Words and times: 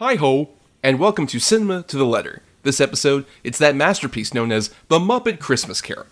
Hi 0.00 0.14
ho, 0.14 0.50
and 0.80 1.00
welcome 1.00 1.26
to 1.26 1.40
Cinema 1.40 1.82
to 1.88 1.96
the 1.96 2.06
Letter. 2.06 2.42
This 2.62 2.80
episode, 2.80 3.26
it's 3.42 3.58
that 3.58 3.74
masterpiece 3.74 4.32
known 4.32 4.52
as 4.52 4.72
The 4.86 5.00
Muppet 5.00 5.40
Christmas 5.40 5.80
Carol. 5.80 6.06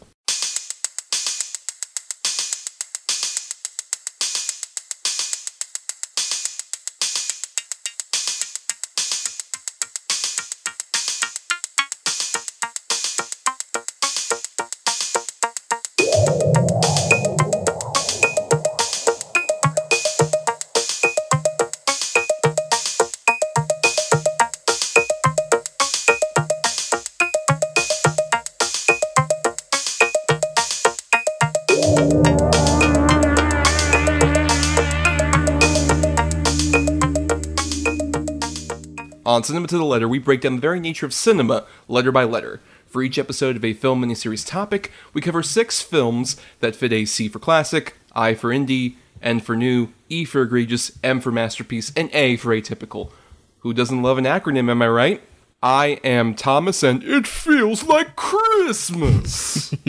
Cinema 39.46 39.68
to 39.68 39.78
the 39.78 39.84
Letter, 39.84 40.08
we 40.08 40.18
break 40.18 40.40
down 40.40 40.56
the 40.56 40.60
very 40.60 40.80
nature 40.80 41.06
of 41.06 41.14
cinema, 41.14 41.64
letter 41.86 42.10
by 42.10 42.24
letter. 42.24 42.60
For 42.88 43.00
each 43.00 43.16
episode 43.16 43.54
of 43.54 43.64
a 43.64 43.74
film 43.74 44.02
miniseries 44.02 44.44
topic, 44.44 44.90
we 45.14 45.20
cover 45.20 45.40
six 45.40 45.80
films 45.80 46.36
that 46.58 46.74
fit 46.74 46.92
a 46.92 47.04
C 47.04 47.28
for 47.28 47.38
classic, 47.38 47.94
I 48.12 48.34
for 48.34 48.50
indie, 48.50 48.96
N 49.22 49.38
for 49.38 49.54
new, 49.54 49.90
E 50.08 50.24
for 50.24 50.42
egregious, 50.42 50.98
M 51.04 51.20
for 51.20 51.30
masterpiece, 51.30 51.92
and 51.94 52.10
A 52.12 52.36
for 52.36 52.48
atypical. 52.48 53.12
Who 53.60 53.72
doesn't 53.72 54.02
love 54.02 54.18
an 54.18 54.24
acronym, 54.24 54.68
am 54.68 54.82
I 54.82 54.88
right? 54.88 55.22
I 55.62 56.00
am 56.02 56.34
Thomas, 56.34 56.82
and 56.82 57.04
it 57.04 57.28
feels 57.28 57.84
like 57.84 58.16
Christmas! 58.16 59.72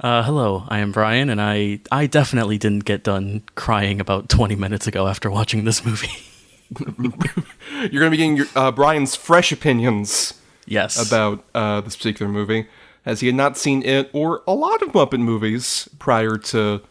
Uh, 0.00 0.22
hello, 0.22 0.64
I 0.68 0.78
am 0.78 0.92
Bryan, 0.92 1.28
and 1.28 1.40
I 1.40 1.80
I 1.90 2.06
definitely 2.06 2.56
didn't 2.56 2.84
get 2.84 3.02
done 3.02 3.42
crying 3.56 4.00
about 4.00 4.28
20 4.28 4.54
minutes 4.54 4.86
ago 4.86 5.08
after 5.08 5.28
watching 5.28 5.64
this 5.64 5.84
movie. 5.84 6.22
You're 6.88 7.10
going 7.10 7.90
to 7.90 8.10
be 8.10 8.16
getting 8.16 8.36
your, 8.36 8.46
uh, 8.54 8.70
Bryan's 8.70 9.16
fresh 9.16 9.52
opinions 9.52 10.34
yes. 10.66 11.00
about 11.00 11.44
uh, 11.54 11.80
this 11.80 11.96
particular 11.96 12.30
movie, 12.30 12.66
as 13.06 13.20
he 13.20 13.26
had 13.26 13.36
not 13.36 13.56
seen 13.56 13.82
it 13.82 14.10
or 14.12 14.42
a 14.46 14.52
lot 14.52 14.82
of 14.82 14.90
Muppet 14.90 15.20
movies 15.20 15.88
prior 15.98 16.36
to, 16.36 16.82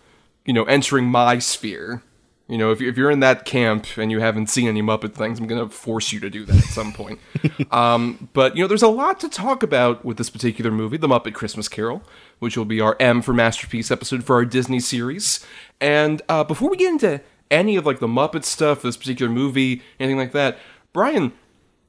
you 0.46 0.54
know, 0.54 0.64
entering 0.64 1.06
my 1.06 1.40
sphere. 1.40 2.02
You 2.48 2.58
know, 2.58 2.72
if, 2.72 2.82
if 2.82 2.98
you're 2.98 3.12
in 3.12 3.20
that 3.20 3.44
camp 3.44 3.86
and 3.98 4.10
you 4.10 4.22
haven't 4.22 4.48
seen 4.48 4.70
any 4.70 4.82
Muppet 4.82 5.14
things, 5.14 5.38
I'm 5.38 5.48
going 5.48 5.62
to 5.62 5.74
force 5.74 6.14
you 6.14 6.22
to 6.22 6.30
do 6.30 6.46
that 6.46 6.56
at 6.56 6.64
some 6.64 6.94
point. 6.94 7.20
um, 7.72 8.30
but, 8.32 8.56
you 8.56 8.64
know, 8.64 8.70
there's 8.70 8.82
a 8.82 8.88
lot 8.88 9.20
to 9.20 9.30
talk 9.30 9.64
about 9.64 10.06
with 10.06 10.18
this 10.18 10.30
particular 10.30 10.72
movie, 10.72 10.96
The 10.96 11.10
Muppet 11.10 11.34
Christmas 11.34 11.68
Carol, 11.68 12.04
which 12.40 12.56
will 12.56 12.66
be 12.66 12.80
our 12.80 12.96
M 13.02 13.22
for 13.22 13.34
Masterpiece 13.34 13.92
episode 13.92 14.24
for 14.24 14.38
our 14.38 14.46
Disney 14.46 14.80
series. 14.80 15.46
And 15.82 16.22
uh, 16.30 16.46
before 16.46 16.70
we 16.70 16.78
get 16.78 16.90
into 16.90 17.22
any 17.50 17.76
of, 17.76 17.86
like, 17.86 18.00
the 18.00 18.08
Muppet 18.08 18.44
stuff, 18.44 18.82
this 18.82 18.98
particular 18.98 19.32
movie, 19.32 19.82
anything 20.00 20.18
like 20.18 20.32
that, 20.34 20.58
Bryan, 20.94 21.34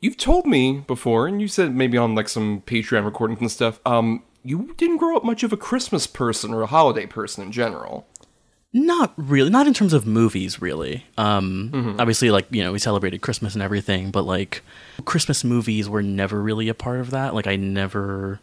You've 0.01 0.17
told 0.17 0.47
me 0.47 0.85
before, 0.87 1.27
and 1.27 1.41
you 1.41 1.49
said 1.49 1.75
maybe 1.75 1.99
on 1.99 2.15
like 2.15 2.29
some 2.29 2.63
Patreon 2.63 3.05
recordings 3.05 3.41
and 3.41 3.51
stuff, 3.51 3.81
um, 3.85 4.23
you 4.45 4.73
didn't 4.77 4.99
grow 4.99 5.17
up 5.17 5.25
much 5.25 5.43
of 5.43 5.53
a 5.53 5.57
Christmas 5.57 6.07
person 6.07 6.55
or 6.55 6.63
a 6.63 6.67
holiday 6.67 7.05
person 7.05 7.43
in 7.43 7.51
general. 7.51 8.07
Not 8.73 9.13
really, 9.17 9.51
not 9.51 9.67
in 9.67 9.75
terms 9.75 9.93
of 9.93 10.07
movies, 10.07 10.63
really. 10.63 11.05
Um, 11.17 11.97
Obviously, 11.99 12.31
like, 12.31 12.47
you 12.51 12.63
know, 12.63 12.71
we 12.71 12.79
celebrated 12.79 13.23
Christmas 13.23 13.55
and 13.55 13.63
everything, 13.63 14.11
but 14.13 14.23
like, 14.23 14.63
Christmas 15.05 15.43
movies 15.43 15.89
were 15.89 16.03
never 16.03 16.41
really 16.41 16.69
a 16.69 16.75
part 16.75 17.01
of 17.01 17.11
that. 17.11 17.35
Like, 17.35 17.49
I 17.49 17.57
never 17.57 18.39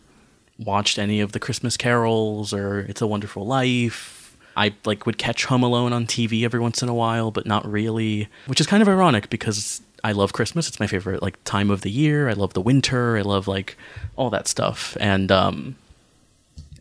watched 0.57 0.99
any 0.99 1.21
of 1.21 1.31
the 1.31 1.39
Christmas 1.39 1.77
carols 1.77 2.53
or 2.53 2.79
It's 2.79 3.01
a 3.01 3.07
Wonderful 3.07 3.45
Life. 3.45 4.24
I 4.55 4.73
like 4.85 5.05
would 5.05 5.17
catch 5.17 5.45
Home 5.45 5.63
Alone 5.63 5.93
on 5.93 6.05
TV 6.05 6.43
every 6.43 6.59
once 6.59 6.81
in 6.81 6.89
a 6.89 6.93
while, 6.93 7.31
but 7.31 7.45
not 7.45 7.69
really, 7.69 8.27
which 8.47 8.61
is 8.61 8.67
kind 8.67 8.81
of 8.81 8.87
ironic 8.89 9.29
because 9.29 9.81
I 10.03 10.11
love 10.11 10.33
Christmas. 10.33 10.67
It's 10.67 10.79
my 10.79 10.87
favorite 10.87 11.21
like 11.21 11.43
time 11.43 11.71
of 11.71 11.81
the 11.81 11.91
year. 11.91 12.29
I 12.29 12.33
love 12.33 12.53
the 12.53 12.61
winter. 12.61 13.17
I 13.17 13.21
love 13.21 13.47
like 13.47 13.77
all 14.15 14.29
that 14.29 14.47
stuff. 14.47 14.95
And 14.99 15.31
um 15.31 15.75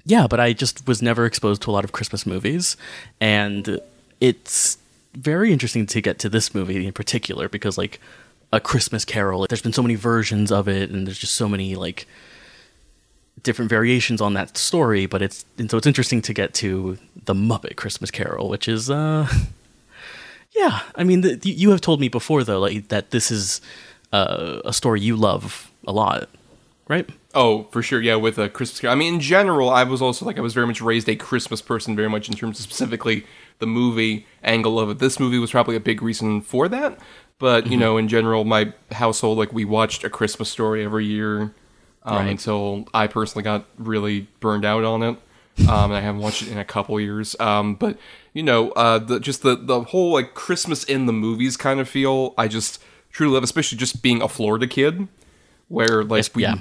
yeah, 0.04 0.26
but 0.26 0.38
I 0.38 0.52
just 0.52 0.86
was 0.86 1.00
never 1.00 1.24
exposed 1.24 1.62
to 1.62 1.70
a 1.70 1.72
lot 1.72 1.84
of 1.84 1.92
Christmas 1.92 2.26
movies, 2.26 2.76
and 3.20 3.80
it's 4.20 4.76
very 5.14 5.52
interesting 5.52 5.86
to 5.86 6.00
get 6.00 6.18
to 6.18 6.28
this 6.28 6.54
movie 6.54 6.86
in 6.86 6.92
particular 6.92 7.48
because 7.48 7.78
like 7.78 8.00
a 8.52 8.60
Christmas 8.60 9.04
Carol, 9.04 9.46
there's 9.48 9.62
been 9.62 9.72
so 9.72 9.82
many 9.82 9.94
versions 9.94 10.52
of 10.52 10.68
it, 10.68 10.90
and 10.90 11.06
there's 11.06 11.18
just 11.18 11.34
so 11.34 11.48
many 11.48 11.74
like 11.74 12.06
different 13.42 13.68
variations 13.68 14.20
on 14.20 14.34
that 14.34 14.56
story. 14.56 15.06
But 15.06 15.22
it's 15.22 15.44
and 15.58 15.70
so 15.70 15.76
it's 15.76 15.86
interesting 15.86 16.22
to 16.22 16.32
get 16.32 16.54
to 16.54 16.98
the 17.24 17.34
Muppet 17.34 17.76
Christmas 17.76 18.10
Carol, 18.10 18.48
which 18.48 18.68
is 18.68 18.90
uh, 18.90 19.28
yeah. 20.56 20.82
I 20.94 21.04
mean, 21.04 21.22
the, 21.22 21.38
you 21.42 21.70
have 21.70 21.80
told 21.80 22.00
me 22.00 22.08
before 22.08 22.44
though, 22.44 22.60
like 22.60 22.88
that 22.88 23.10
this 23.10 23.30
is 23.30 23.60
uh, 24.12 24.60
a 24.64 24.72
story 24.72 25.00
you 25.00 25.16
love 25.16 25.70
a 25.86 25.92
lot, 25.92 26.28
right? 26.88 27.08
Oh, 27.36 27.64
for 27.64 27.82
sure, 27.82 28.00
yeah, 28.00 28.14
with 28.14 28.38
a 28.38 28.48
Christmas 28.48 28.80
Carol. 28.80 28.92
I 28.92 28.98
mean, 28.98 29.14
in 29.14 29.20
general, 29.20 29.68
I 29.68 29.82
was 29.82 30.00
also 30.00 30.24
like 30.24 30.38
I 30.38 30.40
was 30.40 30.54
very 30.54 30.66
much 30.66 30.80
raised 30.80 31.08
a 31.08 31.16
Christmas 31.16 31.60
person, 31.60 31.96
very 31.96 32.08
much 32.08 32.28
in 32.28 32.36
terms 32.36 32.58
of 32.58 32.64
specifically 32.64 33.26
the 33.58 33.66
movie 33.66 34.26
angle 34.42 34.78
of 34.78 34.90
it. 34.90 34.98
This 34.98 35.18
movie 35.18 35.38
was 35.38 35.50
probably 35.50 35.76
a 35.76 35.80
big 35.80 36.00
reason 36.02 36.40
for 36.40 36.68
that. 36.68 36.98
But 37.38 37.66
you 37.66 37.76
know, 37.76 37.96
in 37.96 38.06
general, 38.08 38.44
my 38.44 38.72
household 38.92 39.38
like 39.38 39.52
we 39.52 39.64
watched 39.64 40.04
a 40.04 40.10
Christmas 40.10 40.48
story 40.48 40.84
every 40.84 41.04
year 41.04 41.52
um, 42.04 42.16
Right. 42.16 42.28
until 42.30 42.86
I 42.94 43.06
personally 43.06 43.42
got 43.42 43.64
really 43.78 44.28
burned 44.40 44.64
out 44.64 44.84
on 44.84 45.02
it. 45.02 45.16
Um, 45.68 45.90
and 45.90 45.94
I 45.94 46.00
haven't 46.00 46.20
watched 46.20 46.42
it 46.42 46.48
in 46.48 46.58
a 46.58 46.64
couple 46.64 46.98
years. 47.00 47.36
Um, 47.38 47.76
but 47.76 47.96
you 48.32 48.42
know, 48.42 48.70
uh, 48.72 48.98
the, 48.98 49.20
just 49.20 49.42
the 49.42 49.54
the 49.56 49.82
whole 49.82 50.12
like 50.12 50.34
Christmas 50.34 50.82
in 50.84 51.06
the 51.06 51.12
movies 51.12 51.56
kind 51.56 51.78
of 51.78 51.88
feel 51.88 52.34
I 52.36 52.48
just 52.48 52.82
truly 53.12 53.34
love, 53.34 53.44
especially 53.44 53.78
just 53.78 54.02
being 54.02 54.20
a 54.20 54.28
Florida 54.28 54.66
kid, 54.66 55.06
where 55.68 56.02
like 56.02 56.18
Yes, 56.18 56.34
we 56.34 56.42
yeah. 56.42 56.56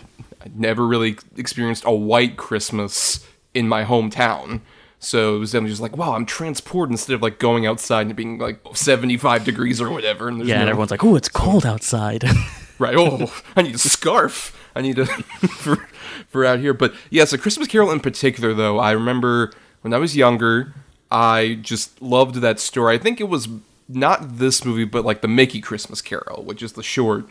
never 0.53 0.85
really 0.85 1.17
experienced 1.35 1.83
a 1.87 1.91
white 1.91 2.37
Christmas 2.37 3.25
in 3.55 3.67
my 3.67 3.83
hometown. 3.83 4.61
So 4.99 5.35
it 5.35 5.39
was 5.39 5.51
definitely 5.51 5.71
just 5.71 5.81
like, 5.81 5.97
wow, 5.97 6.13
I'm 6.13 6.25
transported 6.25 6.91
instead 6.91 7.13
of 7.15 7.21
like 7.21 7.37
going 7.39 7.65
outside 7.65 8.05
and 8.07 8.15
being 8.15 8.37
like 8.37 8.59
75 8.73 9.43
degrees 9.43 9.81
or 9.81 9.89
whatever. 9.89 10.29
And 10.29 10.45
Yeah, 10.45 10.61
and 10.61 10.69
everyone's 10.69 10.91
like, 10.91 11.03
"Oh, 11.03 11.15
it's 11.15 11.27
cold 11.29 11.65
outside." 11.65 12.23
right. 12.79 12.95
Oh, 12.95 13.33
I 13.55 13.63
need 13.63 13.75
a 13.75 13.79
scarf. 13.79 14.55
I 14.75 14.81
need 14.81 14.95
to 14.97 15.05
for 15.47 15.87
for 16.29 16.45
out 16.45 16.59
here. 16.59 16.73
But 16.73 16.93
yes, 17.09 17.33
a 17.33 17.37
Christmas 17.37 17.67
Carol 17.67 17.91
in 17.91 17.99
particular, 17.99 18.53
though, 18.53 18.79
I 18.79 18.91
remember 18.91 19.51
when 19.81 19.93
I 19.93 19.97
was 19.97 20.15
younger, 20.15 20.73
I 21.11 21.59
just 21.61 22.01
loved 22.01 22.35
that 22.35 22.59
story. 22.59 22.95
I 22.95 22.97
think 22.97 23.19
it 23.19 23.29
was 23.29 23.47
not 23.87 24.37
this 24.37 24.65
movie, 24.65 24.85
but 24.85 25.05
like 25.05 25.21
the 25.21 25.27
Mickey 25.27 25.61
Christmas 25.61 26.01
Carol, 26.01 26.43
which 26.43 26.63
is 26.63 26.73
the 26.73 26.83
short 26.83 27.29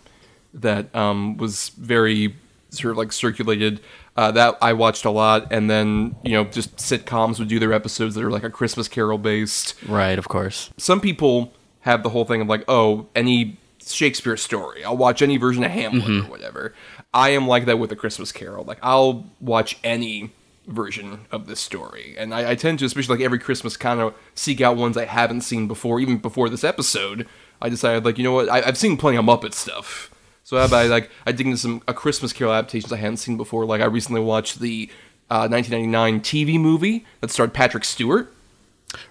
that 0.55 0.95
um, 0.95 1.37
was 1.37 1.71
very 1.71 2.37
sort 2.71 2.93
of 2.93 2.99
like 2.99 3.13
circulated. 3.13 3.81
Uh, 4.15 4.31
that 4.31 4.59
I 4.61 4.75
watched 4.75 5.07
a 5.07 5.11
lot, 5.11 5.51
and 5.51 5.71
then 5.71 6.17
you 6.23 6.33
know 6.33 6.45
just 6.45 6.77
sitcoms 6.77 7.39
would 7.39 7.49
do 7.49 7.59
their 7.59 7.73
episodes 7.73 8.15
that 8.15 8.25
are 8.25 8.31
like 8.31 8.45
a 8.45 8.51
Christmas 8.51 8.87
Carol 8.87 9.19
based 9.19 9.75
right, 9.87 10.19
of 10.19 10.29
course. 10.29 10.71
some 10.77 11.01
people 11.01 11.55
have 11.81 12.03
the 12.03 12.11
whole 12.11 12.25
thing 12.25 12.41
of 12.41 12.47
like, 12.47 12.65
oh, 12.69 13.07
any 13.15 13.59
Shakespeare 13.91 14.37
story, 14.37 14.85
I'll 14.85 14.97
watch 14.97 15.23
any 15.23 15.37
version 15.37 15.65
of 15.65 15.71
Hamlet 15.71 16.25
or 16.27 16.31
whatever. 16.31 16.75
I 17.15 17.31
am 17.31 17.47
like 17.49 17.67
that 17.67 17.79
with 17.79 17.93
a 17.93 17.97
Christmas 17.97 18.33
Carol. 18.33 18.65
Like 18.65 18.79
I'll 18.83 19.27
watch 19.41 19.79
any 19.85 20.31
version 20.67 21.27
of 21.33 21.47
this 21.47 21.61
story, 21.61 22.15
and 22.19 22.33
I, 22.35 22.51
I 22.51 22.55
tend 22.55 22.79
to, 22.81 22.85
especially 22.85 23.17
like 23.17 23.25
every 23.25 23.39
Christmas, 23.39 23.77
kind 23.77 24.01
of 24.01 24.15
seek 24.35 24.61
out 24.61 24.77
ones 24.77 24.97
I 24.97 25.05
haven't 25.07 25.41
seen 25.43 25.67
before. 25.67 25.99
Even 26.01 26.19
before 26.19 26.49
this 26.49 26.65
episode, 26.65 27.27
I 27.61 27.69
decided 27.69 28.05
like, 28.05 28.17
you 28.19 28.25
know 28.25 28.33
what, 28.33 28.49
I, 28.49 28.63
I've 28.63 28.79
seen 28.79 28.97
plenty 28.97 29.17
of 29.19 29.25
Muppet 29.25 29.55
stuff. 29.55 30.11
So 30.45 30.57
how 30.57 30.77
I 30.77 30.87
like 30.87 31.11
I 31.27 31.33
dig 31.33 31.47
into 31.47 31.59
some 31.59 31.83
a 31.89 31.95
Christmas 31.95 32.33
Carol 32.33 32.53
adaptations 32.53 32.93
I 32.93 32.97
hadn't 32.97 33.19
seen 33.19 33.37
before. 33.37 33.65
Like 33.65 33.81
I 33.81 33.85
recently 33.87 34.21
watched 34.21 34.59
the 34.61 34.91
uh, 35.31 35.49
1999 35.49 36.21
TV 36.21 36.61
movie 36.61 37.05
that 37.21 37.31
starred 37.31 37.55
Patrick 37.55 37.85
Stewart 37.85 38.33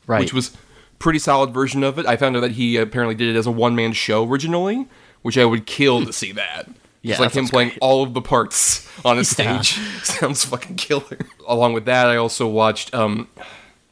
Right. 0.05 0.19
which 0.19 0.33
was 0.33 0.55
pretty 1.01 1.19
solid 1.19 1.51
version 1.53 1.83
of 1.83 1.97
it. 1.99 2.05
I 2.05 2.15
found 2.15 2.35
out 2.37 2.41
that 2.41 2.51
he 2.51 2.77
apparently 2.77 3.15
did 3.15 3.35
it 3.35 3.37
as 3.37 3.47
a 3.47 3.51
one 3.51 3.75
man 3.75 3.91
show 3.93 4.25
originally, 4.27 4.87
which 5.21 5.37
I 5.37 5.45
would 5.45 5.65
kill 5.65 6.05
to 6.05 6.13
see 6.13 6.31
that. 6.33 6.69
Yeah, 7.03 7.13
It's 7.13 7.19
like 7.19 7.33
him 7.33 7.47
playing 7.47 7.69
great. 7.69 7.79
all 7.81 8.03
of 8.03 8.13
the 8.13 8.21
parts 8.21 8.87
on 9.03 9.15
a 9.15 9.21
Yeah. 9.21 9.23
stage. 9.23 9.71
Sounds 10.03 10.45
fucking 10.45 10.75
killer. 10.75 11.17
Along 11.47 11.73
with 11.73 11.85
that, 11.85 12.05
I 12.07 12.15
also 12.17 12.47
watched 12.47 12.93
um 12.93 13.27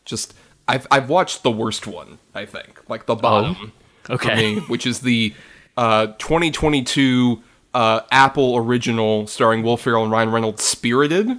just 0.05 0.35
I've 0.67 0.85
I've 0.91 1.09
watched 1.09 1.41
the 1.41 1.49
worst 1.49 1.87
one, 1.87 2.19
I 2.35 2.45
think. 2.45 2.87
Like 2.87 3.07
the 3.07 3.15
bottom. 3.15 3.71
Oh, 4.09 4.13
okay. 4.13 4.35
Me, 4.35 4.59
which 4.67 4.85
is 4.85 4.99
the 4.99 5.33
uh 5.75 6.07
2022 6.19 7.41
uh 7.73 8.01
Apple 8.11 8.55
original 8.57 9.25
starring 9.25 9.63
Will 9.63 9.75
Ferrell 9.77 10.03
and 10.03 10.11
Ryan 10.11 10.29
Reynolds 10.29 10.63
Spirited. 10.63 11.29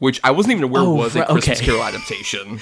Which 0.00 0.20
I 0.22 0.32
wasn't 0.32 0.52
even 0.52 0.64
aware 0.64 0.82
Oh, 0.82 0.92
was 0.96 1.16
a 1.16 1.24
Christmas 1.24 1.60
okay. 1.60 1.64
Carol 1.66 1.82
adaptation 1.82 2.60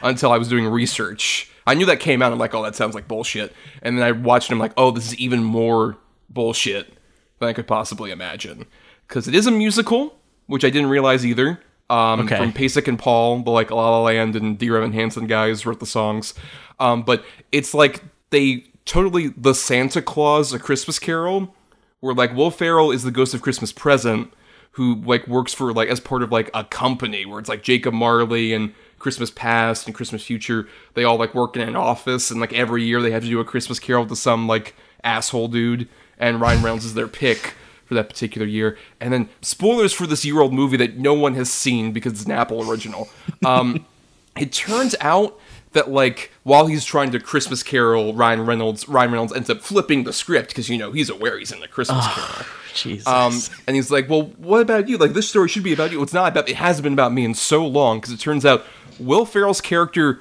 until 0.00 0.30
I 0.30 0.38
was 0.38 0.46
doing 0.46 0.66
research. 0.68 1.50
I 1.66 1.74
knew 1.74 1.86
that 1.86 2.00
came 2.00 2.22
out. 2.22 2.32
I'm 2.32 2.38
like, 2.38 2.54
oh, 2.54 2.62
that 2.62 2.74
sounds 2.76 2.94
like 2.94 3.08
bullshit. 3.08 3.54
And 3.82 3.98
then 3.98 4.04
I 4.04 4.12
watched 4.12 4.50
it. 4.50 4.52
I'm 4.52 4.58
like, 4.58 4.74
oh, 4.76 4.90
this 4.90 5.06
is 5.06 5.16
even 5.18 5.42
more 5.42 5.96
bullshit 6.28 6.92
than 7.38 7.48
I 7.48 7.52
could 7.52 7.66
possibly 7.66 8.10
imagine. 8.10 8.66
Because 9.08 9.28
it 9.28 9.34
is 9.34 9.46
a 9.46 9.50
musical, 9.50 10.18
which 10.46 10.64
I 10.64 10.70
didn't 10.70 10.90
realize 10.90 11.24
either. 11.24 11.60
Um, 11.90 12.20
Okay. 12.20 12.36
From 12.36 12.52
Pasek 12.52 12.88
and 12.88 12.98
Paul, 12.98 13.40
the 13.42 13.50
like 13.50 13.70
La 13.70 13.90
La 13.90 14.02
Land 14.02 14.36
and 14.36 14.58
Dear 14.58 14.78
Evan 14.78 14.92
Hansen 14.92 15.26
guys 15.26 15.66
wrote 15.66 15.80
the 15.80 15.86
songs. 15.86 16.34
Um, 16.80 17.02
but 17.02 17.24
it's 17.52 17.74
like 17.74 18.02
they 18.30 18.64
totally 18.84 19.28
the 19.36 19.54
Santa 19.54 20.02
Claus, 20.02 20.52
a 20.52 20.58
Christmas 20.58 20.98
Carol, 20.98 21.54
where 22.00 22.14
like 22.14 22.34
Will 22.34 22.50
Ferrell 22.50 22.90
is 22.90 23.02
the 23.04 23.10
ghost 23.10 23.34
of 23.34 23.42
Christmas 23.42 23.72
Present, 23.72 24.32
who 24.74 24.96
like 24.96 25.26
works 25.28 25.54
for 25.54 25.72
like 25.72 25.88
as 25.88 26.00
part 26.00 26.22
of 26.22 26.32
like 26.32 26.50
a 26.52 26.64
company 26.64 27.24
where 27.24 27.38
it's 27.38 27.48
like 27.48 27.62
Jacob 27.62 27.94
Marley 27.94 28.52
and 28.52 28.74
Christmas 28.98 29.30
Past 29.30 29.86
and 29.86 29.94
Christmas 29.94 30.24
Future. 30.24 30.68
They 30.94 31.04
all 31.04 31.16
like 31.16 31.34
work 31.34 31.56
in 31.56 31.62
an 31.62 31.76
office, 31.76 32.30
and 32.30 32.40
like 32.40 32.52
every 32.52 32.84
year 32.84 33.00
they 33.00 33.10
have 33.10 33.22
to 33.22 33.28
do 33.28 33.40
a 33.40 33.44
Christmas 33.44 33.78
Carol 33.78 34.06
to 34.06 34.16
some 34.16 34.48
like 34.48 34.74
asshole 35.02 35.48
dude, 35.48 35.88
and 36.18 36.40
Ryan 36.40 36.62
Reynolds 36.62 36.84
is 36.84 36.94
their 36.94 37.08
pick 37.08 37.54
for 37.84 37.94
that 37.94 38.08
particular 38.08 38.46
year. 38.46 38.76
And 39.00 39.12
then 39.12 39.28
spoilers 39.42 39.92
for 39.92 40.06
this 40.06 40.24
year 40.24 40.40
old 40.40 40.52
movie 40.52 40.76
that 40.78 40.96
no 40.96 41.14
one 41.14 41.34
has 41.34 41.50
seen 41.50 41.92
because 41.92 42.14
it's 42.14 42.24
an 42.24 42.32
Apple 42.32 42.68
original. 42.68 43.08
Um, 43.44 43.86
it 44.36 44.52
turns 44.52 44.96
out 45.00 45.38
that 45.72 45.90
like 45.90 46.32
while 46.42 46.66
he's 46.66 46.84
trying 46.84 47.12
to 47.12 47.20
Christmas 47.20 47.62
Carol, 47.62 48.14
Ryan 48.14 48.44
Reynolds 48.44 48.88
Ryan 48.88 49.12
Reynolds 49.12 49.32
ends 49.32 49.50
up 49.50 49.60
flipping 49.60 50.04
the 50.04 50.12
script 50.12 50.48
because 50.48 50.68
you 50.68 50.78
know 50.78 50.90
he's 50.90 51.10
aware 51.10 51.38
he's 51.38 51.52
in 51.52 51.60
the 51.60 51.68
Christmas 51.68 52.06
Carol. 52.08 52.46
Jesus. 52.74 53.06
Um, 53.06 53.40
and 53.66 53.76
he's 53.76 53.90
like, 53.90 54.08
"Well, 54.08 54.24
what 54.38 54.60
about 54.60 54.88
you? 54.88 54.98
Like, 54.98 55.12
this 55.12 55.28
story 55.28 55.48
should 55.48 55.62
be 55.62 55.72
about 55.72 55.92
you. 55.92 56.02
It's 56.02 56.12
not 56.12 56.32
about. 56.32 56.48
It 56.48 56.56
hasn't 56.56 56.82
been 56.82 56.92
about 56.92 57.12
me 57.12 57.24
in 57.24 57.34
so 57.34 57.66
long 57.66 57.98
because 57.98 58.12
it 58.12 58.20
turns 58.20 58.44
out 58.44 58.64
Will 58.98 59.24
Ferrell's 59.24 59.60
character 59.60 60.20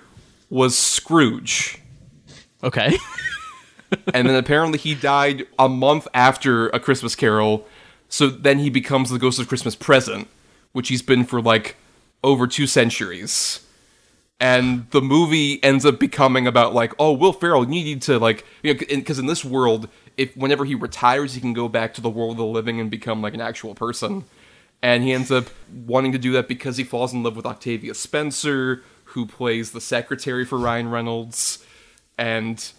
was 0.49 0.77
Scrooge, 0.77 1.79
okay. 2.63 2.97
and 4.13 4.27
then 4.27 4.35
apparently 4.35 4.77
he 4.79 4.95
died 4.95 5.47
a 5.57 5.69
month 5.69 6.07
after 6.13 6.69
A 6.69 6.79
Christmas 6.79 7.15
Carol. 7.15 7.67
So 8.09 8.27
then 8.27 8.59
he 8.59 8.69
becomes 8.69 9.09
the 9.09 9.17
Ghost 9.17 9.39
of 9.39 9.47
Christmas 9.47 9.75
Present, 9.75 10.27
which 10.71 10.89
he's 10.89 11.01
been 11.01 11.25
for 11.25 11.41
like 11.41 11.77
over 12.23 12.45
two 12.47 12.67
centuries. 12.67 13.62
And 14.39 14.89
the 14.91 15.01
movie 15.01 15.63
ends 15.63 15.85
up 15.85 15.99
becoming 15.99 16.47
about 16.47 16.73
like, 16.73 16.93
oh, 16.99 17.13
Will 17.13 17.33
Ferrell, 17.33 17.63
you 17.63 17.69
need 17.69 18.01
to 18.03 18.19
like, 18.19 18.45
you 18.61 18.73
know, 18.73 18.79
because 18.79 19.19
in 19.19 19.25
this 19.25 19.45
world, 19.45 19.87
if 20.17 20.35
whenever 20.35 20.65
he 20.65 20.75
retires, 20.75 21.33
he 21.33 21.41
can 21.41 21.53
go 21.53 21.69
back 21.69 21.93
to 21.93 22.01
the 22.01 22.09
world 22.09 22.31
of 22.31 22.37
the 22.37 22.45
living 22.45 22.79
and 22.79 22.91
become 22.91 23.21
like 23.21 23.33
an 23.33 23.41
actual 23.41 23.73
person. 23.73 24.25
And 24.81 25.01
he 25.01 25.13
ends 25.13 25.31
up 25.31 25.45
wanting 25.71 26.11
to 26.11 26.17
do 26.17 26.33
that 26.33 26.49
because 26.49 26.75
he 26.75 26.83
falls 26.83 27.13
in 27.13 27.23
love 27.23 27.37
with 27.37 27.45
Octavia 27.45 27.93
Spencer, 27.93 28.83
who 29.05 29.25
plays 29.25 29.71
the 29.71 29.79
secretary 29.79 30.43
for 30.43 30.57
Ryan 30.57 30.89
Reynolds. 30.89 31.65
And 32.17 32.69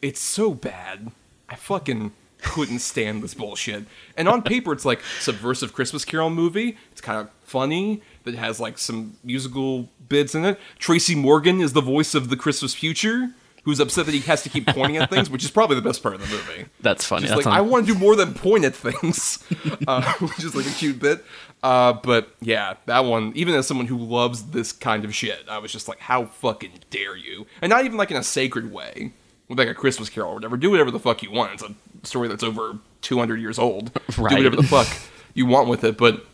it's 0.00 0.20
so 0.20 0.54
bad. 0.54 1.12
I 1.48 1.54
fucking 1.54 2.12
couldn't 2.42 2.80
stand 2.80 3.22
this 3.22 3.34
bullshit. 3.34 3.84
And 4.16 4.28
on 4.28 4.42
paper, 4.42 4.72
it's 4.72 4.84
like 4.84 5.00
subversive 5.20 5.72
Christmas 5.72 6.04
Carol 6.04 6.30
movie. 6.30 6.76
It's 6.90 7.00
kind 7.00 7.20
of 7.20 7.30
funny. 7.44 8.02
That 8.24 8.34
has 8.34 8.58
like 8.58 8.78
some 8.78 9.16
musical 9.22 9.88
bits 10.08 10.34
in 10.34 10.44
it. 10.44 10.58
Tracy 10.78 11.14
Morgan 11.14 11.60
is 11.60 11.72
the 11.72 11.80
voice 11.80 12.14
of 12.14 12.28
the 12.28 12.36
Christmas 12.36 12.74
future, 12.74 13.30
who's 13.64 13.78
upset 13.80 14.06
that 14.06 14.12
he 14.12 14.20
has 14.20 14.42
to 14.42 14.48
keep 14.48 14.66
pointing 14.66 14.96
at 14.96 15.08
things, 15.10 15.30
which 15.30 15.44
is 15.44 15.50
probably 15.50 15.76
the 15.76 15.82
best 15.82 16.02
part 16.02 16.14
of 16.14 16.20
the 16.20 16.26
movie. 16.28 16.66
That's 16.80 17.04
funny. 17.04 17.26
That's 17.28 17.38
like, 17.38 17.46
on- 17.46 17.52
I 17.52 17.60
want 17.60 17.86
to 17.86 17.92
do 17.92 17.98
more 17.98 18.16
than 18.16 18.34
point 18.34 18.64
at 18.64 18.74
things, 18.74 19.42
uh, 19.86 20.12
which 20.14 20.42
is 20.44 20.54
like 20.54 20.66
a 20.66 20.70
cute 20.70 20.98
bit. 20.98 21.24
Uh, 21.62 21.92
but 21.92 22.34
yeah, 22.40 22.74
that 22.86 23.04
one, 23.04 23.32
even 23.36 23.54
as 23.54 23.66
someone 23.68 23.86
who 23.86 23.96
loves 23.96 24.50
this 24.50 24.72
kind 24.72 25.04
of 25.04 25.14
shit, 25.14 25.44
I 25.48 25.58
was 25.58 25.70
just 25.70 25.86
like, 25.86 26.00
how 26.00 26.26
fucking 26.26 26.72
dare 26.90 27.16
you? 27.16 27.46
And 27.60 27.70
not 27.70 27.84
even 27.84 27.96
like 27.96 28.10
in 28.10 28.16
a 28.16 28.24
sacred 28.24 28.72
way, 28.72 29.12
with 29.48 29.58
like 29.58 29.68
a 29.68 29.74
Christmas 29.74 30.08
Carol 30.08 30.30
or 30.32 30.34
whatever. 30.34 30.56
Do 30.56 30.70
whatever 30.70 30.90
the 30.90 30.98
fuck 30.98 31.22
you 31.22 31.30
want. 31.30 31.52
It's 31.52 31.62
a 31.62 31.74
story 32.04 32.26
that's 32.26 32.42
over 32.42 32.78
200 33.02 33.40
years 33.40 33.58
old. 33.58 33.92
Right. 34.18 34.30
Do 34.30 34.36
whatever 34.38 34.56
the 34.56 34.62
fuck 34.64 34.88
you 35.34 35.46
want 35.46 35.68
with 35.68 35.84
it. 35.84 35.96
But 35.96 36.26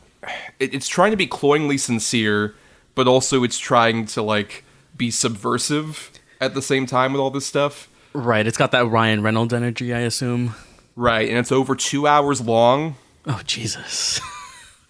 it, 0.59 0.73
it's 0.75 0.89
trying 0.89 1.11
to 1.13 1.17
be 1.17 1.27
cloyingly 1.27 1.79
sincere, 1.79 2.55
but 2.99 3.07
also 3.07 3.45
it's 3.45 3.61
trying 3.61 4.07
to 4.07 4.21
like 4.21 4.65
be 4.97 5.09
subversive 5.09 6.11
at 6.41 6.55
the 6.55 6.61
same 6.61 6.85
time 6.85 7.13
with 7.13 7.21
all 7.21 7.31
this 7.31 7.47
stuff. 7.47 7.89
right. 8.13 8.45
It's 8.45 8.57
got 8.57 8.73
that 8.73 8.89
Ryan 8.89 9.23
Reynolds 9.23 9.55
energy, 9.55 9.95
I 9.95 10.01
assume. 10.01 10.57
Right, 10.97 11.29
and 11.29 11.39
it's 11.39 11.53
over 11.53 11.77
two 11.77 12.09
hours 12.09 12.41
long. 12.41 12.97
Oh 13.25 13.41
Jesus. 13.45 14.21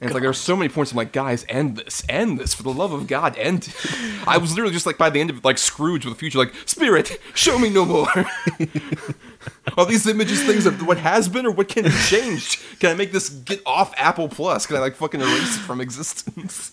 And 0.00 0.08
it's 0.08 0.14
like 0.14 0.22
there's 0.22 0.38
so 0.38 0.56
many 0.56 0.70
points. 0.70 0.92
I'm 0.92 0.96
like, 0.96 1.12
guys, 1.12 1.44
end 1.50 1.76
this, 1.76 2.02
end 2.08 2.38
this, 2.38 2.54
for 2.54 2.62
the 2.62 2.72
love 2.72 2.92
of 2.92 3.08
God, 3.08 3.36
end. 3.36 3.66
it." 3.66 4.26
I 4.26 4.38
was 4.38 4.52
literally 4.52 4.72
just 4.72 4.86
like 4.86 4.96
by 4.96 5.10
the 5.10 5.20
end 5.20 5.28
of 5.28 5.38
it, 5.38 5.44
like 5.44 5.58
Scrooge 5.58 6.06
with 6.06 6.14
the 6.14 6.18
future, 6.18 6.38
like 6.38 6.54
Spirit, 6.64 7.20
show 7.34 7.58
me 7.58 7.68
no 7.68 7.84
more. 7.84 8.08
Are 9.76 9.84
these 9.84 10.06
images 10.06 10.42
things 10.44 10.64
of 10.64 10.86
what 10.86 10.96
has 10.96 11.28
been 11.28 11.44
or 11.44 11.50
what 11.50 11.68
can 11.68 11.84
be 11.84 11.90
changed? 11.90 12.58
Can 12.78 12.90
I 12.90 12.94
make 12.94 13.12
this 13.12 13.28
get 13.28 13.60
off 13.66 13.92
Apple 13.98 14.28
Plus? 14.28 14.64
Can 14.66 14.76
I 14.76 14.78
like 14.78 14.94
fucking 14.94 15.20
erase 15.20 15.56
it 15.56 15.60
from 15.60 15.82
existence? 15.82 16.72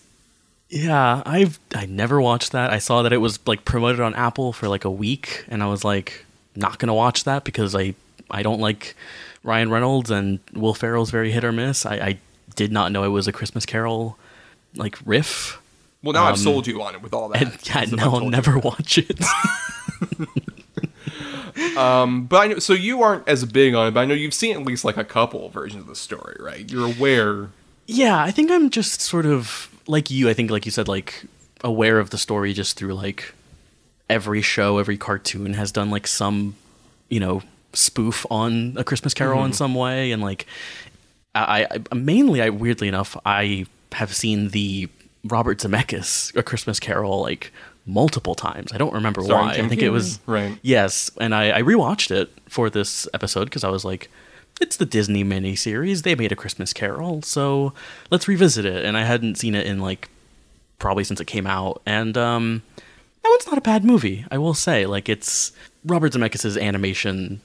Yeah, 0.69 1.21
I've 1.25 1.59
I 1.75 1.85
never 1.85 2.19
watched 2.19 2.51
that. 2.53 2.71
I 2.71 2.79
saw 2.79 3.01
that 3.03 3.13
it 3.13 3.17
was 3.17 3.39
like 3.47 3.65
promoted 3.65 4.01
on 4.01 4.13
Apple 4.15 4.51
for 4.51 4.67
like 4.67 4.83
a 4.85 4.91
week, 4.91 5.45
and 5.47 5.61
I 5.63 5.67
was 5.67 5.83
like, 5.83 6.25
not 6.55 6.79
gonna 6.79 6.93
watch 6.93 7.23
that 7.25 7.43
because 7.43 7.75
I 7.75 7.93
I 8.31 8.41
don't 8.43 8.59
like 8.59 8.95
Ryan 9.43 9.69
Reynolds 9.69 10.09
and 10.09 10.39
Will 10.53 10.73
Ferrell's 10.73 11.11
very 11.11 11.31
hit 11.31 11.43
or 11.43 11.51
miss. 11.51 11.85
I, 11.85 11.95
I 11.95 12.19
did 12.55 12.71
not 12.71 12.91
know 12.91 13.03
it 13.03 13.09
was 13.09 13.27
a 13.27 13.31
Christmas 13.31 13.65
Carol 13.65 14.17
like 14.75 14.97
riff. 15.05 15.61
Well, 16.03 16.13
now 16.13 16.25
I've 16.25 16.37
sold 16.37 16.67
you 16.67 16.81
on 16.81 16.95
it 16.95 17.01
with 17.01 17.13
all 17.13 17.29
that. 17.29 17.41
And 17.41 17.57
yeah, 17.67 17.81
As 17.81 17.93
if 17.93 17.99
no, 17.99 18.07
I've 18.07 18.13
I'll 18.23 18.29
never 18.29 18.57
watch 18.59 18.97
it. 18.97 19.19
Um, 21.77 22.25
but 22.25 22.37
I 22.37 22.47
know, 22.47 22.59
so 22.59 22.73
you 22.73 23.01
aren't 23.01 23.27
as 23.27 23.43
big 23.45 23.73
on 23.75 23.87
it, 23.87 23.91
but 23.91 24.01
I 24.01 24.05
know 24.05 24.13
you've 24.13 24.33
seen 24.33 24.55
at 24.55 24.63
least 24.63 24.85
like 24.85 24.97
a 24.97 25.03
couple 25.03 25.47
versions 25.49 25.81
of 25.81 25.87
the 25.87 25.95
story, 25.95 26.35
right? 26.39 26.69
You're 26.69 26.85
aware. 26.85 27.49
yeah, 27.87 28.21
I 28.21 28.31
think 28.31 28.49
I'm 28.51 28.69
just 28.69 29.01
sort 29.01 29.25
of 29.25 29.69
like 29.87 30.09
you. 30.09 30.29
I 30.29 30.33
think, 30.33 30.51
like 30.51 30.65
you 30.65 30.71
said, 30.71 30.87
like 30.87 31.25
aware 31.63 31.99
of 31.99 32.09
the 32.09 32.17
story 32.17 32.53
just 32.53 32.77
through 32.77 32.93
like 32.93 33.33
every 34.09 34.41
show, 34.41 34.77
every 34.77 34.97
cartoon 34.97 35.53
has 35.53 35.71
done 35.71 35.89
like 35.89 36.07
some, 36.07 36.55
you 37.09 37.19
know, 37.19 37.41
spoof 37.73 38.25
on 38.29 38.73
a 38.77 38.83
Christmas 38.83 39.13
Carol 39.13 39.39
in 39.39 39.51
mm-hmm. 39.51 39.53
some 39.53 39.75
way, 39.75 40.11
and 40.11 40.21
like 40.21 40.45
I, 41.33 41.67
I 41.91 41.95
mainly, 41.95 42.41
I 42.41 42.49
weirdly 42.49 42.87
enough, 42.87 43.17
I 43.25 43.65
have 43.91 44.13
seen 44.13 44.49
the 44.49 44.89
Robert 45.23 45.59
Zemeckis 45.59 46.35
A 46.35 46.43
Christmas 46.43 46.79
Carol 46.79 47.21
like 47.21 47.51
multiple 47.85 48.35
times. 48.35 48.71
I 48.73 48.77
don't 48.77 48.93
remember 48.93 49.21
Starring 49.21 49.47
why. 49.47 49.53
I 49.53 49.67
think 49.67 49.81
it 49.81 49.89
was 49.89 50.19
right. 50.25 50.57
Yes, 50.61 51.11
and 51.19 51.35
I, 51.35 51.59
I 51.59 51.61
rewatched 51.61 52.11
it 52.11 52.31
for 52.47 52.69
this 52.69 53.07
episode 53.13 53.45
because 53.45 53.63
I 53.63 53.69
was 53.69 53.85
like, 53.85 54.09
it's 54.61 54.77
the 54.77 54.85
Disney 54.85 55.23
miniseries. 55.23 56.03
They 56.03 56.15
made 56.15 56.31
a 56.31 56.35
Christmas 56.35 56.73
Carol, 56.73 57.21
so 57.21 57.73
let's 58.09 58.27
revisit 58.27 58.65
it. 58.65 58.85
And 58.85 58.97
I 58.97 59.03
hadn't 59.03 59.35
seen 59.35 59.55
it 59.55 59.65
in 59.65 59.79
like 59.79 60.09
probably 60.79 61.03
since 61.03 61.19
it 61.19 61.25
came 61.25 61.47
out, 61.47 61.81
and 61.85 62.17
um, 62.17 62.63
that 62.77 63.29
one's 63.29 63.47
not 63.47 63.57
a 63.57 63.61
bad 63.61 63.83
movie. 63.83 64.25
I 64.31 64.37
will 64.37 64.53
say, 64.53 64.85
like 64.85 65.09
it's 65.09 65.51
Robert 65.83 66.13
Zemeckis' 66.13 66.61
animation 66.61 67.41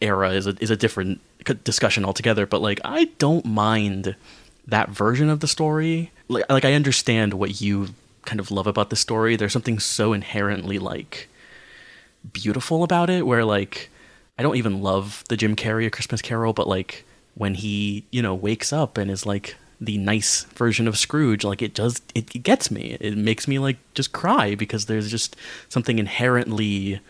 era 0.00 0.30
is 0.30 0.46
a 0.46 0.56
is 0.60 0.70
a 0.70 0.76
different 0.76 1.20
discussion 1.64 2.04
altogether. 2.04 2.46
But 2.46 2.62
like, 2.62 2.80
I 2.84 3.04
don't 3.18 3.44
mind 3.44 4.16
that 4.66 4.90
version 4.90 5.28
of 5.28 5.40
the 5.40 5.48
story. 5.48 6.10
Like, 6.28 6.44
like 6.50 6.64
I 6.64 6.74
understand 6.74 7.34
what 7.34 7.60
you 7.60 7.88
kind 8.24 8.40
of 8.40 8.50
love 8.50 8.66
about 8.66 8.90
the 8.90 8.96
story. 8.96 9.36
There's 9.36 9.52
something 9.52 9.78
so 9.78 10.12
inherently 10.12 10.78
like 10.78 11.28
beautiful 12.32 12.82
about 12.82 13.08
it 13.08 13.26
where 13.26 13.44
like 13.44 13.88
I 14.38 14.42
don't 14.42 14.56
even 14.56 14.82
love 14.82 15.24
the 15.28 15.36
Jim 15.36 15.56
Carrey 15.56 15.86
A 15.86 15.90
Christmas 15.90 16.20
Carol, 16.22 16.52
but 16.52 16.68
like 16.68 17.04
when 17.34 17.54
he, 17.54 18.04
you 18.10 18.22
know, 18.22 18.34
wakes 18.34 18.72
up 18.72 18.98
and 18.98 19.10
is 19.10 19.24
like 19.26 19.56
the 19.80 19.98
nice 19.98 20.44
version 20.54 20.88
of 20.88 20.96
Scrooge, 20.98 21.44
like 21.44 21.62
it 21.62 21.74
does 21.74 22.00
it, 22.14 22.34
it 22.34 22.42
gets 22.42 22.70
me. 22.70 22.96
It 23.00 23.16
makes 23.16 23.46
me 23.48 23.58
like 23.58 23.76
just 23.94 24.12
cry 24.12 24.54
because 24.54 24.86
there's 24.86 25.10
just 25.10 25.36
something 25.68 25.98
inherently 25.98 27.00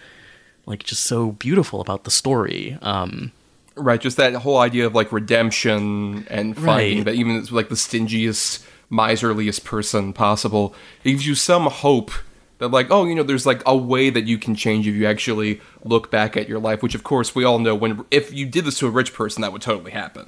like 0.66 0.83
just 0.83 1.04
so 1.04 1.33
beautiful 1.33 1.80
about 1.80 2.04
the 2.04 2.11
story. 2.11 2.76
Um 2.83 3.33
Right, 3.78 4.00
just 4.00 4.16
that 4.16 4.33
whole 4.35 4.56
idea 4.59 4.87
of 4.87 4.95
like 4.95 5.12
redemption 5.12 6.26
and 6.30 6.56
finding 6.56 6.97
Right. 6.99 7.04
that 7.04 7.14
even 7.14 7.45
like 7.50 7.68
the 7.68 7.75
stingiest, 7.75 8.64
miserliest 8.88 9.64
person 9.64 10.12
possible, 10.14 10.75
it 11.04 11.11
gives 11.11 11.26
you 11.26 11.35
some 11.35 11.66
hope 11.66 12.11
that 12.58 12.68
like, 12.68 12.90
oh, 12.90 13.04
you 13.04 13.14
know, 13.14 13.22
there's 13.22 13.46
like 13.46 13.62
a 13.66 13.76
way 13.76 14.10
that 14.10 14.25
you 14.26 14.38
can 14.38 14.54
change 14.54 14.86
if 14.86 14.94
you 14.94 15.06
actually 15.06 15.60
look 15.84 16.10
back 16.10 16.36
at 16.36 16.48
your 16.48 16.58
life. 16.58 16.82
Which, 16.82 16.94
of 16.94 17.02
course, 17.02 17.34
we 17.34 17.44
all 17.44 17.58
know 17.58 17.75
when 17.75 18.04
if 18.10 18.32
you 18.32 18.46
did 18.46 18.64
this 18.64 18.78
to 18.78 18.86
a 18.86 18.90
rich 18.90 19.12
person, 19.12 19.42
that 19.42 19.52
would 19.52 19.62
totally 19.62 19.90
happen, 19.90 20.26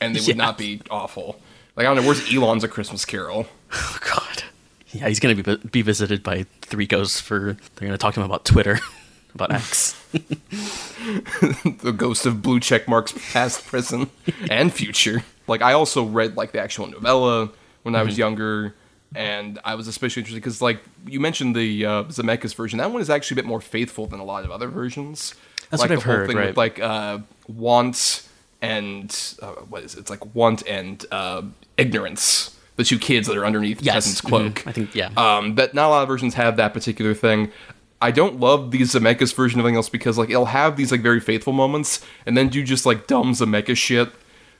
and 0.00 0.14
they 0.14 0.20
would 0.26 0.36
not 0.46 0.58
be 0.58 0.80
awful. 0.90 1.40
Like 1.76 1.86
I 1.86 1.94
don't 1.94 2.02
know, 2.02 2.08
where's 2.08 2.32
Elon's 2.34 2.64
A 2.64 2.68
Christmas 2.68 3.04
Carol? 3.04 3.46
oh 3.72 3.98
god. 4.04 4.42
Yeah, 4.88 5.08
he's 5.08 5.20
to 5.20 5.34
be 5.34 5.56
be 5.68 5.82
visited 5.82 6.22
by 6.22 6.44
three 6.60 6.86
ghosts 6.86 7.20
for 7.20 7.56
they're 7.76 7.88
to 7.88 7.98
talk 7.98 8.14
to 8.14 8.20
him 8.20 8.26
about 8.26 8.44
Twitter, 8.44 8.78
about 9.34 9.52
X. 9.52 9.98
the 10.12 11.94
ghost 11.96 12.26
of 12.26 12.42
blue 12.42 12.60
check 12.60 12.86
marks 12.88 13.14
past 13.32 13.64
present 13.66 14.10
and 14.50 14.72
future. 14.72 15.24
Like 15.46 15.62
I 15.62 15.72
also 15.72 16.04
read 16.04 16.36
like 16.36 16.52
the 16.52 16.60
actual 16.60 16.86
novella 16.88 17.50
when 17.82 17.94
Mm-hmm. 17.94 17.96
I 17.96 18.02
was 18.04 18.18
younger, 18.18 18.74
and 19.14 19.58
I 19.64 19.74
was 19.74 19.88
especially 19.88 20.20
interested 20.20 20.40
because 20.40 20.60
like 20.62 20.80
you 21.06 21.20
mentioned 21.20 21.54
the 21.56 21.84
uh, 21.86 22.04
Zemeckis 22.04 22.54
version. 22.54 22.78
That 22.78 22.90
one 22.90 23.00
is 23.02 23.10
actually 23.10 23.36
a 23.36 23.40
bit 23.42 23.46
more 23.46 23.60
faithful 23.60 24.06
than 24.06 24.20
a 24.20 24.24
lot 24.24 24.44
of 24.44 24.50
other 24.50 24.68
versions. 24.68 25.34
That's 25.70 25.80
like 25.82 25.90
what 25.90 25.94
the 25.96 26.00
I've 26.00 26.02
whole 26.04 26.14
heard, 26.14 26.26
thing 26.28 26.36
right. 26.36 26.46
with 26.48 26.56
like 26.56 26.80
uh, 26.80 27.18
want 27.48 28.28
and 28.60 29.34
uh, 29.42 29.52
what 29.68 29.82
is 29.82 29.94
it? 29.94 30.00
It's 30.00 30.10
like 30.10 30.34
want 30.34 30.66
and 30.66 31.04
uh, 31.10 31.42
ignorance. 31.76 32.56
The 32.76 32.84
two 32.84 32.98
kids 32.98 33.26
that 33.28 33.36
are 33.36 33.44
underneath 33.44 33.82
Yes. 33.82 33.94
Present's 33.94 34.20
cloak. 34.22 34.54
Mhm. 34.60 34.66
I 34.68 34.72
think- 34.72 34.94
yeah. 34.94 35.10
Um, 35.16 35.54
but 35.54 35.74
not 35.74 35.88
a 35.88 35.90
lot 35.90 36.02
of 36.02 36.08
versions 36.08 36.34
have 36.34 36.56
that 36.56 36.72
particular 36.72 37.12
thing. 37.14 37.52
I 38.00 38.10
don't 38.10 38.40
love 38.40 38.70
the 38.72 38.80
Zemeckis 38.80 39.34
version 39.34 39.60
of 39.60 39.66
anything 39.66 39.76
else 39.76 39.88
because 39.88 40.16
like 40.18 40.30
it'll 40.30 40.46
have 40.46 40.76
these 40.76 40.90
like 40.90 41.02
very 41.02 41.20
faithful 41.20 41.52
moments 41.52 42.04
and 42.26 42.36
then 42.36 42.48
do 42.48 42.62
just 42.64 42.86
like 42.86 43.06
dumb 43.06 43.32
Zemeckis 43.34 43.76
shit. 43.76 44.10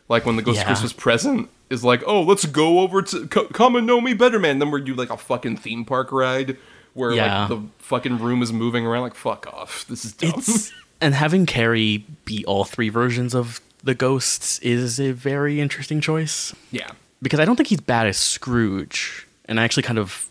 Like 0.08 0.26
when 0.26 0.36
the 0.36 0.42
Ghost 0.42 0.58
of 0.58 0.62
Yeah. 0.62 0.66
Christmas 0.68 0.92
Present 0.92 1.48
is 1.72 1.82
like, 1.82 2.02
oh, 2.06 2.22
let's 2.22 2.44
go 2.44 2.80
over 2.80 3.02
to 3.02 3.26
co- 3.26 3.46
come 3.48 3.74
and 3.76 3.86
know 3.86 4.00
me 4.00 4.14
better, 4.14 4.38
man. 4.38 4.58
Then 4.58 4.70
we 4.70 4.80
do 4.82 4.94
like 4.94 5.10
a 5.10 5.16
fucking 5.16 5.56
theme 5.56 5.84
park 5.84 6.12
ride 6.12 6.56
where 6.94 7.12
Yeah. 7.12 7.40
like 7.40 7.48
the 7.48 7.62
fucking 7.78 8.18
room 8.18 8.42
is 8.42 8.52
moving 8.52 8.86
around. 8.86 9.02
Like, 9.02 9.14
fuck 9.14 9.46
off. 9.46 9.84
This 9.88 10.04
is 10.04 10.12
dumb. 10.12 10.34
It's 10.36 10.72
and 11.00 11.14
having 11.14 11.46
Carrey 11.46 12.04
be 12.24 12.44
all 12.44 12.64
three 12.64 12.88
versions 12.90 13.34
of 13.34 13.60
the 13.82 13.94
ghosts 13.94 14.58
is 14.60 15.00
a 15.00 15.10
very 15.12 15.60
interesting 15.60 16.00
choice 16.00 16.54
yeah. 16.70 16.90
because 17.20 17.40
I 17.40 17.44
don't 17.44 17.56
think 17.56 17.68
he's 17.68 17.80
bad 17.80 18.06
as 18.06 18.16
Scrooge, 18.16 19.26
and 19.46 19.58
I 19.58 19.64
actually 19.64 19.82
kind 19.82 19.98
of 19.98 20.28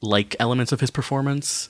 like 0.00 0.34
elements 0.40 0.72
of 0.72 0.80
his 0.80 0.90
performance, 0.90 1.68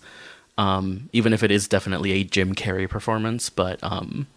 um, 0.57 1.09
even 1.13 1.33
if 1.33 1.43
it 1.43 1.51
is 1.51 1.67
definitely 1.67 2.13
a 2.13 2.23
Jim 2.25 2.55
Carrey 2.55 2.89
performance. 2.89 3.51
But 3.51 3.83
um, 3.83 4.29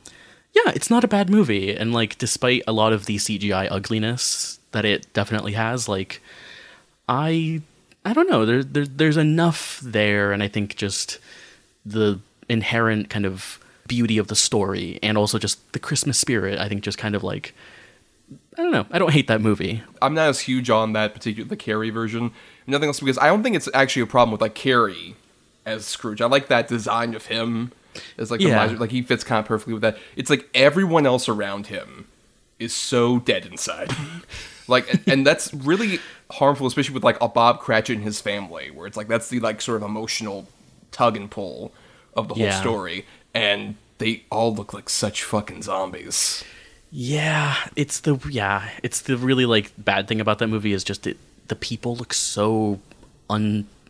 yeah, 0.56 0.72
it's 0.74 0.90
not 0.90 1.04
a 1.04 1.08
bad 1.08 1.30
movie, 1.30 1.76
and 1.76 1.94
like 1.94 2.18
despite 2.18 2.64
a 2.66 2.72
lot 2.72 2.94
of 2.94 3.06
the 3.06 3.18
CGI 3.18 3.68
ugliness 3.70 4.60
that 4.72 4.86
it 4.86 5.12
definitely 5.14 5.54
has, 5.54 5.90
like 5.90 6.22
I 7.10 7.62
I 8.06 8.14
don't 8.14 8.30
know, 8.30 8.46
there, 8.46 8.64
there 8.64 8.86
there's 8.86 9.18
enough 9.18 9.80
there, 9.84 10.32
and 10.32 10.42
I 10.42 10.48
think 10.48 10.76
just 10.78 11.20
the 11.86 12.20
inherent 12.48 13.10
kind 13.10 13.26
of 13.26 13.60
beauty 13.88 14.18
of 14.18 14.28
the 14.28 14.36
story 14.36 14.98
and 15.04 15.18
also 15.18 15.38
just 15.38 15.72
the 15.74 15.80
Christmas 15.80 16.18
spirit, 16.18 16.58
I 16.58 16.70
think 16.70 16.84
just 16.84 16.98
kind 16.98 17.16
of 17.16 17.24
like 17.24 17.54
I 18.58 18.64
don't 18.64 18.72
know. 18.72 18.86
I 18.92 18.98
don't 18.98 19.12
hate 19.12 19.28
that 19.28 19.42
movie. 19.42 19.84
I'm 20.02 20.14
not 20.14 20.30
as 20.30 20.40
huge 20.40 20.70
on 20.70 20.94
that 20.94 21.14
particular 21.14 21.48
the 21.50 21.58
Carrey 21.58 21.92
version. 21.92 22.32
Nothing 22.66 22.88
else 22.88 23.02
because 23.02 23.18
I 23.18 23.28
don't 23.28 23.44
think 23.44 23.58
it's 23.58 23.68
actually 23.74 24.04
a 24.04 24.08
problem 24.08 24.32
with 24.32 24.42
like 24.42 24.56
Carrey 24.56 25.16
as 25.66 25.86
Scrooge. 25.86 26.22
I 26.22 26.28
like 26.28 26.48
that 26.48 26.70
design 26.70 27.14
of 27.14 27.26
him 27.26 27.74
as 28.18 28.32
like 28.32 28.40
the 28.40 28.48
Yeah. 28.48 28.56
miser. 28.58 28.78
Like 28.78 28.92
he 28.92 29.02
fits 29.02 29.24
kind 29.24 29.40
of 29.40 29.46
perfectly 29.46 29.74
with 29.74 29.82
that. 29.84 29.98
It's 30.16 30.30
like 30.30 30.50
everyone 30.54 31.06
else 31.06 31.28
around 31.30 31.68
him 31.68 32.08
is 32.60 32.74
so 32.74 33.20
dead 33.20 33.46
inside. 33.46 33.92
like 34.68 34.90
and, 34.92 35.04
and 35.08 35.28
that's 35.28 35.54
really 35.54 36.00
harmful, 36.32 36.68
especially 36.68 36.94
with 36.94 37.04
like 37.04 37.18
a 37.22 37.28
Bob 37.28 37.60
Cratchit 37.60 37.96
and 37.98 38.04
his 38.04 38.22
family, 38.22 38.72
where 38.72 38.88
it's 38.88 38.98
like 38.98 39.08
that's 39.08 39.30
the 39.30 39.40
like 39.40 39.62
sort 39.62 39.82
of 39.82 39.88
emotional 39.88 40.48
tug 40.92 41.16
and 41.18 41.30
pull 41.30 41.72
of 42.16 42.28
the 42.28 42.34
whole 42.36 42.44
Yeah. 42.46 42.60
story. 42.62 43.06
And 43.34 43.75
they 43.98 44.24
all 44.32 44.54
look 44.54 44.74
like 44.74 44.90
such 44.90 45.24
fucking 45.24 45.62
zombies. 45.64 46.44
Yeah, 46.92 47.56
it's 47.75 48.00
the 48.00 48.18
yeah, 48.30 48.70
it's 48.84 49.02
the 49.02 49.18
really 49.18 49.46
like 49.46 49.72
bad 49.78 50.08
thing 50.08 50.22
about 50.22 50.40
that 50.40 50.48
movie 50.48 50.72
is 50.72 50.84
just 50.84 51.06
it 51.08 51.18
the 51.48 51.56
people 51.56 51.96
look 51.98 52.14
so 52.14 52.80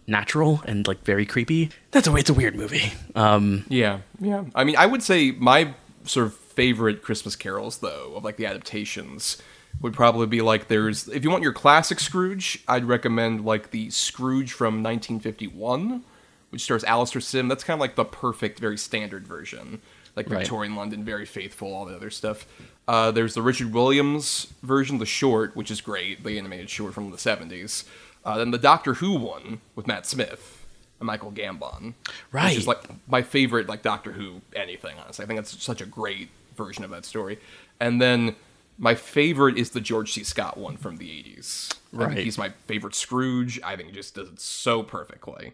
unnatural 0.07 0.61
and 0.65 0.87
like 0.87 1.03
very 1.03 1.25
creepy. 1.25 1.69
That's 1.91 2.07
a 2.07 2.11
way 2.11 2.19
it's 2.21 2.29
a 2.29 2.33
weird 2.33 2.55
movie. 2.55 2.93
Um 3.15 3.65
Yeah, 3.69 3.99
yeah. 4.19 4.45
I 4.53 4.63
mean, 4.63 4.75
I 4.77 4.85
would 4.85 5.03
say 5.03 5.31
my 5.31 5.73
sort 6.03 6.27
of 6.27 6.35
favorite 6.35 7.01
Christmas 7.01 7.35
carols, 7.35 7.79
though, 7.79 8.13
of 8.15 8.23
like 8.23 8.37
the 8.37 8.45
adaptations, 8.45 9.41
would 9.81 9.93
probably 9.93 10.27
be 10.27 10.41
like 10.41 10.67
there's 10.67 11.07
if 11.09 11.23
you 11.23 11.29
want 11.29 11.43
your 11.43 11.53
classic 11.53 11.99
Scrooge, 11.99 12.63
I'd 12.67 12.85
recommend 12.85 13.43
like 13.45 13.71
the 13.71 13.89
Scrooge 13.89 14.53
from 14.53 14.75
1951, 14.83 16.03
which 16.49 16.61
stars 16.61 16.83
Alastair 16.83 17.21
Sim. 17.21 17.47
That's 17.47 17.63
kind 17.63 17.75
of 17.75 17.81
like 17.81 17.95
the 17.95 18.05
perfect, 18.05 18.59
very 18.59 18.77
standard 18.77 19.27
version, 19.27 19.81
like 20.15 20.29
Right. 20.29 20.39
Victorian 20.39 20.75
London, 20.75 21.03
very 21.03 21.25
faithful, 21.25 21.73
all 21.73 21.85
the 21.85 21.95
other 21.95 22.09
stuff. 22.09 22.45
Uh, 22.87 23.11
there's 23.11 23.33
the 23.33 23.41
Richard 23.41 23.73
Williams 23.73 24.53
version, 24.61 24.99
the 24.99 25.05
short, 25.07 25.55
which 25.55 25.71
is 25.71 25.81
great, 25.81 26.23
the 26.23 26.37
animated 26.37 26.69
short 26.69 26.93
from 26.93 27.09
the 27.11 27.17
70s. 27.17 27.83
Uh, 28.25 28.37
then 28.37 28.51
the 28.51 28.57
Doctor 28.57 28.95
Who 28.95 29.13
one 29.13 29.61
with 29.75 29.85
Matt 29.87 30.05
Smith 30.05 30.65
and 30.99 31.07
Michael 31.07 31.31
Gambon, 31.31 31.93
which 32.05 32.13
Right. 32.31 32.57
is 32.57 32.67
like 32.67 32.81
my 33.07 33.21
favorite 33.21 33.67
like 33.69 33.81
Doctor 33.83 34.13
Who 34.13 34.41
anything. 34.55 34.95
Honestly, 34.99 35.23
I 35.23 35.27
think 35.27 35.37
that's 35.37 35.61
such 35.63 35.79
a 35.81 35.85
great 35.85 36.29
version 36.57 36.83
of 36.83 36.89
that 36.91 37.05
story. 37.05 37.39
And 37.79 38.01
then 38.01 38.35
my 38.77 38.95
favorite 38.95 39.57
is 39.57 39.69
the 39.71 39.81
George 39.81 40.11
C. 40.13 40.23
Scott 40.23 40.57
one 40.57 40.75
from 40.77 40.97
the 40.97 41.07
80s. 41.09 41.73
Right. 41.93 42.17
he's 42.17 42.37
my 42.37 42.49
favorite 42.67 42.95
Scrooge. 42.95 43.59
I 43.63 43.75
think 43.77 43.89
he 43.89 43.95
just 43.95 44.15
does 44.15 44.27
it 44.29 44.39
so 44.41 44.83
perfectly. 44.83 45.53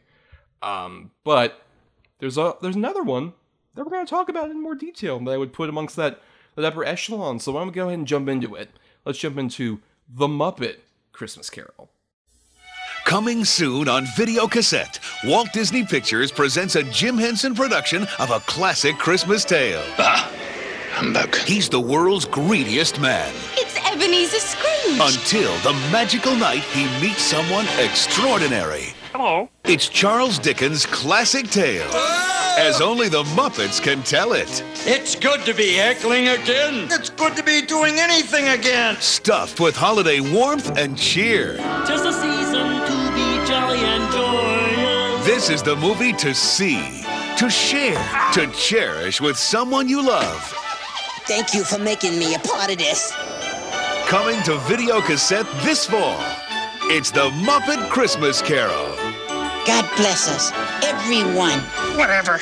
Um, 0.61 1.11
but 1.23 1.61
there's 2.19 2.37
a 2.37 2.55
there's 2.61 2.75
another 2.75 3.03
one 3.03 3.33
that 3.75 3.83
we're 3.83 3.91
going 3.91 4.05
to 4.05 4.09
talk 4.09 4.29
about 4.29 4.49
in 4.51 4.61
more 4.61 4.75
detail 4.75 5.19
that 5.19 5.31
I 5.31 5.37
would 5.37 5.53
put 5.53 5.69
amongst 5.69 5.95
that 5.97 6.21
that 6.55 6.65
upper 6.65 6.83
echelon. 6.85 7.39
So 7.39 7.51
why 7.51 7.61
don't 7.61 7.67
we 7.67 7.73
go 7.73 7.87
ahead 7.87 7.97
and 7.99 8.07
jump 8.07 8.27
into 8.29 8.55
it? 8.55 8.69
Let's 9.05 9.19
jump 9.19 9.37
into 9.37 9.79
the 10.07 10.27
Muppet 10.27 10.77
Christmas 11.11 11.49
Carol. 11.49 11.89
Coming 13.05 13.43
soon 13.43 13.89
on 13.89 14.05
video 14.05 14.47
cassette, 14.47 14.99
Walt 15.25 15.51
Disney 15.51 15.83
Pictures 15.83 16.31
presents 16.31 16.75
a 16.75 16.83
Jim 16.83 17.17
Henson 17.17 17.53
production 17.53 18.03
of 18.19 18.31
a 18.31 18.39
classic 18.41 18.97
Christmas 18.97 19.43
tale. 19.43 19.83
Ah, 19.97 20.31
Humbug. 20.91 21.35
He's 21.35 21.67
the 21.67 21.79
world's 21.79 22.25
greediest 22.25 22.99
man 22.99 23.33
It's 23.53 23.75
Ebenezer 23.91 24.39
Scrooge. 24.39 24.99
until 25.01 25.51
the 25.59 25.73
magical 25.91 26.35
night 26.35 26.63
he 26.63 26.83
meets 27.01 27.21
someone 27.21 27.65
extraordinary. 27.79 28.93
Hello. 29.13 29.49
It's 29.65 29.89
Charles 29.89 30.39
Dickens' 30.39 30.85
classic 30.85 31.49
tale, 31.49 31.89
as 32.57 32.81
only 32.81 33.09
the 33.09 33.23
Muppets 33.35 33.81
can 33.81 34.03
tell 34.03 34.33
it. 34.33 34.63
It's 34.85 35.15
good 35.15 35.45
to 35.45 35.53
be 35.53 35.73
heckling 35.75 36.27
again. 36.27 36.87
It's 36.91 37.09
good 37.09 37.35
to 37.35 37.43
be 37.43 37.61
doing 37.61 37.99
anything 37.99 38.49
again. 38.49 38.97
Stuffed 38.99 39.59
with 39.59 39.75
holiday 39.75 40.19
warmth 40.19 40.77
and 40.77 40.97
cheer. 40.97 41.57
Tis 41.85 42.01
a 42.01 42.13
season 42.13 42.67
to 42.67 43.11
be 43.13 43.47
jolly 43.47 43.79
and 43.79 44.11
joyous. 44.11 45.25
This 45.25 45.49
is 45.49 45.63
the 45.63 45.75
movie 45.75 46.13
to 46.13 46.33
see, 46.33 47.03
to 47.37 47.49
share, 47.49 48.03
to 48.33 48.51
cherish 48.53 49.21
with 49.21 49.37
someone 49.37 49.87
you 49.87 50.05
love. 50.05 50.41
Thank 51.25 51.53
you 51.53 51.63
for 51.63 51.77
making 51.77 52.17
me 52.17 52.35
a 52.35 52.39
part 52.39 52.71
of 52.71 52.77
this. 52.77 53.11
Coming 54.07 54.41
to 54.43 54.57
video 54.67 54.99
cassette 55.01 55.45
this 55.63 55.85
fall. 55.85 56.19
It's 56.85 57.11
the 57.11 57.29
Muppet 57.29 57.89
Christmas 57.89 58.41
Carol. 58.41 59.00
God 59.65 59.87
bless 59.95 60.27
us, 60.27 60.51
everyone. 60.83 61.59
Whatever. 61.97 62.39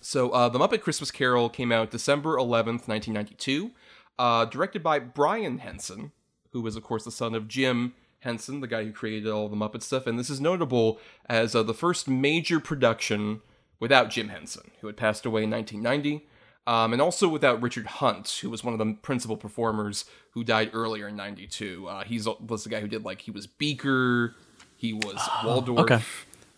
So, 0.00 0.30
uh, 0.30 0.48
The 0.48 0.58
Muppet 0.58 0.80
Christmas 0.80 1.10
Carol 1.10 1.48
came 1.48 1.70
out 1.70 1.90
December 1.90 2.36
11th, 2.36 2.88
1992, 2.88 3.70
uh, 4.18 4.46
directed 4.46 4.82
by 4.82 4.98
Brian 4.98 5.58
Henson, 5.58 6.12
who 6.52 6.62
was, 6.62 6.74
of 6.76 6.82
course, 6.82 7.04
the 7.04 7.10
son 7.10 7.34
of 7.34 7.46
Jim 7.46 7.94
Henson, 8.20 8.60
the 8.60 8.66
guy 8.66 8.84
who 8.84 8.92
created 8.92 9.30
all 9.30 9.48
the 9.48 9.56
Muppet 9.56 9.82
stuff. 9.82 10.06
And 10.06 10.18
this 10.18 10.30
is 10.30 10.40
notable 10.40 10.98
as 11.28 11.54
uh, 11.54 11.62
the 11.62 11.74
first 11.74 12.08
major 12.08 12.58
production 12.58 13.42
without 13.78 14.10
Jim 14.10 14.28
Henson, 14.28 14.70
who 14.80 14.86
had 14.86 14.96
passed 14.96 15.26
away 15.26 15.44
in 15.44 15.50
1990, 15.50 16.26
um, 16.66 16.92
and 16.92 17.02
also 17.02 17.28
without 17.28 17.60
Richard 17.60 17.86
Hunt, 17.86 18.38
who 18.40 18.48
was 18.48 18.64
one 18.64 18.72
of 18.72 18.78
the 18.78 18.94
principal 19.02 19.36
performers 19.36 20.04
who 20.30 20.42
died 20.44 20.70
earlier 20.72 21.08
in 21.08 21.16
92. 21.16 21.86
Uh, 21.88 22.04
he's 22.04 22.26
was 22.26 22.64
the 22.64 22.70
guy 22.70 22.80
who 22.80 22.88
did, 22.88 23.04
like, 23.04 23.22
he 23.22 23.30
was 23.30 23.46
Beaker, 23.46 24.34
he 24.76 24.92
was 24.92 25.20
Waldorf. 25.44 25.80
okay. 25.80 26.02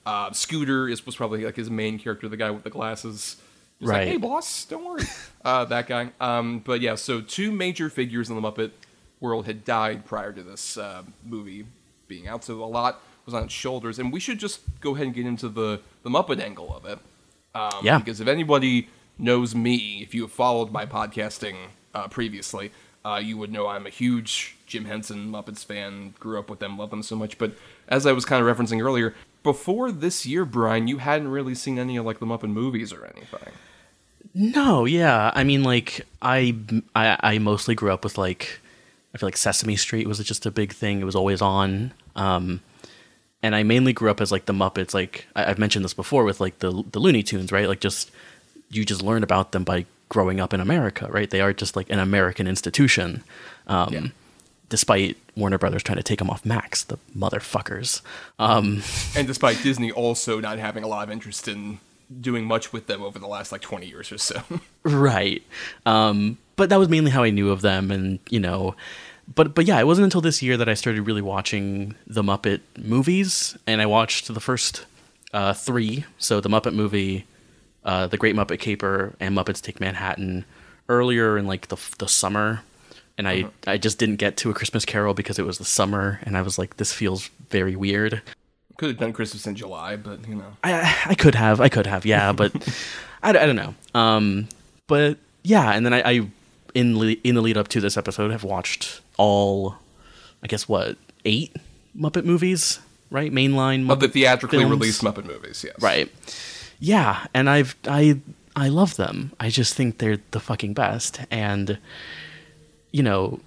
Uh, 0.06 0.32
Scooter 0.32 0.88
is 0.88 1.04
was 1.06 1.16
probably 1.16 1.44
like 1.44 1.56
his 1.56 1.70
main 1.70 1.99
character, 1.99 2.28
the 2.28 2.37
guy 2.37 2.50
with 2.50 2.64
the 2.64 2.70
glasses. 2.70 3.37
He's 3.80 3.88
Right. 3.88 4.00
like, 4.00 4.08
hey 4.08 4.16
boss, 4.18 4.64
don't 4.66 4.84
worry. 4.84 5.02
uh, 5.44 5.64
that 5.66 5.87
guy. 5.87 6.11
Um, 6.20 6.61
but 6.61 6.80
yeah, 6.80 6.94
so 6.94 7.20
two 7.20 7.50
major 7.50 7.90
figures 7.90 8.30
in 8.30 8.37
the 8.40 8.42
Muppet 8.42 8.70
world 9.20 9.46
had 9.46 9.64
died 9.64 10.04
prior 10.04 10.32
to 10.32 10.42
this 10.42 10.76
uh, 10.76 11.02
movie 11.26 11.66
being 12.06 12.28
out, 12.28 12.44
so 12.44 12.62
a 12.62 12.66
lot 12.66 13.00
was 13.26 13.34
on 13.34 13.44
its 13.44 13.52
shoulders. 13.54 13.99
And 13.99 14.12
we 14.12 14.20
should 14.20 14.38
just 14.38 14.61
go 14.80 14.94
ahead 14.94 15.06
and 15.06 15.14
get 15.14 15.26
into 15.26 15.49
the 15.49 15.80
the 16.02 16.11
Muppet 16.11 16.40
angle 16.40 16.75
of 16.75 16.84
it. 16.84 16.99
Um, 17.54 17.70
Yeah. 17.84 17.99
Because 17.99 18.20
if 18.20 18.28
anybody 18.28 18.88
knows 19.18 19.54
me, 19.54 20.02
if 20.02 20.14
you 20.14 20.23
have 20.23 20.32
followed 20.32 20.70
my 20.73 20.84
podcasting 20.87 21.54
uh, 21.94 22.08
previously, 22.08 22.70
uh, 23.04 23.20
you 23.23 23.37
would 23.38 23.50
know 23.52 23.66
I'm 23.68 23.87
a 23.87 23.90
huge 23.90 24.56
Jim 24.66 24.84
Henson 24.84 25.30
Muppets 25.30 25.64
fan. 25.64 26.14
Grew 26.20 26.38
up 26.38 26.50
with 26.50 26.58
them, 26.58 26.76
love 26.78 26.90
them 26.90 27.02
so 27.02 27.16
much. 27.16 27.38
But 27.38 27.52
as 27.88 28.06
I 28.06 28.12
was 28.12 28.25
kind 28.25 28.44
of 28.46 28.56
referencing 28.56 28.82
earlier, 28.84 29.14
before 29.44 29.92
this 29.92 30.26
year, 30.26 30.44
Bryan, 30.44 30.88
you 30.88 30.98
hadn't 30.98 31.28
really 31.28 31.54
seen 31.54 31.78
any 31.78 31.96
of 31.96 32.04
like 32.04 32.18
the 32.18 32.26
Muppet 32.26 32.50
movies 32.50 32.92
or 32.92 33.04
anything. 33.04 33.52
No, 34.34 34.84
yeah. 34.84 35.30
I 35.32 35.44
mean, 35.44 35.62
like 35.62 36.00
I, 36.20 36.56
I, 36.96 37.16
I 37.20 37.38
mostly 37.38 37.76
grew 37.76 37.92
up 37.92 38.02
with 38.02 38.18
like, 38.18 38.58
I 39.14 39.18
feel 39.18 39.28
like 39.28 39.36
Sesame 39.36 39.76
Street 39.76 40.08
was 40.08 40.18
just 40.18 40.44
a 40.44 40.50
big 40.50 40.72
thing. 40.72 41.00
It 41.00 41.04
was 41.04 41.14
always 41.14 41.40
on. 41.40 41.92
Um, 42.16 42.60
and 43.44 43.54
I 43.54 43.62
mainly 43.62 43.92
grew 43.92 44.10
up 44.10 44.20
as 44.20 44.32
like 44.32 44.46
the 44.46 44.52
Muppets. 44.52 44.92
Like 44.94 45.28
I, 45.36 45.44
I've 45.44 45.58
mentioned 45.58 45.84
this 45.84 45.94
before 45.94 46.24
with 46.24 46.40
like 46.40 46.58
the 46.58 46.82
the 46.90 46.98
Looney 46.98 47.22
Tunes, 47.22 47.52
right? 47.52 47.68
Like 47.68 47.80
just 47.80 48.10
you 48.70 48.84
just 48.84 49.02
learn 49.02 49.22
about 49.22 49.52
them 49.52 49.62
by 49.62 49.84
growing 50.08 50.40
up 50.40 50.52
in 50.54 50.60
America, 50.60 51.06
right? 51.10 51.30
They 51.30 51.40
are 51.42 51.52
just 51.52 51.76
like 51.76 51.90
an 51.90 51.98
American 51.98 52.48
institution. 52.48 53.22
Um, 53.68 53.92
Yeah. 53.92 54.06
Despite 54.74 55.16
Warner 55.36 55.56
Brothers 55.56 55.84
trying 55.84 55.98
to 55.98 56.02
take 56.02 56.18
them 56.18 56.28
off 56.28 56.44
Max, 56.44 56.82
the 56.82 56.98
motherfuckers. 57.16 58.02
Um, 58.40 58.82
And 59.16 59.24
despite 59.24 59.62
Disney 59.62 59.92
also 59.92 60.40
not 60.40 60.58
having 60.58 60.82
a 60.82 60.88
lot 60.88 61.06
of 61.06 61.12
interest 61.12 61.46
in 61.46 61.78
doing 62.20 62.44
much 62.44 62.72
with 62.72 62.88
them 62.88 63.00
over 63.00 63.20
the 63.20 63.28
last 63.28 63.52
like 63.52 63.60
20 63.60 63.86
years 63.86 64.10
or 64.10 64.18
so. 64.18 64.42
Right. 64.82 65.44
Um, 65.86 66.38
but 66.56 66.70
that 66.70 66.80
was 66.80 66.88
mainly 66.88 67.12
how 67.12 67.22
I 67.22 67.30
knew 67.30 67.52
of 67.52 67.60
them, 67.60 67.92
and 67.92 68.18
you 68.28 68.40
know, 68.40 68.74
but 69.32 69.54
but 69.54 69.64
yeah, 69.64 69.78
it 69.78 69.86
wasn't 69.86 70.06
until 70.06 70.20
this 70.20 70.42
year 70.42 70.56
that 70.56 70.68
I 70.68 70.74
started 70.74 71.02
really 71.02 71.22
watching 71.22 71.94
the 72.08 72.24
Muppet 72.24 72.62
movies, 72.76 73.56
and 73.68 73.80
I 73.80 73.86
watched 73.86 74.34
the 74.34 74.40
first 74.40 74.86
uh, 75.32 75.52
three. 75.52 76.04
So 76.18 76.40
the 76.40 76.48
Muppet 76.48 76.74
movie, 76.74 77.26
uh, 77.84 78.08
the 78.08 78.16
Great 78.16 78.34
Muppet 78.34 78.58
Caper, 78.58 79.14
and 79.20 79.36
Muppets 79.36 79.62
Take 79.62 79.78
Manhattan 79.78 80.44
earlier 80.88 81.38
in 81.38 81.46
like 81.46 81.68
the 81.68 81.76
the 81.98 82.08
summer, 82.08 82.62
and 83.18 83.28
I 83.28 83.47
I 83.66 83.78
just 83.78 83.99
didn't 83.99 84.16
get 84.16 84.37
to 84.38 84.50
a 84.50 84.54
Christmas 84.54 84.85
Carol 84.85 85.14
because 85.14 85.38
it 85.38 85.47
was 85.47 85.59
the 85.59 85.64
summer, 85.64 86.21
and 86.23 86.37
I 86.37 86.42
was 86.42 86.59
like, 86.59 86.76
this 86.76 86.92
feels 86.92 87.30
very 87.50 87.76
weird. 87.76 88.23
Could 88.76 88.88
have 88.88 88.99
done 88.99 89.12
Christmas 89.12 89.47
in 89.47 89.54
July, 89.54 89.97
but 89.97 90.26
you 90.28 90.35
know. 90.35 90.56
I 90.64 91.02
I 91.06 91.14
could 91.14 91.35
have 91.35 91.61
I 91.61 91.68
could 91.68 91.87
have 91.87 92.04
yeah, 92.04 92.33
but 92.33 92.52
I, 93.23 93.30
I 93.30 93.33
don't 93.33 93.56
know. 93.56 93.75
Um, 93.94 94.49
but 94.87 95.18
yeah, 95.42 95.73
and 95.73 95.87
then 95.87 95.94
I, 95.94 96.02
I 96.11 96.28
in 96.75 96.99
le- 96.99 97.16
in 97.23 97.35
the 97.37 97.40
lead 97.40 97.56
up 97.56 97.68
to 97.68 97.80
this 97.80 97.97
episode 97.97 98.33
have 98.33 98.42
watched 98.44 99.00
all, 99.16 99.76
I 100.42 100.49
guess 100.49 100.68
what 100.68 100.97
eight 101.25 101.54
Muppet 101.97 102.25
movies, 102.25 102.80
right? 103.11 103.33
Mainline 103.33 103.85
Muppet 103.85 103.92
Of 103.92 104.00
the 104.00 104.09
theatrically 104.09 104.59
films. 104.59 104.71
released 104.73 105.02
Muppet 105.02 105.25
movies, 105.25 105.64
yes. 105.64 105.80
right? 105.80 106.11
Yeah, 106.80 107.26
and 107.33 107.49
I've 107.49 107.76
I 107.87 108.18
I 108.56 108.68
love 108.68 108.97
them. 108.97 109.33
I 109.38 109.50
just 109.50 109.75
think 109.75 109.99
they're 109.99 110.18
the 110.33 110.40
fucking 110.40 110.75
best, 110.75 111.21
and 111.30 111.78
you 112.94 113.02
know, 113.02 113.40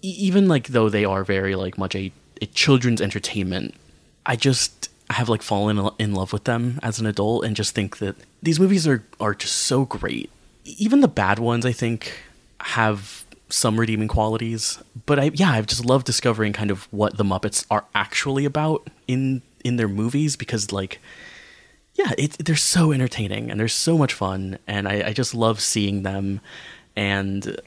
e- 0.00 0.16
even 0.18 0.48
like 0.48 0.68
though 0.68 0.88
they 0.88 1.04
are 1.04 1.24
very 1.24 1.54
like 1.54 1.76
much 1.76 1.94
a, 1.94 2.10
a 2.40 2.46
children's 2.46 3.02
entertainment, 3.02 3.74
I 4.24 4.34
just 4.34 4.88
have 5.10 5.28
like 5.28 5.42
fallen 5.42 5.90
in- 5.98 6.14
love 6.14 6.32
with 6.32 6.44
them 6.44 6.80
as 6.82 6.98
an 6.98 7.04
adult, 7.04 7.44
and 7.44 7.54
just 7.54 7.74
think 7.74 7.98
that 7.98 8.16
these 8.42 8.58
movies 8.58 8.88
are 8.88 9.04
are 9.20 9.34
just 9.34 9.56
so 9.56 9.84
great. 9.84 10.30
Even 10.64 11.00
the 11.00 11.08
bad 11.08 11.38
ones, 11.38 11.66
I 11.66 11.72
think, 11.72 12.18
have 12.60 13.26
some 13.50 13.78
redeeming 13.78 14.08
qualities. 14.08 14.82
But 15.04 15.18
I 15.18 15.30
yeah, 15.34 15.50
I've 15.50 15.66
just 15.66 15.84
loved 15.84 16.06
discovering 16.06 16.54
kind 16.54 16.70
of 16.70 16.90
what 16.90 17.18
the 17.18 17.24
Muppets 17.24 17.66
are 17.70 17.84
actually 17.94 18.46
about 18.46 18.88
in 19.06 19.42
in 19.64 19.76
their 19.76 19.88
movies 19.88 20.34
because 20.34 20.72
like 20.72 20.98
yeah, 21.94 22.12
it, 22.16 22.38
they're 22.38 22.56
so 22.56 22.90
entertaining 22.90 23.50
and 23.50 23.60
they're 23.60 23.68
so 23.68 23.98
much 23.98 24.14
fun, 24.14 24.58
and 24.66 24.88
I, 24.88 25.08
I 25.08 25.12
just 25.12 25.34
love 25.34 25.60
seeing 25.60 26.04
them. 26.04 26.40
And 26.96 27.60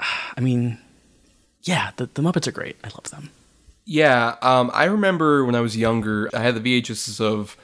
I 0.36 0.40
mean, 0.40 0.78
yeah, 1.62 1.90
the, 1.96 2.06
the 2.14 2.22
Muppets 2.22 2.46
are 2.46 2.52
great. 2.52 2.76
I 2.84 2.88
love 2.88 3.10
them. 3.10 3.30
Yeah, 3.84 4.36
um, 4.42 4.70
I 4.72 4.84
remember 4.84 5.44
when 5.44 5.54
I 5.54 5.60
was 5.60 5.76
younger, 5.76 6.30
I 6.34 6.40
had 6.40 6.54
the 6.54 6.80
VHSs 6.82 7.20
of 7.20 7.56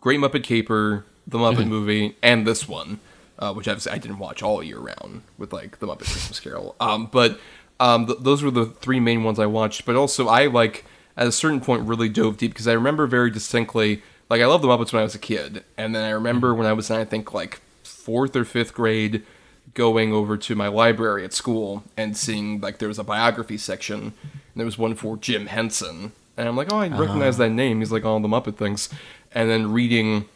Great 0.00 0.20
Muppet 0.20 0.42
Caper, 0.42 1.04
the 1.26 1.38
Muppet 1.38 1.56
Mm-hmm. 1.58 1.68
movie, 1.68 2.16
and 2.22 2.46
this 2.46 2.66
one, 2.68 2.98
uh, 3.38 3.52
which 3.52 3.68
obviously 3.68 3.92
I 3.92 3.98
didn't 3.98 4.18
watch 4.18 4.42
all 4.42 4.62
year 4.62 4.78
round 4.78 5.22
with 5.38 5.52
like 5.52 5.78
the 5.80 5.86
Muppet 5.86 6.10
Christmas 6.10 6.40
Carol. 6.40 6.76
Um, 6.80 7.06
but 7.12 7.38
um, 7.78 8.06
th- 8.06 8.20
those 8.20 8.42
were 8.42 8.50
the 8.50 8.66
three 8.66 9.00
main 9.00 9.22
ones 9.22 9.38
I 9.38 9.46
watched. 9.46 9.84
But 9.84 9.96
also, 9.96 10.28
I 10.28 10.46
like 10.46 10.84
at 11.16 11.26
a 11.26 11.32
certain 11.32 11.60
point 11.60 11.82
really 11.86 12.08
dove 12.08 12.38
deep 12.38 12.52
because 12.52 12.68
I 12.68 12.72
remember 12.72 13.06
very 13.06 13.30
distinctly, 13.30 14.02
like 14.30 14.40
I 14.40 14.46
loved 14.46 14.64
the 14.64 14.68
Muppets 14.68 14.92
when 14.94 15.00
I 15.00 15.04
was 15.04 15.14
a 15.14 15.18
kid, 15.18 15.62
and 15.76 15.94
then 15.94 16.04
I 16.04 16.10
remember 16.10 16.54
when 16.54 16.66
I 16.66 16.72
was 16.72 16.88
in 16.90 16.96
I 16.96 17.04
think 17.04 17.34
like 17.34 17.60
fourth 17.84 18.34
or 18.34 18.44
fifth 18.46 18.72
grade 18.72 19.24
going 19.76 20.12
over 20.12 20.36
to 20.36 20.56
my 20.56 20.66
library 20.66 21.22
at 21.22 21.32
school 21.32 21.84
and 21.96 22.16
seeing 22.16 22.60
like 22.60 22.78
there 22.78 22.88
was 22.88 22.98
a 22.98 23.04
biography 23.04 23.58
section 23.58 24.00
and 24.00 24.56
there 24.56 24.64
was 24.64 24.78
one 24.78 24.96
for 24.96 25.16
Jim 25.18 25.46
Henson. 25.46 26.12
And 26.36 26.48
I'm 26.48 26.56
like 26.56 26.72
oh 26.72 26.78
I 26.78 26.88
uh-huh. 26.88 27.00
recognize 27.00 27.36
that 27.36 27.50
name. 27.50 27.78
He's 27.78 27.92
like 27.92 28.04
all 28.04 28.18
the 28.18 28.26
Muppet 28.26 28.56
things. 28.56 28.88
And 29.32 29.48
then 29.48 29.70
reading 29.70 30.28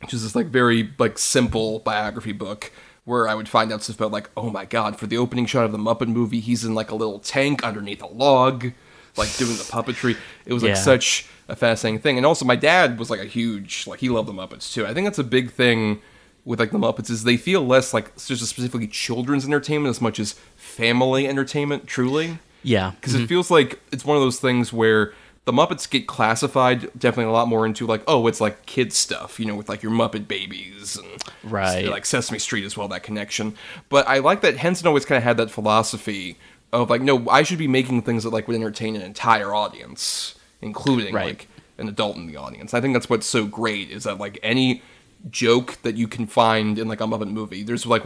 which 0.00 0.12
is 0.12 0.22
just 0.22 0.34
this 0.34 0.36
like 0.36 0.46
very 0.46 0.90
like 0.98 1.18
simple 1.18 1.80
biography 1.80 2.32
book 2.32 2.70
where 3.04 3.26
I 3.26 3.34
would 3.34 3.48
find 3.48 3.72
out 3.72 3.82
stuff 3.82 3.96
about 3.96 4.12
like 4.12 4.30
oh 4.36 4.50
my 4.50 4.66
god 4.66 4.98
for 4.98 5.06
the 5.06 5.16
opening 5.16 5.46
shot 5.46 5.64
of 5.64 5.72
the 5.72 5.78
Muppet 5.78 6.08
movie 6.08 6.40
he's 6.40 6.64
in 6.64 6.74
like 6.74 6.90
a 6.90 6.94
little 6.94 7.18
tank 7.18 7.64
underneath 7.64 8.02
a 8.02 8.06
log 8.06 8.72
like 9.16 9.34
doing 9.36 9.56
the 9.56 9.64
puppetry. 9.64 10.16
It 10.46 10.52
was 10.52 10.62
like 10.62 10.70
Yeah. 10.70 10.74
such 10.74 11.26
a 11.48 11.56
fascinating 11.56 12.00
thing. 12.00 12.16
And 12.16 12.24
also 12.24 12.44
my 12.44 12.56
dad 12.56 12.98
was 12.98 13.10
like 13.10 13.20
a 13.20 13.24
huge 13.24 13.86
like 13.86 14.00
he 14.00 14.10
loved 14.10 14.28
the 14.28 14.32
Muppets 14.32 14.72
too. 14.72 14.86
I 14.86 14.92
think 14.92 15.06
that's 15.06 15.18
a 15.18 15.24
big 15.24 15.50
thing 15.50 16.00
with 16.44 16.58
like 16.60 16.70
the 16.70 16.78
Muppets 16.78 17.10
is 17.10 17.24
they 17.24 17.36
feel 17.36 17.64
less 17.64 17.94
like 17.94 18.14
just 18.16 18.44
specifically 18.46 18.88
children's 18.88 19.44
entertainment 19.44 19.90
as 19.90 20.00
much 20.00 20.18
as 20.18 20.32
family 20.56 21.26
entertainment. 21.28 21.86
Truly, 21.86 22.38
Yeah, 22.62 22.92
because 22.92 23.14
it 23.14 23.18
mm-hmm. 23.18 23.26
feels 23.26 23.50
like 23.50 23.80
it's 23.92 24.04
one 24.04 24.16
of 24.16 24.22
those 24.22 24.40
things 24.40 24.72
where 24.72 25.14
the 25.44 25.52
Muppets 25.52 25.88
get 25.90 26.06
classified 26.06 26.82
definitely 26.98 27.24
a 27.30 27.32
lot 27.32 27.48
more 27.48 27.66
into 27.66 27.84
like 27.86 28.02
oh 28.06 28.26
it's 28.28 28.40
like 28.40 28.64
kid 28.64 28.92
stuff 28.92 29.40
you 29.40 29.46
know 29.46 29.56
with 29.56 29.68
like 29.68 29.82
your 29.82 29.90
Muppet 29.92 30.28
babies 30.28 30.96
and 30.96 31.22
Right. 31.42 31.88
like 31.88 32.06
Sesame 32.06 32.38
Street 32.38 32.64
as 32.64 32.76
well 32.76 32.86
that 32.88 33.02
connection. 33.02 33.56
But 33.88 34.06
I 34.08 34.18
like 34.18 34.40
that 34.42 34.56
Henson 34.56 34.86
always 34.86 35.04
kind 35.04 35.16
of 35.16 35.24
had 35.24 35.36
that 35.38 35.50
philosophy 35.50 36.36
of 36.72 36.90
like 36.90 37.02
no 37.02 37.28
I 37.28 37.42
should 37.42 37.58
be 37.58 37.68
making 37.68 38.02
things 38.02 38.22
that 38.24 38.30
like 38.30 38.46
would 38.48 38.54
entertain 38.56 38.94
an 38.96 39.02
entire 39.02 39.52
audience, 39.54 40.36
including 40.60 41.12
Right. 41.14 41.26
like 41.26 41.48
an 41.78 41.88
adult 41.88 42.16
in 42.16 42.26
the 42.28 42.36
audience. 42.36 42.72
I 42.74 42.80
think 42.80 42.94
that's 42.94 43.10
what's 43.10 43.26
so 43.26 43.44
great 43.46 43.90
is 43.90 44.04
that 44.04 44.18
like 44.18 44.38
any 44.42 44.82
joke 45.30 45.78
that 45.82 45.96
you 45.96 46.08
can 46.08 46.26
find 46.26 46.78
in 46.78 46.88
like 46.88 47.00
a 47.00 47.04
Muppet 47.04 47.30
movie, 47.30 47.62
there's 47.62 47.86
like 47.86 48.02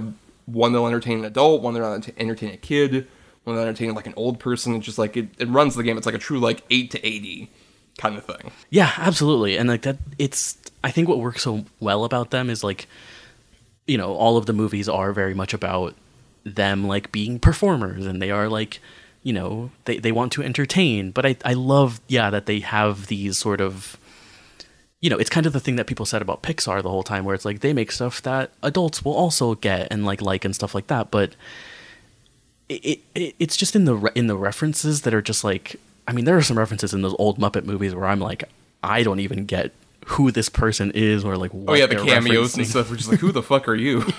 one 0.46 0.72
that'll 0.72 0.86
entertain 0.86 1.20
an 1.20 1.24
adult, 1.24 1.62
one 1.62 1.74
that'll 1.74 1.94
ent- 1.94 2.14
entertain 2.16 2.52
a 2.52 2.56
kid, 2.56 3.06
one 3.44 3.56
that'll 3.56 3.68
entertain 3.68 3.94
like 3.94 4.06
an 4.06 4.14
old 4.16 4.38
person. 4.38 4.74
It's 4.74 4.86
just 4.86 4.98
like 4.98 5.16
it, 5.16 5.28
it 5.38 5.48
runs 5.48 5.74
the 5.74 5.82
game. 5.82 5.96
It's 5.96 6.06
like 6.06 6.14
a 6.14 6.18
true 6.18 6.38
like 6.38 6.62
eight 6.70 6.90
to 6.92 7.06
eighty 7.06 7.50
kind 7.98 8.16
of 8.16 8.24
thing. 8.24 8.52
Yeah, 8.70 8.92
absolutely. 8.98 9.56
And 9.56 9.68
like 9.68 9.82
that 9.82 9.98
it's 10.18 10.58
I 10.84 10.90
think 10.90 11.08
what 11.08 11.18
works 11.18 11.42
so 11.42 11.64
well 11.80 12.04
about 12.04 12.30
them 12.30 12.50
is 12.50 12.62
like 12.62 12.86
you 13.86 13.96
know, 13.96 14.14
all 14.14 14.36
of 14.36 14.46
the 14.46 14.52
movies 14.52 14.88
are 14.88 15.12
very 15.12 15.34
much 15.34 15.54
about 15.54 15.94
them 16.44 16.86
like 16.86 17.12
being 17.12 17.38
performers 17.38 18.04
and 18.06 18.20
they 18.20 18.30
are 18.30 18.48
like 18.48 18.80
you 19.22 19.32
know, 19.32 19.72
they, 19.86 19.98
they 19.98 20.12
want 20.12 20.30
to 20.34 20.42
entertain. 20.44 21.10
But 21.10 21.26
I, 21.26 21.36
I 21.44 21.54
love 21.54 22.00
yeah, 22.06 22.30
that 22.30 22.46
they 22.46 22.60
have 22.60 23.08
these 23.08 23.36
sort 23.36 23.60
of 23.60 23.98
you 25.00 25.10
know, 25.10 25.18
it's 25.18 25.30
kind 25.30 25.46
of 25.46 25.52
the 25.52 25.60
thing 25.60 25.76
that 25.76 25.86
people 25.86 26.06
said 26.06 26.22
about 26.22 26.42
Pixar 26.42 26.82
the 26.82 26.90
whole 26.90 27.02
time 27.02 27.24
where 27.24 27.34
it's 27.34 27.44
like 27.44 27.60
they 27.60 27.72
make 27.72 27.92
stuff 27.92 28.22
that 28.22 28.50
adults 28.62 29.04
will 29.04 29.14
also 29.14 29.54
get 29.54 29.88
and 29.90 30.04
like 30.04 30.22
like 30.22 30.44
and 30.44 30.54
stuff 30.54 30.74
like 30.74 30.86
that. 30.86 31.10
But 31.10 31.36
it, 32.68 33.00
it 33.14 33.34
it's 33.38 33.56
just 33.56 33.76
in 33.76 33.84
the 33.84 33.94
re- 33.94 34.10
in 34.14 34.26
the 34.26 34.36
references 34.36 35.02
that 35.02 35.14
are 35.14 35.22
just 35.22 35.44
like 35.44 35.76
I 36.08 36.12
mean 36.12 36.24
there 36.24 36.36
are 36.36 36.42
some 36.42 36.58
references 36.58 36.94
in 36.94 37.02
those 37.02 37.14
old 37.18 37.38
Muppet 37.38 37.64
movies 37.64 37.94
where 37.94 38.06
I'm 38.06 38.20
like 38.20 38.44
I 38.82 39.02
don't 39.02 39.20
even 39.20 39.44
get 39.44 39.72
who 40.06 40.30
this 40.30 40.48
person 40.48 40.92
is 40.94 41.24
or 41.24 41.36
like 41.36 41.52
what 41.52 41.72
Oh 41.72 41.74
yeah, 41.74 41.86
the 41.86 41.96
cameos 41.96 42.56
and 42.56 42.66
stuff. 42.66 42.88
We're 42.90 42.96
just 42.96 43.10
like, 43.10 43.18
who 43.20 43.32
the 43.32 43.42
fuck 43.42 43.68
are 43.68 43.74
you? 43.74 44.04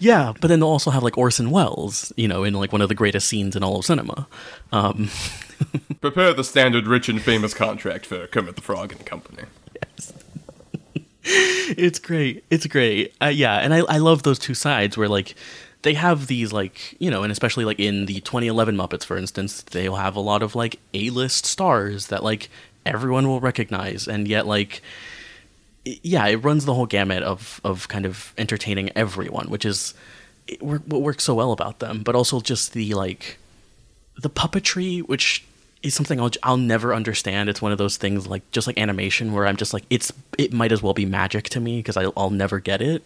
Yeah, 0.00 0.34
but 0.38 0.48
then 0.48 0.60
they'll 0.60 0.68
also 0.68 0.90
have 0.90 1.02
like 1.02 1.16
Orson 1.16 1.50
Welles, 1.50 2.12
you 2.14 2.28
know, 2.28 2.44
in 2.44 2.52
like 2.52 2.72
one 2.72 2.82
of 2.82 2.90
the 2.90 2.94
greatest 2.94 3.26
scenes 3.26 3.56
in 3.56 3.64
all 3.64 3.78
of 3.78 3.86
cinema. 3.86 4.28
Um, 4.70 5.08
Prepare 6.02 6.34
the 6.34 6.44
standard 6.44 6.86
rich 6.86 7.08
and 7.08 7.22
famous 7.22 7.54
contract 7.54 8.04
for 8.04 8.26
Kermit 8.26 8.56
the 8.56 8.60
Frog 8.60 8.92
and 8.92 9.06
Company. 9.06 9.44
it's 11.22 11.98
great. 11.98 12.44
It's 12.50 12.66
great. 12.66 13.14
Uh, 13.20 13.26
yeah, 13.26 13.56
and 13.58 13.74
I 13.74 13.78
I 13.80 13.98
love 13.98 14.22
those 14.22 14.38
two 14.38 14.54
sides 14.54 14.96
where 14.96 15.08
like 15.08 15.34
they 15.82 15.94
have 15.94 16.26
these 16.26 16.52
like 16.52 16.96
you 16.98 17.10
know, 17.10 17.22
and 17.22 17.32
especially 17.32 17.64
like 17.64 17.78
in 17.78 18.06
the 18.06 18.20
2011 18.20 18.76
Muppets, 18.76 19.04
for 19.04 19.16
instance, 19.16 19.62
they'll 19.62 19.96
have 19.96 20.16
a 20.16 20.20
lot 20.20 20.42
of 20.42 20.54
like 20.54 20.78
A-list 20.94 21.46
stars 21.46 22.08
that 22.08 22.24
like 22.24 22.48
everyone 22.86 23.28
will 23.28 23.40
recognize, 23.40 24.08
and 24.08 24.26
yet 24.26 24.46
like 24.46 24.82
yeah, 25.84 26.26
it 26.26 26.36
runs 26.36 26.64
the 26.64 26.74
whole 26.74 26.86
gamut 26.86 27.22
of 27.22 27.60
of 27.64 27.88
kind 27.88 28.06
of 28.06 28.32
entertaining 28.38 28.90
everyone, 28.96 29.48
which 29.48 29.64
is 29.64 29.94
what 30.60 30.86
works 30.88 31.24
so 31.24 31.34
well 31.34 31.52
about 31.52 31.78
them. 31.78 32.02
But 32.02 32.14
also 32.14 32.40
just 32.40 32.72
the 32.72 32.94
like 32.94 33.38
the 34.16 34.30
puppetry, 34.30 35.00
which 35.00 35.44
is 35.82 35.94
something 35.94 36.20
I'll 36.20 36.30
I'll 36.42 36.56
never 36.56 36.94
understand. 36.94 37.48
It's 37.48 37.62
one 37.62 37.72
of 37.72 37.78
those 37.78 37.96
things 37.96 38.26
like 38.26 38.48
just 38.50 38.66
like 38.66 38.78
animation, 38.78 39.32
where 39.32 39.46
I'm 39.46 39.56
just 39.56 39.72
like 39.72 39.84
it's 39.90 40.12
it 40.36 40.52
might 40.52 40.72
as 40.72 40.82
well 40.82 40.94
be 40.94 41.06
magic 41.06 41.48
to 41.50 41.60
me 41.60 41.78
because 41.78 41.96
I'll, 41.96 42.12
I'll 42.16 42.30
never 42.30 42.58
get 42.60 42.80
it. 42.82 43.04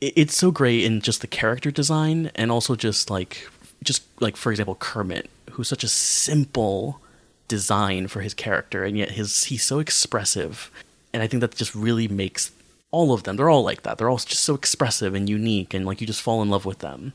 It- 0.00 0.14
It's 0.16 0.36
so 0.36 0.50
great 0.50 0.84
in 0.84 1.00
just 1.00 1.20
the 1.20 1.26
character 1.26 1.70
design 1.70 2.30
and 2.34 2.50
also 2.50 2.74
just 2.76 3.10
like 3.10 3.48
just 3.84 4.02
like 4.20 4.36
for 4.36 4.50
example 4.50 4.74
Kermit, 4.76 5.30
who's 5.52 5.68
such 5.68 5.84
a 5.84 5.88
simple 5.88 7.00
design 7.48 8.06
for 8.08 8.20
his 8.20 8.34
character, 8.34 8.84
and 8.84 8.96
yet 8.96 9.12
his 9.12 9.44
he's 9.44 9.62
so 9.64 9.78
expressive, 9.78 10.70
and 11.12 11.22
I 11.22 11.26
think 11.26 11.40
that 11.40 11.54
just 11.54 11.74
really 11.74 12.08
makes 12.08 12.52
all 12.92 13.12
of 13.12 13.22
them. 13.22 13.36
They're 13.36 13.48
all 13.50 13.62
like 13.62 13.82
that. 13.82 13.98
They're 13.98 14.10
all 14.10 14.18
just 14.18 14.42
so 14.44 14.54
expressive 14.54 15.14
and 15.14 15.28
unique, 15.28 15.72
and 15.74 15.86
like 15.86 16.00
you 16.00 16.06
just 16.06 16.22
fall 16.22 16.42
in 16.42 16.50
love 16.50 16.64
with 16.64 16.80
them. 16.80 17.12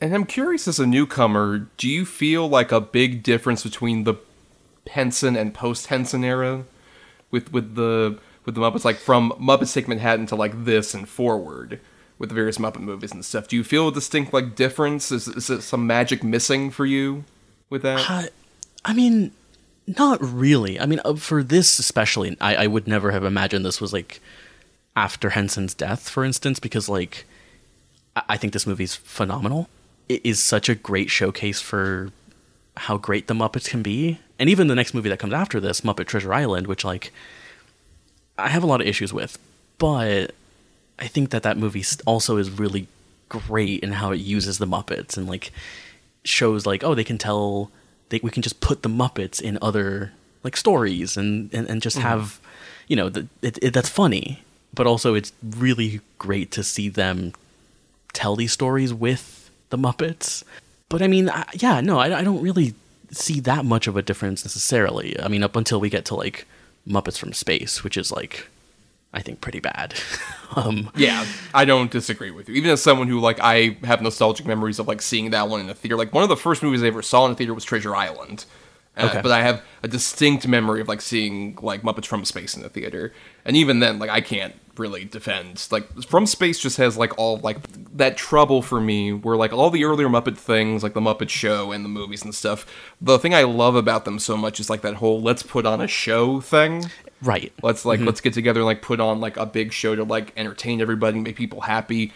And 0.00 0.14
I'm 0.14 0.26
curious, 0.26 0.68
as 0.68 0.78
a 0.78 0.86
newcomer, 0.86 1.68
do 1.76 1.88
you 1.88 2.04
feel 2.04 2.48
like 2.48 2.70
a 2.70 2.80
big 2.80 3.22
difference 3.22 3.62
between 3.62 4.04
the 4.04 4.16
Henson 4.88 5.36
and 5.36 5.54
post 5.54 5.86
Henson 5.86 6.22
era, 6.22 6.64
with 7.30 7.52
with 7.52 7.74
the 7.76 8.18
with 8.44 8.54
the 8.54 8.60
Muppets, 8.60 8.84
like 8.84 8.96
from 8.96 9.32
Muppets 9.32 9.72
Take 9.72 9.88
Manhattan 9.88 10.26
to 10.26 10.36
like 10.36 10.64
this 10.64 10.92
and 10.92 11.08
forward, 11.08 11.80
with 12.18 12.28
the 12.28 12.34
various 12.34 12.58
Muppet 12.58 12.80
movies 12.80 13.12
and 13.12 13.24
stuff? 13.24 13.48
Do 13.48 13.56
you 13.56 13.64
feel 13.64 13.88
a 13.88 13.92
distinct 13.92 14.34
like 14.34 14.54
difference? 14.54 15.10
Is 15.10 15.28
is 15.28 15.64
some 15.64 15.86
magic 15.86 16.22
missing 16.22 16.70
for 16.70 16.84
you 16.84 17.24
with 17.70 17.82
that? 17.82 18.08
Uh, 18.08 18.26
I 18.84 18.92
mean, 18.92 19.32
not 19.86 20.18
really. 20.20 20.78
I 20.78 20.86
mean, 20.86 21.00
uh, 21.04 21.14
for 21.14 21.42
this 21.42 21.78
especially, 21.78 22.36
I, 22.40 22.56
I 22.56 22.66
would 22.66 22.86
never 22.86 23.12
have 23.12 23.24
imagined 23.24 23.64
this 23.64 23.80
was 23.80 23.94
like 23.94 24.20
after 24.94 25.30
Henson's 25.30 25.74
death, 25.74 26.08
for 26.08 26.22
instance, 26.22 26.60
because 26.60 26.88
like 26.88 27.24
I, 28.14 28.22
I 28.30 28.36
think 28.36 28.52
this 28.52 28.66
movie's 28.66 28.94
phenomenal. 28.94 29.68
It 30.08 30.24
is 30.24 30.40
such 30.40 30.68
a 30.68 30.74
great 30.74 31.10
showcase 31.10 31.60
for 31.60 32.10
how 32.76 32.96
great 32.96 33.26
the 33.26 33.34
Muppets 33.34 33.68
can 33.68 33.82
be. 33.82 34.18
And 34.38 34.50
even 34.50 34.66
the 34.66 34.74
next 34.74 34.94
movie 34.94 35.08
that 35.08 35.18
comes 35.18 35.32
after 35.32 35.60
this, 35.60 35.80
Muppet 35.80 36.06
Treasure 36.06 36.32
Island, 36.32 36.66
which 36.66 36.84
like 36.84 37.12
I 38.38 38.48
have 38.48 38.62
a 38.62 38.66
lot 38.66 38.80
of 38.80 38.86
issues 38.86 39.12
with, 39.12 39.38
but 39.78 40.34
I 40.98 41.06
think 41.06 41.30
that 41.30 41.42
that 41.42 41.56
movie 41.56 41.84
also 42.04 42.36
is 42.36 42.50
really 42.50 42.86
great 43.28 43.80
in 43.80 43.92
how 43.92 44.12
it 44.12 44.20
uses 44.20 44.58
the 44.58 44.66
Muppets 44.66 45.16
and 45.16 45.26
like 45.26 45.50
shows 46.24 46.66
like 46.66 46.82
oh 46.82 46.94
they 46.94 47.04
can 47.04 47.18
tell 47.18 47.70
they 48.08 48.20
we 48.22 48.30
can 48.30 48.42
just 48.42 48.60
put 48.60 48.82
the 48.82 48.88
Muppets 48.88 49.40
in 49.40 49.58
other 49.60 50.12
like 50.44 50.56
stories 50.56 51.16
and 51.16 51.52
and, 51.52 51.68
and 51.68 51.82
just 51.82 51.96
mm-hmm. 51.96 52.08
have 52.08 52.40
you 52.88 52.96
know 52.96 53.08
the, 53.08 53.26
it, 53.42 53.58
it, 53.62 53.74
that's 53.74 53.88
funny, 53.88 54.44
but 54.72 54.86
also 54.86 55.14
it's 55.14 55.32
really 55.42 56.00
great 56.18 56.50
to 56.52 56.62
see 56.62 56.88
them 56.88 57.32
tell 58.12 58.36
these 58.36 58.52
stories 58.52 58.94
with 58.94 59.35
the 59.70 59.78
Muppets. 59.78 60.42
But 60.88 61.02
I 61.02 61.08
mean, 61.08 61.28
I, 61.30 61.44
yeah, 61.54 61.80
no, 61.80 61.98
I, 61.98 62.20
I 62.20 62.24
don't 62.24 62.42
really 62.42 62.74
see 63.10 63.40
that 63.40 63.64
much 63.64 63.86
of 63.86 63.96
a 63.96 64.02
difference 64.02 64.44
necessarily. 64.44 65.18
I 65.20 65.28
mean, 65.28 65.42
up 65.42 65.56
until 65.56 65.80
we 65.80 65.90
get 65.90 66.04
to 66.06 66.14
like 66.14 66.46
Muppets 66.86 67.18
from 67.18 67.32
Space, 67.32 67.82
which 67.82 67.96
is 67.96 68.12
like, 68.12 68.48
I 69.12 69.20
think, 69.20 69.40
pretty 69.40 69.60
bad. 69.60 69.94
um, 70.56 70.90
Yeah, 70.96 71.24
I 71.54 71.64
don't 71.64 71.90
disagree 71.90 72.30
with 72.30 72.48
you. 72.48 72.54
Even 72.54 72.70
as 72.70 72.82
someone 72.82 73.08
who 73.08 73.18
like 73.20 73.38
I 73.40 73.76
have 73.84 74.02
nostalgic 74.02 74.46
memories 74.46 74.78
of 74.78 74.86
like 74.86 75.02
seeing 75.02 75.30
that 75.30 75.48
one 75.48 75.60
in 75.60 75.66
the 75.66 75.74
theater. 75.74 75.96
Like 75.96 76.12
one 76.12 76.22
of 76.22 76.28
the 76.28 76.36
first 76.36 76.62
movies 76.62 76.82
I 76.82 76.86
ever 76.88 77.02
saw 77.02 77.24
in 77.24 77.32
the 77.32 77.36
theater 77.36 77.54
was 77.54 77.64
Treasure 77.64 77.94
Island. 77.94 78.44
Uh, 78.96 79.08
Okay. 79.10 79.20
But 79.22 79.30
I 79.32 79.42
have 79.42 79.62
a 79.82 79.88
distinct 79.88 80.48
memory 80.48 80.80
of 80.80 80.88
like 80.88 81.02
seeing 81.02 81.58
like 81.60 81.82
Muppets 81.82 82.06
from 82.06 82.24
Space 82.24 82.56
in 82.56 82.62
the 82.62 82.70
theater, 82.70 83.12
and 83.44 83.54
even 83.54 83.80
then, 83.80 83.98
like 83.98 84.08
I 84.08 84.22
can't 84.22 84.54
really 84.78 85.04
defend. 85.04 85.66
Like 85.70 86.02
From 86.04 86.26
Space 86.26 86.58
just 86.58 86.76
has 86.76 86.96
like 86.96 87.16
all 87.18 87.38
like 87.38 87.58
that 87.96 88.16
trouble 88.16 88.62
for 88.62 88.80
me, 88.80 89.12
where 89.12 89.36
like 89.36 89.52
all 89.52 89.70
the 89.70 89.84
earlier 89.84 90.08
Muppet 90.08 90.36
things, 90.36 90.82
like 90.82 90.94
the 90.94 91.00
Muppet 91.00 91.28
Show 91.28 91.72
and 91.72 91.84
the 91.84 91.88
movies 91.88 92.22
and 92.24 92.34
stuff. 92.34 92.66
The 93.00 93.18
thing 93.18 93.34
I 93.34 93.42
love 93.42 93.76
about 93.76 94.04
them 94.04 94.18
so 94.18 94.36
much 94.36 94.60
is 94.60 94.70
like 94.70 94.82
that 94.82 94.94
whole 94.94 95.20
"let's 95.20 95.42
put 95.42 95.66
on 95.66 95.80
a 95.80 95.88
show" 95.88 96.40
thing. 96.40 96.90
right. 97.22 97.52
Let's 97.62 97.84
like 97.84 98.00
let's 98.00 98.20
get 98.20 98.34
together 98.34 98.60
and 98.60 98.66
like 98.66 98.82
put 98.82 99.00
on 99.00 99.20
like 99.20 99.36
a 99.36 99.46
big 99.46 99.72
show 99.72 99.94
to 99.94 100.04
like 100.04 100.32
entertain 100.36 100.80
everybody, 100.80 101.20
make 101.20 101.36
people 101.36 101.62
happy. 101.62 102.12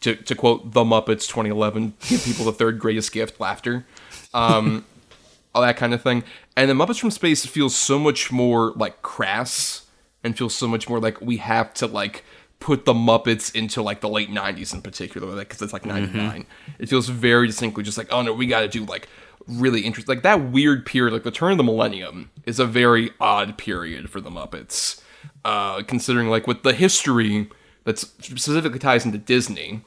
To 0.00 0.14
to 0.14 0.34
quote 0.34 0.72
the 0.72 0.84
Muppets 0.84 1.26
2011, 1.28 1.94
give 2.08 2.22
people 2.24 2.44
the 2.44 2.52
third 2.52 2.78
greatest 2.78 3.10
gift, 3.12 3.40
laughter. 3.40 3.86
Um, 4.34 4.84
all 5.54 5.62
that 5.62 5.76
kind 5.76 5.94
of 5.94 6.02
thing. 6.02 6.24
And 6.56 6.68
the 6.68 6.74
Muppets 6.74 7.00
from 7.00 7.10
Space 7.10 7.46
feels 7.46 7.74
so 7.74 7.98
much 7.98 8.30
more 8.30 8.72
like 8.76 9.00
crass 9.02 9.83
and 10.24 10.36
feels 10.36 10.54
so 10.54 10.66
much 10.66 10.88
more 10.88 10.98
like 10.98 11.20
we 11.20 11.36
have 11.36 11.72
to 11.74 11.86
like 11.86 12.24
put 12.58 12.86
the 12.86 12.94
Muppets 12.94 13.54
into 13.54 13.82
like 13.82 14.00
the 14.00 14.08
late 14.08 14.30
90s 14.30 14.72
in 14.72 14.80
particular, 14.80 15.28
like 15.34 15.48
because 15.48 15.60
it's 15.60 15.72
like 15.74 15.84
99. 15.84 16.46
It 16.78 16.88
feels 16.88 17.08
very 17.08 17.46
distinctly 17.46 17.84
just 17.84 17.98
like, 17.98 18.08
oh 18.10 18.22
no, 18.22 18.32
we 18.32 18.46
got 18.46 18.60
to 18.60 18.68
do 18.68 18.84
like 18.86 19.06
really 19.46 19.82
interesting, 19.82 20.14
like 20.14 20.22
that 20.22 20.50
weird 20.50 20.86
period, 20.86 21.12
like 21.12 21.24
the 21.24 21.30
turn 21.30 21.52
of 21.52 21.58
the 21.58 21.64
millennium 21.64 22.30
is 22.46 22.58
a 22.58 22.64
very 22.66 23.10
odd 23.20 23.58
period 23.58 24.08
for 24.08 24.20
the 24.20 24.30
Muppets. 24.30 25.02
Uh, 25.44 25.82
considering 25.82 26.28
like 26.28 26.46
with 26.46 26.62
the 26.62 26.72
history 26.72 27.50
that 27.84 27.98
specifically 27.98 28.78
ties 28.78 29.04
into 29.04 29.18
Disney, 29.18 29.82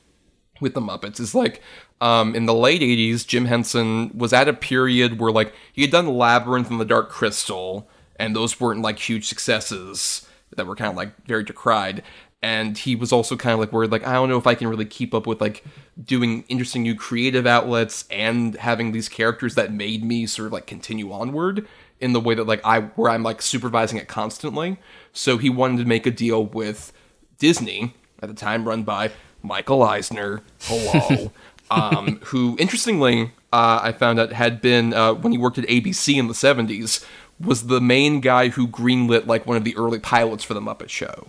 with 0.60 0.74
the 0.74 0.82
Muppets 0.82 1.20
is 1.20 1.34
like 1.34 1.62
um, 2.00 2.36
in 2.36 2.46
the 2.46 2.54
late 2.54 2.82
80s, 2.82 3.26
Jim 3.26 3.46
Henson 3.46 4.16
was 4.16 4.34
at 4.34 4.48
a 4.48 4.54
period 4.54 5.20
where 5.20 5.32
like 5.32 5.54
he 5.74 5.82
had 5.82 5.92
done 5.92 6.08
Labyrinth 6.08 6.70
and 6.70 6.80
The 6.80 6.86
Dark 6.86 7.10
Crystal, 7.10 7.90
and 8.18 8.36
those 8.36 8.60
weren't 8.60 8.82
like 8.82 9.00
huge 9.00 9.26
successes 9.26 10.27
that 10.56 10.66
were 10.66 10.76
kind 10.76 10.90
of 10.90 10.98
like 10.98 11.26
very 11.26 11.44
decried. 11.44 12.04
And 12.42 12.78
he 12.78 12.96
was 12.96 13.12
also 13.12 13.36
kind 13.36 13.54
of 13.54 13.60
like 13.60 13.72
worried, 13.72 13.92
like, 13.92 14.06
I 14.06 14.14
don't 14.14 14.30
know 14.30 14.38
if 14.38 14.46
I 14.46 14.54
can 14.54 14.68
really 14.68 14.86
keep 14.86 15.14
up 15.14 15.26
with 15.26 15.42
like 15.42 15.64
doing 16.02 16.44
interesting 16.48 16.84
new 16.84 16.96
creative 16.96 17.48
outlets 17.48 18.06
and 18.12 18.56
having 18.56 18.92
these 18.92 19.10
characters 19.10 19.56
that 19.56 19.74
made 19.74 20.04
me 20.04 20.28
sort 20.28 20.48
of 20.48 20.54
like 20.54 20.68
continue 20.68 21.12
onward 21.12 21.68
in 22.00 22.14
the 22.14 22.20
way 22.20 22.36
that 22.36 22.46
like 22.46 22.62
I 22.64 22.82
where 22.82 23.10
I'm 23.10 23.24
like 23.24 23.42
supervising 23.42 23.98
it 23.98 24.08
constantly. 24.08 24.78
So 25.14 25.38
he 25.38 25.50
wanted 25.50 25.80
to 25.80 25.86
make 25.86 26.06
a 26.06 26.12
deal 26.12 26.46
with 26.46 26.94
Disney 27.40 27.96
at 28.22 28.30
the 28.30 28.36
time, 28.36 28.68
run 28.68 28.84
by 28.84 29.12
Michael 29.42 29.84
Eisner. 29.84 30.44
Hello. 30.62 31.32
um, 31.72 32.20
who, 32.26 32.56
interestingly, 32.60 33.32
uh, 33.52 33.80
I 33.82 33.92
found 33.92 34.20
out 34.20 34.32
had 34.32 34.62
been 34.62 34.94
uh, 34.94 35.14
when 35.14 35.32
he 35.32 35.38
worked 35.38 35.58
at 35.58 35.66
ABC 35.66 36.18
in 36.18 36.28
the 36.28 36.34
'70s, 36.34 37.06
was 37.40 37.68
the 37.68 37.80
main 37.82 38.20
guy 38.22 38.50
who 38.50 38.68
greenlit 38.68 39.28
like 39.28 39.46
one 39.46 39.58
of 39.58 39.64
the 39.64 39.76
early 39.78 40.00
pilots 40.00 40.44
for 40.44 40.54
the 40.54 40.62
Muppet 40.62 40.90
Show 40.90 41.28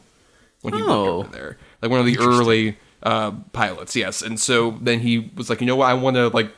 when 0.63 0.75
he 0.75 0.81
Oh. 0.83 0.87
worked 1.19 1.27
over 1.27 1.37
there, 1.37 1.59
like 1.83 1.91
one 1.91 2.01
of 2.01 2.07
the 2.07 2.19
early 2.19 2.79
uh, 3.03 3.33
pilots. 3.53 3.95
Yes, 3.95 4.23
and 4.23 4.41
so 4.41 4.73
then 4.81 5.01
he 5.01 5.31
was 5.37 5.49
like, 5.51 5.61
you 5.61 5.67
know 5.67 5.77
what, 5.77 5.89
I 5.91 5.95
want 5.95 6.17
to 6.17 6.29
like 6.29 6.51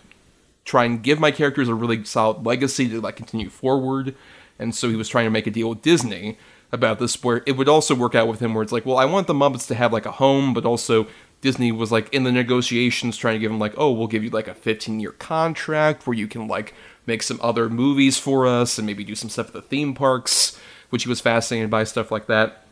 try 0.65 0.85
and 0.85 1.03
give 1.03 1.19
my 1.19 1.31
characters 1.31 1.69
a 1.69 1.75
really 1.75 2.05
solid 2.05 2.47
legacy 2.47 2.89
to 2.89 3.01
like 3.01 3.17
continue 3.17 3.51
forward. 3.51 4.15
And 4.59 4.75
so 4.75 4.89
he 4.91 4.97
was 4.97 5.09
trying 5.09 5.25
to 5.25 5.31
make 5.31 5.47
a 5.47 5.51
deal 5.51 5.71
with 5.71 5.83
Disney 5.83 6.37
about 6.73 6.99
this 6.99 7.23
where 7.25 7.43
it 7.47 7.57
would 7.57 7.69
also 7.69 7.95
work 7.95 8.15
out 8.15 8.29
with 8.29 8.41
him 8.41 8.55
where 8.55 8.63
it's 8.63 8.71
like, 8.73 8.87
well, 8.87 8.99
I 8.99 9.05
want 9.07 9.27
the 9.27 9.35
Muppets 9.35 9.67
to 9.69 9.75
have 9.75 9.93
like 9.93 10.07
a 10.07 10.13
home, 10.13 10.55
but 10.55 10.65
also 10.65 11.09
Disney 11.41 11.73
was 11.73 11.91
like 11.91 12.13
in 12.15 12.23
the 12.25 12.31
negotiations 12.31 13.17
trying 13.17 13.35
to 13.35 13.39
give 13.41 13.51
him 13.51 13.59
like, 13.59 13.73
oh, 13.77 13.91
we'll 13.91 14.07
give 14.07 14.23
you 14.23 14.31
like 14.31 14.47
a 14.49 14.55
15 14.55 15.01
year 15.01 15.13
contract 15.13 16.07
where 16.07 16.15
you 16.15 16.29
can 16.29 16.47
like 16.47 16.75
make 17.11 17.23
some 17.23 17.41
other 17.43 17.69
movies 17.69 18.17
for 18.17 18.47
us 18.47 18.79
and 18.79 18.87
maybe 18.87 19.05
do 19.05 19.15
some 19.15 19.29
stuff 19.29 19.49
at 19.49 19.53
the 19.53 19.63
theme 19.63 19.95
parks, 19.95 20.59
which 20.91 21.03
he 21.03 21.09
was 21.09 21.21
fascinated 21.21 21.69
by 21.71 21.85
stuff 21.85 22.11
like 22.11 22.27
that. 22.27 22.65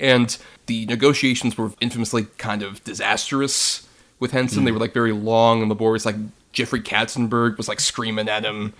And 0.00 0.36
the 0.66 0.86
negotiations 0.86 1.56
were 1.56 1.70
infamously 1.80 2.24
kind 2.38 2.62
of 2.62 2.82
disastrous 2.82 3.86
with 4.18 4.32
Henson. 4.32 4.64
They 4.64 4.70
mm. 4.70 4.74
were 4.74 4.80
like 4.80 4.94
very 4.94 5.12
long, 5.12 5.62
and 5.62 5.70
the 5.70 5.74
board 5.74 5.92
was 5.92 6.06
like 6.06 6.16
Jeffrey 6.54 6.80
Katzenberg 6.80 7.58
was 7.58 7.68
like 7.68 7.80
screaming 7.80 8.28
at 8.28 8.44
him, 8.44 8.72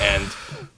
and 0.00 0.28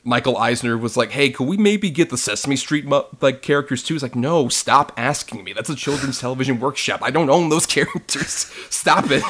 Michael 0.04 0.36
Eisner 0.36 0.76
was 0.78 0.96
like, 0.96 1.10
"Hey, 1.10 1.30
could 1.30 1.48
we 1.48 1.56
maybe 1.56 1.90
get 1.90 2.10
the 2.10 2.18
Sesame 2.18 2.56
Street 2.56 2.84
mu- 2.84 3.02
like 3.20 3.42
characters 3.42 3.82
too?" 3.82 3.94
He's 3.94 4.02
like, 4.02 4.14
"No, 4.14 4.48
stop 4.48 4.92
asking 4.96 5.42
me. 5.42 5.52
That's 5.52 5.70
a 5.70 5.74
children's 5.74 6.20
television 6.20 6.60
workshop. 6.60 7.00
I 7.02 7.10
don't 7.10 7.30
own 7.30 7.48
those 7.48 7.66
characters. 7.76 8.52
stop 8.70 9.06
it." 9.10 9.24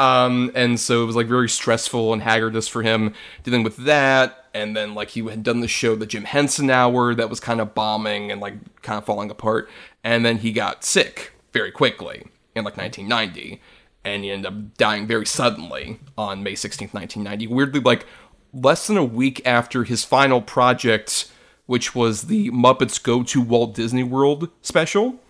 Um, 0.00 0.50
and 0.54 0.78
so 0.78 1.02
it 1.02 1.06
was 1.06 1.16
like 1.16 1.26
very 1.26 1.48
stressful 1.48 2.12
and 2.12 2.22
haggardous 2.22 2.68
for 2.68 2.82
him 2.82 3.14
dealing 3.44 3.62
with 3.62 3.76
that. 3.78 4.46
And 4.54 4.76
then 4.76 4.94
like 4.94 5.10
he 5.10 5.24
had 5.24 5.42
done 5.42 5.60
the 5.60 5.68
show, 5.68 5.94
the 5.94 6.06
Jim 6.06 6.24
Henson 6.24 6.70
Hour, 6.70 7.14
that 7.14 7.30
was 7.30 7.38
kind 7.40 7.60
of 7.60 7.74
bombing 7.74 8.32
and 8.32 8.40
like 8.40 8.54
kind 8.82 8.98
of 8.98 9.04
falling 9.06 9.30
apart. 9.30 9.68
And 10.02 10.24
then 10.24 10.38
he 10.38 10.52
got 10.52 10.84
sick 10.84 11.32
very 11.52 11.70
quickly 11.70 12.24
in 12.54 12.64
like 12.64 12.76
1990, 12.76 13.60
and 14.14 14.24
he 14.24 14.30
ended 14.30 14.46
up 14.52 14.76
dying 14.76 15.06
very 15.06 15.26
suddenly 15.26 16.00
on 16.16 16.42
May 16.42 16.54
16th, 16.54 16.94
1990. 16.94 17.46
Weirdly, 17.46 17.80
like 17.80 18.06
less 18.52 18.86
than 18.86 18.96
a 18.96 19.04
week 19.04 19.40
after 19.46 19.84
his 19.84 20.04
final 20.04 20.40
project, 20.40 21.30
which 21.66 21.94
was 21.94 22.22
the 22.22 22.50
Muppets 22.50 23.02
Go 23.02 23.22
to 23.22 23.40
Walt 23.40 23.74
Disney 23.74 24.02
World 24.02 24.50
special 24.62 25.20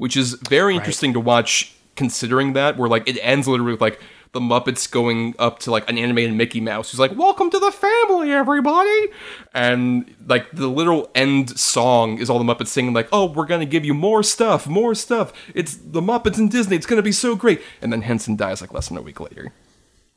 which 0.00 0.16
is 0.16 0.32
very 0.48 0.74
interesting 0.76 1.12
to 1.12 1.20
watch 1.20 1.74
considering 1.94 2.54
that 2.54 2.78
where 2.78 2.88
like 2.88 3.06
it 3.06 3.18
ends 3.20 3.46
literally 3.46 3.72
with 3.72 3.82
like 3.82 4.00
the 4.32 4.40
Muppets 4.40 4.88
going 4.90 5.34
up 5.38 5.58
to 5.60 5.70
like 5.70 5.88
an 5.90 5.98
animated 5.98 6.34
Mickey 6.34 6.60
Mouse 6.60 6.90
who's 6.90 7.00
like, 7.00 7.16
Welcome 7.16 7.50
to 7.50 7.58
the 7.58 7.72
family, 7.72 8.32
everybody 8.32 9.06
and 9.54 10.14
like 10.26 10.50
the 10.52 10.68
literal 10.68 11.10
end 11.14 11.58
song 11.58 12.18
is 12.18 12.30
all 12.30 12.38
the 12.42 12.44
Muppets 12.44 12.68
singing 12.68 12.92
like, 12.92 13.08
Oh, 13.12 13.26
we're 13.30 13.46
gonna 13.46 13.66
give 13.66 13.84
you 13.84 13.94
more 13.94 14.22
stuff, 14.22 14.66
more 14.66 14.94
stuff. 14.94 15.32
It's 15.54 15.74
the 15.74 16.00
Muppets 16.00 16.38
and 16.38 16.50
Disney, 16.50 16.76
it's 16.76 16.86
gonna 16.86 17.02
be 17.02 17.12
so 17.12 17.34
great. 17.34 17.60
And 17.82 17.92
then 17.92 18.02
Henson 18.02 18.36
dies 18.36 18.60
like 18.60 18.72
less 18.72 18.88
than 18.88 18.96
a 18.98 19.02
week 19.02 19.20
later. 19.20 19.52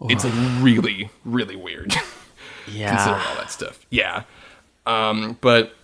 It's 0.10 0.26
like 0.26 0.34
really, 0.62 1.10
really 1.26 1.56
weird. 1.56 1.94
Yeah. 2.66 2.96
Considering 2.96 3.22
all 3.28 3.36
that 3.36 3.52
stuff. 3.52 3.86
Yeah. 3.90 4.24
Um, 4.86 5.38
but 5.42 5.76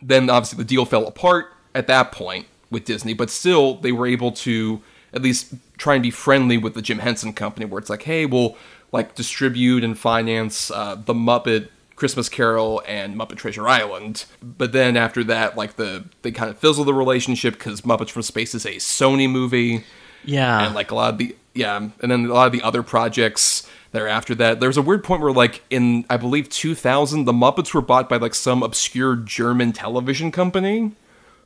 then 0.00 0.30
obviously 0.30 0.56
the 0.58 0.64
deal 0.64 0.84
fell 0.84 1.06
apart 1.06 1.46
at 1.74 1.88
that 1.88 2.12
point 2.12 2.46
with 2.70 2.84
Disney, 2.84 3.12
but 3.12 3.28
still 3.28 3.74
they 3.74 3.90
were 3.90 4.06
able 4.06 4.30
to 4.32 4.80
at 5.12 5.22
least 5.22 5.54
try 5.78 5.94
and 5.94 6.02
be 6.02 6.10
friendly 6.10 6.58
with 6.58 6.74
the 6.74 6.82
Jim 6.82 6.98
Henson 7.00 7.32
Company, 7.32 7.66
where 7.66 7.78
it's 7.78 7.90
like, 7.90 8.02
hey, 8.04 8.26
we'll 8.26 8.56
like 8.92 9.14
distribute 9.14 9.84
and 9.84 9.98
finance 9.98 10.70
uh, 10.70 10.94
the 10.94 11.14
Muppet 11.14 11.68
Christmas 11.96 12.28
Carol 12.28 12.82
and 12.86 13.16
Muppet 13.16 13.36
Treasure 13.36 13.68
Island. 13.68 14.24
But 14.42 14.72
then 14.72 14.96
after 14.96 15.22
that, 15.24 15.56
like 15.56 15.76
the 15.76 16.04
they 16.22 16.30
kind 16.32 16.50
of 16.50 16.58
fizzle 16.58 16.84
the 16.84 16.94
relationship 16.94 17.54
because 17.54 17.82
Muppets 17.82 18.10
from 18.10 18.22
Space 18.22 18.54
is 18.54 18.64
a 18.66 18.74
Sony 18.76 19.30
movie 19.30 19.84
Yeah. 20.24 20.66
and 20.66 20.74
like 20.74 20.90
a 20.90 20.94
lot 20.94 21.12
of 21.14 21.18
the 21.18 21.36
yeah 21.54 21.76
and 21.76 22.10
then 22.10 22.24
a 22.26 22.32
lot 22.32 22.46
of 22.46 22.52
the 22.52 22.62
other 22.62 22.82
projects 22.82 23.68
that 23.90 24.00
are 24.00 24.08
after 24.08 24.34
that 24.36 24.58
there's 24.58 24.78
a 24.78 24.82
weird 24.82 25.04
point 25.04 25.20
where 25.20 25.30
like 25.32 25.60
in 25.68 26.02
i 26.08 26.16
believe 26.16 26.48
2000 26.48 27.26
the 27.26 27.32
muppets 27.32 27.74
were 27.74 27.82
bought 27.82 28.08
by 28.08 28.16
like 28.16 28.34
some 28.34 28.62
obscure 28.62 29.16
german 29.16 29.70
television 29.70 30.32
company 30.32 30.92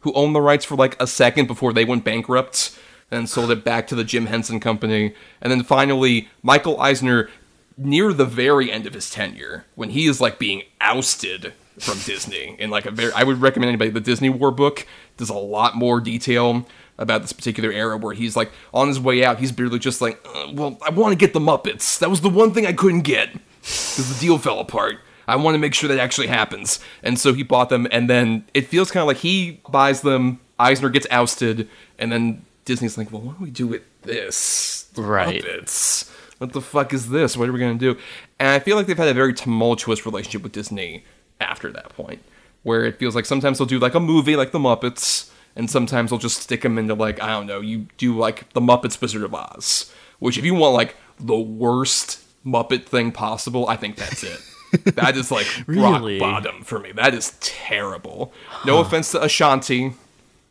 who 0.03 0.13
owned 0.13 0.33
the 0.33 0.41
rights 0.41 0.65
for 0.65 0.77
like 0.77 0.95
a 1.03 1.09
second 1.09 1.49
before 1.49 1.73
they 1.73 1.85
went 1.85 2.05
bankrupt 2.05 2.79
and 3.11 3.29
sold 3.29 3.51
it 3.51 3.65
back 3.65 3.87
to 3.87 3.95
the 3.95 4.05
jim 4.05 4.27
henson 4.27 4.61
company 4.61 5.15
and 5.41 5.51
then 5.51 5.63
finally 5.63 6.29
michael 6.43 6.81
eisner 6.81 7.29
near 7.77 8.13
the 8.13 8.25
very 8.25 8.73
end 8.73 8.87
of 8.87 8.95
his 8.95 9.11
tenure 9.11 9.65
when 9.75 9.91
he 9.91 10.07
is 10.07 10.21
like 10.21 10.39
being 10.39 10.63
ousted 10.81 11.53
from 11.79 11.99
disney 12.05 12.57
in 12.59 12.71
like 12.71 12.87
a 12.87 12.91
very 12.91 13.13
i 13.13 13.23
would 13.23 13.41
recommend 13.41 13.69
anybody 13.69 13.91
the 13.91 14.01
disney 14.01 14.31
war 14.31 14.51
book 14.51 14.87
does 15.17 15.29
a 15.29 15.35
lot 15.35 15.77
more 15.77 16.01
detail 16.01 16.67
about 16.99 17.23
this 17.23 17.33
particular 17.33 17.71
era 17.71 17.97
where 17.97 18.15
he's 18.15 18.37
like 18.37 18.51
on 18.73 18.89
his 18.89 18.99
way 18.99 19.25
out, 19.25 19.39
he's 19.39 19.53
barely 19.53 19.79
just 19.79 20.01
like, 20.01 20.25
uh, 20.35 20.49
well, 20.53 20.79
I 20.85 20.91
want 20.91 21.13
to 21.13 21.17
get 21.17 21.33
the 21.33 21.41
Muppets. 21.41 21.99
That 21.99 22.11
was 22.11 22.21
the 22.21 22.29
one 22.29 22.53
thing 22.53 22.67
I 22.67 22.73
couldn't 22.73 23.03
get 23.03 23.33
because 23.33 24.15
the 24.15 24.27
deal 24.27 24.39
fell 24.39 24.61
apart. 24.61 24.99
I 25.29 25.37
want 25.37 25.57
to 25.57 25.59
make 25.59 25.75
sure 25.75 25.89
that 25.89 25.99
actually 25.99 26.29
happens. 26.29 26.79
And 27.03 27.19
so 27.19 27.33
he 27.33 27.43
bought 27.43 27.69
them, 27.69 27.89
and 27.91 28.09
then 28.09 28.45
it 28.55 28.69
feels 28.69 28.91
kind 28.93 29.03
of 29.03 29.09
like 29.09 29.19
he 29.19 29.61
buys 29.69 30.03
them, 30.03 30.39
Eisner 30.59 30.89
gets 30.89 31.07
ousted, 31.11 31.69
and 31.99 32.13
then 32.13 32.45
Disney's 32.67 32.99
like, 32.99 33.11
well, 33.11 33.23
what 33.23 33.39
do 33.39 33.45
we 33.45 33.51
do 33.51 33.67
with 33.67 33.83
this? 34.03 34.91
Right. 34.97 35.43
Muppets. 35.43 36.11
What 36.39 36.53
the 36.53 36.61
fuck 36.61 36.93
is 36.93 37.09
this? 37.09 37.37
What 37.37 37.49
are 37.49 37.53
we 37.53 37.59
going 37.59 37.79
to 37.79 37.95
do? 37.95 37.99
And 38.39 38.49
I 38.51 38.59
feel 38.59 38.77
like 38.77 38.87
they've 38.87 38.97
had 38.99 39.09
a 39.09 39.15
very 39.15 39.33
tumultuous 39.33 40.05
relationship 40.05 40.43
with 40.43 40.53
Disney 40.53 41.05
after 41.41 41.71
that 41.73 41.91
point, 41.91 42.23
where 42.63 42.85
it 42.85 42.99
feels 42.99 43.15
like 43.15 43.25
sometimes 43.25 43.57
they'll 43.57 43.67
do 43.67 43.79
like 43.79 43.95
a 43.95 44.01
movie 44.01 44.37
like 44.37 44.53
The 44.53 44.59
Muppets, 44.59 45.31
and 45.55 45.71
sometimes 45.71 46.11
they'll 46.11 46.19
just 46.19 46.43
stick 46.43 46.61
them 46.61 46.77
into 46.77 46.93
like, 46.95 47.23
I 47.23 47.29
don't 47.29 47.47
know, 47.47 47.61
you 47.61 47.87
do 47.97 48.19
like 48.19 48.53
The 48.53 48.61
Muppets 48.61 49.01
Wizard 49.01 49.23
of 49.23 49.33
Oz, 49.35 49.91
which 50.19 50.37
if 50.37 50.45
you 50.45 50.55
want 50.55 50.75
like 50.75 50.97
the 51.19 51.39
worst 51.39 52.23
Muppet 52.45 52.85
thing 52.87 53.13
possible, 53.13 53.67
I 53.69 53.77
think 53.77 53.97
that's 53.97 54.23
it. 54.23 54.41
that 54.97 55.17
is 55.17 55.31
like 55.31 55.47
Really? 55.67 56.19
rock 56.21 56.43
bottom 56.45 56.63
for 56.65 56.79
me. 56.81 56.93
That 56.93 57.15
is 57.15 57.35
terrible. 57.41 58.33
No 58.67 58.81
offense 58.81 59.13
to 59.13 59.23
Ashanti, 59.23 59.93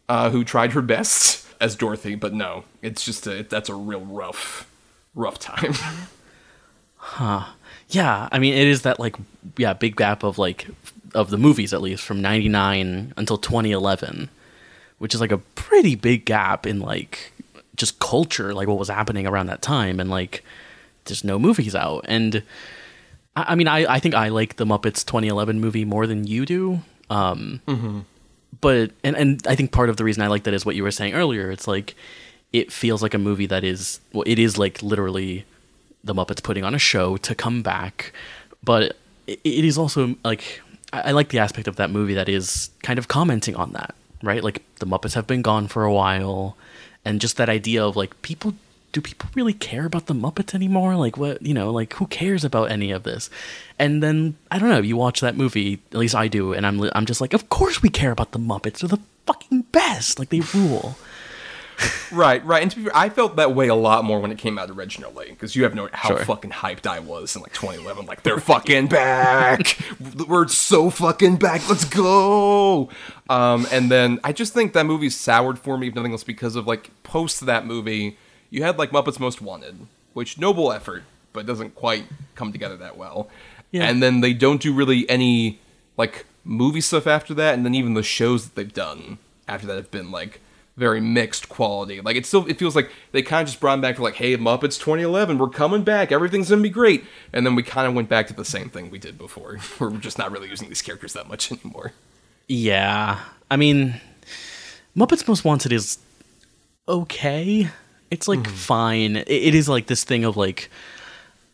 uh, 0.10 0.30
who 0.30 0.44
tried 0.44 0.72
her 0.72 0.82
best 0.82 1.45
as 1.60 1.76
Dorothy, 1.76 2.16
but 2.16 2.34
no, 2.34 2.66
it's 2.82 3.04
just 3.04 3.28
a, 3.28 3.44
that's 3.44 3.70
a 3.70 3.76
real 3.76 4.02
rough, 4.02 4.70
rough 5.14 5.40
time. 5.40 5.74
Huh? 7.08 7.46
Yeah, 7.90 8.28
I 8.32 8.40
mean 8.40 8.56
it 8.56 8.68
is 8.68 8.82
that 8.82 9.00
like 9.00 9.16
yeah 9.58 9.74
big 9.74 9.96
gap 9.96 10.24
of 10.24 10.40
like 10.40 10.68
of 11.14 11.30
the 11.30 11.38
movies 11.38 11.72
at 11.72 11.82
least 11.84 12.04
from 12.04 12.20
99 12.20 13.14
until 13.16 13.38
2011 13.38 14.30
which 14.98 15.14
is 15.14 15.22
like 15.22 15.32
a 15.32 15.38
pretty 15.38 15.94
big 15.96 16.26
gap 16.26 16.66
in 16.66 16.80
like 16.80 17.32
just 17.76 18.00
culture 18.00 18.54
like 18.56 18.68
what 18.68 18.80
was 18.80 18.90
happening 18.90 19.28
around 19.28 19.46
that 19.46 19.62
time 19.62 20.00
and 20.00 20.10
like 20.10 20.44
there's 21.06 21.24
no 21.24 21.38
movies 21.38 21.76
out 21.76 22.04
and 22.08 22.42
I, 23.36 23.46
I 23.50 23.56
mean 23.56 23.68
I, 23.68 23.86
I 23.86 24.00
think 24.00 24.16
I 24.16 24.30
like 24.30 24.56
the 24.56 24.66
Muppets 24.66 25.06
2011 25.06 25.60
movie 25.62 25.86
more 25.86 26.08
than 26.08 26.26
you 26.26 26.44
do 26.46 26.82
um 27.12 27.62
but 28.62 28.92
and 29.04 29.16
and 29.16 29.46
I 29.48 29.56
think 29.56 29.72
part 29.72 29.90
of 29.90 29.98
the 29.98 30.04
reason 30.04 30.24
I 30.24 30.28
like 30.28 30.44
that 30.44 30.54
is 30.54 30.66
what 30.66 30.76
you 30.76 30.84
were 30.84 30.92
saying 30.92 31.14
earlier. 31.14 31.52
It's 31.52 31.68
like 31.68 31.96
it 32.54 32.72
feels 32.72 33.02
like 33.02 33.14
a 33.14 33.18
movie 33.18 33.46
that 33.48 33.64
is 33.64 34.00
well 34.14 34.24
it 34.26 34.40
is 34.40 34.58
like 34.58 34.82
literally 34.82 35.46
the 36.04 36.14
Muppets 36.14 36.44
putting 36.44 36.64
on 36.64 36.76
a 36.76 36.80
show 36.80 37.18
to 37.18 37.36
come 37.36 37.62
back, 37.62 38.14
but 38.64 38.96
it, 39.28 39.40
it 39.44 39.66
is 39.66 39.78
also 39.78 40.16
like 40.24 40.62
I, 40.94 41.02
I 41.02 41.12
like 41.12 41.30
the 41.30 41.40
aspect 41.40 41.68
of 41.68 41.76
that 41.78 41.90
movie 41.90 42.14
that 42.14 42.30
is 42.30 42.70
kind 42.84 43.00
of 43.00 43.08
commenting 43.08 43.56
on 43.56 43.74
that, 43.74 43.96
right? 44.24 44.44
Like 44.44 44.64
the 44.80 44.86
Muppets 44.86 45.14
have 45.16 45.28
been 45.28 45.42
gone 45.42 45.68
for 45.68 45.84
a 45.84 45.94
while, 45.94 46.56
and 47.04 47.20
just 47.20 47.38
that 47.38 47.50
idea 47.50 47.84
of 47.84 47.96
like 47.96 48.22
people 48.22 48.54
do 48.96 49.02
people 49.02 49.30
really 49.36 49.52
care 49.52 49.86
about 49.86 50.06
the 50.06 50.14
Muppets 50.14 50.56
anymore? 50.56 50.96
Like 50.96 51.18
what 51.18 51.42
you 51.42 51.54
know, 51.54 51.70
like 51.70 51.94
who 51.96 52.08
cares 52.08 52.46
about 52.46 52.72
any 52.72 52.92
of 52.92 53.04
this? 53.04 53.30
And 53.78 54.02
then 54.02 54.38
I 54.50 54.58
don't 54.58 54.70
know. 54.70 54.80
You 54.80 54.96
watch 54.96 55.20
that 55.20 55.36
movie, 55.36 55.82
at 55.92 55.98
least 55.98 56.16
I 56.16 56.30
do, 56.30 56.54
and 56.54 56.66
I'm 56.66 56.82
I'm 56.96 57.06
just 57.06 57.20
like, 57.20 57.34
of 57.34 57.50
course 57.50 57.82
we 57.84 57.90
care 57.90 58.12
about 58.12 58.32
the 58.32 58.40
Muppets. 58.40 58.80
They're 58.80 58.88
the 58.88 59.02
fucking 59.26 59.64
best. 59.74 60.18
Like 60.18 60.30
they 60.30 60.40
rule. 60.54 60.96
right, 62.14 62.42
right. 62.46 62.62
And 62.62 62.72
to 62.72 62.78
be 62.78 62.84
fair, 62.84 62.96
I 62.96 63.10
felt 63.10 63.36
that 63.36 63.54
way 63.54 63.68
a 63.68 63.76
lot 63.76 64.06
more 64.06 64.22
when 64.22 64.32
it 64.32 64.38
came 64.38 64.58
out 64.58 64.70
originally 64.70 65.32
because 65.32 65.58
you 65.58 65.64
have 65.64 65.76
no 65.76 65.90
how 65.92 66.08
Sure. 66.16 66.24
fucking 66.24 66.52
hyped 66.52 66.88
I 66.88 67.00
was 67.00 67.36
in 67.36 67.42
like 67.42 67.52
2011. 67.52 68.06
Like 68.06 68.24
they're 68.24 68.40
fucking 68.40 68.88
back. 68.88 69.78
We're 70.26 70.48
so 70.48 70.90
fucking 70.90 71.36
back. 71.36 71.68
Let's 71.68 71.84
go. 71.84 72.88
Um, 73.30 73.68
and 73.74 73.92
then 73.92 74.22
I 74.24 74.32
just 74.32 74.54
think 74.54 74.72
that 74.72 74.86
movie 74.86 75.10
soured 75.10 75.60
for 75.60 75.78
me, 75.78 75.90
if 75.90 75.96
nothing 75.96 76.14
else, 76.14 76.24
because 76.24 76.56
of 76.56 76.66
like 76.66 76.92
post 77.04 77.46
that 77.46 77.66
movie, 77.66 78.18
you 78.56 78.64
had 78.64 78.80
like 78.80 78.92
Muppets 78.92 79.20
Most 79.20 79.42
Wanted, 79.42 79.86
which 80.14 80.38
noble 80.38 80.72
effort, 80.72 81.04
but 81.34 81.46
doesn't 81.46 81.76
quite 81.76 82.06
come 82.36 82.54
together 82.54 82.78
that 82.78 82.96
well. 82.96 83.30
Yeah. 83.72 83.84
And 83.84 84.02
then 84.02 84.22
they 84.22 84.34
don't 84.34 84.62
do 84.62 84.74
really 84.74 85.08
any 85.10 85.60
like 85.98 86.26
movie 86.46 86.80
stuff 86.80 87.06
after 87.06 87.34
that, 87.34 87.54
and 87.54 87.66
then 87.66 87.76
even 87.76 87.96
the 87.96 88.04
shows 88.04 88.46
that 88.46 88.56
they've 88.56 88.74
done 88.74 89.18
after 89.46 89.68
that 89.68 89.76
have 89.76 89.92
been 89.92 90.10
like 90.10 90.40
very 90.78 91.02
mixed 91.02 91.50
quality. 91.50 92.00
Like 92.00 92.16
it 92.16 92.26
still 92.26 92.48
it 92.48 92.58
feels 92.58 92.78
like 92.78 92.90
they 93.12 93.22
kind 93.22 93.42
of 93.42 93.48
just 93.48 93.60
brought 93.60 93.82
back 93.82 93.98
to 93.98 94.04
like, 94.04 94.16
hey, 94.16 94.38
Muppets 94.38 94.80
2011, 94.80 95.38
we're 95.38 95.50
coming 95.50 95.84
back, 95.84 96.14
everything's 96.14 96.50
gonna 96.50 96.62
be 96.62 96.70
great, 96.70 97.04
and 97.34 97.46
then 97.46 97.56
we 97.56 97.62
kind 97.64 97.88
of 97.90 97.94
went 97.94 98.08
back 98.08 98.28
to 98.28 98.34
the 98.34 98.46
same 98.46 98.70
thing 98.70 98.90
we 98.90 99.00
did 99.00 99.18
before. 99.18 99.58
We're 99.80 99.92
just 99.98 100.18
not 100.18 100.32
really 100.32 100.48
using 100.48 100.70
these 100.70 100.82
characters 100.82 101.12
that 101.12 101.28
much 101.28 101.52
anymore. 101.52 101.92
Yeah, 102.48 103.20
I 103.52 103.58
mean, 103.58 104.00
Muppets 104.96 105.28
Most 105.28 105.44
Wanted 105.44 105.74
is 105.74 105.98
okay. 106.88 107.70
It's 108.16 108.28
like 108.30 108.48
fine. 108.48 109.18
It, 109.18 109.28
it 109.30 109.56
is 109.56 109.68
like 109.68 109.88
this 109.88 110.04
thing 110.06 110.24
of 110.24 110.38
like, 110.38 110.70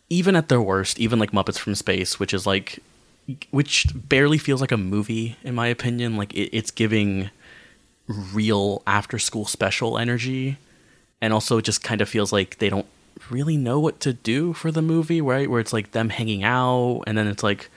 even 0.10 0.36
at 0.36 0.48
their 0.48 0.62
worst, 0.62 1.00
even 1.00 1.18
like 1.20 1.32
Muppets 1.32 1.58
from 1.58 1.74
Space, 1.76 2.20
which 2.20 2.34
is 2.34 2.46
like, 2.46 2.80
which 3.50 3.88
barely 3.94 4.38
feels 4.38 4.62
like 4.62 4.72
a 4.72 4.78
movie 4.78 5.38
in 5.44 5.56
my 5.56 5.68
opinion. 5.68 6.18
Like 6.18 6.34
it, 6.34 6.56
it's 6.56 6.70
giving 6.70 7.32
real 8.08 8.84
after 8.86 9.18
school 9.18 9.46
special 9.46 9.98
energy, 9.98 10.58
and 11.20 11.34
also 11.34 11.58
it 11.58 11.66
just 11.66 11.84
kind 11.84 12.00
of 12.02 12.08
feels 12.08 12.32
like 12.32 12.58
they 12.60 12.70
don't 12.70 12.88
really 13.30 13.58
know 13.58 13.80
what 13.80 14.00
to 14.02 14.14
do 14.14 14.54
for 14.54 14.72
the 14.72 14.82
movie, 14.82 15.22
right? 15.22 15.50
Where 15.50 15.60
it's 15.60 15.74
like 15.74 15.92
them 15.92 16.10
hanging 16.10 16.44
out, 16.44 17.04
and 17.08 17.18
then 17.18 17.28
it's 17.28 17.44
like. 17.44 17.70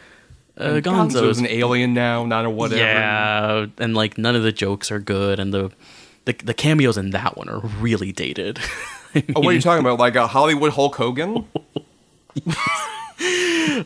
Uh, 0.56 0.78
Gonzo's 0.78 1.14
Gonzo's 1.14 1.38
an 1.40 1.48
alien 1.48 1.94
now, 1.94 2.24
not 2.24 2.44
a 2.44 2.50
whatever. 2.50 2.80
yeah, 2.80 3.66
and 3.78 3.94
like 3.94 4.16
none 4.18 4.36
of 4.36 4.44
the 4.44 4.52
jokes 4.52 4.92
are 4.92 5.00
good, 5.00 5.40
and 5.40 5.52
the 5.52 5.72
the, 6.24 6.32
the 6.32 6.54
cameos 6.54 6.96
in 6.96 7.10
that 7.10 7.36
one 7.36 7.48
are 7.48 7.60
really 7.60 8.12
dated. 8.12 8.58
I 9.14 9.22
Oh, 9.36 9.40
what 9.42 9.50
are 9.50 9.52
you 9.52 9.60
talking 9.60 9.84
about? 9.84 9.98
Like 10.00 10.16
a 10.16 10.26
Hollywood 10.26 10.72
Hulk 10.72 10.96
Hogan 10.96 11.46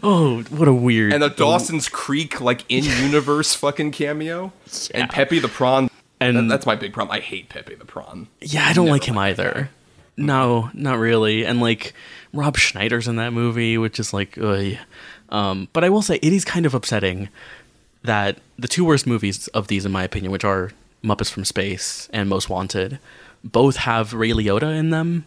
oh, 0.03 0.43
what 0.51 0.69
a 0.69 0.73
weird 0.73 1.13
and 1.13 1.23
a 1.23 1.29
Dawson's 1.31 1.89
Creek 1.89 2.41
like 2.41 2.65
in 2.69 2.85
universe 2.85 3.55
fucking 3.55 3.93
cameo, 3.93 4.53
and 4.95 5.11
Pepe 5.11 5.39
the 5.39 5.49
Prawn. 5.49 5.91
And- 6.21 6.37
And 6.37 6.51
that's 6.51 6.67
my 6.67 6.75
big 6.75 6.93
problem. 6.93 7.15
I 7.17 7.21
hate 7.21 7.49
Pepe 7.49 7.75
the 7.77 7.85
Prawn. 7.85 8.27
Yeah, 8.41 8.67
I 8.67 8.73
don't 8.73 8.87
Never 8.87 8.95
like 8.95 9.05
him 9.05 9.15
that 9.15 9.21
either. 9.21 9.71
No, 10.17 10.69
not 10.75 10.99
really. 10.99 11.45
And 11.47 11.61
like 11.61 11.93
Rob 12.33 12.57
Schneider's 12.57 13.07
in 13.07 13.17
that 13.17 13.33
movie, 13.33 13.79
which 13.79 14.01
is 14.01 14.13
like. 14.13 14.37
Um, 15.31 15.69
but 15.73 15.85
I 15.85 15.91
will 15.91 16.03
say 16.03 16.17
it 16.17 16.33
is 16.33 16.45
kind 16.45 16.67
of 16.67 16.75
upsetting 16.75 17.29
that 18.03 18.39
the 18.59 18.67
two 18.67 18.85
worst 18.85 19.07
movies 19.07 19.47
of 19.49 19.69
these, 19.69 19.85
in 19.87 19.93
my 19.93 20.03
opinion, 20.03 20.33
which 20.33 20.45
are 20.45 20.73
Muppets 21.03 21.31
from 21.31 21.45
Space 21.45 22.09
and 22.13 22.29
Most 22.29 22.49
Wanted, 22.49 22.99
both 23.45 23.77
have 23.77 24.13
Ray 24.13 24.31
Liotta 24.31 24.77
in 24.77 24.91
them, 24.91 25.27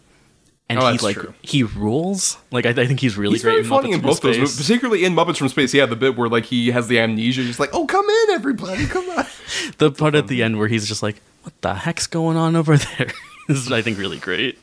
and 0.68 0.78
Oh, 0.78 0.90
he 0.92 0.98
like 0.98 1.16
true. 1.16 1.34
he 1.42 1.62
rules. 1.62 2.36
Like 2.50 2.66
I, 2.66 2.70
I 2.70 2.86
think 2.86 3.00
he's 3.00 3.16
really 3.16 3.34
He's 3.34 3.42
great 3.42 3.52
very 3.52 3.62
in 3.64 3.68
funny 3.68 3.88
Muppets 3.88 3.94
in 3.94 4.00
from 4.00 4.08
both 4.08 4.20
those 4.20 4.34
Space. 4.34 4.40
movies, 4.40 4.56
particularly 4.58 5.04
in 5.04 5.14
Muppets 5.14 5.36
from 5.38 5.48
Space. 5.48 5.74
Yeah, 5.74 5.86
the 5.86 5.96
bit 5.96 6.16
where 6.16 6.28
like 6.28 6.44
he 6.46 6.70
has 6.70 6.88
the 6.88 6.98
amnesia, 7.00 7.42
just 7.44 7.58
like, 7.60 7.70
"Oh, 7.72 7.86
come 7.86 8.08
in, 8.08 8.30
everybody, 8.30 8.86
come 8.86 9.08
on." 9.10 9.26
the 9.78 9.90
part 9.90 10.14
at 10.14 10.28
the 10.28 10.42
end 10.42 10.58
where 10.58 10.68
he's 10.68 10.86
just 10.86 11.02
like, 11.02 11.20
"What 11.42 11.52
the 11.62 11.74
heck's 11.74 12.06
going 12.06 12.36
on 12.36 12.54
over 12.56 12.76
there?" 12.76 13.10
is 13.48 13.70
I 13.72 13.82
think 13.82 13.98
really 13.98 14.18
great. 14.18 14.58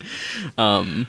Um, 0.58 1.08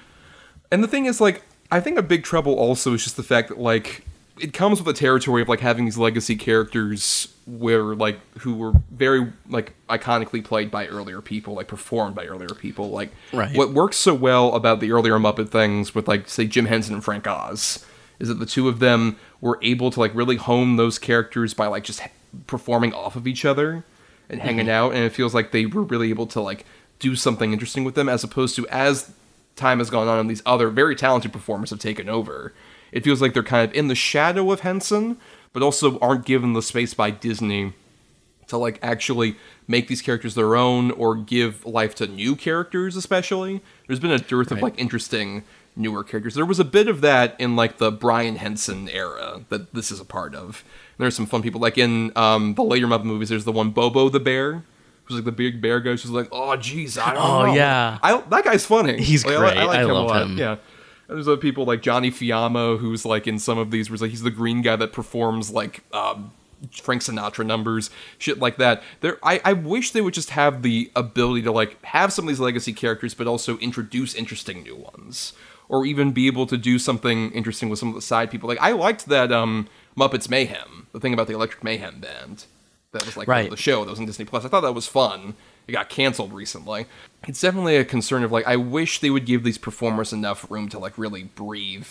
And 0.72 0.82
the 0.84 0.88
thing 0.88 1.06
is, 1.06 1.20
like, 1.20 1.42
I 1.70 1.80
think 1.80 1.98
a 1.98 2.02
big 2.02 2.22
trouble 2.24 2.54
also 2.54 2.94
is 2.94 3.02
just 3.04 3.16
the 3.16 3.22
fact 3.22 3.48
that 3.48 3.58
like 3.58 4.04
it 4.40 4.52
comes 4.52 4.82
with 4.82 4.86
the 4.86 4.98
territory 4.98 5.42
of 5.42 5.48
like 5.48 5.60
having 5.60 5.84
these 5.84 5.98
legacy 5.98 6.34
characters 6.36 7.34
where 7.46 7.94
like 7.94 8.18
who 8.38 8.54
were 8.54 8.72
very 8.90 9.32
like 9.48 9.74
iconically 9.88 10.42
played 10.42 10.70
by 10.70 10.86
earlier 10.86 11.20
people, 11.20 11.54
like 11.54 11.68
performed 11.68 12.14
by 12.14 12.24
earlier 12.24 12.48
people. 12.48 12.90
Like 12.90 13.10
Right. 13.32 13.54
what 13.56 13.72
works 13.72 13.96
so 13.96 14.14
well 14.14 14.54
about 14.54 14.80
the 14.80 14.92
earlier 14.92 15.18
Muppet 15.18 15.50
things 15.50 15.94
with 15.94 16.08
like 16.08 16.28
say 16.28 16.46
Jim 16.46 16.66
Henson 16.66 16.94
and 16.94 17.04
Frank 17.04 17.26
Oz 17.26 17.84
is 18.18 18.28
that 18.28 18.38
the 18.38 18.46
two 18.46 18.68
of 18.68 18.78
them 18.78 19.16
were 19.40 19.58
able 19.62 19.90
to 19.90 20.00
like 20.00 20.14
really 20.14 20.36
hone 20.36 20.76
those 20.76 20.98
characters 20.98 21.54
by 21.54 21.66
like 21.66 21.84
just 21.84 22.02
performing 22.46 22.92
off 22.94 23.16
of 23.16 23.26
each 23.26 23.44
other 23.44 23.84
and 24.28 24.38
mm-hmm. 24.38 24.46
hanging 24.46 24.70
out 24.70 24.94
and 24.94 25.04
it 25.04 25.10
feels 25.10 25.34
like 25.34 25.52
they 25.52 25.66
were 25.66 25.82
really 25.82 26.10
able 26.10 26.26
to 26.26 26.40
like 26.40 26.64
do 26.98 27.16
something 27.16 27.52
interesting 27.52 27.84
with 27.84 27.94
them 27.94 28.08
as 28.08 28.22
opposed 28.22 28.54
to 28.56 28.66
as 28.68 29.12
time 29.56 29.78
has 29.78 29.90
gone 29.90 30.06
on 30.06 30.18
and 30.18 30.30
these 30.30 30.42
other 30.46 30.68
very 30.68 30.94
talented 30.94 31.32
performers 31.32 31.70
have 31.70 31.78
taken 31.78 32.08
over 32.08 32.54
it 32.92 33.04
feels 33.04 33.20
like 33.22 33.34
they're 33.34 33.42
kind 33.42 33.68
of 33.70 33.74
in 33.76 33.88
the 33.88 33.94
shadow 33.94 34.50
of 34.52 34.60
henson 34.60 35.16
but 35.52 35.62
also 35.62 35.98
aren't 36.00 36.24
given 36.24 36.52
the 36.52 36.62
space 36.62 36.94
by 36.94 37.10
disney 37.10 37.72
to 38.46 38.56
like 38.58 38.78
actually 38.82 39.36
make 39.68 39.86
these 39.88 40.02
characters 40.02 40.34
their 40.34 40.56
own 40.56 40.90
or 40.92 41.14
give 41.14 41.64
life 41.64 41.94
to 41.94 42.06
new 42.06 42.34
characters 42.34 42.96
especially 42.96 43.60
there's 43.86 44.00
been 44.00 44.10
a 44.10 44.18
dearth 44.18 44.50
of 44.50 44.60
like 44.60 44.78
interesting 44.78 45.44
newer 45.76 46.02
characters 46.02 46.34
there 46.34 46.44
was 46.44 46.58
a 46.58 46.64
bit 46.64 46.88
of 46.88 47.00
that 47.00 47.36
in 47.38 47.54
like 47.54 47.78
the 47.78 47.92
brian 47.92 48.36
henson 48.36 48.88
era 48.88 49.42
that 49.50 49.72
this 49.72 49.92
is 49.92 50.00
a 50.00 50.04
part 50.04 50.34
of 50.34 50.64
and 50.98 51.04
there's 51.04 51.14
some 51.14 51.26
fun 51.26 51.42
people 51.42 51.60
like 51.60 51.78
in 51.78 52.10
um, 52.16 52.54
the 52.54 52.62
later 52.64 52.86
Muppet 52.88 53.04
movies 53.04 53.28
there's 53.28 53.44
the 53.44 53.52
one 53.52 53.70
bobo 53.70 54.08
the 54.08 54.18
bear 54.18 54.64
who's 55.04 55.16
like 55.18 55.24
the 55.24 55.32
big 55.32 55.60
bear 55.62 55.78
guy 55.78 55.90
who's 55.90 56.10
like 56.10 56.28
oh 56.32 56.56
jeez 56.58 56.98
i 57.00 57.14
don't 57.14 57.22
Oh, 57.24 57.46
know 57.46 57.54
yeah. 57.54 57.98
I, 58.02 58.20
that 58.20 58.44
guy's 58.44 58.66
funny 58.66 59.00
He's 59.00 59.24
Like, 59.24 59.36
great. 59.38 59.56
I 59.56 59.80
a 59.82 59.86
love 59.86 60.08
lot. 60.08 60.22
him. 60.22 60.36
yeah 60.36 60.56
there's 61.10 61.28
other 61.28 61.36
people 61.36 61.64
like 61.64 61.82
Johnny 61.82 62.10
Fiama, 62.10 62.78
who's 62.78 63.04
like 63.04 63.26
in 63.26 63.38
some 63.38 63.58
of 63.58 63.70
these, 63.70 63.88
where 63.90 63.94
he's 63.94 64.02
like 64.02 64.10
he's 64.10 64.22
the 64.22 64.30
green 64.30 64.62
guy 64.62 64.76
that 64.76 64.92
performs 64.92 65.50
like 65.50 65.82
um, 65.92 66.32
Frank 66.72 67.02
Sinatra 67.02 67.44
numbers, 67.44 67.90
shit 68.18 68.38
like 68.38 68.56
that. 68.58 68.82
There, 69.00 69.18
I, 69.22 69.40
I 69.44 69.52
wish 69.52 69.90
they 69.92 70.00
would 70.00 70.14
just 70.14 70.30
have 70.30 70.62
the 70.62 70.90
ability 70.96 71.42
to 71.42 71.52
like 71.52 71.82
have 71.84 72.12
some 72.12 72.24
of 72.24 72.28
these 72.28 72.40
legacy 72.40 72.72
characters, 72.72 73.14
but 73.14 73.26
also 73.26 73.58
introduce 73.58 74.14
interesting 74.14 74.62
new 74.62 74.76
ones, 74.76 75.32
or 75.68 75.84
even 75.86 76.12
be 76.12 76.26
able 76.26 76.46
to 76.46 76.56
do 76.56 76.78
something 76.78 77.30
interesting 77.32 77.68
with 77.68 77.78
some 77.78 77.88
of 77.88 77.94
the 77.94 78.02
side 78.02 78.30
people. 78.30 78.48
Like 78.48 78.60
I 78.60 78.72
liked 78.72 79.06
that 79.06 79.32
um, 79.32 79.68
Muppets 79.96 80.28
Mayhem, 80.28 80.86
the 80.92 81.00
thing 81.00 81.12
about 81.14 81.26
the 81.26 81.34
Electric 81.34 81.64
Mayhem 81.64 82.00
band, 82.00 82.44
that 82.92 83.04
was 83.06 83.16
like 83.16 83.28
Right. 83.28 83.50
the 83.50 83.56
show 83.56 83.84
that 83.84 83.90
was 83.90 84.00
on 84.00 84.06
Disney 84.06 84.24
Plus. 84.24 84.44
I 84.44 84.48
thought 84.48 84.62
that 84.62 84.72
was 84.74 84.86
fun. 84.86 85.34
It 85.66 85.72
got 85.72 85.88
canceled 85.88 86.32
recently. 86.32 86.86
It's 87.26 87.40
definitely 87.40 87.76
a 87.76 87.84
concern 87.84 88.24
of 88.24 88.32
like 88.32 88.46
I 88.46 88.56
wish 88.56 89.00
they 89.00 89.10
would 89.10 89.26
give 89.26 89.44
these 89.44 89.58
performers 89.58 90.12
enough 90.12 90.50
room 90.50 90.68
to 90.70 90.78
like 90.78 90.96
really 90.96 91.24
breathe 91.24 91.86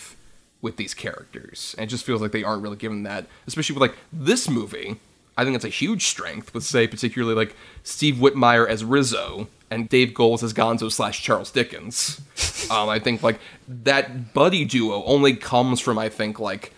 with 0.62 0.76
these 0.76 0.94
characters. 0.94 1.74
And 1.78 1.84
it 1.84 1.90
just 1.90 2.04
feels 2.04 2.20
like 2.20 2.32
they 2.32 2.44
aren't 2.44 2.62
really 2.62 2.76
given 2.76 3.02
that, 3.04 3.26
especially 3.46 3.74
with 3.74 3.82
like 3.82 3.96
this 4.12 4.48
movie. 4.48 4.96
I 5.36 5.44
think 5.44 5.56
it's 5.56 5.64
a 5.64 5.68
huge 5.68 6.06
strength 6.06 6.52
with 6.52 6.64
say 6.64 6.86
particularly 6.86 7.34
like 7.34 7.56
Steve 7.82 8.16
Whitmire 8.16 8.68
as 8.68 8.84
Rizzo 8.84 9.48
and 9.70 9.88
Dave 9.88 10.12
Goelz 10.12 10.42
as 10.42 10.52
Gonzo 10.52 10.90
slash 10.92 11.22
Charles 11.22 11.50
Dickens. 11.50 12.20
um, 12.70 12.88
I 12.88 12.98
think 12.98 13.22
like 13.22 13.40
that 13.66 14.34
buddy 14.34 14.64
duo 14.64 15.02
only 15.04 15.34
comes 15.34 15.80
from 15.80 15.98
I 15.98 16.08
think 16.08 16.38
like 16.38 16.74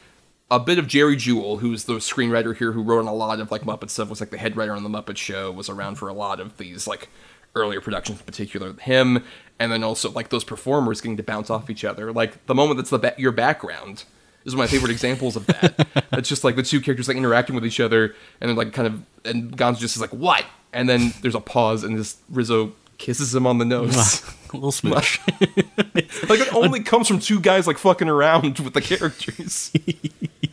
a 0.53 0.61
bit 0.61 0.79
of 0.79 0.87
Jerry 0.87 1.17
Juhl, 1.17 1.61
who's 1.61 1.85
the 1.85 1.95
screenwriter 1.95 2.55
here, 2.55 2.73
who 2.73 2.83
wrote 2.83 2.99
on 2.99 3.07
a 3.07 3.15
lot 3.15 3.41
of 3.41 3.51
like 3.51 3.63
Muppet 3.63 3.89
stuff, 3.89 4.11
was 4.11 4.21
like 4.21 4.29
the 4.29 4.37
head 4.37 4.55
writer 4.55 4.75
on 4.75 4.83
the 4.83 4.91
Muppet 4.91 5.17
Show, 5.17 5.51
was 5.51 5.71
around 5.71 5.95
for 5.95 6.09
a 6.09 6.13
lot 6.13 6.41
of 6.41 6.59
these 6.59 6.87
like 6.87 7.09
earlier 7.57 7.81
productions, 7.81 8.21
in 8.21 8.27
particular 8.27 8.75
him, 8.75 9.25
and 9.59 9.73
then 9.73 9.83
also 9.83 10.11
like 10.11 10.29
those 10.29 10.45
performers 10.45 11.01
getting 11.01 11.17
to 11.17 11.23
bounce 11.23 11.49
off 11.49 11.71
each 11.71 11.87
other. 11.87 12.13
Like 12.13 12.45
the 12.45 12.55
moment 12.55 12.77
that's 12.77 12.91
the 12.91 12.99
ba- 12.99 13.15
your 13.17 13.33
background 13.33 14.05
is 14.45 14.55
one 14.55 14.65
of 14.65 14.71
my 14.71 14.77
favorite 14.77 14.93
examples 14.93 15.37
of 15.37 15.47
that. 15.47 15.89
it's 16.13 16.29
just 16.29 16.45
like 16.45 16.57
the 16.57 16.63
two 16.63 16.83
characters 16.83 17.09
like 17.09 17.17
interacting 17.17 17.55
with 17.55 17.65
each 17.65 17.81
other, 17.81 18.15
and 18.39 18.51
then 18.51 18.57
like 18.57 18.75
kind 18.75 18.87
of 18.87 19.03
and 19.25 19.57
Gonzo 19.57 19.79
just 19.79 19.97
is 19.97 20.03
like 20.03 20.11
what, 20.11 20.45
and 20.75 20.87
then 20.87 21.15
there's 21.23 21.35
a 21.35 21.41
pause, 21.41 21.83
and 21.83 21.99
this 21.99 22.19
Rizzo 22.29 22.75
kisses 23.03 23.35
him 23.35 23.47
on 23.47 23.59
the 23.59 23.65
nose. 23.65 24.23
a 24.53 24.55
little 24.55 24.73
smooch. 24.73 25.21
like 25.29 26.41
it 26.41 26.55
only 26.55 26.81
comes 26.81 27.09
from 27.09 27.19
two 27.19 27.41
guys 27.41 27.67
like 27.67 27.77
fucking 27.77 28.09
around 28.09 28.61
with 28.61 28.75
the 28.75 28.81
characters. 28.81 29.73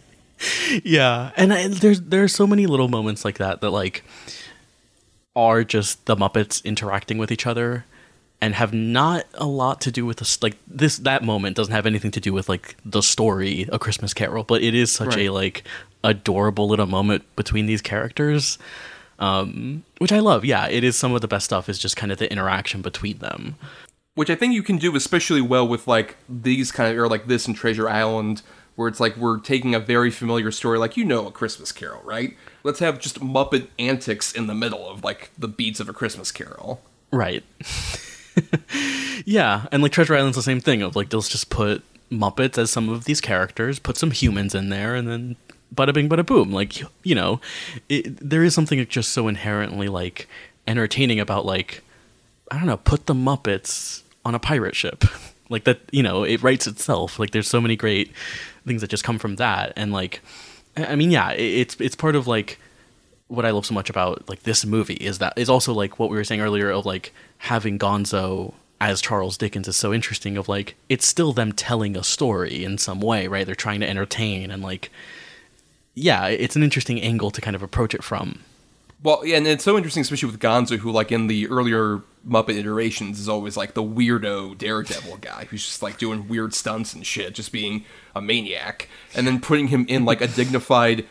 yeah, 0.84 1.32
and 1.38 1.54
I, 1.54 1.68
there's 1.68 2.02
there 2.02 2.24
are 2.24 2.28
so 2.28 2.48
many 2.48 2.66
little 2.66 2.88
moments 2.88 3.24
like 3.24 3.38
that 3.38 3.62
that 3.62 3.70
like 3.70 4.04
are 5.36 5.64
just 5.64 6.06
the 6.08 6.16
Muppets 6.16 6.64
interacting 6.66 7.20
with 7.20 7.32
each 7.32 7.46
other 7.46 7.86
and 8.42 8.56
have 8.56 8.74
not 8.74 9.26
a 9.36 9.46
lot 9.46 9.80
to 9.82 9.92
do 9.92 10.06
with 10.06 10.18
this 10.18 10.42
like 10.42 10.58
this 10.68 10.98
that 10.98 11.24
moment 11.24 11.56
doesn't 11.56 11.74
have 11.74 11.86
anything 11.86 12.12
to 12.12 12.20
do 12.20 12.34
with 12.34 12.50
like 12.50 12.76
the 12.86 13.02
story 13.02 13.68
a 13.72 13.78
christmas 13.78 14.14
carol 14.14 14.46
but 14.46 14.62
it 14.62 14.74
is 14.74 14.90
such 14.90 15.18
a 15.18 15.30
like 15.30 15.64
adorable 16.06 16.70
little 16.70 16.86
moment 16.86 17.24
between 17.36 17.66
these 17.66 17.82
characters 17.82 18.58
um 19.20 19.84
which 20.00 20.12
i 20.12 20.20
love 20.20 20.44
yeah 20.44 20.68
it 20.68 20.84
is 20.84 20.96
some 20.96 21.14
of 21.14 21.22
the 21.22 21.28
best 21.28 21.46
stuff 21.46 21.70
is 21.70 21.78
just 21.78 21.96
kind 21.96 22.12
of 22.12 22.18
the 22.18 22.32
interaction 22.32 22.82
between 22.82 23.18
them 23.20 23.56
which 24.20 24.30
I 24.30 24.36
think 24.36 24.54
you 24.54 24.64
can 24.64 24.78
do 24.78 24.98
especially 24.98 25.40
well 25.40 25.66
with 25.66 25.88
like 25.88 26.18
these 26.28 26.74
kind 26.74 26.92
of 26.92 26.98
or 26.98 27.08
like 27.08 27.28
this 27.28 27.48
in 27.48 27.54
Treasure 27.54 27.88
Island, 27.88 28.42
where 28.76 28.90
it's 28.90 29.00
like 29.00 29.16
we're 29.16 29.40
taking 29.40 29.74
a 29.74 29.80
very 29.80 30.12
familiar 30.12 30.52
story, 30.52 30.78
like 30.78 30.98
you 30.98 31.06
know 31.06 31.26
a 31.26 31.32
Christmas 31.32 31.72
Carol, 31.72 32.02
right? 32.04 32.36
Let's 32.62 32.80
have 32.80 33.00
just 33.00 33.22
Muppet 33.22 33.68
antics 33.80 34.34
in 34.34 34.48
the 34.48 34.54
middle 34.54 34.90
of 34.90 35.06
like 35.06 35.32
the 35.38 35.48
beats 35.48 35.80
of 35.80 35.88
a 35.88 35.94
Christmas 35.94 36.34
Carol. 36.34 36.82
Right. 37.14 37.46
yeah, 39.26 39.68
and 39.72 39.82
like 39.82 39.94
Treasure 39.94 40.16
Island's 40.16 40.36
the 40.36 40.44
same 40.44 40.60
thing 40.60 40.82
of 40.82 40.98
like 40.98 41.14
let's 41.14 41.30
just 41.30 41.50
put 41.50 41.82
Muppets 42.12 42.58
as 42.58 42.72
some 42.72 42.90
of 42.90 43.06
these 43.06 43.22
characters, 43.22 43.80
put 43.80 43.96
some 43.96 44.12
humans 44.12 44.54
in 44.54 44.68
there, 44.68 44.96
and 44.96 45.08
then 45.08 45.38
bada 45.74 45.94
bing, 45.94 46.10
bada 46.10 46.26
boom. 46.26 46.52
Like 46.52 46.82
you 47.04 47.16
know, 47.16 47.40
it, 47.88 48.18
there 48.18 48.44
is 48.44 48.54
something 48.54 48.86
just 48.88 49.12
so 49.12 49.28
inherently 49.28 49.88
like 49.88 50.28
entertaining 50.68 51.20
about 51.20 51.46
like 51.46 51.82
I 52.52 52.58
don't 52.58 52.66
know, 52.66 52.78
put 52.78 53.06
the 53.06 53.14
Muppets 53.14 54.02
on 54.26 54.36
a 54.36 54.40
pirate 54.40 54.76
ship. 54.76 55.06
like 55.50 55.64
that, 55.66 55.80
you 55.92 56.04
know, 56.04 56.24
it 56.24 56.42
writes 56.42 56.68
itself. 56.68 57.20
Like 57.20 57.32
there's 57.32 57.48
so 57.48 57.62
many 57.62 57.76
great 57.76 58.12
things 58.66 58.82
that 58.82 58.90
just 58.90 59.04
come 59.04 59.20
from 59.20 59.36
that, 59.38 59.74
and 59.76 59.92
like, 59.92 60.22
I 60.78 60.96
mean, 60.96 61.12
yeah, 61.12 61.32
it, 61.32 61.42
it's 61.42 61.76
it's 61.80 61.96
part 61.96 62.16
of 62.16 62.28
like 62.28 62.60
what 63.28 63.46
I 63.46 63.52
love 63.52 63.66
so 63.66 63.76
much 63.76 63.90
about 63.92 64.28
like 64.28 64.44
this 64.44 64.66
movie 64.66 64.96
is 64.96 65.20
that 65.20 65.34
is 65.38 65.50
also 65.50 65.74
like 65.74 66.00
what 66.00 66.10
we 66.10 66.18
were 66.18 66.24
saying 66.24 66.42
earlier 66.42 66.72
of 66.72 66.86
like 66.86 67.14
having 67.38 67.78
Gonzo 67.78 68.54
as 68.82 69.02
Charles 69.02 69.38
Dickens 69.38 69.68
is 69.68 69.76
so 69.76 69.94
interesting 69.94 70.38
of 70.38 70.50
like 70.50 70.76
it's 70.88 71.06
still 71.06 71.34
them 71.34 71.52
telling 71.52 71.96
a 71.96 72.04
story 72.04 72.64
in 72.64 72.78
some 72.78 73.00
way, 73.02 73.28
right? 73.28 73.46
They're 73.46 73.56
trying 73.56 73.82
to 73.82 73.90
entertain 73.90 74.50
and 74.52 74.64
like 74.64 74.90
yeah, 76.00 76.28
it's 76.28 76.56
an 76.56 76.64
interesting 76.64 77.02
angle 77.02 77.32
to 77.32 77.42
kind 77.42 77.56
of 77.56 77.64
approach 77.64 77.94
it 77.94 78.04
from. 78.04 78.40
Well, 79.02 79.26
yeah, 79.26 79.38
and 79.38 79.48
it's 79.48 79.64
so 79.64 79.78
interesting, 79.78 80.02
especially 80.02 80.30
with 80.30 80.40
Gonzo, 80.40 80.78
who 80.78 80.92
like 80.92 81.12
in 81.12 81.28
the 81.28 81.48
earlier 81.48 82.02
Muppet 82.28 82.58
iterations 82.58 83.20
is 83.20 83.30
always 83.30 83.56
like 83.56 83.74
the 83.74 83.84
weirdo 83.84 84.58
daredevil 84.58 85.18
guy 85.18 85.46
who's 85.46 85.66
just 85.66 85.82
like 85.82 85.98
doing 85.98 86.28
weird 86.28 86.54
stunts 86.54 86.94
and 86.94 87.06
shit, 87.06 87.34
just 87.34 87.52
being 87.52 87.86
a 88.16 88.22
maniac, 88.22 88.90
and 89.16 89.26
then 89.26 89.40
putting 89.40 89.70
him 89.70 89.86
in 89.88 90.04
like 90.06 90.22
a 90.22 90.28
dignified 90.28 91.06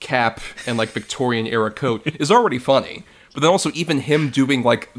cap 0.00 0.40
and 0.66 0.78
like 0.78 0.90
Victorian 0.90 1.46
era 1.46 1.70
coat 1.70 2.02
is 2.18 2.30
already 2.30 2.58
funny. 2.58 3.04
But 3.34 3.40
then 3.40 3.50
also 3.50 3.70
even 3.74 4.00
him 4.00 4.30
doing 4.30 4.62
like 4.62 4.90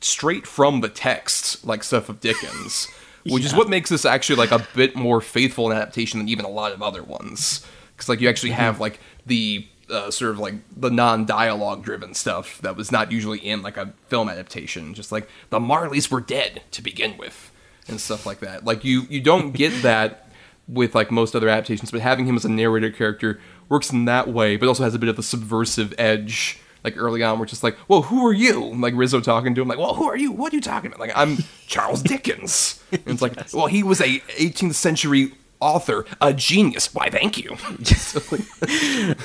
straight 0.00 0.46
from 0.46 0.80
the 0.80 0.88
text 0.88 1.66
like 1.66 1.82
stuff 1.82 2.08
of 2.08 2.20
Dickens, 2.20 2.88
which 3.26 3.44
is 3.44 3.54
what 3.54 3.68
makes 3.68 3.90
this 3.90 4.04
actually 4.04 4.36
like 4.36 4.52
a 4.52 4.66
bit 4.74 4.96
more 4.96 5.20
faithful 5.20 5.70
an 5.70 5.76
adaptation 5.76 6.18
than 6.18 6.28
even 6.28 6.44
a 6.44 6.50
lot 6.50 6.72
of 6.72 6.82
other 6.82 7.02
ones. 7.02 7.66
Because 7.96 8.08
like 8.08 8.20
you 8.20 8.28
actually 8.28 8.52
have 8.52 8.80
like 8.80 9.00
the 9.26 9.66
uh, 9.90 10.10
sort 10.10 10.30
of 10.30 10.38
like 10.38 10.54
the 10.76 10.90
non-dialogue 10.90 11.82
driven 11.82 12.14
stuff 12.14 12.60
that 12.62 12.76
was 12.76 12.90
not 12.90 13.12
usually 13.12 13.38
in 13.38 13.62
like 13.62 13.76
a 13.76 13.92
film 14.08 14.28
adaptation. 14.28 14.94
Just 14.94 15.12
like 15.12 15.28
the 15.50 15.60
Marleys 15.60 16.10
were 16.10 16.20
dead 16.20 16.62
to 16.72 16.82
begin 16.82 17.16
with 17.16 17.50
and 17.88 18.00
stuff 18.00 18.26
like 18.26 18.40
that. 18.40 18.64
Like 18.64 18.84
you 18.84 19.02
you 19.08 19.20
don't 19.20 19.52
get 19.52 19.70
that 19.82 20.28
with 20.66 20.94
like 20.94 21.10
most 21.10 21.36
other 21.36 21.48
adaptations, 21.48 21.90
but 21.90 22.00
having 22.00 22.26
him 22.26 22.36
as 22.36 22.44
a 22.44 22.48
narrator 22.48 22.90
character 22.90 23.40
works 23.68 23.90
in 23.90 24.06
that 24.06 24.28
way, 24.28 24.56
but 24.56 24.68
also 24.68 24.82
has 24.82 24.94
a 24.94 24.98
bit 24.98 25.08
of 25.08 25.16
the 25.16 25.22
subversive 25.22 25.94
edge. 25.98 26.60
Like 26.82 26.98
early 26.98 27.22
on, 27.22 27.38
we're 27.38 27.46
just 27.46 27.62
like, 27.62 27.78
"Well, 27.88 28.02
who 28.02 28.26
are 28.26 28.32
you?" 28.32 28.74
Like 28.74 28.92
Rizzo 28.94 29.20
talking 29.20 29.54
to 29.54 29.62
him, 29.62 29.68
like, 29.68 29.78
"Well, 29.78 29.94
who 29.94 30.04
are 30.04 30.16
you? 30.16 30.32
What 30.32 30.52
are 30.52 30.56
you 30.56 30.60
talking 30.60 30.88
about?" 30.88 31.00
Like, 31.00 31.12
"I'm 31.16 31.38
Charles 31.66 32.02
Dickens." 32.02 32.82
And 32.92 33.02
it's 33.06 33.22
like, 33.22 33.32
"Well, 33.54 33.68
he 33.68 33.82
was 33.82 34.02
a 34.02 34.20
18th 34.20 34.74
century 34.74 35.32
author, 35.64 36.04
a 36.20 36.32
genius." 36.32 36.94
Why, 36.94 37.08
thank 37.10 37.38
you. 37.38 37.56
So, 37.84 38.20
like, 38.30 38.42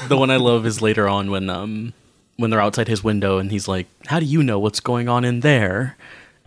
The 0.07 0.17
one 0.17 0.29
I 0.31 0.37
love 0.37 0.65
is 0.65 0.81
later 0.81 1.07
on 1.07 1.29
when 1.31 1.49
um 1.49 1.93
when 2.37 2.49
they're 2.49 2.61
outside 2.61 2.87
his 2.87 3.03
window 3.03 3.37
and 3.37 3.51
he's 3.51 3.67
like, 3.67 3.87
"How 4.07 4.19
do 4.19 4.25
you 4.25 4.41
know 4.41 4.59
what's 4.59 4.79
going 4.79 5.09
on 5.09 5.25
in 5.25 5.41
there?" 5.41 5.95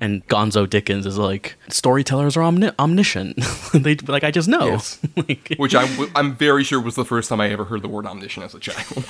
And 0.00 0.26
Gonzo 0.26 0.68
Dickens 0.68 1.06
is 1.06 1.16
like, 1.18 1.54
"Storytellers 1.68 2.36
are 2.36 2.42
omni- 2.42 2.72
omniscient. 2.78 3.36
they 3.74 3.94
like 3.96 4.24
I 4.24 4.30
just 4.32 4.48
know." 4.48 4.66
Yes. 4.66 4.98
Like- 5.16 5.54
which 5.58 5.74
I'm 5.74 5.88
I'm 6.16 6.34
very 6.34 6.64
sure 6.64 6.80
was 6.80 6.94
the 6.96 7.04
first 7.04 7.28
time 7.28 7.40
I 7.40 7.50
ever 7.50 7.64
heard 7.64 7.82
the 7.82 7.88
word 7.88 8.06
omniscient 8.06 8.44
as 8.46 8.54
a 8.54 8.58
child. 8.58 9.04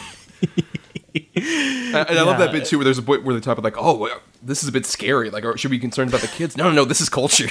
and 1.15 1.97
I 2.19 2.23
love 2.23 2.39
that 2.39 2.53
bit 2.53 2.65
too, 2.67 2.79
where 2.79 2.85
there's 2.85 2.99
a 2.99 3.03
bit 3.03 3.25
where 3.25 3.35
they 3.35 3.41
talk 3.41 3.59
about 3.59 3.73
like, 3.73 3.83
oh, 3.83 4.09
this 4.43 4.63
is 4.63 4.69
a 4.69 4.73
bit 4.73 4.85
scary. 4.87 5.31
Like, 5.31 5.45
or 5.45 5.57
should 5.57 5.71
we 5.71 5.77
be 5.77 5.81
concerned 5.81 6.11
about 6.11 6.21
the 6.23 6.29
kids? 6.29 6.57
No, 6.57 6.65
no, 6.65 6.73
no. 6.73 6.85
This 6.85 7.01
is 7.01 7.09
culture. 7.09 7.49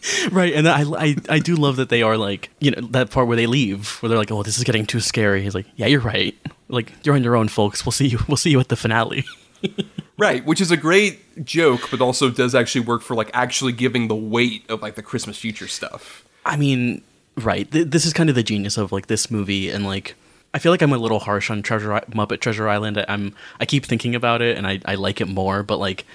Right, 0.30 0.54
and 0.54 0.68
I, 0.68 0.82
I 0.82 1.16
I 1.28 1.38
do 1.38 1.56
love 1.56 1.76
that 1.76 1.88
they 1.88 2.02
are 2.02 2.16
like 2.16 2.50
you 2.60 2.70
know 2.70 2.80
that 2.92 3.10
part 3.10 3.26
where 3.26 3.36
they 3.36 3.46
leave 3.46 3.90
where 4.00 4.08
they're 4.08 4.18
like 4.18 4.30
oh 4.30 4.42
this 4.42 4.56
is 4.58 4.64
getting 4.64 4.86
too 4.86 5.00
scary. 5.00 5.42
He's 5.42 5.54
like 5.54 5.66
yeah 5.76 5.86
you're 5.86 6.00
right. 6.00 6.36
Like 6.68 6.92
you're 7.04 7.14
on 7.14 7.24
your 7.24 7.34
own, 7.36 7.48
folks. 7.48 7.84
We'll 7.84 7.92
see 7.92 8.06
you. 8.08 8.18
We'll 8.28 8.36
see 8.36 8.50
you 8.50 8.60
at 8.60 8.68
the 8.68 8.76
finale. 8.76 9.24
right, 10.18 10.44
which 10.46 10.60
is 10.60 10.70
a 10.70 10.76
great 10.76 11.44
joke, 11.44 11.88
but 11.90 12.00
also 12.00 12.30
does 12.30 12.54
actually 12.54 12.82
work 12.82 13.02
for 13.02 13.14
like 13.14 13.30
actually 13.34 13.72
giving 13.72 14.08
the 14.08 14.14
weight 14.14 14.68
of 14.70 14.82
like 14.82 14.94
the 14.94 15.02
Christmas 15.02 15.36
future 15.38 15.66
stuff. 15.68 16.24
I 16.44 16.56
mean, 16.56 17.02
right. 17.36 17.70
Th- 17.70 17.86
this 17.86 18.06
is 18.06 18.12
kind 18.12 18.28
of 18.28 18.36
the 18.36 18.42
genius 18.42 18.76
of 18.76 18.92
like 18.92 19.06
this 19.08 19.30
movie, 19.30 19.68
and 19.70 19.84
like 19.84 20.14
I 20.54 20.58
feel 20.58 20.72
like 20.72 20.82
I'm 20.82 20.92
a 20.92 20.98
little 20.98 21.20
harsh 21.20 21.50
on 21.50 21.62
Treasure 21.62 21.92
I- 21.94 22.00
Muppet 22.02 22.40
Treasure 22.40 22.68
Island. 22.68 22.98
I- 22.98 23.06
I'm 23.08 23.34
I 23.60 23.66
keep 23.66 23.84
thinking 23.84 24.14
about 24.14 24.42
it, 24.42 24.56
and 24.56 24.66
I 24.66 24.80
I 24.84 24.94
like 24.94 25.20
it 25.20 25.28
more, 25.28 25.62
but 25.62 25.78
like 25.78 26.06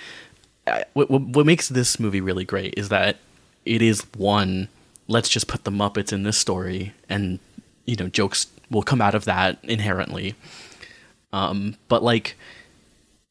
I, 0.68 0.86
what 0.94 1.10
what 1.10 1.46
makes 1.46 1.68
this 1.68 2.00
movie 2.00 2.22
really 2.22 2.46
great 2.46 2.76
is 2.78 2.90
that 2.90 3.18
it 3.66 3.82
is 3.82 4.02
one. 4.16 4.68
Let's 5.08 5.30
just 5.30 5.48
put 5.48 5.64
the 5.64 5.72
Muppets 5.72 6.14
in 6.14 6.24
this 6.24 6.38
story, 6.38 6.94
and 7.10 7.40
you 7.86 7.96
know 7.96 8.08
jokes 8.08 8.48
will 8.70 8.84
come 8.84 9.02
out 9.02 9.16
of 9.16 9.26
that 9.26 9.60
inherently. 9.64 10.36
Um, 11.32 11.76
but 11.88 12.04
like, 12.04 12.36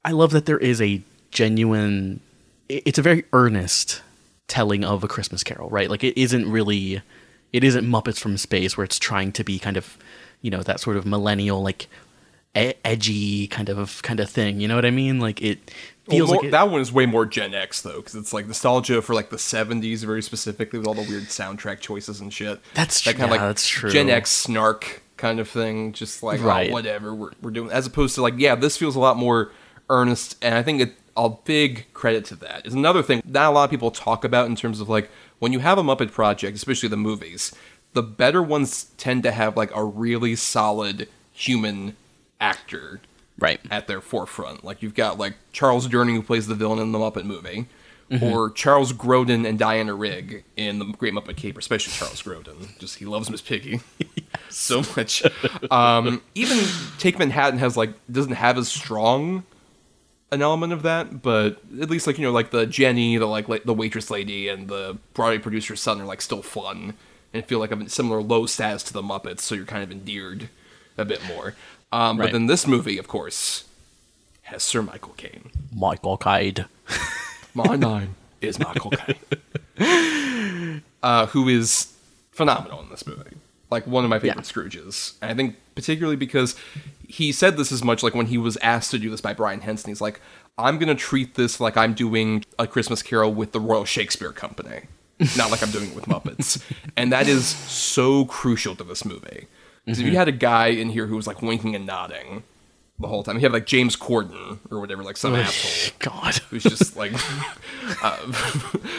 I 0.05 0.13
love 0.13 0.33
that 0.33 0.47
there 0.47 0.59
is 0.59 0.81
a 0.81 1.01
genuine. 1.31 2.21
It's 2.69 2.99
a 2.99 3.03
very 3.03 3.25
earnest 3.33 4.03
telling 4.49 4.85
of 4.85 5.03
a 5.05 5.09
Christmas 5.09 5.43
Carol, 5.43 5.71
right? 5.71 5.89
Like 5.89 6.05
it 6.05 6.19
isn't 6.21 6.51
really, 6.51 7.01
it 7.53 7.65
isn't 7.65 7.87
Muppets 7.87 8.19
from 8.19 8.37
Space 8.37 8.77
where 8.77 8.85
it's 8.85 8.99
trying 8.99 9.33
to 9.33 9.45
be 9.45 9.59
kind 9.59 9.77
of, 9.77 9.97
you 10.43 10.51
know, 10.51 10.63
that 10.63 10.81
sort 10.81 10.97
of 10.97 11.07
millennial 11.07 11.63
like 11.63 11.89
edgy 12.55 13.47
kind 13.47 13.69
of 13.69 14.03
kind 14.03 14.21
of 14.21 14.29
thing. 14.31 14.61
You 14.61 14.69
know 14.69 14.75
what 14.77 14.85
I 14.85 14.91
mean? 14.91 15.19
Like 15.21 15.41
it 15.43 15.71
feels 16.09 16.29
Well, 16.29 16.35
more- 16.35 16.37
like 16.37 16.49
it, 16.49 16.51
that 16.53 16.71
one 16.71 16.81
is 16.81 16.93
way 16.93 17.07
more 17.07 17.27
Gen 17.27 17.55
X 17.55 17.83
though, 17.83 17.97
because 17.97 18.15
it's 18.15 18.33
like 18.33 18.47
nostalgia 18.47 19.01
for 19.03 19.15
like 19.15 19.31
the 19.31 19.37
'70s, 19.37 20.05
very 20.05 20.23
specifically 20.23 20.79
with 20.79 20.87
all 20.89 20.95
the 20.95 21.03
weird 21.09 21.25
soundtrack 21.25 21.81
choices 21.81 22.21
and 22.21 22.33
shit. 22.33 22.61
That's 22.75 23.03
that 23.05 23.13
kind 23.17 23.25
of 23.25 23.31
like 23.31 23.41
that's 23.41 23.67
true. 23.67 23.91
Gen 23.91 24.11
X 24.11 24.31
snark 24.31 25.03
kind 25.17 25.41
of 25.41 25.49
thing, 25.49 25.93
just 25.93 26.23
like 26.23 26.41
oh, 26.41 26.45
Right. 26.45 26.71
oh, 26.71 26.73
whatever 26.73 27.15
we're 27.15 27.31
we're 27.41 27.51
doing, 27.51 27.71
as 27.71 27.87
opposed 27.87 28.15
to 28.17 28.23
like 28.23 28.35
yeah, 28.39 28.55
this 28.55 28.77
feels 28.77 28.97
a 28.97 29.01
lot 29.01 29.17
more 29.17 29.53
earnest, 29.89 30.37
and 30.43 30.55
I 30.55 30.63
think 30.63 30.81
it, 30.81 30.95
a 31.17 31.29
big 31.29 31.87
credit 31.95 32.25
to 32.27 32.37
that 32.37 32.67
is 32.67 32.75
another 32.75 33.03
thing 33.03 33.23
that 33.25 33.47
a 33.47 33.51
lot 33.51 33.65
of 33.65 33.71
people 33.71 33.91
talk 33.91 34.25
about 34.25 34.47
in 34.47 34.57
terms 34.57 34.81
of 34.81 34.89
like 34.89 35.11
when 35.39 35.53
you 35.53 35.59
have 35.61 35.77
a 35.79 35.83
Muppet 35.83 36.11
project, 36.13 36.57
especially 36.57 36.89
the 36.89 36.97
movies, 36.97 37.55
the 37.93 38.03
better 38.03 38.43
ones 38.43 38.85
tend 38.97 39.23
to 39.25 39.31
have 39.33 39.57
like 39.57 39.75
a 39.75 39.85
really 39.85 40.35
solid 40.37 41.09
human 41.33 41.97
actor 42.43 43.01
Right. 43.39 43.61
at 43.71 43.87
their 43.87 44.01
forefront. 44.01 44.63
Like 44.65 44.83
you've 44.83 44.95
got 44.95 45.19
like 45.19 45.35
Charles 45.53 45.89
Durning 45.89 46.15
who 46.15 46.23
plays 46.23 46.47
the 46.47 46.55
villain 46.55 46.79
in 46.79 46.93
the 46.93 46.99
Muppet 46.99 47.25
movie, 47.25 47.67
Mm-hmm. 48.11 48.25
or 48.25 48.51
Charles 48.51 48.93
Grodin 48.93 49.49
and 49.49 49.59
Diana 49.59 49.95
Rigg 49.95 50.45
in 50.55 50.79
the 50.79 50.85
Great 50.85 51.15
Muppet 51.15 51.35
Caper, 51.37 51.61
especially 51.61 51.95
Charles 51.95 52.21
Grodin. 52.23 52.79
Just 52.79 52.99
he 52.99 53.07
loves 53.07 53.31
Miss 53.31 53.41
Piggy 53.41 53.81
so 54.51 54.83
much. 54.95 55.23
Um, 55.71 56.21
even 56.35 56.59
Take 56.99 57.19
Manhattan 57.19 57.59
has 57.59 57.75
like 57.75 57.91
doesn't 58.11 58.33
have 58.35 58.59
as 58.59 58.69
strong 58.69 59.45
an 60.31 60.43
element 60.43 60.75
of 60.75 60.83
that, 60.83 61.23
but 61.23 61.59
at 61.81 61.89
least 61.89 62.07
like 62.07 62.19
you 62.19 62.25
know 62.25 62.33
like 62.33 62.51
the 62.51 62.67
Jenny, 62.67 63.17
the 63.17 63.25
like, 63.27 63.49
like 63.49 63.65
the 63.65 63.73
waitress 63.75 64.11
lady, 64.11 64.47
and 64.49 64.69
the 64.69 64.99
Broadway 65.15 65.39
producer's 65.39 65.81
son 65.81 65.99
are 65.99 66.05
like 66.05 66.21
still 66.21 66.43
fun 66.43 66.93
and 67.33 67.47
feel 67.47 67.61
like 67.61 67.73
a 67.73 67.89
similar 67.89 68.21
low 68.21 68.45
status 68.45 68.83
to 68.83 68.93
the 68.93 69.03
Muppets, 69.03 69.41
so 69.41 69.55
you're 69.55 69.65
kind 69.65 69.83
of 69.83 69.91
endeared 69.91 70.51
a 70.99 71.05
bit 71.07 71.25
more. 71.27 71.55
Um, 71.93 72.17
But 72.17 72.33
then 72.33 72.47
this 72.47 72.67
movie, 72.67 72.99
of 72.99 73.07
course, 73.07 73.65
has 74.43 74.63
Sir 74.63 74.83
Michael 74.83 75.13
Caine. 75.17 75.51
Michael 75.75 76.17
Caine. 76.17 76.65
My 77.55 77.77
name 77.77 78.17
is 78.41 78.59
Michael 78.59 78.91
Caine, 78.91 80.83
uh, 81.03 81.27
who 81.27 81.49
is 81.49 81.93
phenomenal 82.31 82.81
in 82.81 82.89
this 82.89 83.07
movie. 83.07 83.37
Like 83.71 83.87
one 83.87 84.05
of 84.05 84.11
my 84.11 84.19
favorite 84.19 84.37
Yeah. 84.37 84.43
Scrooges, 84.43 85.15
and 85.23 85.31
I 85.31 85.35
think 85.35 85.57
particularly 85.75 86.17
because 86.17 86.57
he 87.09 87.31
said 87.33 87.57
this 87.57 87.71
as 87.73 87.83
much 87.85 88.03
like 88.03 88.15
when 88.15 88.27
he 88.27 88.37
was 88.39 88.57
asked 88.59 88.91
to 88.93 88.99
do 88.99 89.11
this 89.11 89.21
by 89.21 89.33
Brian 89.35 89.61
Henson. 89.61 89.89
He's 89.91 90.01
like, 90.01 90.21
"I'm 90.59 90.79
gonna 90.79 90.95
treat 90.95 91.35
this 91.37 91.59
like 91.61 91.77
I'm 91.77 91.95
doing 91.95 92.45
a 92.59 92.67
Christmas 92.67 93.03
Carol 93.03 93.33
with 93.33 93.53
the 93.53 93.61
Royal 93.61 93.85
Shakespeare 93.87 94.33
Company, 94.33 94.83
not 95.37 95.51
like 95.51 95.63
I'm 95.63 95.71
doing 95.71 95.91
it 95.91 95.95
with 95.95 96.05
Muppets." 96.07 96.63
and 96.97 97.13
that 97.13 97.29
is 97.29 97.47
so 97.47 98.25
crucial 98.27 98.75
to 98.77 98.85
this 98.85 99.05
movie. 99.07 99.47
Because 99.85 99.99
if 99.99 100.07
you 100.07 100.17
had 100.17 100.29
a 100.29 100.33
guy 100.33 100.69
in 100.69 100.91
here 100.91 101.07
who 101.07 101.17
was 101.17 101.27
like 101.27 101.43
winking 101.43 101.75
and 101.75 101.85
nodding 101.85 102.45
the 103.01 103.09
whole 103.09 103.25
time, 103.25 103.37
he 103.37 103.43
had 103.43 103.53
like 103.53 103.67
James 103.67 103.97
Corden 103.97 104.59
or 104.71 104.79
whatever, 104.79 105.03
like 105.03 105.17
some 105.17 105.35
asshole 105.35 105.97
God. 105.99 106.37
who's 106.51 106.63
just 106.63 106.97
like 106.97 107.13
uh, 108.03 108.17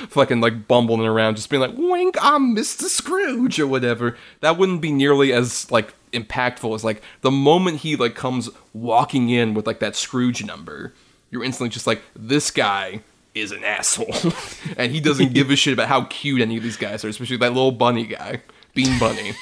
fucking 0.10 0.42
like 0.42 0.68
bumbling 0.68 1.08
around, 1.08 1.36
just 1.36 1.50
being 1.50 1.62
like, 1.62 1.76
"Wink, 1.78 2.18
I'm 2.22 2.54
Mr. 2.56 2.84
Scrooge" 2.84 3.60
or 3.60 3.68
whatever. 3.68 4.18
That 4.42 4.58
wouldn't 4.58 4.82
be 4.82 4.92
nearly 4.92 5.32
as 5.32 5.72
like 5.72 5.94
impactful 6.12 6.76
as 6.76 6.84
like 6.84 7.02
the 7.22 7.32
moment 7.32 7.80
he 7.80 7.96
like 7.96 8.16
comes 8.16 8.50
walking 8.74 9.30
in 9.30 9.54
with 9.54 9.66
like 9.66 9.80
that 9.80 9.96
Scrooge 9.96 10.44
number. 10.44 10.94
You're 11.32 11.46
instantly 11.46 11.70
just 11.70 11.88
like, 11.88 12.02
"This 12.16 12.52
guy." 12.52 13.02
Is 13.36 13.52
an 13.52 13.64
asshole, 13.64 14.14
and 14.78 14.92
he 14.92 15.00
doesn't 15.00 15.34
give 15.34 15.50
a 15.50 15.56
shit 15.56 15.74
about 15.74 15.88
how 15.88 16.04
cute 16.04 16.40
any 16.40 16.56
of 16.58 16.62
these 16.62 16.78
guys 16.78 17.04
are, 17.04 17.08
especially 17.08 17.38
that 17.38 17.52
little 17.52 17.72
bunny 17.72 18.06
guy, 18.06 18.42
Bean 18.76 19.00
Bunny, 19.00 19.34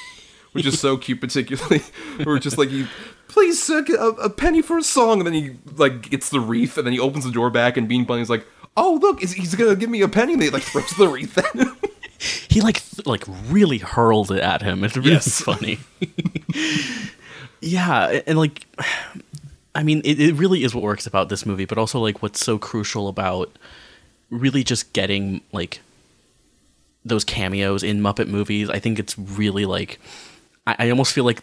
which 0.52 0.66
is 0.66 0.78
so 0.80 0.96
cute, 0.96 1.20
particularly. 1.20 1.78
Where 2.24 2.38
just 2.38 2.56
like 2.58 2.68
he, 2.70 2.86
please 3.28 3.62
sir, 3.62 3.84
a, 3.98 4.08
a 4.08 4.30
penny 4.30 4.62
for 4.62 4.78
a 4.78 4.82
song, 4.82 5.18
and 5.18 5.26
then 5.26 5.34
he 5.34 5.50
like 5.76 6.10
gets 6.10 6.28
the 6.30 6.40
wreath, 6.40 6.76
and 6.78 6.86
then 6.86 6.92
he 6.92 7.00
opens 7.00 7.24
the 7.24 7.30
door 7.32 7.50
back, 7.50 7.76
and 7.76 7.88
Bean 7.88 8.04
Bunny's 8.04 8.30
like, 8.30 8.46
"Oh 8.76 8.98
look, 9.02 9.22
is, 9.22 9.32
he's 9.32 9.54
gonna 9.54 9.76
give 9.76 9.90
me 9.90 10.00
a 10.02 10.08
penny," 10.08 10.34
and 10.34 10.42
he 10.42 10.50
like 10.50 10.62
throws 10.62 10.90
the 10.96 11.08
wreath 11.08 11.36
at 11.38 11.52
him. 11.54 11.76
He 12.48 12.60
like 12.60 12.80
th- 12.80 13.04
like 13.04 13.24
really 13.48 13.78
hurled 13.78 14.30
it 14.30 14.38
at 14.42 14.62
him. 14.62 14.84
It's 14.84 14.96
really 14.96 15.10
Yes. 15.12 15.40
funny. 15.40 15.80
yeah, 17.60 18.20
and 18.26 18.38
like, 18.38 18.64
I 19.74 19.82
mean, 19.82 20.02
it, 20.04 20.20
it 20.20 20.34
really 20.34 20.62
is 20.64 20.74
what 20.74 20.82
works 20.84 21.06
about 21.06 21.28
this 21.30 21.46
movie, 21.46 21.64
but 21.64 21.78
also 21.78 21.98
like 21.98 22.22
what's 22.22 22.44
so 22.44 22.58
crucial 22.58 23.08
about 23.08 23.50
really 24.30 24.62
just 24.62 24.92
getting 24.92 25.40
like 25.52 25.80
those 27.04 27.24
cameos 27.24 27.82
in 27.82 28.00
Muppet 28.00 28.28
movies. 28.28 28.68
I 28.70 28.78
think 28.78 28.98
it's 28.98 29.18
really 29.18 29.64
like 29.66 29.98
I, 30.66 30.76
I 30.78 30.90
almost 30.90 31.12
feel 31.12 31.24
like 31.24 31.42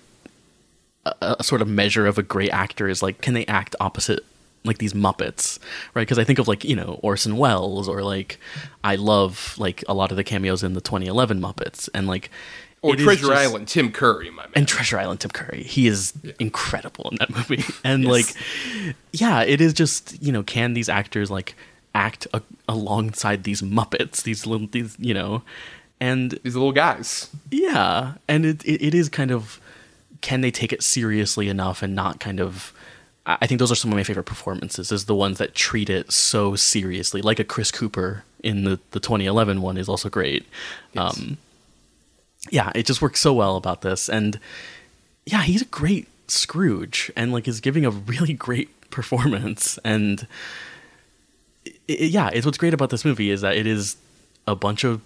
a, 1.06 1.36
a 1.40 1.44
sort 1.44 1.62
of 1.62 1.68
measure 1.68 2.06
of 2.08 2.18
a 2.18 2.24
great 2.24 2.52
actor 2.52 2.88
is 2.88 3.02
like 3.02 3.22
can 3.22 3.34
they 3.34 3.46
act 3.46 3.76
opposite 3.80 4.20
like 4.66 4.78
these 4.80 4.94
Muppets, 4.94 5.58
right? 5.94 6.02
Because 6.02 6.20
I 6.20 6.26
think 6.26 6.38
of 6.40 6.48
like 6.48 6.64
you 6.66 6.76
know 6.76 7.00
Orson 7.02 7.38
Welles 7.38 7.88
or 7.88 8.04
like 8.04 8.40
I 8.84 8.96
love 8.96 9.56
like 9.58 9.84
a 9.88 9.94
lot 9.94 10.12
of 10.12 10.18
the 10.18 10.24
cameos 10.24 10.64
in 10.64 10.74
the 10.74 10.82
2011 10.82 11.40
Muppets 11.42 11.88
and 11.94 12.08
like 12.08 12.30
Or 12.82 12.96
Treasure 12.98 13.28
just- 13.28 13.32
Island, 13.32 13.68
Tim 13.70 13.92
Curry, 13.92 14.30
my 14.30 14.44
man. 14.44 14.52
and 14.56 14.68
Treasure 14.68 15.00
Island 15.00 15.22
Tim 15.22 15.32
Curry. 15.32 15.64
He 15.64 15.88
is 15.88 16.12
incredible 16.40 17.10
in 17.12 17.18
that 17.20 17.30
movie. 17.30 17.64
And 17.86 18.04
like 18.06 18.34
yeah, 19.14 19.42
it 19.44 19.62
is 19.62 19.74
just, 19.74 20.22
you 20.22 20.32
know, 20.34 20.44
can 20.44 20.74
these 20.74 20.90
actors 20.90 21.32
like 21.32 21.56
act 21.96 22.28
a- 22.34 22.42
alongside 22.68 23.46
these 23.46 23.62
Muppets, 23.62 24.24
these 24.24 24.46
little 24.46 24.68
these, 24.68 24.96
you 25.00 25.14
know, 25.14 25.42
and 26.02 26.32
These 26.44 26.56
little 26.56 26.72
guys. 26.72 27.30
yeah, 27.52 28.14
and 28.28 28.46
it, 28.46 28.64
it 28.66 28.82
it 28.82 28.94
is 28.96 29.10
kind 29.10 29.32
of 29.32 29.60
can 30.22 30.42
they 30.42 30.52
take 30.52 30.74
it 30.74 30.84
seriously 30.84 31.48
enough 31.50 31.82
and 31.82 31.96
not 31.96 32.20
kind 32.20 32.40
of 32.40 32.74
I 33.26 33.46
think 33.46 33.60
those 33.60 33.72
are 33.72 33.76
some 33.76 33.92
of 33.92 33.96
my 33.98 34.04
favorite 34.04 34.26
performances 34.26 34.92
is 34.92 35.06
the 35.06 35.14
ones 35.16 35.38
that 35.38 35.54
treat 35.54 35.88
it 35.90 36.12
so 36.12 36.56
seriously, 36.56 37.22
like 37.22 37.38
a 37.40 37.44
Chris 37.44 37.70
Cooper 37.72 38.24
in 38.44 38.64
the 38.64 38.80
the 38.92 39.00
2011 39.00 39.62
one 39.62 39.78
is 39.78 39.88
also 39.88 40.10
great. 40.10 40.46
Um, 40.98 41.38
yeah, 42.50 42.72
it 42.74 42.86
just 42.86 43.02
works 43.02 43.20
so 43.20 43.34
well 43.34 43.56
about 43.58 43.82
this, 43.82 44.10
and 44.10 44.40
yeah, 45.26 45.42
he's 45.44 45.62
a 45.62 45.66
great 45.66 46.08
Scrooge, 46.28 47.12
and 47.16 47.32
like 47.32 47.48
is 47.48 47.60
giving 47.60 47.86
a 47.86 47.92
really 47.92 48.34
great 48.34 48.70
performance, 48.92 49.78
and 49.84 50.26
i 51.68 51.72
i- 51.90 51.94
yeah, 51.94 52.30
it's 52.34 52.46
what's 52.46 52.58
great 52.58 52.74
about 52.74 52.90
this 52.90 53.04
movie 53.06 53.30
is 53.30 53.42
that 53.42 53.56
it 53.58 53.68
is 53.68 53.98
a 54.48 54.56
bunch 54.56 54.84
of 54.84 55.02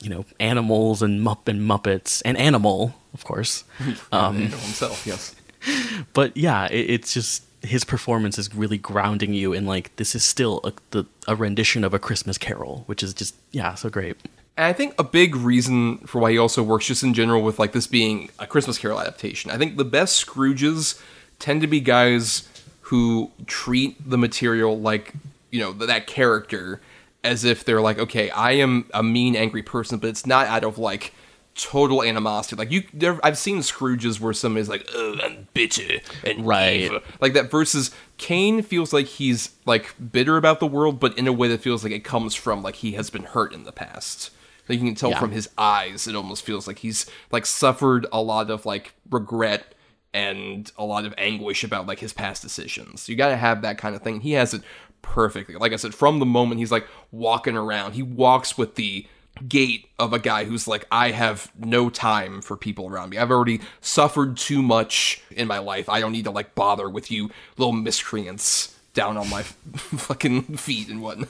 you 0.00 0.10
know 0.10 0.24
animals 0.40 1.02
and 1.02 1.20
mupp 1.20 1.48
and 1.48 1.60
muppets 1.60 2.22
and 2.24 2.36
animal, 2.36 2.94
of 3.14 3.24
course. 3.24 3.64
Um, 4.12 4.50
know 4.50 4.56
himself, 4.56 5.06
yes. 5.06 5.34
but 6.12 6.36
yeah, 6.36 6.66
it, 6.66 6.90
it's 6.90 7.12
just 7.12 7.42
his 7.62 7.84
performance 7.84 8.38
is 8.38 8.54
really 8.54 8.78
grounding 8.78 9.32
you 9.32 9.52
in 9.52 9.66
like 9.66 9.94
this 9.96 10.14
is 10.14 10.24
still 10.24 10.60
a, 10.64 10.72
the, 10.90 11.04
a 11.26 11.34
rendition 11.34 11.84
of 11.84 11.92
a 11.92 11.98
Christmas 11.98 12.38
Carol, 12.38 12.84
which 12.86 13.02
is 13.02 13.12
just 13.12 13.34
yeah, 13.50 13.74
so 13.74 13.90
great. 13.90 14.16
And 14.56 14.64
I 14.66 14.72
think 14.72 14.94
a 14.98 15.04
big 15.04 15.36
reason 15.36 15.98
for 15.98 16.20
why 16.20 16.32
he 16.32 16.38
also 16.38 16.62
works 16.62 16.86
just 16.86 17.02
in 17.02 17.12
general 17.12 17.42
with 17.42 17.58
like 17.58 17.72
this 17.72 17.86
being 17.86 18.30
a 18.38 18.46
Christmas 18.46 18.78
Carol 18.78 19.00
adaptation. 19.00 19.50
I 19.50 19.58
think 19.58 19.76
the 19.76 19.84
best 19.84 20.24
Scrooges 20.24 21.00
tend 21.38 21.60
to 21.60 21.66
be 21.66 21.80
guys 21.80 22.48
who 22.82 23.30
treat 23.46 23.96
the 24.08 24.16
material 24.16 24.78
like, 24.78 25.12
you 25.50 25.60
know, 25.60 25.72
that 25.72 26.06
character 26.06 26.80
as 27.26 27.44
if 27.44 27.64
they're 27.64 27.80
like, 27.82 27.98
okay, 27.98 28.30
I 28.30 28.52
am 28.52 28.88
a 28.94 29.02
mean, 29.02 29.36
angry 29.36 29.62
person, 29.62 29.98
but 29.98 30.08
it's 30.08 30.24
not 30.26 30.46
out 30.46 30.64
of 30.64 30.78
like 30.78 31.12
total 31.54 32.02
animosity. 32.02 32.56
Like 32.56 32.70
you, 32.70 32.84
there, 32.92 33.18
I've 33.24 33.38
seen 33.38 33.58
Scrooges 33.58 34.20
where 34.20 34.32
somebody's 34.32 34.68
like, 34.68 34.86
oh, 34.94 35.16
I'm 35.22 35.48
bitter 35.54 36.00
and 36.24 36.46
Right. 36.46 36.82
evil." 36.82 37.00
like 37.20 37.32
that. 37.34 37.50
Versus 37.50 37.90
Caine 38.18 38.62
feels 38.62 38.92
like 38.92 39.06
he's 39.06 39.50
like 39.64 39.94
bitter 40.12 40.36
about 40.36 40.60
the 40.60 40.66
world, 40.66 41.00
but 41.00 41.16
in 41.18 41.26
a 41.26 41.32
way 41.32 41.48
that 41.48 41.60
feels 41.62 41.82
like 41.82 41.92
it 41.92 42.04
comes 42.04 42.34
from 42.34 42.62
like 42.62 42.76
he 42.76 42.92
has 42.92 43.10
been 43.10 43.24
hurt 43.24 43.52
in 43.52 43.64
the 43.64 43.72
past. 43.72 44.30
Like 44.68 44.78
you 44.80 44.84
can 44.84 44.94
tell 44.94 45.10
Yeah. 45.10 45.20
from 45.20 45.30
his 45.30 45.48
eyes, 45.56 46.06
it 46.06 46.14
almost 46.16 46.44
feels 46.44 46.66
like 46.66 46.78
he's 46.80 47.06
like 47.30 47.46
suffered 47.46 48.06
a 48.12 48.20
lot 48.20 48.50
of 48.50 48.66
like 48.66 48.94
regret 49.10 49.72
and 50.12 50.70
a 50.78 50.84
lot 50.84 51.04
of 51.04 51.14
anguish 51.18 51.62
about 51.62 51.86
like 51.86 52.00
his 52.00 52.12
past 52.12 52.42
decisions. 52.42 53.08
You 53.08 53.16
got 53.16 53.28
to 53.28 53.36
have 53.36 53.62
that 53.62 53.78
kind 53.78 53.94
of 53.94 54.02
thing. 54.02 54.20
He 54.20 54.32
has 54.32 54.54
it 54.54 54.62
perfectly. 55.06 55.54
Like 55.54 55.72
I 55.72 55.76
said, 55.76 55.94
from 55.94 56.18
the 56.18 56.26
moment 56.26 56.58
he's 56.58 56.72
like 56.72 56.86
walking 57.10 57.56
around, 57.56 57.92
he 57.92 58.02
walks 58.02 58.58
with 58.58 58.74
the 58.74 59.06
gait 59.48 59.88
of 59.98 60.12
a 60.12 60.18
guy 60.18 60.44
who's 60.44 60.66
like, 60.66 60.86
I 60.90 61.10
have 61.10 61.50
no 61.58 61.90
time 61.90 62.42
for 62.42 62.56
people 62.56 62.88
around 62.88 63.10
me. 63.10 63.18
I've 63.18 63.30
already 63.30 63.60
suffered 63.80 64.36
too 64.36 64.62
much 64.62 65.22
in 65.30 65.46
my 65.46 65.58
life. 65.58 65.88
I 65.88 66.00
don't 66.00 66.12
need 66.12 66.24
to 66.24 66.30
like 66.30 66.54
bother 66.54 66.88
with 66.88 67.10
you 67.10 67.30
little 67.56 67.72
miscreants 67.72 68.78
down 68.94 69.16
on 69.16 69.28
my 69.30 69.42
fucking 69.42 70.56
feet 70.56 70.88
and 70.88 71.02
whatnot. 71.02 71.28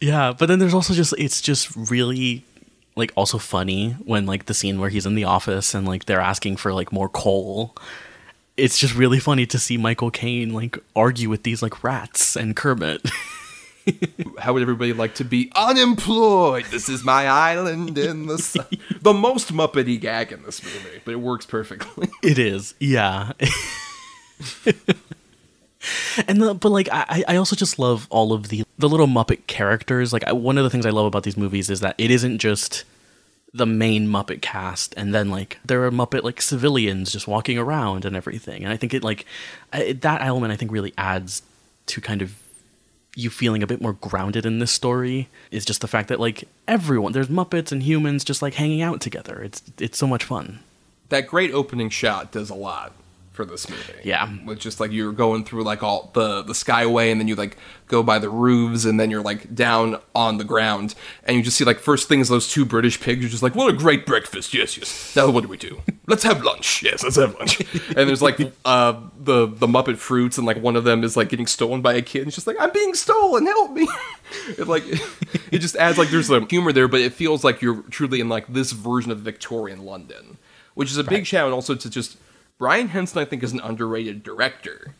Yeah, 0.00 0.32
but 0.38 0.46
then 0.46 0.58
there's 0.58 0.74
also 0.74 0.94
just 0.94 1.14
it's 1.18 1.40
just 1.40 1.74
really 1.90 2.44
like 2.94 3.12
also 3.16 3.38
funny 3.38 3.92
when 4.04 4.26
like 4.26 4.46
the 4.46 4.54
scene 4.54 4.80
where 4.80 4.90
he's 4.90 5.06
in 5.06 5.14
the 5.14 5.24
office 5.24 5.74
and 5.74 5.86
like 5.86 6.06
they're 6.06 6.20
asking 6.20 6.56
for 6.56 6.72
like 6.72 6.92
more 6.92 7.08
coal. 7.08 7.74
It's 8.58 8.76
just 8.76 8.94
really 8.94 9.20
funny 9.20 9.46
to 9.46 9.58
see 9.58 9.76
Michael 9.76 10.10
Caine 10.10 10.52
like 10.52 10.78
argue 10.96 11.30
with 11.30 11.44
these 11.44 11.62
like 11.62 11.84
rats 11.84 12.36
and 12.36 12.56
Kermit. 12.56 13.08
How 14.38 14.52
would 14.52 14.62
everybody 14.62 14.92
like 14.92 15.14
to 15.14 15.24
be 15.24 15.50
unemployed? 15.54 16.66
This 16.66 16.88
is 16.88 17.04
my 17.04 17.26
island 17.26 17.96
in 17.96 18.26
the 18.26 18.36
sun. 18.36 18.66
the 19.00 19.14
most 19.14 19.52
Muppety 19.52 19.98
gag 19.98 20.32
in 20.32 20.42
this 20.42 20.62
movie, 20.62 21.00
but 21.04 21.12
it 21.12 21.20
works 21.20 21.46
perfectly. 21.46 22.08
It 22.22 22.38
is, 22.38 22.74
yeah. 22.80 23.32
and 26.26 26.42
the, 26.42 26.54
but 26.54 26.70
like 26.70 26.88
I, 26.90 27.24
I 27.28 27.36
also 27.36 27.54
just 27.54 27.78
love 27.78 28.06
all 28.10 28.32
of 28.32 28.48
the 28.48 28.64
the 28.76 28.88
little 28.88 29.06
Muppet 29.06 29.46
characters. 29.46 30.12
Like 30.12 30.24
I, 30.24 30.32
one 30.32 30.58
of 30.58 30.64
the 30.64 30.70
things 30.70 30.84
I 30.84 30.90
love 30.90 31.06
about 31.06 31.22
these 31.22 31.36
movies 31.36 31.70
is 31.70 31.80
that 31.80 31.94
it 31.96 32.10
isn't 32.10 32.38
just 32.38 32.84
the 33.52 33.66
main 33.66 34.06
Muppet 34.06 34.42
cast, 34.42 34.94
and 34.96 35.14
then 35.14 35.30
like 35.30 35.58
there 35.64 35.84
are 35.84 35.90
Muppet 35.90 36.22
like 36.22 36.42
civilians 36.42 37.12
just 37.12 37.26
walking 37.26 37.58
around 37.58 38.04
and 38.04 38.14
everything. 38.14 38.64
And 38.64 38.72
I 38.72 38.76
think 38.76 38.94
it 38.94 39.02
like 39.02 39.24
I, 39.72 39.92
that 39.92 40.22
element 40.22 40.52
I 40.52 40.56
think 40.56 40.70
really 40.70 40.92
adds 40.98 41.42
to 41.86 42.00
kind 42.00 42.22
of 42.22 42.34
you 43.14 43.30
feeling 43.30 43.62
a 43.62 43.66
bit 43.66 43.80
more 43.80 43.94
grounded 43.94 44.46
in 44.46 44.58
this 44.58 44.70
story 44.70 45.28
is 45.50 45.64
just 45.64 45.80
the 45.80 45.88
fact 45.88 46.08
that 46.08 46.20
like 46.20 46.44
everyone 46.68 47.12
there's 47.12 47.28
Muppets 47.28 47.72
and 47.72 47.82
humans 47.82 48.22
just 48.22 48.42
like 48.42 48.54
hanging 48.54 48.82
out 48.82 49.00
together. 49.00 49.42
It's 49.42 49.62
it's 49.78 49.98
so 49.98 50.06
much 50.06 50.24
fun. 50.24 50.60
That 51.08 51.26
great 51.26 51.52
opening 51.52 51.88
shot 51.88 52.32
does 52.32 52.50
a 52.50 52.54
lot 52.54 52.92
for 53.38 53.44
this 53.44 53.70
movie. 53.70 54.00
Yeah. 54.02 54.28
With 54.44 54.58
just 54.58 54.80
like 54.80 54.90
you're 54.90 55.12
going 55.12 55.44
through 55.44 55.62
like 55.62 55.84
all 55.84 56.10
the 56.12 56.42
the 56.42 56.54
skyway 56.54 57.12
and 57.12 57.20
then 57.20 57.28
you 57.28 57.36
like 57.36 57.56
go 57.86 58.02
by 58.02 58.18
the 58.18 58.28
roofs 58.28 58.84
and 58.84 58.98
then 58.98 59.12
you're 59.12 59.22
like 59.22 59.54
down 59.54 60.00
on 60.12 60.38
the 60.38 60.44
ground 60.44 60.96
and 61.22 61.36
you 61.36 61.42
just 61.44 61.56
see 61.56 61.62
like 61.62 61.78
first 61.78 62.08
things 62.08 62.28
those 62.28 62.50
two 62.50 62.64
British 62.64 63.00
pigs 63.00 63.24
are 63.24 63.28
just 63.28 63.44
like 63.44 63.54
what 63.54 63.72
a 63.72 63.76
great 63.76 64.04
breakfast. 64.06 64.52
Yes, 64.52 64.76
yes. 64.76 65.14
Now 65.14 65.30
what 65.30 65.42
do 65.42 65.48
we 65.48 65.56
do? 65.56 65.82
Let's 66.08 66.24
have 66.24 66.42
lunch. 66.42 66.82
Yes, 66.82 67.04
let's 67.04 67.14
have 67.14 67.32
lunch. 67.36 67.60
and 67.96 68.08
there's 68.08 68.20
like 68.20 68.40
uh 68.64 69.00
the 69.16 69.46
the 69.46 69.68
Muppet 69.68 69.98
fruits 69.98 70.36
and 70.36 70.44
like 70.44 70.60
one 70.60 70.74
of 70.74 70.82
them 70.82 71.04
is 71.04 71.16
like 71.16 71.28
getting 71.28 71.46
stolen 71.46 71.80
by 71.80 71.94
a 71.94 72.02
kid 72.02 72.22
and 72.22 72.26
it's 72.26 72.34
just 72.34 72.48
like 72.48 72.56
I'm 72.58 72.72
being 72.72 72.92
stolen. 72.94 73.46
Help 73.46 73.70
me. 73.70 73.88
it 74.58 74.66
like 74.66 74.82
it 75.52 75.60
just 75.60 75.76
adds 75.76 75.96
like 75.96 76.08
there's 76.08 76.26
some 76.26 76.48
humor 76.48 76.72
there 76.72 76.88
but 76.88 77.00
it 77.00 77.12
feels 77.12 77.44
like 77.44 77.62
you're 77.62 77.82
truly 77.82 78.18
in 78.18 78.28
like 78.28 78.52
this 78.52 78.72
version 78.72 79.12
of 79.12 79.20
Victorian 79.20 79.84
London, 79.84 80.38
which 80.74 80.90
is 80.90 80.96
a 80.96 81.04
big 81.04 81.24
shout 81.24 81.46
out 81.46 81.52
also 81.52 81.76
to 81.76 81.88
just 81.88 82.18
Brian 82.58 82.88
Henson, 82.88 83.22
I 83.22 83.24
think, 83.24 83.42
is 83.42 83.52
an 83.52 83.60
underrated 83.60 84.22
director 84.22 84.94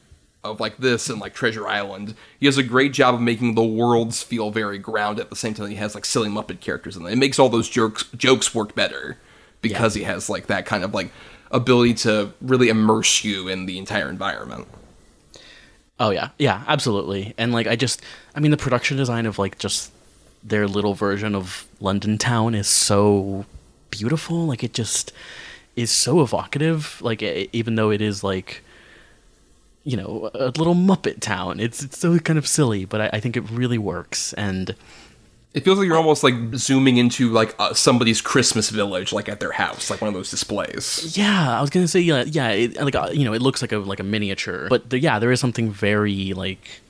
of 0.44 0.60
like 0.60 0.78
this 0.78 1.10
and 1.10 1.20
like 1.20 1.34
Treasure 1.34 1.66
Island. 1.66 2.14
He 2.38 2.46
does 2.46 2.58
a 2.58 2.62
great 2.62 2.92
job 2.92 3.14
of 3.14 3.20
making 3.20 3.54
the 3.54 3.64
worlds 3.64 4.22
feel 4.22 4.50
very 4.50 4.78
grounded 4.78 5.24
at 5.24 5.30
the 5.30 5.36
same 5.36 5.54
time 5.54 5.68
he 5.68 5.76
has 5.76 5.94
like 5.94 6.04
silly 6.04 6.28
Muppet 6.28 6.60
characters 6.60 6.96
in 6.96 7.02
them. 7.02 7.12
It 7.12 7.16
makes 7.16 7.38
all 7.38 7.48
those 7.48 7.68
jokes 7.68 8.04
jokes 8.16 8.54
work 8.54 8.74
better 8.74 9.18
because 9.60 9.94
he 9.94 10.04
has 10.04 10.30
like 10.30 10.46
that 10.46 10.64
kind 10.64 10.84
of 10.84 10.94
like 10.94 11.10
ability 11.50 11.94
to 11.94 12.32
really 12.40 12.68
immerse 12.68 13.24
you 13.24 13.48
in 13.48 13.66
the 13.66 13.78
entire 13.78 14.08
environment. 14.08 14.68
Oh 15.98 16.10
yeah, 16.10 16.28
yeah, 16.38 16.62
absolutely. 16.68 17.34
And 17.36 17.52
like 17.52 17.66
I 17.66 17.74
just, 17.74 18.00
I 18.36 18.40
mean, 18.40 18.52
the 18.52 18.56
production 18.56 18.96
design 18.96 19.26
of 19.26 19.38
like 19.38 19.58
just 19.58 19.90
their 20.44 20.68
little 20.68 20.94
version 20.94 21.34
of 21.34 21.66
London 21.80 22.18
town 22.18 22.54
is 22.54 22.68
so 22.68 23.44
beautiful. 23.90 24.46
Like 24.46 24.62
it 24.62 24.72
just 24.72 25.12
is 25.78 25.90
so 25.90 26.20
evocative. 26.20 27.00
Like 27.00 27.22
even 27.22 27.76
though 27.76 27.90
it 27.90 28.02
is 28.02 28.22
like, 28.24 28.62
you 29.84 29.96
know, 29.96 30.30
a 30.34 30.52
little 30.60 30.74
Muppet 30.74 31.20
town, 31.20 31.60
it's 31.60 31.82
it's 31.82 31.98
so 31.98 32.18
kind 32.18 32.38
of 32.38 32.46
silly, 32.46 32.84
but 32.84 33.00
I, 33.00 33.10
I 33.14 33.20
think 33.20 33.36
it 33.36 33.48
really 33.50 33.78
works. 33.78 34.32
And 34.34 34.74
It 35.54 35.64
feels 35.64 35.78
like 35.78 35.86
you're 35.86 35.96
almost 35.96 36.22
like 36.22 36.34
zooming 36.54 36.98
into 36.98 37.30
like 37.30 37.54
uh, 37.58 37.72
somebody's 37.74 38.20
Christmas 38.20 38.70
village, 38.70 39.12
like 39.12 39.28
at 39.28 39.40
their 39.40 39.52
house, 39.52 39.88
like 39.90 40.00
one 40.02 40.08
of 40.08 40.14
those 40.14 40.30
displays. 40.30 41.16
Yeah, 41.16 41.58
I 41.58 41.60
was 41.60 41.70
gonna 41.70 41.88
say 41.88 42.00
yeah, 42.00 42.24
yeah. 42.24 42.50
It, 42.50 42.76
like 42.76 42.94
uh, 42.94 43.10
you 43.12 43.24
know, 43.24 43.32
it 43.32 43.40
looks 43.42 43.62
like 43.62 43.72
a 43.72 43.78
like 43.78 44.00
a 44.00 44.04
miniature, 44.04 44.68
but 44.68 44.90
the, 44.90 44.98
yeah, 45.00 45.18
there 45.18 45.32
is 45.32 45.40
something 45.40 45.70
very 45.72 46.34
like 46.34 46.80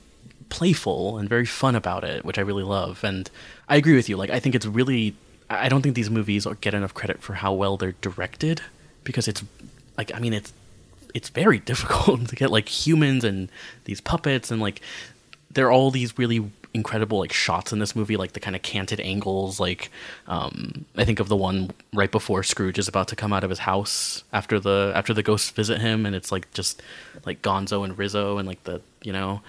playful 0.49 1.17
and 1.19 1.29
very 1.29 1.45
fun 1.45 1.75
about 1.75 2.03
it, 2.03 2.25
which 2.25 2.37
I 2.37 2.41
really 2.41 2.63
love. 2.63 3.03
And 3.03 3.29
I 3.69 3.75
agree 3.77 3.95
with 3.95 4.09
you. 4.09 4.17
Like, 4.17 4.31
I 4.31 4.39
think 4.41 4.55
it's 4.55 4.65
really. 4.65 5.15
I 5.49 5.67
don't 5.69 5.81
think 5.81 5.95
these 5.95 6.11
movies 6.11 6.45
get 6.61 6.73
enough 6.75 6.93
credit 6.93 7.21
for 7.23 7.33
how 7.33 7.53
well 7.53 7.75
they're 7.77 7.95
directed 8.01 8.61
because 9.03 9.27
it's 9.27 9.43
like 9.97 10.13
I 10.13 10.19
mean 10.19 10.33
it's 10.33 10.53
it's 11.13 11.29
very 11.29 11.59
difficult 11.71 12.27
to 12.27 12.35
get 12.35 12.51
like 12.51 12.69
humans 12.69 13.23
and 13.23 13.49
these 13.85 14.01
puppets 14.01 14.51
and 14.51 14.61
like 14.61 14.81
there 15.51 15.67
are 15.67 15.71
all 15.71 15.91
these 15.91 16.17
really 16.17 16.51
incredible 16.71 17.17
like 17.17 17.33
shots 17.33 17.73
in 17.73 17.79
this 17.79 17.95
movie 17.95 18.15
like 18.15 18.33
the 18.33 18.39
kind 18.39 18.55
of 18.55 18.61
canted 18.61 18.99
angles 18.99 19.59
like 19.59 19.89
um 20.27 20.85
i 20.97 21.03
think 21.03 21.19
of 21.19 21.27
the 21.27 21.35
one 21.35 21.71
right 21.93 22.11
before 22.11 22.43
scrooge 22.43 22.77
is 22.77 22.87
about 22.87 23.07
to 23.07 23.15
come 23.15 23.33
out 23.33 23.43
of 23.43 23.49
his 23.49 23.57
house 23.57 24.23
after 24.33 24.59
the 24.59 24.91
after 24.93 25.11
the 25.11 25.23
ghosts 25.23 25.49
visit 25.49 25.81
him 25.81 26.05
and 26.05 26.15
it's 26.15 26.31
like 26.31 26.51
just 26.53 26.83
like 27.25 27.41
gonzo 27.41 27.83
and 27.83 27.97
rizzo 27.97 28.37
and 28.37 28.47
like 28.47 28.63
the 28.65 28.79
you 29.01 29.11
know 29.11 29.41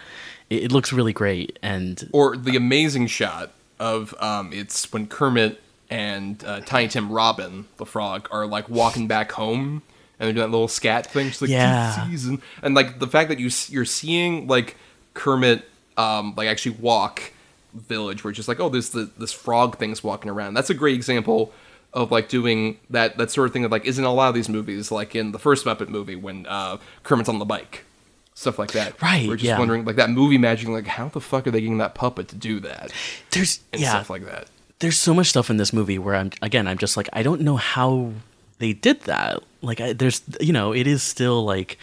it, 0.48 0.64
it 0.64 0.72
looks 0.72 0.94
really 0.94 1.12
great 1.12 1.58
and 1.62 2.08
Or 2.12 2.38
the 2.38 2.56
amazing 2.56 3.06
shot 3.06 3.52
of 3.78 4.14
um, 4.20 4.52
it's 4.52 4.92
when 4.92 5.06
Kermit 5.06 5.60
and 5.90 6.42
uh, 6.44 6.60
Tiny 6.60 6.88
Tim 6.88 7.10
Robin, 7.12 7.66
the 7.76 7.84
frog, 7.86 8.28
are 8.30 8.46
like 8.46 8.68
walking 8.68 9.08
back 9.08 9.32
home 9.32 9.82
and 10.18 10.26
they're 10.26 10.32
doing 10.32 10.46
that 10.46 10.52
little 10.52 10.68
scat 10.68 11.06
thing. 11.06 11.28
Just 11.28 11.42
like 11.42 11.50
Yeah. 11.50 12.06
season. 12.08 12.40
And 12.62 12.74
like 12.74 12.98
the 13.00 13.06
fact 13.08 13.28
that 13.28 13.38
you 13.38 13.50
you're 13.68 13.84
seeing 13.84 14.46
like 14.46 14.76
Kermit 15.14 15.64
um, 15.96 16.34
like 16.36 16.48
actually 16.48 16.76
walk 16.76 17.32
village 17.74 18.24
where 18.24 18.30
it's 18.30 18.36
just 18.36 18.48
like 18.48 18.58
oh 18.58 18.68
there's 18.68 18.90
the, 18.90 19.10
this 19.18 19.32
frog 19.32 19.78
thing's 19.78 20.02
walking 20.04 20.30
around. 20.30 20.54
That's 20.54 20.70
a 20.70 20.74
great 20.74 20.94
example 20.94 21.52
of 21.92 22.12
like 22.12 22.28
doing 22.28 22.78
that 22.90 23.16
that 23.18 23.30
sort 23.30 23.48
of 23.48 23.52
thing 23.52 23.62
that 23.62 23.70
like 23.72 23.84
isn't 23.84 24.04
a 24.04 24.12
lot 24.12 24.28
of 24.28 24.34
these 24.34 24.48
movies 24.48 24.92
like 24.92 25.16
in 25.16 25.32
the 25.32 25.38
first 25.38 25.64
Muppet 25.66 25.88
movie 25.88 26.16
when 26.16 26.46
uh, 26.46 26.78
Kermit's 27.02 27.28
on 27.28 27.38
the 27.38 27.44
bike. 27.44 27.84
Stuff 28.34 28.58
like 28.58 28.72
that. 28.72 29.00
Right, 29.02 29.28
We're 29.28 29.34
just 29.36 29.44
yeah. 29.48 29.58
wondering 29.58 29.84
like 29.84 29.96
that 29.96 30.08
movie 30.08 30.38
magic, 30.38 30.68
like 30.68 30.86
how 30.86 31.08
the 31.08 31.20
fuck 31.20 31.46
are 31.46 31.50
they 31.50 31.60
getting 31.60 31.78
that 31.78 31.94
puppet 31.94 32.28
to 32.28 32.36
do 32.36 32.60
that? 32.60 32.90
there's 33.32 33.60
and 33.72 33.82
yeah 33.82 33.90
stuff 33.90 34.08
like 34.08 34.24
that. 34.24 34.46
There's 34.80 34.98
so 34.98 35.14
much 35.14 35.28
stuff 35.28 35.48
in 35.50 35.56
this 35.56 35.72
movie 35.72 35.98
where 35.98 36.14
I'm 36.14 36.30
again 36.42 36.66
I'm 36.66 36.78
just 36.78 36.96
like 36.96 37.08
I 37.12 37.22
don't 37.22 37.40
know 37.42 37.56
how 37.56 38.12
they 38.58 38.72
did 38.72 39.00
that. 39.02 39.42
Like 39.62 39.80
I, 39.80 39.92
there's 39.92 40.22
you 40.40 40.52
know 40.52 40.72
it 40.72 40.86
is 40.86 41.02
still 41.02 41.44
like 41.44 41.78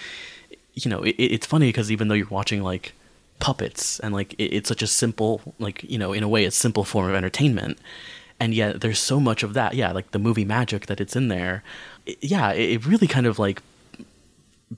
you 0.73 0.89
know 0.89 1.01
it, 1.03 1.15
it's 1.17 1.45
funny 1.47 1.69
because 1.69 1.91
even 1.91 2.07
though 2.07 2.15
you're 2.15 2.27
watching 2.27 2.61
like 2.63 2.93
puppets 3.39 3.99
and 3.99 4.13
like 4.13 4.33
it, 4.33 4.45
it's 4.45 4.67
such 4.69 4.81
a 4.81 4.87
simple 4.87 5.41
like 5.59 5.83
you 5.83 5.97
know 5.97 6.11
in 6.11 6.23
a 6.23 6.27
way 6.27 6.43
it's 6.43 6.55
simple 6.57 6.83
form 6.83 7.07
of 7.07 7.15
entertainment 7.15 7.77
and 8.39 8.53
yet 8.55 8.81
there's 8.81 8.97
so 8.99 9.19
much 9.19 9.43
of 9.43 9.53
that 9.53 9.75
yeah 9.75 9.91
like 9.91 10.09
the 10.09 10.17
movie 10.19 10.45
magic 10.45 10.87
that 10.87 10.99
it's 10.99 11.15
in 11.15 11.27
there 11.27 11.63
It- 12.07 12.17
yeah 12.23 12.51
it, 12.51 12.83
really 12.85 13.05
kind 13.07 13.27
of 13.27 13.37
like 13.37 13.61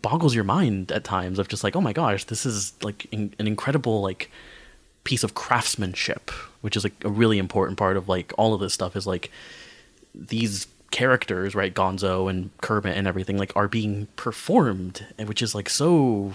boggles 0.01 0.35
your 0.35 0.43
mind 0.43 0.91
at 0.91 1.03
times 1.05 1.39
of 1.39 1.47
just 1.47 1.63
like 1.63 1.75
oh 1.77 1.81
my 1.81 1.93
gosh 1.93 2.25
this 2.25 2.45
is 2.45 2.73
like 2.83 3.05
in, 3.13 3.33
an 3.39 3.47
incredible 3.47 4.01
like 4.01 4.29
piece 5.03 5.23
of 5.23 5.33
craftsmanship 5.33 6.29
which 6.61 6.75
is 6.75 6.83
like 6.83 6.93
a 7.03 7.09
really 7.09 7.37
important 7.37 7.77
part 7.77 7.97
of 7.97 8.07
like 8.09 8.33
all 8.37 8.53
of 8.53 8.59
this 8.59 8.73
stuff 8.73 8.95
is 8.95 9.07
like 9.07 9.31
these 10.13 10.67
characters 10.91 11.53
right 11.55 11.73
gonzo 11.73 12.29
and 12.29 12.49
kermit 12.61 12.97
and 12.97 13.07
everything 13.07 13.37
like 13.37 13.51
are 13.55 13.67
being 13.67 14.07
performed 14.15 15.05
which 15.25 15.41
is 15.41 15.53
like 15.55 15.69
so 15.69 16.33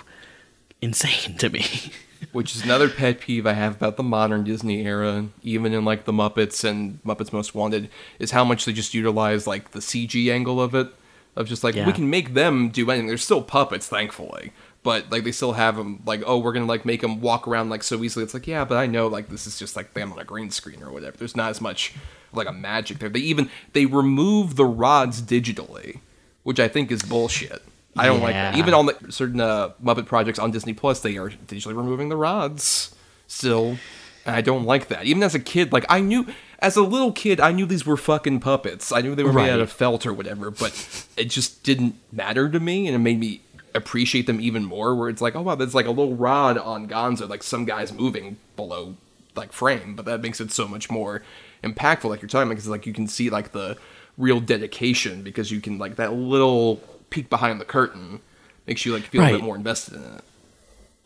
insane 0.80 1.36
to 1.38 1.48
me 1.50 1.64
Which 2.32 2.56
is 2.56 2.62
another 2.64 2.88
pet 2.88 3.20
peeve 3.20 3.46
I 3.46 3.52
have 3.52 3.74
about 3.76 3.98
the 3.98 4.02
modern 4.02 4.44
Disney 4.44 4.86
era, 4.86 5.26
even 5.42 5.74
in 5.74 5.84
like 5.84 6.06
the 6.06 6.12
Muppets 6.12 6.64
and 6.64 6.98
Muppets 7.04 7.34
Most 7.34 7.54
Wanted, 7.54 7.90
is 8.18 8.30
how 8.30 8.44
much 8.44 8.64
they 8.64 8.72
just 8.72 8.94
utilize 8.94 9.46
like 9.46 9.72
the 9.72 9.80
CG 9.80 10.32
angle 10.32 10.58
of 10.58 10.74
it. 10.74 10.88
Of 11.36 11.48
just 11.48 11.62
like 11.62 11.74
Yeah. 11.74 11.84
we 11.86 11.92
can 11.92 12.08
make 12.08 12.32
them 12.32 12.70
do 12.70 12.90
anything. 12.90 13.08
They're 13.08 13.18
still 13.18 13.42
puppets, 13.42 13.88
thankfully, 13.88 14.52
but 14.84 15.10
like 15.10 15.24
they 15.24 15.32
still 15.32 15.54
have 15.54 15.76
them. 15.76 16.02
Like 16.06 16.22
oh, 16.24 16.38
we're 16.38 16.52
gonna 16.52 16.66
like 16.66 16.84
make 16.84 17.00
them 17.00 17.20
walk 17.20 17.48
around 17.48 17.70
like 17.70 17.82
so 17.82 18.04
easily. 18.04 18.22
It's 18.22 18.34
like 18.34 18.46
yeah, 18.46 18.64
but 18.64 18.76
I 18.76 18.86
know 18.86 19.08
like 19.08 19.28
this 19.28 19.48
is 19.48 19.58
just 19.58 19.74
like 19.74 19.94
them 19.94 20.12
on 20.12 20.20
a 20.20 20.24
green 20.24 20.50
screen 20.50 20.82
or 20.84 20.92
whatever. 20.92 21.16
There's 21.16 21.34
not 21.34 21.50
as 21.50 21.60
much 21.60 21.94
like 22.32 22.46
a 22.46 22.52
magic 22.52 22.98
there. 22.98 23.08
They 23.08 23.20
even 23.20 23.50
they 23.72 23.86
remove 23.86 24.54
the 24.54 24.66
rods 24.66 25.20
digitally, 25.22 26.00
which 26.44 26.60
I 26.60 26.68
think 26.68 26.92
is 26.92 27.02
bullshit. 27.02 27.62
I 27.96 28.06
don't 28.06 28.20
like 28.20 28.34
that. 28.34 28.56
Even 28.56 28.74
on 28.74 28.86
the 28.86 28.96
certain 29.10 29.40
uh, 29.40 29.70
Muppet 29.82 30.06
projects 30.06 30.38
on 30.38 30.50
Disney 30.50 30.74
Plus, 30.74 31.00
they 31.00 31.16
are 31.16 31.30
digitally 31.30 31.76
removing 31.76 32.08
the 32.08 32.16
rods 32.16 32.94
still. 33.26 33.78
And 34.26 34.34
I 34.34 34.40
don't 34.40 34.64
like 34.64 34.88
that. 34.88 35.04
Even 35.04 35.22
as 35.22 35.34
a 35.34 35.38
kid, 35.38 35.72
like 35.72 35.84
I 35.88 36.00
knew 36.00 36.26
as 36.58 36.76
a 36.76 36.82
little 36.82 37.12
kid, 37.12 37.40
I 37.40 37.52
knew 37.52 37.66
these 37.66 37.86
were 37.86 37.96
fucking 37.96 38.40
puppets. 38.40 38.90
I 38.90 39.00
knew 39.00 39.14
they 39.14 39.22
were 39.22 39.32
made 39.32 39.50
out 39.50 39.60
of 39.60 39.70
felt 39.70 40.06
or 40.06 40.12
whatever, 40.12 40.50
but 40.50 41.06
it 41.16 41.26
just 41.26 41.62
didn't 41.62 41.94
matter 42.10 42.48
to 42.48 42.58
me 42.58 42.86
and 42.86 42.96
it 42.96 42.98
made 42.98 43.20
me 43.20 43.42
appreciate 43.74 44.26
them 44.26 44.40
even 44.40 44.64
more 44.64 44.94
where 44.94 45.08
it's 45.08 45.20
like, 45.20 45.34
oh 45.34 45.42
wow, 45.42 45.54
there's 45.54 45.74
like 45.74 45.86
a 45.86 45.90
little 45.90 46.14
rod 46.14 46.56
on 46.58 46.88
Gonzo, 46.88 47.28
like 47.28 47.42
some 47.42 47.64
guy's 47.64 47.92
moving 47.92 48.36
below 48.56 48.96
like 49.36 49.52
frame, 49.52 49.96
but 49.96 50.04
that 50.04 50.20
makes 50.20 50.40
it 50.40 50.52
so 50.52 50.68
much 50.68 50.90
more 50.90 51.22
impactful, 51.62 52.08
like 52.08 52.22
you're 52.22 52.28
talking 52.28 52.48
about, 52.48 52.56
because 52.56 52.68
like 52.68 52.86
you 52.86 52.92
can 52.92 53.06
see 53.08 53.30
like 53.30 53.52
the 53.52 53.76
real 54.16 54.40
dedication 54.40 55.22
because 55.22 55.50
you 55.50 55.60
can 55.60 55.78
like 55.78 55.96
that 55.96 56.12
little 56.12 56.76
peek 57.10 57.28
behind 57.28 57.60
the 57.60 57.64
curtain 57.64 58.20
makes 58.66 58.86
you 58.86 58.92
like 58.92 59.04
feel 59.04 59.22
a 59.22 59.30
bit 59.30 59.42
more 59.42 59.56
invested 59.56 59.94
in 59.94 60.02
it. 60.02 60.24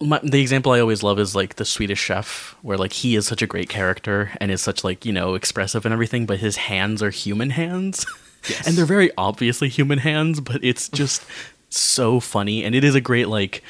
my, 0.01 0.21
the 0.23 0.41
example 0.41 0.73
I 0.73 0.81
always 0.81 1.03
love 1.03 1.19
is 1.19 1.35
like 1.35 1.57
the 1.57 1.64
Swedish 1.64 2.01
chef, 2.01 2.55
where 2.62 2.77
like 2.77 2.93
he 2.93 3.16
is 3.16 3.27
such 3.27 3.43
a 3.43 3.47
great 3.47 3.69
character 3.69 4.31
and 4.41 4.51
is 4.51 4.62
such 4.62 4.85
like 4.85 5.05
you 5.05 5.12
know 5.12 5.35
expressive 5.35 5.87
and 5.87 5.93
everything, 5.93 6.27
but 6.27 6.39
his 6.39 6.57
hands 6.57 7.03
are 7.03 7.11
human 7.11 7.51
hands, 7.51 8.07
and 8.66 8.77
they're 8.77 8.87
very 8.87 9.11
obviously 9.16 9.69
human 9.69 9.99
hands, 9.99 10.41
but 10.41 10.62
it's 10.62 10.89
just 10.89 11.25
so 11.71 12.21
funny, 12.21 12.64
and 12.64 12.75
it 12.75 12.85
is 12.85 12.95
a 12.95 13.01
great 13.01 13.29
like, 13.29 13.62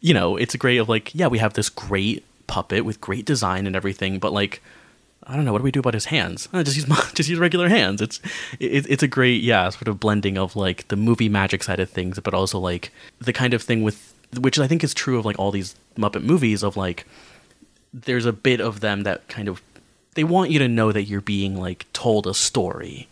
you 0.00 0.14
know, 0.14 0.36
it's 0.36 0.54
a 0.54 0.58
great 0.58 0.78
of 0.78 0.88
like 0.88 1.14
yeah 1.14 1.26
we 1.26 1.38
have 1.38 1.54
this 1.54 1.68
great 1.68 2.24
puppet 2.46 2.84
with 2.84 3.00
great 3.00 3.24
design 3.24 3.66
and 3.66 3.76
everything, 3.76 4.18
but 4.18 4.32
like. 4.32 4.62
I 5.24 5.36
don't 5.36 5.44
know. 5.44 5.52
What 5.52 5.58
do 5.58 5.64
we 5.64 5.70
do 5.70 5.78
about 5.78 5.94
his 5.94 6.06
hands? 6.06 6.48
Uh, 6.52 6.62
just 6.64 6.76
use 6.76 7.12
just 7.14 7.28
use 7.28 7.38
regular 7.38 7.68
hands. 7.68 8.02
It's 8.02 8.18
it, 8.58 8.90
it's 8.90 9.04
a 9.04 9.06
great 9.06 9.40
yeah 9.40 9.68
sort 9.68 9.86
of 9.86 10.00
blending 10.00 10.36
of 10.36 10.56
like 10.56 10.88
the 10.88 10.96
movie 10.96 11.28
magic 11.28 11.62
side 11.62 11.78
of 11.78 11.88
things, 11.88 12.18
but 12.18 12.34
also 12.34 12.58
like 12.58 12.90
the 13.20 13.32
kind 13.32 13.54
of 13.54 13.62
thing 13.62 13.84
with 13.84 14.12
which 14.38 14.58
I 14.58 14.66
think 14.66 14.82
is 14.82 14.94
true 14.94 15.20
of 15.20 15.24
like 15.24 15.38
all 15.38 15.50
these 15.50 15.76
Muppet 15.96 16.22
movies 16.24 16.62
of 16.62 16.76
like 16.76 17.06
there's 17.92 18.26
a 18.26 18.32
bit 18.32 18.60
of 18.60 18.80
them 18.80 19.02
that 19.02 19.28
kind 19.28 19.48
of 19.48 19.62
they 20.14 20.24
want 20.24 20.50
you 20.50 20.58
to 20.58 20.68
know 20.68 20.92
that 20.92 21.04
you're 21.04 21.20
being 21.20 21.56
like 21.56 21.86
told 21.92 22.26
a 22.26 22.34
story 22.34 23.08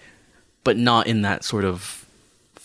but 0.65 0.77
not 0.77 1.07
in 1.07 1.23
that 1.23 1.45
sort 1.45 1.65
of 1.65 2.07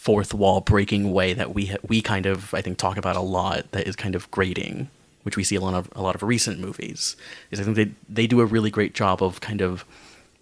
fourth 0.06 0.36
wall 0.36 0.62
breaking 0.62 1.12
way 1.12 1.34
that 1.34 1.56
we 1.56 1.66
ha- 1.66 1.78
we 1.88 2.00
kind 2.00 2.28
of 2.28 2.54
I 2.54 2.62
think 2.62 2.78
talk 2.78 2.96
about 2.96 3.16
a 3.16 3.22
lot 3.22 3.72
that 3.72 3.88
is 3.88 3.96
kind 3.96 4.14
of 4.14 4.30
grating, 4.30 4.88
which 5.24 5.36
we 5.36 5.44
see 5.44 5.56
a 5.56 5.62
lot 5.62 5.74
of 5.74 5.90
a 5.96 6.02
lot 6.02 6.14
of 6.14 6.22
recent 6.22 6.60
movies. 6.60 7.16
Is 7.50 7.60
I 7.60 7.64
think 7.64 7.76
they 7.76 7.92
they 8.08 8.28
do 8.28 8.40
a 8.40 8.46
really 8.46 8.70
great 8.70 8.94
job 8.94 9.24
of 9.24 9.42
kind 9.42 9.62
of 9.62 9.84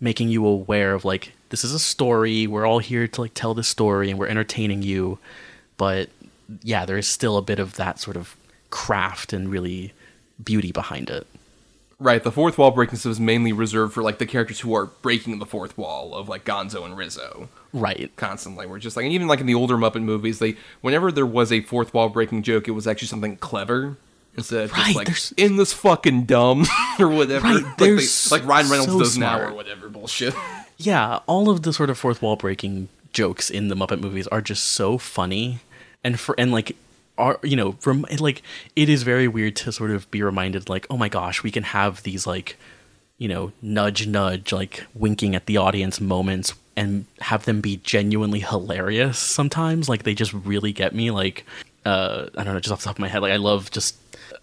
making 0.02 0.28
you 0.28 0.46
aware 0.46 0.94
of 0.94 1.06
like 1.06 1.32
this 1.48 1.64
is 1.64 1.74
a 1.74 1.80
story. 1.80 2.46
We're 2.46 2.66
all 2.66 2.80
here 2.80 3.08
to 3.08 3.22
like 3.22 3.34
tell 3.34 3.54
this 3.54 3.70
story 3.70 4.10
and 4.10 4.20
we're 4.20 4.28
entertaining 4.28 4.82
you, 4.82 5.18
but 5.78 6.10
yeah, 6.62 6.86
there 6.86 6.98
is 6.98 7.08
still 7.08 7.38
a 7.38 7.42
bit 7.42 7.58
of 7.58 7.76
that 7.76 8.00
sort 8.00 8.18
of 8.18 8.36
craft 8.70 9.32
and 9.32 9.50
really 9.50 9.94
beauty 10.44 10.74
behind 10.74 11.10
it. 11.10 11.26
Right, 12.00 12.22
the 12.22 12.34
fourth 12.34 12.58
wall 12.58 12.72
breaking 12.72 12.98
stuff 12.98 13.14
is 13.14 13.20
mainly 13.20 13.54
reserved 13.54 13.94
for 13.94 14.04
like 14.04 14.18
the 14.18 14.26
characters 14.26 14.60
who 14.60 14.76
are 14.76 14.88
breaking 14.88 15.40
the 15.40 15.46
fourth 15.46 15.78
wall 15.78 16.14
of 16.16 16.28
like 16.28 16.44
Gonzo 16.44 16.84
and 16.84 16.98
Rizzo. 16.98 17.48
Right. 17.74 18.12
Constantly. 18.16 18.68
We're 18.68 18.80
just 18.80 18.96
like 18.96 19.04
and 19.06 19.14
even 19.14 19.28
like 19.28 19.40
in 19.40 19.46
the 19.48 19.56
older 19.56 19.76
Muppet 19.78 20.04
movies, 20.04 20.40
they 20.40 20.56
whenever 20.82 21.12
there 21.12 21.26
was 21.26 21.52
a 21.52 21.62
fourth 21.62 21.94
wall 21.94 22.10
breaking 22.10 22.44
joke, 22.44 22.68
it 22.68 22.72
was 22.72 22.88
actually 22.88 23.08
something 23.10 23.36
clever. 23.38 23.98
Instead 24.36 24.64
of 24.66 24.72
Right, 24.72 24.84
just 24.86 24.96
like 24.96 25.08
there's- 25.08 25.34
in 25.38 25.58
this 25.58 25.74
fucking 25.74 26.24
dumb 26.26 26.66
or 27.00 27.08
whatever. 27.10 27.46
Right, 27.48 27.64
like, 27.64 27.78
they're 27.78 28.00
like 28.32 28.46
Ryan 28.46 28.70
Reynolds 28.70 28.92
so 28.92 29.00
does 29.00 29.18
now 29.18 29.40
or 29.40 29.54
whatever 29.54 29.90
bullshit. 29.90 30.34
Yeah, 30.76 31.20
all 31.28 31.50
of 31.52 31.62
the 31.62 31.72
sort 31.72 31.92
of 31.92 32.00
fourth 32.00 32.22
wall 32.22 32.36
breaking 32.36 32.90
jokes 33.14 33.50
in 33.52 33.68
the 33.68 33.76
Muppet 33.76 34.02
movies 34.02 34.28
are 34.30 34.42
just 34.42 34.64
so 34.66 34.98
funny, 34.98 35.60
and 36.04 36.20
for 36.20 36.34
and 36.38 36.52
like 36.52 36.76
are 37.18 37.40
you 37.44 37.56
know 37.56 37.78
rem- 37.86 38.06
like 38.20 38.42
it 38.76 38.90
is 38.90 39.04
very 39.04 39.28
weird 39.28 39.56
to 39.58 39.72
sort 39.72 39.92
of 39.92 40.10
be 40.10 40.24
reminded 40.24 40.68
like 40.70 40.88
oh 40.90 40.98
my 40.98 41.08
gosh 41.10 41.44
we 41.44 41.52
can 41.52 41.62
have 41.64 42.02
these 42.02 42.26
like 42.26 42.58
you 43.20 43.28
know 43.28 43.52
nudge 43.62 44.08
nudge 44.08 44.52
like 44.52 44.84
winking 44.96 45.36
at 45.36 45.46
the 45.46 45.58
audience 45.58 46.02
moments 46.02 46.56
and 46.76 47.06
have 47.20 47.46
them 47.46 47.62
be 47.62 47.78
genuinely 47.84 48.40
hilarious 48.40 49.18
sometimes 49.20 49.88
like 49.90 50.04
they 50.04 50.14
just 50.14 50.34
really 50.34 50.72
get 50.72 50.94
me 50.96 51.12
like 51.12 51.46
uh 51.86 52.28
I 52.38 52.44
don't 52.44 52.54
know 52.54 52.60
just 52.60 52.72
off 52.74 52.80
the 52.80 52.86
top 52.86 52.96
of 52.96 53.00
my 53.00 53.08
head 53.08 53.22
like 53.22 53.32
I 53.32 53.38
love 53.38 53.70
just 53.72 53.96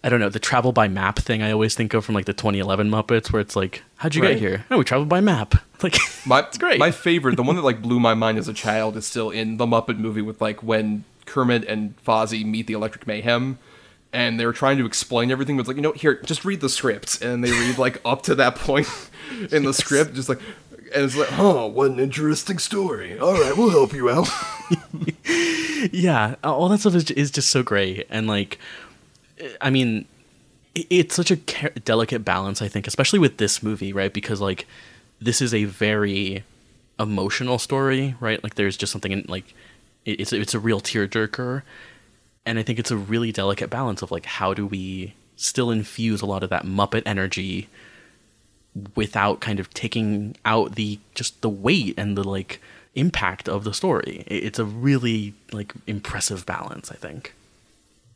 I 0.03 0.09
don't 0.09 0.19
know 0.19 0.29
the 0.29 0.39
travel 0.39 0.71
by 0.71 0.87
map 0.87 1.19
thing 1.19 1.41
I 1.43 1.51
always 1.51 1.75
think 1.75 1.93
of 1.93 2.05
from 2.05 2.15
like 2.15 2.25
the 2.25 2.33
2011 2.33 2.89
Muppets 2.89 3.31
where 3.31 3.41
it's 3.41 3.55
like 3.55 3.83
how'd 3.97 4.15
you 4.15 4.21
Right. 4.21 4.29
get 4.33 4.39
here 4.39 4.65
oh 4.71 4.77
we 4.77 4.83
traveled 4.83 5.09
by 5.09 5.21
map 5.21 5.55
like 5.83 5.97
My, 6.25 6.39
it's 6.41 6.57
great 6.57 6.79
My 6.79 6.91
favorite, 6.91 7.35
the 7.35 7.43
one 7.43 7.55
that 7.55 7.63
like 7.63 7.81
blew 7.81 7.99
my 7.99 8.13
mind 8.13 8.37
as 8.37 8.47
a 8.47 8.53
child, 8.53 8.95
is 8.97 9.05
still 9.07 9.29
in 9.31 9.57
the 9.57 9.65
Muppet 9.65 9.97
movie 9.97 10.21
with 10.21 10.39
like 10.39 10.61
when 10.63 11.03
Kermit 11.25 11.63
and 11.65 11.95
Fozzie 12.05 12.45
meet 12.45 12.67
the 12.67 12.73
Electric 12.73 13.07
Mayhem, 13.07 13.57
and 14.13 14.39
they're 14.39 14.51
trying 14.53 14.77
to 14.77 14.85
explain 14.85 15.31
everything. 15.31 15.55
But 15.57 15.61
it's 15.61 15.67
like, 15.69 15.77
you 15.77 15.81
know, 15.81 15.93
here, 15.93 16.15
just 16.23 16.45
read 16.45 16.61
the 16.61 16.69
script, 16.69 17.21
and 17.23 17.43
they 17.43 17.49
read 17.51 17.77
like 17.79 17.99
up 18.05 18.21
to 18.23 18.35
that 18.35 18.55
point 18.57 18.87
in 19.51 19.63
the 19.63 19.73
script, 19.73 20.13
just 20.13 20.29
like, 20.29 20.39
and 20.93 21.05
it's 21.05 21.15
like, 21.15 21.37
oh, 21.39 21.67
what 21.67 21.91
an 21.91 21.99
interesting 21.99 22.59
story. 22.59 23.17
All 23.17 23.33
right, 23.33 23.55
we'll 23.55 23.69
help 23.69 23.93
you 23.93 24.09
out. 24.09 24.27
yeah 25.91 26.35
all 26.43 26.69
that 26.69 26.79
stuff 26.79 26.95
is, 26.95 27.09
is 27.11 27.31
just 27.31 27.49
so 27.49 27.63
great 27.63 28.05
and 28.09 28.27
like 28.27 28.59
i 29.59 29.69
mean 29.69 30.05
it's 30.73 31.15
such 31.15 31.31
a 31.31 31.37
ca- 31.37 31.69
delicate 31.83 32.23
balance 32.23 32.61
i 32.61 32.67
think 32.67 32.87
especially 32.87 33.19
with 33.19 33.37
this 33.37 33.63
movie 33.63 33.91
right 33.91 34.13
because 34.13 34.39
like 34.39 34.67
this 35.19 35.41
is 35.41 35.53
a 35.53 35.65
very 35.65 36.43
emotional 36.99 37.57
story 37.57 38.15
right 38.19 38.43
like 38.43 38.55
there's 38.55 38.77
just 38.77 38.91
something 38.91 39.11
in 39.11 39.25
like 39.27 39.53
it's 40.05 40.31
it's 40.31 40.53
a 40.53 40.59
real 40.59 40.79
tearjerker 40.79 41.63
and 42.45 42.59
i 42.59 42.63
think 42.63 42.77
it's 42.77 42.91
a 42.91 42.97
really 42.97 43.31
delicate 43.31 43.69
balance 43.69 44.01
of 44.01 44.11
like 44.11 44.25
how 44.25 44.53
do 44.53 44.67
we 44.67 45.13
still 45.35 45.71
infuse 45.71 46.21
a 46.21 46.25
lot 46.25 46.43
of 46.43 46.49
that 46.49 46.63
muppet 46.63 47.01
energy 47.05 47.67
without 48.95 49.41
kind 49.41 49.59
of 49.59 49.73
taking 49.73 50.35
out 50.45 50.75
the 50.75 50.99
just 51.13 51.41
the 51.41 51.49
weight 51.49 51.93
and 51.97 52.17
the 52.17 52.23
like 52.23 52.61
impact 52.95 53.47
of 53.47 53.63
the 53.63 53.73
story. 53.73 54.23
It's 54.27 54.59
a 54.59 54.65
really 54.65 55.33
like 55.51 55.73
impressive 55.87 56.45
balance, 56.45 56.91
I 56.91 56.95
think. 56.95 57.33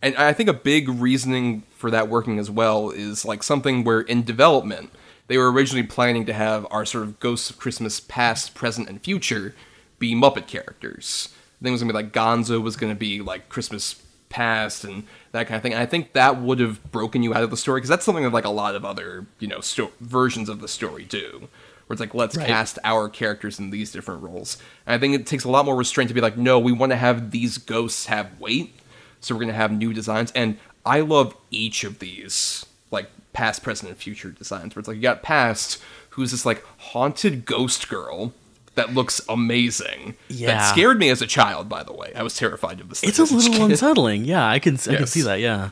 And 0.01 0.15
I 0.17 0.33
think 0.33 0.49
a 0.49 0.53
big 0.53 0.87
reasoning 0.89 1.63
for 1.75 1.89
that 1.89 2.09
working 2.09 2.37
as 2.37 2.51
well 2.51 2.91
is 2.91 3.25
like 3.25 3.41
something 3.41 3.83
where 3.83 4.01
in 4.01 4.23
development 4.23 4.91
they 5.27 5.37
were 5.37 5.51
originally 5.51 5.85
planning 5.85 6.25
to 6.25 6.33
have 6.33 6.67
our 6.69 6.85
sort 6.85 7.05
of 7.05 7.19
ghosts 7.19 7.49
of 7.49 7.57
Christmas 7.57 7.99
past, 7.99 8.53
present, 8.53 8.87
and 8.87 9.01
future 9.01 9.55
be 9.97 10.13
Muppet 10.13 10.47
characters. 10.47 11.29
I 11.59 11.63
think 11.63 11.69
it 11.69 11.71
was 11.71 11.81
gonna 11.81 11.93
be 11.93 12.03
like 12.03 12.13
Gonzo 12.13 12.61
was 12.61 12.75
gonna 12.75 12.95
be 12.95 13.21
like 13.21 13.49
Christmas 13.49 13.95
past 14.29 14.83
and 14.83 15.03
that 15.31 15.47
kind 15.47 15.55
of 15.57 15.61
thing. 15.61 15.73
And 15.73 15.81
I 15.81 15.85
think 15.85 16.13
that 16.13 16.41
would 16.41 16.59
have 16.59 16.91
broken 16.91 17.23
you 17.23 17.33
out 17.33 17.43
of 17.43 17.49
the 17.49 17.57
story 17.57 17.79
because 17.79 17.89
that's 17.89 18.05
something 18.05 18.23
that 18.23 18.33
like 18.33 18.45
a 18.45 18.49
lot 18.49 18.75
of 18.75 18.83
other 18.85 19.25
you 19.39 19.47
know 19.47 19.59
sto- 19.61 19.91
versions 20.01 20.49
of 20.49 20.61
the 20.61 20.67
story 20.67 21.03
do. 21.05 21.47
Where 21.87 21.93
it's 21.93 21.99
like 22.01 22.15
let's 22.15 22.35
Right. 22.35 22.47
cast 22.47 22.79
our 22.83 23.07
characters 23.09 23.59
in 23.59 23.69
these 23.69 23.91
different 23.91 24.23
roles. 24.23 24.57
And 24.87 24.95
I 24.95 24.97
think 24.97 25.13
it 25.13 25.27
takes 25.27 25.43
a 25.43 25.49
lot 25.49 25.65
more 25.65 25.75
restraint 25.75 26.07
to 26.07 26.13
be 26.15 26.21
like, 26.21 26.35
no, 26.37 26.57
we 26.57 26.71
want 26.71 26.91
to 26.91 26.95
have 26.95 27.29
these 27.29 27.59
ghosts 27.59 28.07
have 28.07 28.39
weight 28.39 28.73
so 29.21 29.33
we're 29.35 29.41
gonna 29.41 29.53
have 29.53 29.71
new 29.71 29.91
designs, 29.93 30.31
and 30.33 30.57
I 30.85 30.99
love 30.99 31.35
each 31.49 31.83
of 31.83 31.97
these, 31.97 32.63
like 32.91 33.09
past, 33.33 33.63
present, 33.63 33.89
and 33.89 33.97
future 33.97 34.29
designs. 34.29 34.75
Where 34.75 34.81
it's 34.81 34.87
like 34.87 34.97
you 34.97 35.01
got 35.01 35.23
past, 35.23 35.81
who's 36.11 36.29
this 36.31 36.45
like 36.45 36.63
haunted 36.77 37.45
ghost 37.45 37.89
girl 37.89 38.33
that 38.75 38.93
looks 38.93 39.21
amazing. 39.29 40.15
Yeah. 40.27 40.47
that 40.47 40.71
scared 40.71 40.99
me 40.99 41.09
as 41.09 41.21
a 41.21 41.27
child. 41.27 41.67
By 41.69 41.83
the 41.83 41.93
way, 41.93 42.11
I 42.15 42.23
was 42.23 42.35
terrified 42.35 42.79
of 42.81 42.89
this. 42.89 43.03
It's 43.03 43.19
a 43.19 43.23
little 43.23 43.65
unsettling. 43.71 44.25
Yeah, 44.25 44.47
I 44.47 44.59
can 44.59 44.75
I 44.89 44.95
can 44.95 45.07
see 45.07 45.21
that. 45.21 45.39
Yeah. 45.39 45.71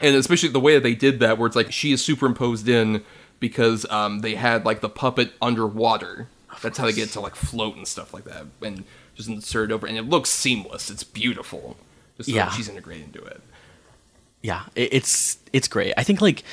and 0.00 0.16
especially 0.16 0.48
the 0.50 0.60
way 0.60 0.74
that 0.74 0.82
they 0.82 0.94
did 0.94 1.20
that, 1.20 1.38
where 1.38 1.46
it's 1.46 1.56
like 1.56 1.72
she 1.72 1.92
is 1.92 2.04
superimposed 2.04 2.68
in 2.68 3.02
because 3.40 3.84
um, 3.90 4.20
they 4.20 4.34
had 4.34 4.64
like 4.64 4.80
the 4.80 4.88
puppet 4.88 5.32
underwater. 5.42 6.28
That's 6.62 6.76
how 6.78 6.86
they 6.86 6.92
get 6.92 7.10
to 7.10 7.20
like 7.20 7.36
float 7.36 7.76
and 7.76 7.86
stuff 7.86 8.12
like 8.14 8.24
that, 8.24 8.46
and 8.62 8.84
just 9.14 9.28
insert 9.28 9.70
it 9.70 9.74
over, 9.74 9.86
and 9.86 9.96
it 9.96 10.02
looks 10.08 10.30
seamless. 10.30 10.90
It's 10.90 11.04
beautiful. 11.04 11.76
Just 12.16 12.28
Yeah. 12.28 12.50
she's 12.50 12.68
integrated 12.68 13.06
into 13.06 13.24
it. 13.24 13.40
yeah 14.42 14.62
it's 14.76 15.38
it's 15.52 15.66
great 15.66 15.92
i 15.96 16.04
think 16.04 16.20
like 16.20 16.44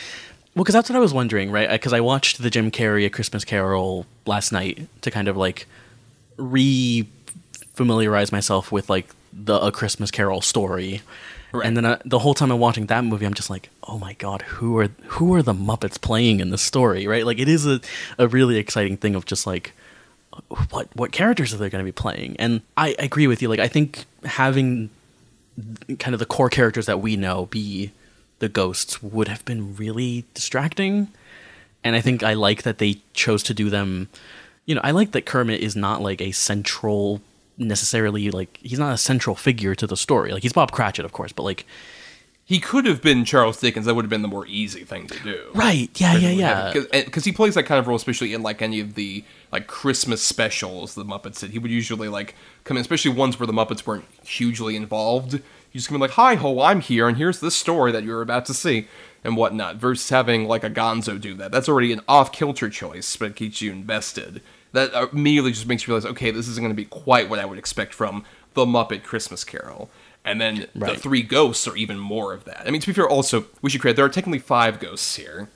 well 0.55 0.63
because 0.63 0.73
that's 0.73 0.89
what 0.89 0.95
i 0.95 0.99
was 0.99 1.13
wondering 1.13 1.51
right? 1.51 1.69
Because 1.69 1.93
i 1.93 1.99
watched 1.99 2.41
the 2.41 2.49
jim 2.49 2.71
carrey 2.71 3.05
a 3.05 3.09
christmas 3.09 3.45
carol 3.45 4.05
last 4.25 4.51
night 4.51 4.87
to 5.01 5.11
kind 5.11 5.27
of 5.27 5.37
like 5.37 5.67
re 6.37 7.07
familiarize 7.73 8.31
myself 8.31 8.71
with 8.71 8.89
like 8.89 9.13
the 9.33 9.59
a 9.59 9.71
christmas 9.71 10.11
carol 10.11 10.41
story. 10.41 11.01
Right. 11.51 11.67
and 11.67 11.77
then 11.77 11.85
uh, 11.85 11.99
the 12.03 12.19
whole 12.19 12.33
time 12.33 12.51
i'm 12.51 12.59
watching 12.59 12.87
that 12.87 13.03
movie 13.05 13.25
i'm 13.25 13.33
just 13.33 13.49
like 13.49 13.69
oh 13.87 13.97
my 13.97 14.13
god 14.13 14.41
who 14.41 14.77
are 14.77 14.89
who 15.07 15.33
are 15.35 15.41
the 15.41 15.53
muppets 15.53 15.99
playing 16.01 16.39
in 16.41 16.49
this 16.49 16.61
story? 16.61 17.07
Right? 17.07 17.25
Like 17.25 17.39
it 17.39 17.47
is 17.47 17.65
a, 17.65 17.79
a 18.17 18.27
really 18.27 18.57
exciting 18.57 18.97
thing 18.97 19.15
of 19.15 19.25
just 19.25 19.47
like 19.47 19.71
what 20.71 20.87
what 20.95 21.13
characters 21.13 21.53
are 21.53 21.57
they 21.57 21.69
going 21.69 21.81
to 21.83 21.85
be 21.87 21.93
playing? 21.93 22.35
And 22.39 22.61
I, 22.75 22.89
I 22.99 23.03
agree 23.05 23.27
with 23.27 23.41
you. 23.41 23.47
Like 23.47 23.59
i 23.59 23.69
think 23.69 24.03
having 24.25 24.89
kind 25.99 26.13
of 26.13 26.19
the 26.19 26.25
core 26.25 26.49
characters 26.49 26.87
that 26.87 26.99
we 26.99 27.15
know 27.15 27.45
be 27.45 27.91
the 28.39 28.49
ghosts 28.49 29.01
would 29.01 29.27
have 29.27 29.45
been 29.45 29.75
really 29.75 30.25
distracting. 30.33 31.09
And 31.83 31.95
I 31.95 32.01
think 32.01 32.23
I 32.23 32.33
like 32.33 32.63
that 32.63 32.79
they 32.79 33.01
chose 33.13 33.43
to 33.43 33.53
do 33.53 33.69
them. 33.69 34.09
You 34.65 34.75
know, 34.75 34.81
I 34.83 34.91
like 34.91 35.11
that 35.11 35.25
Kermit 35.25 35.61
is 35.61 35.75
not 35.75 36.01
like 36.01 36.19
a 36.21 36.31
central, 36.31 37.21
necessarily 37.57 38.31
like 38.31 38.57
he's 38.61 38.79
not 38.79 38.93
a 38.93 38.97
central 38.97 39.35
figure 39.35 39.75
to 39.75 39.87
the 39.87 39.95
story. 39.95 40.31
Like 40.31 40.43
he's 40.43 40.53
Bob 40.53 40.71
Cratchit, 40.71 41.05
of 41.05 41.13
course, 41.13 41.31
but 41.31 41.43
like 41.43 41.65
He 42.47 42.59
could 42.59 42.85
have 42.85 43.01
been 43.01 43.25
Charles 43.25 43.59
Dickens. 43.59 43.85
That 43.87 43.95
would 43.95 44.05
have 44.05 44.09
been 44.09 44.21
the 44.21 44.27
more 44.27 44.45
easy 44.47 44.83
thing 44.83 45.07
to 45.07 45.19
do. 45.23 45.49
right, 45.55 45.89
yeah, 45.99 46.15
yeah, 46.15 46.29
yeah. 46.29 46.73
Because 47.03 47.25
he 47.25 47.31
plays 47.31 47.55
that 47.55 47.63
kind 47.63 47.79
of 47.79 47.87
role, 47.87 47.97
especially 47.97 48.33
in 48.33 48.43
like 48.43 48.61
any 48.61 48.79
of 48.79 48.93
the 48.93 49.23
like 49.51 49.65
Christmas 49.65 50.21
specials 50.21 50.93
the 50.93 51.03
Muppets 51.03 51.39
did. 51.39 51.51
He 51.51 51.59
would 51.59 51.71
usually 51.71 52.07
like 52.07 52.35
come 52.63 52.77
in, 52.77 52.81
especially 52.81 53.11
ones 53.11 53.39
where 53.39 53.47
the 53.47 53.53
Muppets 53.53 53.87
weren't 53.87 54.05
hugely 54.23 54.75
involved. 54.75 55.41
He 55.75 55.79
just 55.79 55.89
come 55.89 55.95
in 55.95 56.01
like, 56.01 56.11
"Hi 56.11 56.35
ho, 56.35 56.61
I'm 56.61 56.79
here, 56.79 57.05
and 57.05 57.17
here's 57.17 57.41
this 57.41 57.53
story 57.53 57.91
that 57.91 58.05
you're 58.05 58.21
about 58.21 58.45
to 58.45 58.53
see." 58.53 58.87
And 59.25 59.35
whatnot, 59.35 59.75
versus 59.75 60.07
having 60.07 60.47
like 60.47 60.63
a 60.63 60.69
Gonzo 60.69 61.19
do 61.19 61.33
that. 61.33 61.51
That's 61.51 61.67
already 61.67 61.91
an 61.91 61.99
off 62.07 62.31
kilter 62.31 62.69
choice, 62.69 63.17
but 63.17 63.31
it 63.31 63.35
keeps 63.35 63.61
you 63.61 63.73
invested. 63.73 64.41
That 64.71 64.93
uh, 64.93 65.07
immediately 65.11 65.51
just 65.51 65.67
makes 65.67 65.85
you 65.85 65.93
realize, 65.93 66.09
okay, 66.11 66.31
this 66.31 66.47
isn't 66.47 66.63
going 66.63 66.71
to 66.71 66.81
be 66.81 66.85
quite 66.85 67.29
what 67.29 67.39
I 67.39 67.45
would 67.45 67.57
expect 67.57 67.93
from 67.93 68.23
the 68.53 68.65
Muppet 68.65 69.03
Christmas 69.03 69.43
Carol. 69.43 69.89
And 70.23 70.39
then 70.39 70.67
the 70.73 70.95
three 70.95 71.23
ghosts 71.23 71.67
are 71.67 71.75
even 71.75 71.99
more 71.99 72.31
of 72.31 72.45
that. 72.45 72.65
I 72.65 72.71
mean, 72.71 72.79
to 72.79 72.87
be 72.87 72.93
fair, 72.93 73.09
also 73.09 73.47
we 73.61 73.69
should 73.69 73.81
create. 73.81 73.97
There 73.97 74.05
are 74.05 74.09
technically 74.09 74.39
five 74.39 74.79
ghosts 74.79 75.17
here 75.17 75.49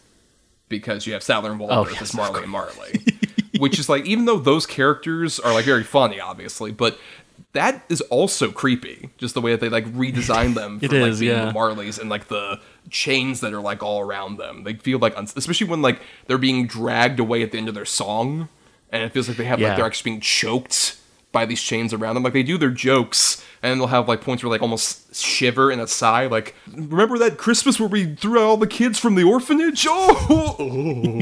because 0.67 1.07
you 1.07 1.13
have 1.13 1.21
Statler 1.21 1.51
and 1.51 1.61
Waldorf 1.61 1.87
Oh, 1.87 1.91
yes, 1.91 2.01
as 2.01 2.13
Marley 2.13 2.41
and 2.41 2.51
Marley, 2.51 3.05
which 3.57 3.79
is 3.79 3.87
like 3.87 4.05
even 4.05 4.25
though 4.25 4.39
those 4.39 4.65
characters 4.65 5.39
are 5.39 5.53
like 5.53 5.63
very 5.63 5.85
funny, 5.85 6.19
obviously, 6.19 6.73
but 6.73 6.99
that 7.53 7.83
is 7.89 8.01
also 8.01 8.51
creepy. 8.51 9.09
Just 9.17 9.33
the 9.33 9.41
way 9.41 9.51
that 9.51 9.59
they 9.59 9.69
like 9.69 9.85
redesign 9.93 10.53
them 10.53 10.79
for 10.79 10.85
It 10.85 10.91
like 10.91 11.11
is, 11.11 11.19
being 11.19 11.31
yeah. 11.31 11.45
the 11.45 11.51
Marleys 11.51 11.99
and 11.99 12.09
like 12.09 12.27
the 12.27 12.59
chains 12.89 13.39
that 13.41 13.53
are 13.53 13.61
like 13.61 13.81
all 13.81 14.01
around 14.01 14.37
them. 14.37 14.63
They 14.63 14.75
feel 14.75 14.99
like, 14.99 15.17
uns- 15.17 15.33
especially 15.35 15.67
when 15.67 15.81
like 15.81 15.99
they're 16.27 16.37
being 16.37 16.67
dragged 16.67 17.19
away 17.19 17.41
at 17.43 17.51
the 17.51 17.57
end 17.57 17.67
of 17.67 17.75
their 17.75 17.85
song, 17.85 18.49
and 18.91 19.03
it 19.03 19.11
feels 19.13 19.27
like 19.27 19.37
they 19.37 19.45
have 19.45 19.59
like 19.59 19.77
they're 19.77 19.85
actually 19.85 20.11
being 20.11 20.21
choked 20.21 20.97
by 21.31 21.45
these 21.45 21.61
chains 21.61 21.93
around 21.93 22.15
them. 22.15 22.23
Like 22.23 22.33
they 22.33 22.43
do 22.43 22.57
their 22.57 22.71
jokes, 22.71 23.43
and 23.61 23.79
they'll 23.79 23.87
have 23.87 24.07
like 24.07 24.21
points 24.21 24.43
where 24.43 24.49
like 24.49 24.61
almost 24.61 25.15
shiver 25.15 25.71
and 25.71 25.81
a 25.81 25.87
sigh. 25.87 26.27
Like 26.27 26.55
remember 26.73 27.17
that 27.19 27.37
Christmas 27.37 27.79
where 27.79 27.89
we 27.89 28.15
threw 28.15 28.39
out 28.39 28.45
all 28.45 28.57
the 28.57 28.67
kids 28.67 28.99
from 28.99 29.15
the 29.15 29.23
orphanage? 29.23 29.85
Oh, 30.31 31.21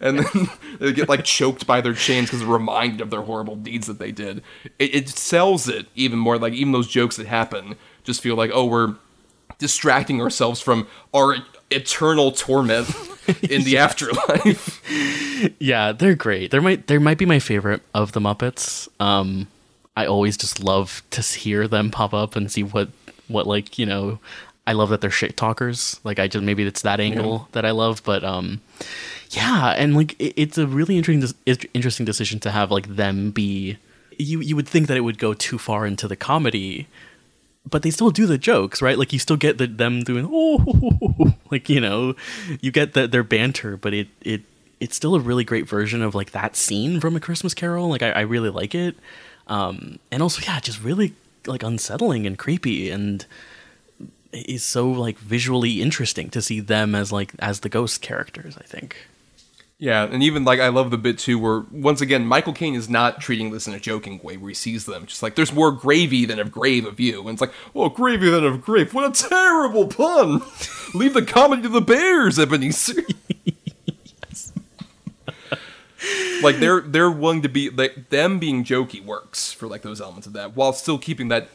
and 0.00 0.20
then 0.20 0.50
they 0.80 0.92
get 0.92 1.08
like 1.08 1.24
choked 1.24 1.66
by 1.66 1.80
their 1.80 1.94
chains 1.94 2.26
because 2.28 2.40
they're 2.40 2.48
reminded 2.48 3.00
of 3.00 3.10
their 3.10 3.22
horrible 3.22 3.56
deeds 3.56 3.86
that 3.86 3.98
they 3.98 4.12
did. 4.12 4.42
It, 4.78 4.94
it 4.94 5.08
sells 5.08 5.68
it 5.68 5.86
even 5.94 6.18
more. 6.18 6.38
Like 6.38 6.52
even 6.52 6.72
those 6.72 6.88
jokes 6.88 7.16
that 7.16 7.26
happen 7.26 7.76
just 8.04 8.20
feel 8.20 8.36
like 8.36 8.50
oh 8.54 8.66
we're 8.66 8.94
distracting 9.58 10.20
ourselves 10.20 10.60
from 10.60 10.86
our 11.14 11.36
eternal 11.70 12.32
torment 12.32 12.88
in 13.50 13.64
the 13.64 13.78
afterlife. 13.78 14.80
yeah, 15.58 15.92
they're 15.92 16.14
great. 16.14 16.50
They 16.50 16.58
might 16.58 16.86
they 16.86 16.98
might 16.98 17.18
be 17.18 17.26
my 17.26 17.38
favorite 17.38 17.82
of 17.94 18.12
the 18.12 18.20
Muppets. 18.20 18.88
Um, 19.00 19.48
I 19.96 20.06
always 20.06 20.36
just 20.36 20.62
love 20.62 21.02
to 21.10 21.22
hear 21.22 21.66
them 21.66 21.90
pop 21.90 22.12
up 22.12 22.36
and 22.36 22.50
see 22.50 22.62
what 22.62 22.88
what 23.28 23.46
like 23.46 23.78
you 23.78 23.86
know. 23.86 24.18
I 24.68 24.72
love 24.72 24.88
that 24.88 25.00
they're 25.00 25.10
shit 25.10 25.36
talkers. 25.36 26.00
Like 26.02 26.18
I 26.18 26.26
just 26.26 26.44
maybe 26.44 26.64
it's 26.64 26.82
that 26.82 27.00
angle 27.00 27.32
yeah. 27.32 27.44
that 27.52 27.64
I 27.64 27.70
love, 27.70 28.02
but 28.04 28.24
um, 28.24 28.60
yeah, 29.30 29.70
and 29.70 29.96
like 29.96 30.20
it, 30.20 30.34
it's 30.36 30.58
a 30.58 30.66
really 30.66 30.96
interesting 30.96 31.32
interesting 31.72 32.04
decision 32.04 32.40
to 32.40 32.50
have 32.50 32.70
like 32.70 32.96
them 32.96 33.30
be. 33.30 33.78
You 34.18 34.40
you 34.40 34.56
would 34.56 34.68
think 34.68 34.88
that 34.88 34.96
it 34.96 35.02
would 35.02 35.18
go 35.18 35.34
too 35.34 35.58
far 35.58 35.86
into 35.86 36.08
the 36.08 36.16
comedy, 36.16 36.88
but 37.68 37.82
they 37.82 37.90
still 37.90 38.10
do 38.10 38.26
the 38.26 38.38
jokes, 38.38 38.82
right? 38.82 38.98
Like 38.98 39.12
you 39.12 39.18
still 39.18 39.36
get 39.36 39.58
the, 39.58 39.66
them 39.66 40.02
doing 40.02 40.28
oh, 40.30 41.34
like 41.50 41.68
you 41.68 41.80
know, 41.80 42.14
you 42.60 42.70
get 42.70 42.94
the, 42.94 43.06
their 43.06 43.24
banter, 43.24 43.76
but 43.76 43.94
it 43.94 44.08
it 44.22 44.42
it's 44.80 44.96
still 44.96 45.14
a 45.14 45.20
really 45.20 45.44
great 45.44 45.68
version 45.68 46.02
of 46.02 46.14
like 46.14 46.32
that 46.32 46.56
scene 46.56 47.00
from 47.00 47.16
A 47.16 47.20
Christmas 47.20 47.54
Carol. 47.54 47.88
Like 47.88 48.02
I, 48.02 48.10
I 48.10 48.20
really 48.22 48.50
like 48.50 48.74
it, 48.74 48.96
um, 49.46 49.98
and 50.10 50.22
also 50.22 50.42
yeah, 50.42 50.60
just 50.60 50.82
really 50.82 51.14
like 51.46 51.62
unsettling 51.62 52.26
and 52.26 52.38
creepy, 52.38 52.90
and 52.90 53.24
is 54.32 54.64
so 54.64 54.88
like 54.90 55.18
visually 55.18 55.80
interesting 55.80 56.28
to 56.30 56.42
see 56.42 56.60
them 56.60 56.94
as 56.94 57.12
like 57.12 57.32
as 57.38 57.60
the 57.60 57.68
ghost 57.68 58.02
characters. 58.02 58.56
I 58.58 58.64
think. 58.64 58.96
Yeah, 59.78 60.04
and 60.04 60.22
even 60.22 60.44
like 60.44 60.58
I 60.58 60.68
love 60.68 60.90
the 60.90 60.96
bit 60.96 61.18
too 61.18 61.38
where 61.38 61.64
once 61.70 62.00
again 62.00 62.24
Michael 62.24 62.54
Caine 62.54 62.74
is 62.74 62.88
not 62.88 63.20
treating 63.20 63.50
this 63.50 63.66
in 63.66 63.74
a 63.74 63.80
joking 63.80 64.18
way 64.22 64.38
where 64.38 64.48
he 64.48 64.54
sees 64.54 64.86
them 64.86 65.04
just 65.04 65.22
like 65.22 65.34
there's 65.34 65.52
more 65.52 65.70
gravy 65.70 66.24
than 66.24 66.38
of 66.38 66.50
grave 66.50 66.86
of 66.86 66.98
you, 66.98 67.20
and 67.20 67.30
it's 67.30 67.42
like 67.42 67.52
well 67.74 67.90
gravy 67.90 68.30
than 68.30 68.44
of 68.44 68.62
grave. 68.62 68.94
What 68.94 69.10
a 69.10 69.28
terrible 69.28 69.86
pun! 69.86 70.42
Leave 70.94 71.12
the 71.12 71.22
comedy 71.22 71.62
to 71.62 71.68
the 71.68 71.82
bears, 71.82 72.38
Ebenezer. 72.38 73.02
like 76.42 76.56
they're 76.56 76.80
they're 76.80 77.10
willing 77.10 77.42
to 77.42 77.48
be 77.48 77.70
like 77.70 78.10
them 78.10 78.38
being 78.38 78.64
jokey 78.64 79.04
works 79.04 79.52
for 79.52 79.66
like 79.66 79.82
those 79.82 80.00
elements 80.00 80.26
of 80.26 80.32
that 80.34 80.54
while 80.54 80.72
still 80.72 80.98
keeping 80.98 81.28
that 81.28 81.48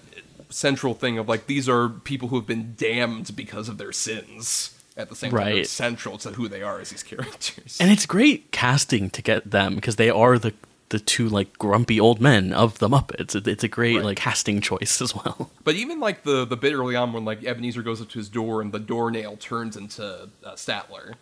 central 0.50 0.94
thing 0.94 1.18
of 1.18 1.30
like 1.30 1.48
these 1.48 1.70
are 1.70 1.90
people 1.90 2.30
who 2.30 2.36
have 2.36 2.48
been 2.48 2.74
damned 2.78 3.36
because 3.36 3.70
of 3.70 3.78
their 3.78 3.92
sins 3.92 4.78
at 4.98 5.10
the 5.10 5.16
same 5.16 5.32
right. 5.32 5.56
time 5.56 5.66
central 5.66 6.18
to 6.18 6.32
who 6.32 6.48
they 6.48 6.62
are 6.62 6.80
as 6.80 6.90
these 6.90 7.04
characters. 7.04 7.78
And 7.80 7.92
it's 7.92 8.06
great 8.06 8.52
casting 8.52 9.10
to 9.12 9.22
get 9.22 9.52
them 9.52 9.76
because 9.76 9.96
they 9.96 10.10
are 10.10 10.38
the 10.38 10.54
the 10.90 11.00
two 11.00 11.30
like 11.30 11.58
grumpy 11.58 12.02
old 12.02 12.20
men 12.20 12.52
of 12.52 12.80
the 12.80 12.90
Muppets. 12.90 13.48
It's 13.48 13.64
a 13.64 13.70
great 13.70 13.96
right. 13.96 14.06
like 14.06 14.18
casting 14.18 14.60
choice 14.60 15.02
as 15.02 15.16
well. 15.16 15.50
But 15.64 15.76
even 15.76 16.00
like 16.00 16.24
the 16.24 16.44
the 16.44 16.58
bit 16.58 16.74
early 16.74 16.96
on 16.96 17.14
when 17.14 17.24
like 17.24 17.44
Ebenezer 17.44 17.84
goes 17.84 18.02
up 18.02 18.10
to 18.10 18.20
his 18.20 18.30
door 18.30 18.62
and 18.62 18.72
the 18.72 18.80
doornail 18.80 19.38
turns 19.38 19.78
into 19.78 20.04
uh, 20.44 20.54
Statler, 20.56 21.14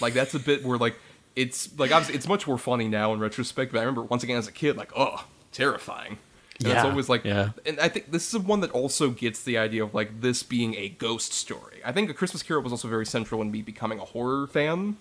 like 0.00 0.14
that's 0.14 0.34
a 0.34 0.40
bit 0.40 0.64
where 0.64 0.76
like 0.76 0.96
it's 1.36 1.76
like 1.78 1.92
obviously 1.92 2.14
it's 2.14 2.28
much 2.28 2.46
more 2.46 2.58
funny 2.58 2.88
now 2.88 3.12
in 3.12 3.20
retrospect. 3.20 3.72
But 3.72 3.78
I 3.78 3.82
remember 3.82 4.02
once 4.02 4.22
again 4.22 4.36
as 4.36 4.48
a 4.48 4.52
kid 4.52 4.76
like 4.76 4.92
oh 4.96 5.26
terrifying. 5.52 6.18
And 6.60 6.68
yeah, 6.68 6.74
it's 6.74 6.84
always 6.84 7.08
like, 7.08 7.24
yeah. 7.24 7.50
and 7.66 7.80
I 7.80 7.88
think 7.88 8.12
this 8.12 8.32
is 8.32 8.38
one 8.38 8.60
that 8.60 8.70
also 8.70 9.10
gets 9.10 9.42
the 9.42 9.58
idea 9.58 9.82
of 9.82 9.92
like 9.92 10.20
this 10.20 10.44
being 10.44 10.76
a 10.76 10.88
ghost 10.88 11.32
story. 11.32 11.80
I 11.84 11.90
think 11.90 12.08
A 12.10 12.14
Christmas 12.14 12.44
Carol 12.44 12.62
was 12.62 12.70
also 12.70 12.86
very 12.86 13.04
central 13.06 13.42
in 13.42 13.50
me 13.50 13.60
becoming 13.60 13.98
a 13.98 14.04
horror 14.04 14.46
fan 14.46 14.96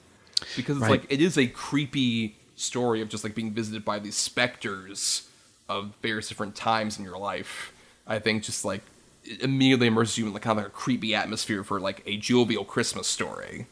because 0.55 0.77
it's 0.77 0.84
right. 0.84 1.01
like 1.01 1.11
it 1.11 1.21
is 1.21 1.38
a 1.38 1.45
creepy 1.45 2.38
story 2.55 3.01
of 3.01 3.09
just 3.09 3.23
like 3.23 3.36
being 3.36 3.51
visited 3.51 3.86
by 3.86 3.99
these 3.99 4.15
specters 4.15 5.29
of 5.69 5.93
various 6.01 6.27
different 6.27 6.55
times 6.55 6.97
in 6.97 7.05
your 7.05 7.17
life. 7.19 7.71
I 8.07 8.17
think 8.17 8.43
just 8.43 8.65
like 8.65 8.81
it 9.23 9.41
immediately 9.41 9.88
immerses 9.88 10.17
you 10.17 10.25
in 10.25 10.34
like 10.34 10.41
kind 10.41 10.57
of 10.57 10.65
like 10.65 10.73
a 10.73 10.75
creepy 10.75 11.13
atmosphere 11.13 11.63
for 11.63 11.79
like 11.79 12.01
a 12.07 12.17
jovial 12.17 12.65
Christmas 12.65 13.07
story 13.07 13.67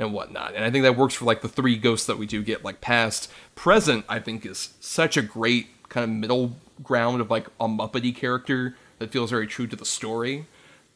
and 0.00 0.12
whatnot. 0.14 0.54
And 0.54 0.64
I 0.64 0.70
think 0.70 0.82
that 0.82 0.96
works 0.96 1.14
for 1.14 1.26
like 1.26 1.42
the 1.42 1.48
three 1.48 1.76
ghosts 1.76 2.06
that 2.06 2.18
we 2.18 2.26
do 2.26 2.42
get 2.42 2.64
like 2.64 2.80
past. 2.80 3.30
Present, 3.54 4.04
I 4.08 4.18
think, 4.18 4.44
is 4.46 4.74
such 4.80 5.16
a 5.16 5.22
great 5.22 5.88
kind 5.88 6.04
of 6.04 6.10
middle 6.10 6.56
ground 6.82 7.20
of 7.20 7.30
like 7.30 7.46
a 7.60 7.68
Muppety 7.68 8.16
character 8.16 8.74
that 8.98 9.12
feels 9.12 9.30
very 9.30 9.46
true 9.46 9.66
to 9.66 9.76
the 9.76 9.84
story, 9.84 10.46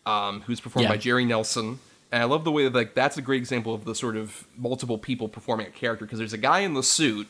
um, 0.07 0.41
who's 0.43 0.61
performed 0.61 0.85
yeah. 0.85 0.93
by 0.93 0.97
Jerry 0.97 1.25
Nelson. 1.25 1.79
And 2.11 2.23
I 2.23 2.25
love 2.25 2.45
the 2.45 2.53
way 2.53 2.65
that 2.65 2.75
like 2.75 2.95
that's 2.95 3.19
a 3.19 3.23
great 3.23 3.39
example 3.39 3.75
of 3.75 3.85
the 3.85 3.95
sort 3.95 4.17
of 4.17 4.47
multiple 4.57 4.99
people 4.99 5.29
performing 5.29 5.67
a 5.67 5.71
character 5.71 6.07
because 6.07 6.19
there's 6.19 6.33
a 6.33 6.39
guy 6.39 6.61
in 6.61 6.75
the 6.75 6.83
suit, 6.83 7.29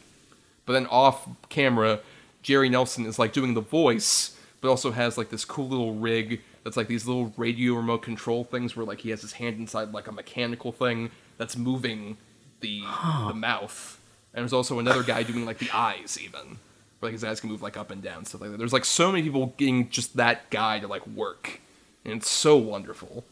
but 0.67 0.75
then 0.75 0.87
off 0.87 1.29
camera, 1.49 2.01
Jerry 2.43 2.69
Nelson 2.69 3.05
is 3.05 3.19
like 3.19 3.33
doing 3.33 3.55
the 3.55 3.61
voice, 3.61 4.39
but 4.61 4.69
also 4.69 4.93
has 4.93 5.19
like 5.19 5.31
this 5.31 5.45
cool 5.45 5.69
little 5.69 5.95
rig 5.95 6.41
that's 6.63 6.77
like 6.77 6.87
these 6.87 7.07
little 7.07 7.33
radio 7.37 7.75
remote 7.75 8.03
control 8.03 8.45
things 8.45 8.77
where 8.77 8.87
like 8.87 9.01
he 9.01 9.11
has 9.11 9.23
his 9.23 9.33
hand 9.33 9.57
inside 9.57 9.93
like 9.93 10.07
a 10.07 10.13
mechanical 10.13 10.71
thing 10.71 11.11
that's 11.39 11.57
moving 11.57 12.17
the 12.61 12.81
huh. 12.85 13.29
the 13.29 13.35
mouth. 13.35 14.01
And 14.33 14.43
there's 14.43 14.53
also 14.53 14.79
another 14.79 15.03
guy 15.03 15.23
doing 15.23 15.47
like 15.47 15.59
the 15.59 15.71
eyes 15.73 16.19
even 16.21 16.59
like 17.05 17.13
his 17.13 17.23
eyes 17.23 17.41
can 17.41 17.51
move 17.51 17.63
like 17.63 17.77
up 17.77 17.91
and 17.91 18.03
down 18.03 18.25
stuff 18.25 18.41
like 18.41 18.51
that. 18.51 18.57
There's 18.57 18.73
like 18.73 18.85
so 18.85 19.13
many 19.13 19.23
people 19.23 19.55
getting 19.57 19.89
just 19.91 20.17
that 20.17 20.51
guy 20.51 20.81
to 20.81 20.89
like 20.89 21.07
work, 21.07 21.61
and 22.05 22.15
it's 22.15 22.31
so 22.31 22.57
wonderful. 22.57 23.25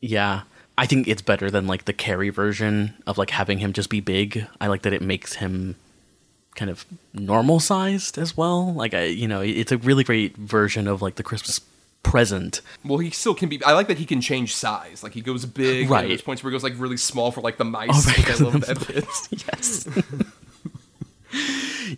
Yeah, 0.00 0.42
I 0.76 0.86
think 0.86 1.06
it's 1.06 1.22
better 1.22 1.50
than 1.50 1.66
like 1.66 1.84
the 1.84 1.92
Carrey 1.92 2.32
version 2.32 2.94
of 3.06 3.18
like 3.18 3.30
having 3.30 3.58
him 3.58 3.72
just 3.72 3.90
be 3.90 4.00
big. 4.00 4.46
I 4.60 4.66
like 4.66 4.82
that 4.82 4.92
it 4.92 5.02
makes 5.02 5.34
him 5.34 5.76
kind 6.54 6.70
of 6.70 6.84
normal 7.12 7.60
sized 7.60 8.18
as 8.18 8.36
well. 8.36 8.72
Like 8.72 8.94
I, 8.94 9.04
you 9.04 9.28
know, 9.28 9.40
it's 9.40 9.70
a 9.70 9.78
really 9.78 10.04
great 10.04 10.36
version 10.36 10.88
of 10.88 11.02
like 11.02 11.16
the 11.16 11.22
Christmas 11.22 11.60
present. 12.02 12.60
Well, 12.84 12.98
he 12.98 13.10
still 13.10 13.34
can 13.34 13.48
be. 13.48 13.62
I 13.64 13.72
like 13.72 13.88
that 13.88 13.98
he 13.98 14.06
can 14.06 14.20
change 14.20 14.54
size. 14.54 15.02
Like 15.02 15.12
he 15.12 15.20
goes 15.20 15.44
big. 15.44 15.90
Right. 15.90 16.08
there's 16.08 16.22
points 16.22 16.42
where 16.42 16.50
he 16.50 16.54
goes 16.54 16.62
like 16.62 16.74
really 16.76 16.96
small 16.96 17.30
for 17.30 17.40
like 17.40 17.56
the 17.56 17.64
mice. 17.64 17.90
Oh, 17.92 18.04
right, 18.06 18.40
I 18.40 18.44
love 18.44 18.60
that 18.66 18.86
bit. 18.86 19.06
yes. 19.30 19.88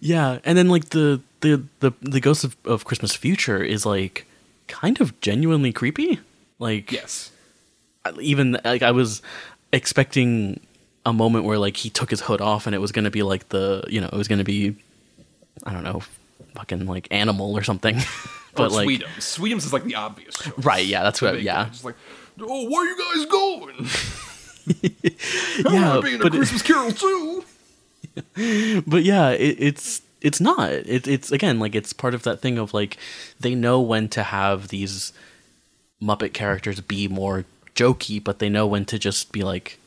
yeah, 0.01 0.38
and 0.44 0.59
then 0.59 0.68
like 0.68 0.90
the 0.90 1.20
the 1.40 1.62
the 1.80 1.92
the 2.01 2.20
ghost 2.20 2.44
of, 2.44 2.57
of 2.64 2.84
Christmas 2.84 3.14
Future 3.14 3.62
is 3.62 3.86
like 3.86 4.26
kind 4.68 5.01
of 5.01 5.18
genuinely 5.20 5.72
creepy. 5.72 6.20
Like 6.59 6.92
yes, 6.92 7.30
even 8.20 8.59
like 8.64 8.82
I 8.82 8.90
was 8.90 9.22
expecting 9.72 10.61
a 11.07 11.12
moment 11.12 11.44
where 11.44 11.59
like 11.59 11.76
he 11.76 11.90
took 11.90 12.11
his 12.11 12.20
hood 12.20 12.40
off 12.40 12.66
and 12.66 12.74
it 12.74 12.78
was 12.78 12.92
gonna 12.92 13.11
be 13.11 13.22
like 13.22 13.48
the 13.48 13.84
you 13.88 14.01
know 14.01 14.09
it 14.09 14.16
was 14.16 14.28
gonna 14.28 14.44
be 14.44 14.76
I 15.64 15.72
don't 15.72 15.84
know 15.84 16.03
fucking 16.55 16.86
like 16.86 17.09
animal 17.11 17.57
or 17.57 17.62
something. 17.62 17.98
but 18.55 18.72
like 18.72 18.88
Sweetums. 18.88 19.18
Sweetums 19.18 19.59
is 19.59 19.72
like 19.72 19.84
the 19.84 19.94
obvious 19.94 20.36
choice. 20.36 20.59
Right? 20.59 20.84
Yeah, 20.84 21.03
that's 21.03 21.22
what. 21.22 21.42
Yeah. 21.42 21.68
Just 21.70 21.84
like, 21.84 21.96
oh, 22.40 22.68
where 22.70 22.82
are 22.82 22.86
you 22.86 23.14
guys 23.14 23.26
going? 23.26 23.86
yeah, 25.70 26.01
being 26.03 26.20
a 26.20 26.30
Christmas 26.30 26.61
it, 26.61 26.64
Carol 26.64 26.92
too. 26.92 27.44
but 28.86 29.03
yeah, 29.03 29.30
it, 29.30 29.57
it's 29.59 30.03
it's 30.20 30.40
not. 30.40 30.70
It, 30.70 31.09
it's 31.09 31.32
again 31.32 31.59
like 31.59 31.74
it's 31.74 31.92
part 31.92 32.14
of 32.14 32.22
that 32.24 32.40
thing 32.40 32.59
of 32.59 32.74
like 32.74 32.96
they 33.38 33.55
know 33.55 33.80
when 33.80 34.09
to 34.11 34.22
have 34.22 34.68
these 34.68 35.12
Muppet 36.03 36.32
characters 36.32 36.80
be 36.80 37.09
more 37.09 37.44
jokey, 37.74 38.22
but 38.22 38.38
they 38.38 38.48
know 38.48 38.66
when 38.66 38.84
to 38.86 38.98
just 38.98 39.32
be 39.32 39.42
like 39.42 39.78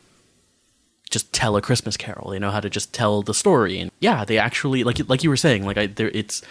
just 1.09 1.31
tell 1.31 1.55
a 1.55 1.61
Christmas 1.61 1.97
Carol. 1.97 2.31
They 2.31 2.39
know 2.39 2.51
how 2.51 2.59
to 2.59 2.69
just 2.69 2.93
tell 2.93 3.21
the 3.21 3.33
story, 3.33 3.79
and 3.79 3.91
yeah, 3.99 4.25
they 4.25 4.37
actually 4.37 4.83
like 4.83 5.07
like 5.09 5.23
you 5.23 5.29
were 5.29 5.37
saying, 5.37 5.65
like 5.65 5.77
I 5.77 5.87
there 5.87 6.09
it's 6.09 6.41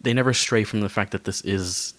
they 0.00 0.14
never 0.14 0.32
stray 0.32 0.64
from 0.64 0.80
the 0.80 0.88
fact 0.88 1.12
that 1.12 1.24
this 1.24 1.40
is 1.42 1.94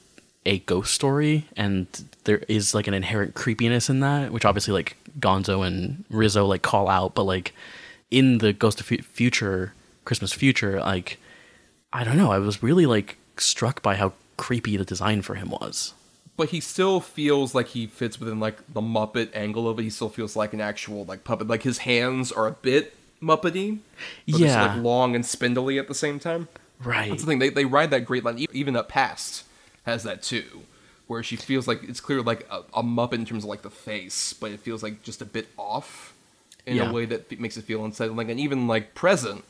a 0.45 0.59
ghost 0.59 0.93
story, 0.93 1.45
and 1.55 1.87
there 2.23 2.39
is 2.47 2.73
like 2.73 2.87
an 2.87 2.93
inherent 2.93 3.35
creepiness 3.35 3.89
in 3.89 3.99
that, 3.99 4.31
which 4.31 4.45
obviously 4.45 4.73
like 4.73 4.97
Gonzo 5.19 5.65
and 5.65 6.03
Rizzo 6.09 6.45
like 6.45 6.61
call 6.61 6.89
out, 6.89 7.13
but 7.13 7.23
like 7.23 7.53
in 8.09 8.39
the 8.39 8.53
Ghost 8.53 8.79
of 8.79 8.85
Future 8.85 9.73
Christmas 10.05 10.33
Future, 10.33 10.79
like 10.79 11.19
I 11.93 12.03
don't 12.03 12.17
know, 12.17 12.31
I 12.31 12.39
was 12.39 12.63
really 12.63 12.85
like 12.85 13.17
struck 13.37 13.81
by 13.81 13.95
how 13.95 14.13
creepy 14.37 14.77
the 14.77 14.85
design 14.85 15.21
for 15.21 15.35
him 15.35 15.51
was. 15.51 15.93
But 16.37 16.49
he 16.49 16.59
still 16.59 16.99
feels 17.01 17.53
like 17.53 17.67
he 17.67 17.85
fits 17.85 18.19
within 18.19 18.39
like 18.39 18.73
the 18.73 18.81
Muppet 18.81 19.29
angle 19.35 19.69
of 19.69 19.77
it. 19.77 19.83
He 19.83 19.89
still 19.89 20.09
feels 20.09 20.35
like 20.35 20.53
an 20.53 20.61
actual 20.61 21.05
like 21.05 21.23
puppet. 21.23 21.47
Like 21.47 21.63
his 21.63 21.79
hands 21.79 22.31
are 22.31 22.47
a 22.47 22.51
bit 22.51 22.95
Muppety, 23.21 23.79
but 24.27 24.39
yeah, 24.39 24.73
like 24.73 24.83
long 24.83 25.13
and 25.13 25.23
spindly 25.23 25.77
at 25.77 25.87
the 25.87 25.93
same 25.93 26.19
time. 26.19 26.47
Right. 26.83 27.09
That's 27.09 27.23
the 27.23 27.27
thing. 27.27 27.39
They 27.39 27.49
they 27.49 27.65
ride 27.65 27.91
that 27.91 28.05
great 28.05 28.23
line. 28.23 28.45
Even 28.51 28.75
up 28.75 28.89
past 28.89 29.43
has 29.85 30.03
that 30.03 30.21
too, 30.21 30.63
where 31.07 31.23
she 31.23 31.35
feels 31.35 31.67
like 31.67 31.83
it's 31.83 31.99
clear 31.99 32.21
like 32.21 32.47
a, 32.49 32.63
a 32.73 32.83
Muppet 32.83 33.13
in 33.13 33.25
terms 33.25 33.43
of 33.43 33.49
like 33.49 33.61
the 33.61 33.69
face, 33.69 34.33
but 34.33 34.51
it 34.51 34.59
feels 34.59 34.83
like 34.83 35.03
just 35.03 35.21
a 35.21 35.25
bit 35.25 35.47
off 35.57 36.13
in 36.65 36.77
yeah. 36.77 36.89
a 36.89 36.93
way 36.93 37.05
that 37.05 37.39
makes 37.39 37.57
it 37.57 37.63
feel 37.63 37.83
unsettling. 37.83 38.29
And 38.29 38.39
even 38.39 38.67
like 38.67 38.93
present 38.95 39.43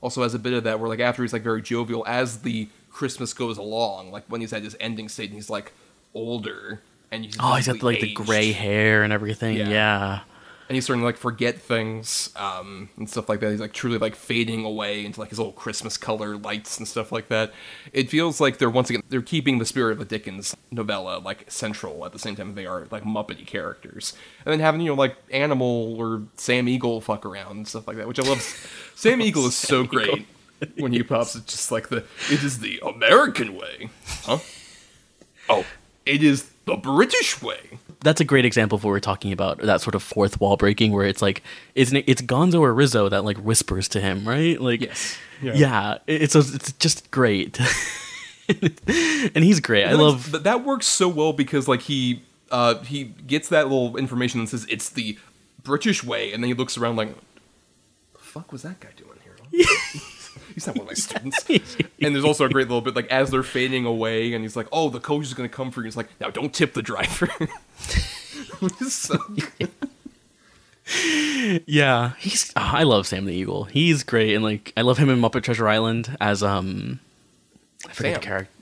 also 0.00 0.22
has 0.22 0.34
a 0.34 0.38
bit 0.38 0.52
of 0.52 0.64
that 0.64 0.80
where 0.80 0.88
like 0.88 1.00
after 1.00 1.22
he's 1.22 1.32
like 1.32 1.42
very 1.42 1.62
jovial 1.62 2.04
as 2.06 2.42
the 2.42 2.68
Christmas 2.90 3.32
goes 3.32 3.58
along, 3.58 4.10
like 4.10 4.24
when 4.28 4.40
he's 4.40 4.52
at 4.52 4.62
his 4.62 4.76
ending 4.80 5.08
state 5.08 5.30
and 5.30 5.34
he's 5.34 5.50
like 5.50 5.72
older 6.14 6.80
and 7.10 7.24
he's 7.24 7.36
oh 7.40 7.54
he's 7.54 7.66
got 7.66 7.82
like 7.82 8.02
aged. 8.02 8.18
the 8.18 8.24
gray 8.24 8.52
hair 8.52 9.02
and 9.02 9.12
everything. 9.12 9.56
Yeah. 9.56 9.68
yeah. 9.68 10.20
And 10.68 10.74
he's 10.74 10.84
starting 10.84 11.00
to 11.00 11.06
like 11.06 11.16
forget 11.16 11.58
things 11.58 12.30
um, 12.36 12.90
and 12.98 13.08
stuff 13.08 13.28
like 13.28 13.40
that. 13.40 13.50
He's 13.50 13.60
like 13.60 13.72
truly 13.72 13.96
like 13.96 14.14
fading 14.14 14.64
away 14.64 15.04
into 15.04 15.18
like 15.18 15.30
his 15.30 15.40
old 15.40 15.56
Christmas 15.56 15.96
color 15.96 16.36
lights 16.36 16.76
and 16.76 16.86
stuff 16.86 17.10
like 17.10 17.28
that. 17.28 17.52
It 17.92 18.10
feels 18.10 18.38
like 18.38 18.58
they're 18.58 18.68
once 18.68 18.90
again 18.90 19.02
they're 19.08 19.22
keeping 19.22 19.58
the 19.58 19.64
spirit 19.64 19.92
of 19.92 19.98
the 19.98 20.04
Dickens 20.04 20.54
novella 20.70 21.18
like 21.18 21.50
central 21.50 22.04
at 22.04 22.12
the 22.12 22.18
same 22.18 22.36
time 22.36 22.54
they 22.54 22.66
are 22.66 22.86
like 22.90 23.04
Muppety 23.04 23.46
characters, 23.46 24.12
and 24.44 24.52
then 24.52 24.60
having 24.60 24.82
you 24.82 24.88
know 24.88 24.94
like 24.94 25.16
Animal 25.30 25.96
or 25.98 26.22
Sam 26.36 26.68
Eagle 26.68 27.00
fuck 27.00 27.24
around 27.24 27.56
and 27.56 27.68
stuff 27.68 27.88
like 27.88 27.96
that, 27.96 28.06
which 28.06 28.18
I 28.20 28.22
love. 28.24 28.42
Sam 28.94 29.22
Eagle 29.22 29.46
is 29.46 29.56
so 29.56 29.84
great 29.84 30.26
when 30.76 30.92
he 30.92 31.02
pops. 31.02 31.34
It's 31.34 31.52
just 31.52 31.72
like 31.72 31.88
the 31.88 32.04
it 32.30 32.44
is 32.44 32.58
the 32.58 32.80
American 32.84 33.56
way, 33.56 33.88
huh? 34.24 34.38
Oh, 35.50 35.64
it 36.04 36.22
is 36.22 36.50
the 36.66 36.76
British 36.76 37.40
way. 37.40 37.78
That's 38.00 38.20
a 38.20 38.24
great 38.24 38.44
example 38.44 38.76
of 38.76 38.84
what 38.84 38.90
we're 38.90 39.00
talking 39.00 39.32
about. 39.32 39.58
That 39.58 39.80
sort 39.80 39.94
of 39.96 40.02
fourth 40.02 40.40
wall 40.40 40.56
breaking, 40.56 40.92
where 40.92 41.04
it's 41.06 41.20
like, 41.20 41.42
isn't 41.74 41.96
it? 41.96 42.04
It's 42.06 42.22
Gonzo 42.22 42.60
or 42.60 42.72
Rizzo 42.72 43.08
that 43.08 43.24
like 43.24 43.38
whispers 43.38 43.88
to 43.88 44.00
him, 44.00 44.26
right? 44.26 44.60
Like, 44.60 44.80
Yes. 44.82 45.18
yeah, 45.42 45.98
it's 46.06 46.34
a, 46.34 46.38
it's 46.40 46.72
just 46.74 47.10
great, 47.10 47.58
and 48.48 49.44
he's 49.44 49.60
great. 49.60 49.84
I 49.84 49.92
love. 49.92 50.30
that. 50.32 50.44
That 50.44 50.64
works 50.64 50.86
so 50.86 51.08
well 51.08 51.32
because 51.32 51.66
like 51.68 51.82
he 51.82 52.22
uh 52.50 52.78
he 52.84 53.04
gets 53.04 53.48
that 53.50 53.64
little 53.68 53.96
information 53.96 54.40
and 54.40 54.48
says 54.48 54.66
it's 54.70 54.88
the 54.90 55.18
British 55.62 56.02
way, 56.04 56.32
and 56.32 56.42
then 56.42 56.48
he 56.48 56.54
looks 56.54 56.78
around 56.78 56.96
like, 56.96 57.14
the 58.14 58.18
fuck 58.20 58.52
was 58.52 58.62
that 58.62 58.80
guy 58.80 58.88
doing 58.96 59.18
here? 59.22 59.64
He's 60.58 60.66
not 60.66 60.74
one 60.76 60.86
of 60.86 60.88
my 60.88 60.94
students. 60.94 61.44
and 62.02 62.12
there's 62.14 62.24
also 62.24 62.44
a 62.44 62.48
great 62.48 62.66
little 62.66 62.80
bit 62.80 62.96
like 62.96 63.06
as 63.12 63.30
they're 63.30 63.44
fading 63.44 63.86
away, 63.86 64.32
and 64.34 64.42
he's 64.44 64.56
like, 64.56 64.66
"Oh, 64.72 64.88
the 64.90 64.98
coach 64.98 65.22
is 65.26 65.34
gonna 65.34 65.48
come 65.48 65.70
for 65.70 65.82
you." 65.82 65.84
He's 65.84 65.96
like, 65.96 66.08
"Now 66.20 66.30
don't 66.30 66.52
tip 66.52 66.74
the 66.74 66.82
driver." 66.82 67.28
So 68.88 69.16
good. 69.58 69.70
Yeah, 71.66 72.14
he's. 72.18 72.50
oh, 72.56 72.70
I 72.74 72.82
love 72.82 73.06
Sam 73.06 73.24
the 73.26 73.32
Eagle. 73.32 73.64
He's 73.64 74.02
great, 74.02 74.34
and 74.34 74.42
like 74.42 74.72
I 74.76 74.80
love 74.82 74.98
him 74.98 75.10
in 75.10 75.20
Muppet 75.20 75.42
Treasure 75.42 75.68
Island 75.68 76.16
as 76.20 76.42
um, 76.42 76.98
I 77.86 77.92
forget 77.92 78.14
Sam. 78.14 78.20
the 78.20 78.26
character. 78.26 78.52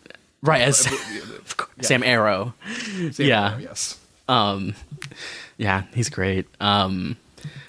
Right 0.43 0.61
as 0.61 0.87
of 0.87 1.57
course, 1.57 1.71
Sam 1.87 2.03
Arrow. 2.03 2.53
Sam 3.13 3.27
Yeah. 3.27 3.51
Arrow, 3.53 3.59
yes. 3.59 3.99
Um, 4.29 4.75
yeah, 5.57 5.85
he's 5.95 6.09
great. 6.11 6.47
Um, 6.61 7.17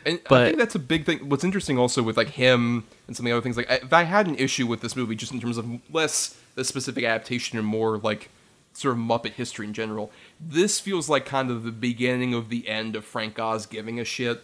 And 0.05 0.19
I 0.29 0.45
think 0.45 0.57
that's 0.57 0.75
a 0.75 0.79
big 0.79 1.05
thing. 1.05 1.29
What's 1.29 1.43
interesting 1.43 1.77
also 1.77 2.01
with 2.03 2.17
like 2.17 2.29
him 2.29 2.85
and 3.07 3.15
some 3.15 3.25
of 3.25 3.29
the 3.29 3.33
other 3.35 3.41
things, 3.41 3.57
like 3.57 3.69
I- 3.69 3.75
if 3.75 3.93
I 3.93 4.03
had 4.03 4.27
an 4.27 4.35
issue 4.35 4.67
with 4.67 4.81
this 4.81 4.95
movie, 4.95 5.15
just 5.15 5.31
in 5.31 5.39
terms 5.41 5.57
of 5.57 5.67
less 5.93 6.37
the 6.55 6.63
specific 6.63 7.03
adaptation 7.03 7.57
and 7.57 7.67
more 7.67 7.97
like 7.97 8.29
sort 8.73 8.93
of 8.95 8.99
Muppet 9.01 9.33
history 9.33 9.65
in 9.65 9.73
general, 9.73 10.11
this 10.39 10.79
feels 10.79 11.09
like 11.09 11.25
kind 11.25 11.49
of 11.51 11.63
the 11.63 11.71
beginning 11.71 12.33
of 12.33 12.49
the 12.49 12.67
end 12.67 12.95
of 12.95 13.03
Frank 13.05 13.39
Oz 13.39 13.65
giving 13.65 13.99
a 13.99 14.05
shit 14.05 14.43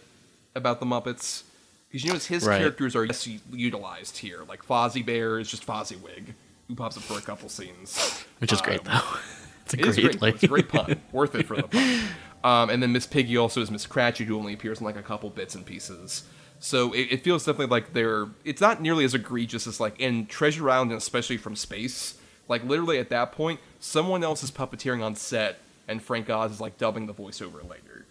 about 0.54 0.80
the 0.80 0.86
Muppets. 0.86 1.42
Because 1.88 2.04
you 2.04 2.10
notice 2.10 2.26
his 2.26 2.44
Right. 2.44 2.58
characters 2.58 2.96
are 2.96 3.06
less 3.06 3.28
utilized 3.52 4.18
here. 4.18 4.40
Like 4.48 4.64
Fozzie 4.66 5.04
Bear 5.06 5.38
is 5.38 5.48
just 5.48 5.64
Fozziwig, 5.64 6.34
who 6.66 6.74
pops 6.74 6.96
up 6.96 7.04
for 7.04 7.16
a 7.16 7.20
couple 7.22 7.48
scenes. 7.48 8.24
which 8.40 8.52
is 8.52 8.60
great 8.60 8.80
um, 8.80 8.84
though. 9.12 9.18
It's 9.64 9.74
a 9.74 9.78
It 9.78 9.82
great, 9.82 10.18
great. 10.20 10.34
It's 10.34 10.42
a 10.42 10.48
great 10.48 10.68
pun. 10.68 11.00
Worth 11.12 11.34
it 11.36 11.46
for 11.46 11.56
the 11.56 11.62
pun. 11.68 12.00
Um, 12.44 12.68
and 12.68 12.82
then 12.82 12.92
Miss 12.92 13.06
Piggy 13.06 13.38
also 13.38 13.62
is 13.62 13.70
Miss 13.70 13.86
Cratchit, 13.86 14.26
who 14.26 14.38
only 14.38 14.52
appears 14.52 14.78
in 14.78 14.84
like 14.84 14.96
a 14.96 15.02
couple 15.02 15.30
bits 15.30 15.54
and 15.54 15.64
pieces. 15.64 16.24
So 16.60 16.92
it, 16.92 17.08
it 17.10 17.24
feels 17.24 17.44
definitely 17.44 17.66
like 17.66 17.94
they're. 17.94 18.26
It's 18.44 18.60
not 18.60 18.80
nearly 18.80 19.04
as 19.04 19.14
egregious 19.14 19.66
as 19.66 19.80
like 19.80 19.98
in 19.98 20.26
Treasure 20.26 20.68
Island, 20.70 20.92
and 20.92 20.98
especially 20.98 21.38
from 21.38 21.56
space. 21.56 22.18
Like 22.46 22.62
literally 22.62 22.98
at 22.98 23.08
that 23.08 23.32
point, 23.32 23.60
someone 23.80 24.22
else 24.22 24.42
is 24.42 24.50
puppeteering 24.50 25.02
on 25.02 25.16
set, 25.16 25.58
and 25.88 26.02
Frank 26.02 26.28
Oz 26.28 26.52
is 26.52 26.60
like 26.60 26.76
dubbing 26.76 27.06
the 27.06 27.14
voiceover 27.14 27.68
later, 27.68 28.04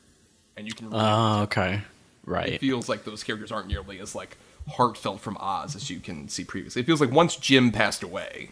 and 0.58 0.68
you 0.68 0.74
can. 0.74 0.90
Oh, 0.92 1.44
okay, 1.44 1.82
right. 2.26 2.50
it 2.50 2.60
feels 2.60 2.90
like 2.90 3.04
those 3.04 3.24
characters 3.24 3.52
aren't 3.52 3.68
nearly 3.68 4.00
as 4.00 4.16
like 4.16 4.38
heartfelt 4.68 5.20
from 5.20 5.38
Oz 5.38 5.76
as 5.76 5.92
you 5.92 6.00
can 6.00 6.28
see 6.28 6.44
previously. 6.44 6.82
It 6.82 6.86
feels 6.86 7.02
like 7.02 7.12
once 7.12 7.36
Jim 7.36 7.72
passed 7.72 8.02
away, 8.02 8.50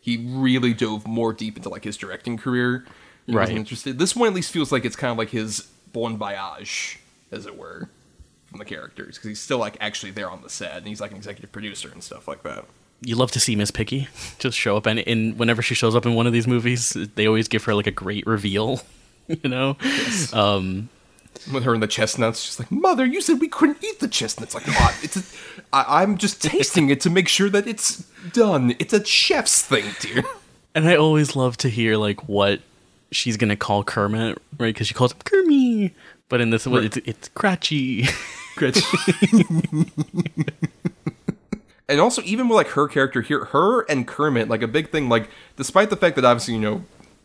he 0.00 0.16
really 0.16 0.74
dove 0.74 1.06
more 1.06 1.32
deep 1.32 1.56
into 1.56 1.68
like 1.68 1.84
his 1.84 1.96
directing 1.96 2.36
career. 2.36 2.84
He 3.26 3.32
Right. 3.34 3.48
interested. 3.50 3.98
This 3.98 4.16
one 4.16 4.28
at 4.28 4.34
least 4.34 4.50
feels 4.52 4.72
like 4.72 4.84
it's 4.84 4.96
kind 4.96 5.10
of 5.12 5.18
like 5.18 5.30
his 5.30 5.68
bon 5.92 6.16
voyage, 6.18 6.98
as 7.30 7.46
it 7.46 7.56
were, 7.56 7.88
from 8.46 8.58
the 8.58 8.64
characters 8.64 9.16
because 9.16 9.28
he's 9.28 9.40
still 9.40 9.58
like 9.58 9.76
actually 9.80 10.10
there 10.12 10.28
on 10.30 10.42
the 10.42 10.48
set 10.50 10.76
and 10.78 10.86
he's 10.86 11.00
like 11.00 11.10
an 11.12 11.16
executive 11.16 11.52
producer 11.52 11.88
and 11.92 12.02
stuff 12.02 12.26
like 12.26 12.42
that. 12.42 12.64
You 13.02 13.16
love 13.16 13.30
to 13.32 13.40
see 13.40 13.56
Miss 13.56 13.70
Piggy 13.70 14.08
just 14.38 14.58
show 14.58 14.76
up, 14.76 14.86
and 14.86 14.98
in 14.98 15.36
whenever 15.38 15.62
she 15.62 15.74
shows 15.74 15.94
up 15.96 16.04
in 16.06 16.14
one 16.14 16.26
of 16.26 16.32
these 16.32 16.46
movies, 16.46 16.90
they 17.14 17.26
always 17.26 17.48
give 17.48 17.64
her 17.64 17.74
like 17.74 17.86
a 17.86 17.90
great 17.92 18.26
reveal. 18.26 18.80
You 19.44 19.48
know, 19.48 19.76
um, 20.32 20.88
With 21.52 21.62
her 21.62 21.72
and 21.72 21.80
the 21.80 21.86
chestnuts, 21.86 22.40
she's 22.42 22.58
like, 22.58 22.72
"Mother, 22.72 23.06
you 23.06 23.20
said 23.20 23.40
we 23.40 23.46
couldn't 23.46 23.78
eat 23.84 24.00
the 24.00 24.08
chestnuts." 24.08 24.54
Like, 24.56 24.64
oh, 24.66 24.98
it's 25.04 25.16
a, 25.16 25.22
I, 25.72 26.02
I'm 26.02 26.18
just 26.18 26.42
tasting 26.50 26.90
it 26.90 27.00
to 27.02 27.10
make 27.10 27.28
sure 27.28 27.48
that 27.48 27.68
it's 27.68 27.98
done. 28.32 28.74
It's 28.80 28.92
a 28.92 29.04
chef's 29.04 29.62
thing, 29.62 29.84
dear. 30.00 30.24
and 30.74 30.88
I 30.88 30.96
always 30.96 31.36
love 31.36 31.56
to 31.58 31.68
hear 31.68 31.96
like 31.96 32.28
what 32.28 32.60
she's 33.12 33.36
gonna 33.36 33.56
call 33.56 33.84
Kermit, 33.84 34.38
right? 34.58 34.72
Because 34.74 34.86
she 34.86 34.94
calls 34.94 35.12
him 35.12 35.18
Kermie, 35.24 35.92
but 36.28 36.40
in 36.40 36.50
this 36.50 36.66
one, 36.66 36.84
it's 36.84 36.96
it's 36.98 37.28
Cratchy. 37.30 38.08
and 41.88 42.00
also 42.00 42.22
even 42.22 42.48
with 42.48 42.56
like 42.56 42.68
her 42.68 42.88
character 42.88 43.22
here, 43.22 43.46
her 43.46 43.82
and 43.82 44.06
Kermit, 44.06 44.48
like 44.48 44.62
a 44.62 44.68
big 44.68 44.90
thing, 44.90 45.08
like 45.08 45.28
despite 45.56 45.90
the 45.90 45.96
fact 45.96 46.16
that 46.16 46.24
obviously 46.24 46.54
you 46.54 46.60
know 46.60 46.84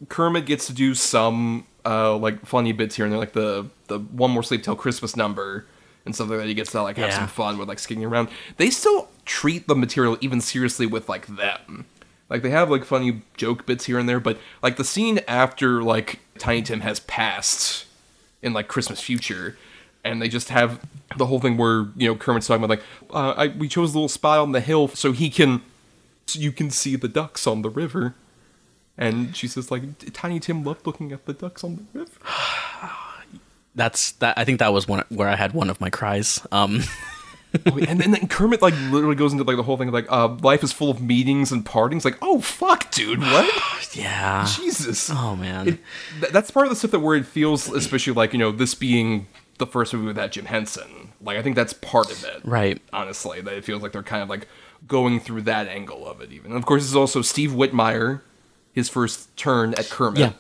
Kermit 0.09 0.45
gets 0.45 0.67
to 0.67 0.73
do 0.73 0.93
some 0.95 1.65
uh 1.85 2.15
like 2.17 2.45
funny 2.45 2.71
bits 2.71 2.95
here 2.95 3.05
and 3.05 3.11
there, 3.11 3.19
like 3.19 3.33
the 3.33 3.67
the 3.87 3.99
one 3.99 4.31
more 4.31 4.43
sleep 4.43 4.63
till 4.63 4.75
Christmas 4.75 5.15
number 5.15 5.65
and 6.05 6.15
stuff 6.15 6.29
like 6.29 6.39
that. 6.39 6.47
He 6.47 6.53
gets 6.53 6.71
to 6.71 6.81
like 6.81 6.97
have 6.97 7.09
Yeah. 7.09 7.17
some 7.19 7.27
fun 7.27 7.57
with 7.57 7.67
like 7.67 7.79
skiing 7.79 8.03
around. 8.05 8.29
They 8.57 8.69
still 8.69 9.09
treat 9.25 9.67
the 9.67 9.75
material 9.75 10.17
even 10.21 10.41
seriously 10.41 10.85
with 10.85 11.09
like 11.09 11.27
them. 11.27 11.85
Like 12.29 12.41
they 12.41 12.49
have 12.49 12.71
like 12.71 12.85
funny 12.85 13.21
joke 13.37 13.65
bits 13.65 13.85
here 13.85 13.99
and 13.99 14.09
there, 14.09 14.19
but 14.19 14.39
like 14.63 14.77
the 14.77 14.83
scene 14.83 15.19
after 15.27 15.83
like 15.83 16.19
Tiny 16.39 16.63
Tim 16.63 16.81
has 16.81 16.99
passed 17.01 17.85
in 18.41 18.53
like 18.53 18.67
Christmas 18.67 18.99
Future, 18.99 19.57
and 20.03 20.21
they 20.21 20.27
just 20.27 20.49
have 20.49 20.79
the 21.17 21.27
whole 21.27 21.39
thing 21.39 21.55
where 21.57 21.87
you 21.95 22.07
know 22.07 22.15
Kermit's 22.15 22.47
talking 22.47 22.63
about 22.63 22.77
like 22.77 22.85
uh, 23.11 23.33
I, 23.37 23.47
we 23.47 23.67
chose 23.67 23.93
a 23.93 23.97
little 23.97 24.09
spot 24.09 24.39
on 24.39 24.53
the 24.53 24.61
hill 24.61 24.87
so 24.87 25.11
he 25.11 25.29
can 25.29 25.61
so 26.25 26.39
you 26.39 26.51
can 26.51 26.71
see 26.71 26.95
the 26.95 27.07
ducks 27.07 27.45
on 27.45 27.61
the 27.61 27.69
river, 27.69 28.15
and 28.97 29.35
she 29.35 29.47
says 29.47 29.69
like 29.69 29.83
Tiny 30.13 30.39
Tim 30.39 30.63
loved 30.63 30.87
looking 30.87 31.11
at 31.11 31.25
the 31.25 31.33
ducks 31.33 31.63
on 31.63 31.87
the 31.93 31.99
river. 31.99 32.11
That's 33.75 34.13
that. 34.13 34.37
I 34.37 34.45
think 34.45 34.59
that 34.59 34.73
was 34.73 34.87
one 34.87 35.03
where 35.09 35.27
I 35.27 35.35
had 35.35 35.53
one 35.53 35.69
of 35.69 35.79
my 35.79 35.89
cries. 35.91 36.45
Um, 36.51 36.81
Oh, 37.65 37.77
and 37.77 37.99
then 37.99 38.11
then 38.11 38.27
Kermit 38.27 38.61
like 38.61 38.73
literally 38.91 39.15
goes 39.15 39.31
into 39.31 39.43
like 39.43 39.57
the 39.57 39.63
whole 39.63 39.77
thing 39.77 39.87
of, 39.87 39.93
like 39.93 40.11
uh, 40.11 40.27
life 40.41 40.63
is 40.63 40.71
full 40.71 40.89
of 40.89 41.01
meetings 41.01 41.51
and 41.51 41.65
partings. 41.65 42.05
Like 42.05 42.17
oh 42.21 42.41
fuck, 42.41 42.91
dude, 42.91 43.19
what? 43.21 43.95
yeah. 43.95 44.45
Jesus. 44.57 45.09
Oh 45.11 45.35
man. 45.35 45.67
It, 45.67 45.79
th- 46.19 46.31
that's 46.33 46.51
part 46.51 46.65
of 46.65 46.69
the 46.71 46.75
stuff 46.75 46.91
that 46.91 46.99
where 46.99 47.15
it 47.15 47.25
feels 47.25 47.69
especially 47.69 48.13
like 48.13 48.33
you 48.33 48.39
know 48.39 48.51
this 48.51 48.75
being 48.75 49.27
the 49.57 49.67
first 49.67 49.93
movie 49.93 50.07
with 50.07 50.15
that 50.17 50.31
Jim 50.31 50.45
Henson. 50.45 51.13
Like 51.21 51.37
I 51.37 51.41
think 51.41 51.55
that's 51.55 51.73
part 51.73 52.11
of 52.11 52.23
it, 52.23 52.41
Right. 52.43 52.81
Honestly, 52.91 53.41
that 53.41 53.53
it 53.53 53.63
feels 53.65 53.81
like 53.81 53.91
they're 53.93 54.03
kind 54.03 54.21
of 54.21 54.29
like 54.29 54.47
going 54.87 55.19
through 55.19 55.41
that 55.43 55.67
angle 55.67 56.05
of 56.07 56.21
it. 56.21 56.31
Even 56.31 56.51
and 56.51 56.57
of 56.59 56.65
course, 56.65 56.81
this 56.83 56.89
is 56.89 56.95
also 56.95 57.21
Steve 57.21 57.51
Whitmire, 57.51 58.21
his 58.73 58.89
first 58.89 59.35
turn 59.37 59.73
at 59.75 59.89
Kermit. 59.89 60.19
Yeah. 60.19 60.31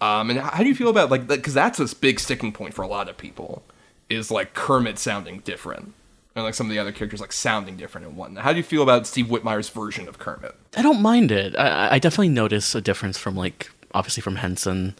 Um, 0.00 0.30
and 0.30 0.40
how 0.40 0.50
how 0.50 0.62
do 0.64 0.68
you 0.68 0.74
feel 0.74 0.88
about 0.90 1.10
like 1.10 1.28
because 1.28 1.54
that's 1.54 1.78
a 1.78 1.94
big 1.96 2.18
sticking 2.18 2.52
point 2.52 2.74
for 2.74 2.82
a 2.82 2.88
lot 2.88 3.08
of 3.08 3.16
people 3.16 3.62
is 4.08 4.30
like 4.30 4.52
Kermit 4.52 4.98
sounding 4.98 5.38
different. 5.40 5.94
And 6.34 6.44
like 6.44 6.54
some 6.54 6.66
of 6.66 6.70
the 6.70 6.78
other 6.78 6.92
characters 6.92 7.20
like 7.20 7.32
sounding 7.32 7.76
different 7.76 8.06
and 8.06 8.16
whatnot. 8.16 8.44
How 8.44 8.52
do 8.52 8.58
you 8.58 8.62
feel 8.62 8.82
about 8.82 9.06
Steve 9.06 9.28
Whitmire's 9.28 9.68
version 9.68 10.08
of 10.08 10.18
Kermit? 10.18 10.54
I 10.76 10.82
don't 10.82 11.02
mind 11.02 11.32
it. 11.32 11.56
I, 11.58 11.94
I 11.94 11.98
definitely 11.98 12.28
notice 12.28 12.74
a 12.74 12.80
difference 12.80 13.18
from 13.18 13.34
like 13.36 13.70
obviously 13.92 14.20
from 14.20 14.36
Henson, 14.36 14.94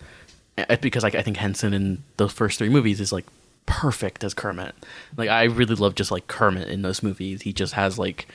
because 0.80 1.02
like 1.02 1.14
I 1.14 1.22
think 1.22 1.36
Henson 1.36 1.72
in 1.72 2.02
those 2.16 2.32
first 2.32 2.58
three 2.58 2.68
movies 2.68 3.00
is 3.00 3.12
like 3.12 3.26
perfect 3.66 4.24
as 4.24 4.34
Kermit. 4.34 4.74
Like 5.16 5.28
I 5.28 5.44
really 5.44 5.76
love 5.76 5.94
just 5.94 6.10
like 6.10 6.26
Kermit 6.26 6.68
in 6.68 6.82
those 6.82 7.02
movies. 7.02 7.42
He 7.42 7.52
just 7.52 7.74
has 7.74 7.98
like 7.98 8.26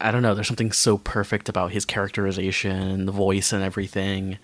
I 0.00 0.10
don't 0.10 0.22
know. 0.22 0.34
There's 0.34 0.48
something 0.48 0.72
so 0.72 0.98
perfect 0.98 1.48
about 1.48 1.70
his 1.70 1.84
characterization, 1.84 2.72
and 2.72 3.06
the 3.06 3.12
voice, 3.12 3.52
and 3.52 3.62
everything. 3.62 4.38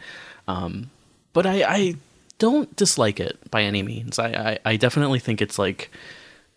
Um, 0.47 0.91
but 1.33 1.47
I, 1.47 1.65
I 1.65 1.95
don't 2.39 2.75
dislike 2.77 3.19
it 3.19 3.39
by 3.51 3.63
any 3.63 3.83
means. 3.83 4.21
I, 4.21 4.29
I, 4.29 4.59
I 4.65 4.77
definitely 4.77 5.19
think 5.19 5.43
it's 5.43 5.59
like 5.59 5.91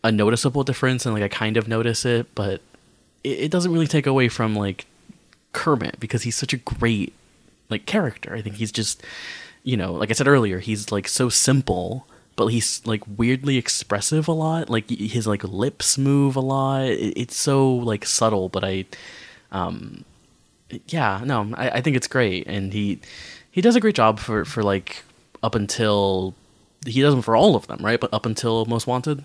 a 0.04 0.12
noticeable 0.12 0.64
difference, 0.64 1.06
and 1.06 1.14
like 1.14 1.24
I 1.24 1.28
kind 1.28 1.58
of 1.58 1.68
notice 1.68 2.06
it, 2.06 2.34
but 2.36 2.62
it, 3.24 3.40
it 3.40 3.52
doesn't 3.52 3.72
really 3.72 3.88
take 3.88 4.08
away 4.08 4.30
from 4.30 4.56
like 4.56 4.86
Kermit 5.54 6.00
because 6.00 6.24
he's 6.24 6.36
such 6.36 6.54
a 6.54 6.58
great 6.58 7.14
like 7.70 7.86
character. 7.86 8.36
I 8.36 8.42
think 8.42 8.56
he's 8.56 8.72
just 8.72 9.04
you 9.64 9.78
know, 9.78 9.94
like 9.94 10.10
I 10.10 10.14
said 10.14 10.28
earlier, 10.28 10.60
he's 10.60 10.92
like 10.92 11.08
so 11.08 11.30
simple, 11.30 12.08
but 12.36 12.48
he's 12.48 12.86
like 12.86 13.04
weirdly 13.18 13.58
expressive 13.58 14.28
a 14.28 14.32
lot. 14.32 14.70
Like 14.70 14.90
his 14.90 15.28
like 15.28 15.44
lips 15.44 15.98
move 15.98 16.36
a 16.36 16.42
lot. 16.42 16.84
It, 16.86 17.14
it's 17.18 17.36
so 17.36 17.72
like 17.72 18.06
subtle, 18.06 18.50
but 18.50 18.64
I 18.64 18.86
um 19.52 20.04
yeah, 20.88 21.22
no, 21.26 21.52
I, 21.56 21.70
I 21.70 21.82
think 21.82 21.96
it's 21.96 22.08
great 22.08 22.48
and 22.48 22.74
he 22.74 23.00
he 23.52 23.62
does 23.62 23.76
a 23.76 23.82
great 23.82 23.96
job 23.96 24.20
for 24.20 24.46
for 24.46 24.64
like 24.64 25.04
up 25.44 25.56
until 25.56 26.34
he 26.86 27.02
does 27.02 27.14
them 27.14 27.22
for 27.22 27.36
all 27.36 27.56
of 27.56 27.68
them, 27.68 27.80
right? 27.84 28.00
But 28.00 28.14
up 28.14 28.26
until 28.26 28.66
Most 28.66 28.88
Wanted. 28.88 29.24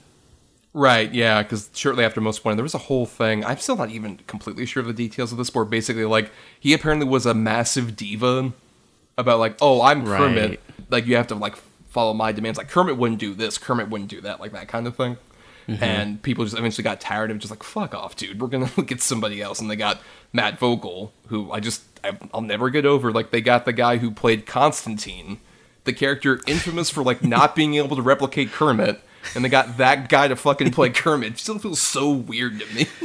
Right, 0.77 1.11
yeah, 1.15 1.43
because 1.43 1.71
shortly 1.73 2.05
after 2.05 2.21
Most 2.21 2.45
Wanted, 2.45 2.57
there 2.57 2.63
was 2.63 2.75
a 2.75 2.79
whole 2.79 3.07
thing. 3.07 3.43
I'm 3.47 3.57
still 3.57 3.77
not 3.77 3.89
even 3.89 4.19
completely 4.27 4.67
sure 4.67 4.83
of 4.83 4.87
the 4.87 4.93
details 4.93 5.33
of 5.33 5.39
this, 5.39 5.55
where 5.55 5.65
basically, 5.65 6.05
like, 6.05 6.31
he 6.61 6.75
apparently 6.75 7.09
was 7.09 7.25
a 7.25 7.33
massive 7.33 7.97
diva 7.97 8.53
about, 9.17 9.39
like, 9.39 9.57
oh, 9.63 9.81
I'm 9.81 10.05
Kermit. 10.05 10.51
Right. 10.51 10.61
Like, 10.91 11.07
you 11.07 11.17
have 11.17 11.29
to, 11.29 11.35
like, 11.35 11.57
follow 11.89 12.13
my 12.13 12.31
demands. 12.31 12.59
Like, 12.59 12.69
Kermit 12.69 12.99
wouldn't 12.99 13.19
do 13.19 13.33
this, 13.33 13.57
Kermit 13.57 13.89
wouldn't 13.89 14.11
do 14.11 14.21
that, 14.21 14.39
like, 14.39 14.53
that 14.53 14.69
kind 14.69 14.87
of 14.87 14.95
thing. 14.95 15.17
Mm-hmm. 15.67 15.83
And 15.83 16.23
people 16.23 16.45
just 16.45 16.59
eventually 16.59 16.85
got 16.85 17.01
tired 17.01 17.31
of 17.31 17.39
just 17.39 17.51
like, 17.51 17.63
fuck 17.63 17.95
off, 17.95 18.15
dude. 18.15 18.39
We're 18.39 18.49
gonna 18.49 18.71
get 18.85 19.01
somebody 19.01 19.41
else. 19.41 19.63
And 19.63 19.71
they 19.71 19.77
got 19.77 20.03
Matt 20.35 20.59
Vogel, 20.59 21.11
who 21.29 21.51
I 21.53 21.61
just, 21.61 21.85
I, 22.05 22.19
I'll 22.35 22.43
never 22.43 22.69
get 22.69 22.85
over. 22.85 23.11
Like, 23.13 23.31
they 23.31 23.41
got 23.41 23.65
the 23.65 23.73
guy 23.73 23.97
who 23.97 24.11
played 24.11 24.45
Constantine, 24.45 25.41
the 25.85 25.95
character 25.95 26.39
infamous 26.47 26.91
for, 26.91 27.03
like, 27.03 27.25
not 27.25 27.57
being 27.57 27.77
able 27.77 27.97
to 27.97 28.03
replicate 28.03 28.53
Kermit. 28.53 29.01
And 29.35 29.45
they 29.45 29.49
got 29.49 29.79
that 29.79 30.09
guy 30.09 30.29
to 30.29 30.37
fucking 30.37 30.71
play 30.71 30.91
Kermit. 30.91 31.35
It 31.35 31.39
still 31.39 31.59
feels 31.59 31.81
so 31.81 32.11
weird 32.11 32.61
to 32.61 32.75
me. 32.75 32.87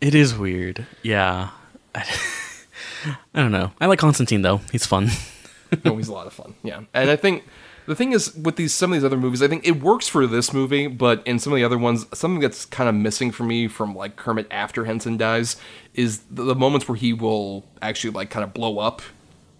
It 0.00 0.14
is 0.14 0.34
weird. 0.34 0.86
Yeah. 1.02 1.50
I, 1.94 2.04
I 3.34 3.42
don't 3.42 3.52
know. 3.52 3.72
I 3.80 3.86
like 3.86 3.98
Constantine 3.98 4.42
though. 4.42 4.62
He's 4.72 4.86
fun. 4.86 5.10
no, 5.84 5.96
he's 5.96 6.08
a 6.08 6.12
lot 6.12 6.26
of 6.26 6.32
fun. 6.32 6.54
Yeah, 6.62 6.82
and 6.94 7.10
I 7.10 7.16
think 7.16 7.44
the 7.86 7.94
thing 7.94 8.12
is 8.12 8.34
with 8.34 8.56
these 8.56 8.74
some 8.74 8.92
of 8.92 8.96
these 8.96 9.04
other 9.04 9.16
movies, 9.16 9.42
I 9.42 9.48
think 9.48 9.66
it 9.66 9.82
works 9.82 10.08
for 10.08 10.26
this 10.26 10.52
movie, 10.52 10.86
but 10.86 11.26
in 11.26 11.38
some 11.38 11.52
of 11.52 11.56
the 11.56 11.64
other 11.64 11.78
ones, 11.78 12.06
something 12.14 12.40
that's 12.40 12.64
kind 12.64 12.88
of 12.88 12.94
missing 12.94 13.30
for 13.30 13.44
me 13.44 13.68
from 13.68 13.94
like 13.94 14.16
Kermit 14.16 14.46
after 14.50 14.84
Henson 14.84 15.16
dies 15.16 15.56
is 15.94 16.20
the, 16.30 16.44
the 16.44 16.54
moments 16.54 16.88
where 16.88 16.96
he 16.96 17.12
will 17.12 17.64
actually 17.82 18.10
like 18.10 18.30
kind 18.30 18.44
of 18.44 18.54
blow 18.54 18.78
up 18.78 19.02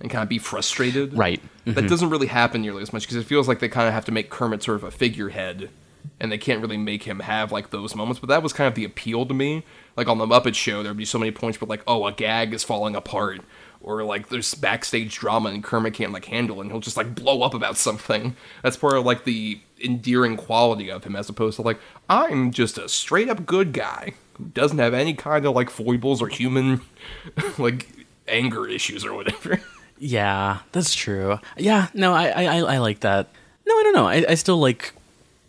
and 0.00 0.10
kind 0.10 0.22
of 0.22 0.28
be 0.28 0.38
frustrated. 0.38 1.16
Right. 1.16 1.42
That 1.64 1.76
mm-hmm. 1.76 1.86
doesn't 1.86 2.10
really 2.10 2.28
happen 2.28 2.62
nearly 2.62 2.82
as 2.82 2.92
much 2.92 3.02
because 3.02 3.16
it 3.16 3.26
feels 3.26 3.46
like 3.46 3.58
they 3.58 3.68
kind 3.68 3.86
of 3.86 3.94
have 3.94 4.06
to 4.06 4.12
make 4.12 4.30
Kermit 4.30 4.62
sort 4.62 4.76
of 4.76 4.84
a 4.84 4.90
figurehead. 4.90 5.70
And 6.18 6.30
they 6.30 6.38
can't 6.38 6.60
really 6.60 6.76
make 6.76 7.04
him 7.04 7.20
have 7.20 7.50
like 7.50 7.70
those 7.70 7.94
moments, 7.94 8.20
but 8.20 8.28
that 8.28 8.42
was 8.42 8.52
kind 8.52 8.68
of 8.68 8.74
the 8.74 8.84
appeal 8.84 9.24
to 9.26 9.34
me. 9.34 9.64
Like 9.96 10.06
on 10.08 10.18
the 10.18 10.26
Muppet 10.26 10.54
Show, 10.54 10.82
there'd 10.82 10.96
be 10.96 11.04
so 11.04 11.18
many 11.18 11.30
points 11.30 11.60
where 11.60 11.68
like, 11.68 11.82
oh, 11.86 12.06
a 12.06 12.12
gag 12.12 12.52
is 12.52 12.62
falling 12.62 12.94
apart, 12.94 13.40
or 13.80 14.04
like 14.04 14.28
there's 14.28 14.54
backstage 14.54 15.14
drama 15.18 15.48
and 15.50 15.64
Kermit 15.64 15.94
can't 15.94 16.12
like 16.12 16.26
handle 16.26 16.60
and 16.60 16.70
he'll 16.70 16.80
just 16.80 16.96
like 16.96 17.14
blow 17.14 17.42
up 17.42 17.54
about 17.54 17.76
something. 17.86 18.36
That's 18.62 18.76
part 18.76 18.94
of 18.96 19.04
like 19.04 19.24
the 19.24 19.60
endearing 19.82 20.36
quality 20.36 20.90
of 20.90 21.04
him 21.04 21.16
as 21.16 21.28
opposed 21.28 21.56
to 21.56 21.62
like, 21.62 21.80
I'm 22.08 22.50
just 22.50 22.76
a 22.76 22.88
straight 22.88 23.30
up 23.30 23.46
good 23.46 23.72
guy 23.72 24.12
who 24.34 24.44
doesn't 24.44 24.78
have 24.78 24.92
any 24.94 25.14
kind 25.14 25.46
of 25.46 25.54
like 25.54 25.70
foibles 25.70 26.20
or 26.20 26.28
human 26.28 26.82
like 27.58 27.88
anger 28.28 28.68
issues 28.68 29.04
or 29.04 29.14
whatever. 29.14 29.60
Yeah, 30.02 30.60
that's 30.72 30.94
true. 30.94 31.40
Yeah, 31.58 31.88
no, 31.92 32.14
I 32.14 32.28
I, 32.28 32.44
I 32.44 32.56
I 32.60 32.78
like 32.78 33.00
that. 33.00 33.28
No, 33.66 33.74
I 33.78 33.82
don't 33.82 33.92
know. 33.92 34.06
I, 34.06 34.24
I 34.30 34.34
still 34.34 34.56
like 34.58 34.94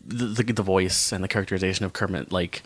the, 0.06 0.44
the 0.44 0.64
voice 0.64 1.12
and 1.12 1.24
the 1.24 1.28
characterization 1.28 1.86
of 1.86 1.94
Kermit. 1.94 2.32
Like, 2.32 2.64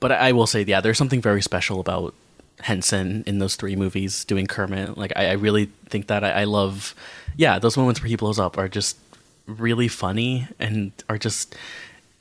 but 0.00 0.12
I, 0.12 0.32
will 0.32 0.46
say, 0.46 0.62
yeah, 0.62 0.80
there's 0.80 0.98
something 0.98 1.22
very 1.22 1.42
special 1.42 1.80
about 1.80 2.14
Henson 2.60 3.24
in 3.26 3.38
those 3.38 3.56
three 3.56 3.76
movies 3.76 4.24
doing 4.24 4.46
Kermit. 4.46 4.96
Like, 4.96 5.12
I, 5.16 5.28
I 5.28 5.32
really 5.32 5.70
think 5.88 6.06
that 6.08 6.24
I, 6.24 6.30
I 6.30 6.44
love. 6.44 6.94
Yeah, 7.36 7.58
those 7.58 7.76
moments 7.76 8.00
where 8.00 8.08
he 8.08 8.16
blows 8.16 8.38
up 8.38 8.56
are 8.56 8.68
just 8.68 8.98
really 9.46 9.88
funny 9.88 10.48
and 10.58 10.92
are 11.08 11.18
just. 11.18 11.54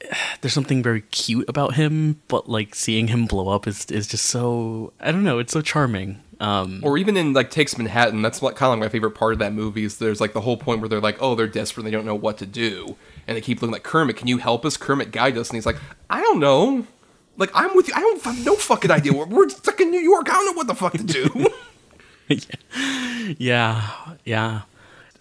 There's 0.41 0.53
something 0.53 0.83
very 0.83 1.01
cute 1.01 1.49
about 1.49 1.75
him, 1.75 2.21
but 2.27 2.49
like 2.49 2.75
seeing 2.75 3.07
him 3.07 3.25
blow 3.25 3.49
up 3.49 3.65
is 3.65 3.85
is 3.89 4.07
just 4.07 4.25
so 4.25 4.93
I 4.99 5.11
don't 5.11 5.23
know. 5.23 5.39
It's 5.39 5.53
so 5.53 5.61
charming. 5.61 6.21
Um, 6.39 6.81
or 6.83 6.97
even 6.97 7.15
in 7.15 7.33
like 7.33 7.49
Takes 7.49 7.77
Manhattan, 7.77 8.21
that's 8.21 8.41
what 8.41 8.55
kind 8.55 8.73
of 8.73 8.79
my 8.79 8.89
favorite 8.89 9.11
part 9.11 9.33
of 9.33 9.39
that 9.39 9.53
movie. 9.53 9.85
Is 9.85 9.97
there's 9.97 10.19
like 10.19 10.33
the 10.33 10.41
whole 10.41 10.57
point 10.57 10.81
where 10.81 10.89
they're 10.89 10.99
like, 10.99 11.17
oh, 11.21 11.35
they're 11.35 11.47
desperate, 11.47 11.83
they 11.83 11.91
don't 11.91 12.05
know 12.05 12.15
what 12.15 12.37
to 12.39 12.45
do, 12.45 12.97
and 13.27 13.35
they 13.37 13.41
keep 13.41 13.61
looking 13.61 13.73
like 13.73 13.83
Kermit, 13.83 14.17
can 14.17 14.27
you 14.27 14.37
help 14.37 14.65
us? 14.65 14.77
Kermit, 14.77 15.11
guide 15.11 15.37
us, 15.37 15.49
and 15.49 15.55
he's 15.55 15.65
like, 15.65 15.77
I 16.09 16.21
don't 16.21 16.39
know. 16.39 16.85
Like 17.37 17.51
I'm 17.53 17.75
with 17.75 17.87
you. 17.87 17.93
I 17.95 17.99
don't 17.99 18.21
have 18.23 18.45
no 18.45 18.55
fucking 18.55 18.91
idea. 18.91 19.11
We're, 19.13 19.25
we're 19.25 19.49
stuck 19.49 19.79
in 19.81 19.91
New 19.91 19.99
York. 19.99 20.29
I 20.29 20.33
don't 20.33 20.45
know 20.45 20.53
what 20.53 20.67
the 20.67 20.75
fuck 20.75 20.93
to 20.93 21.03
do. 21.03 21.47
yeah, 23.37 23.89
yeah. 24.23 24.61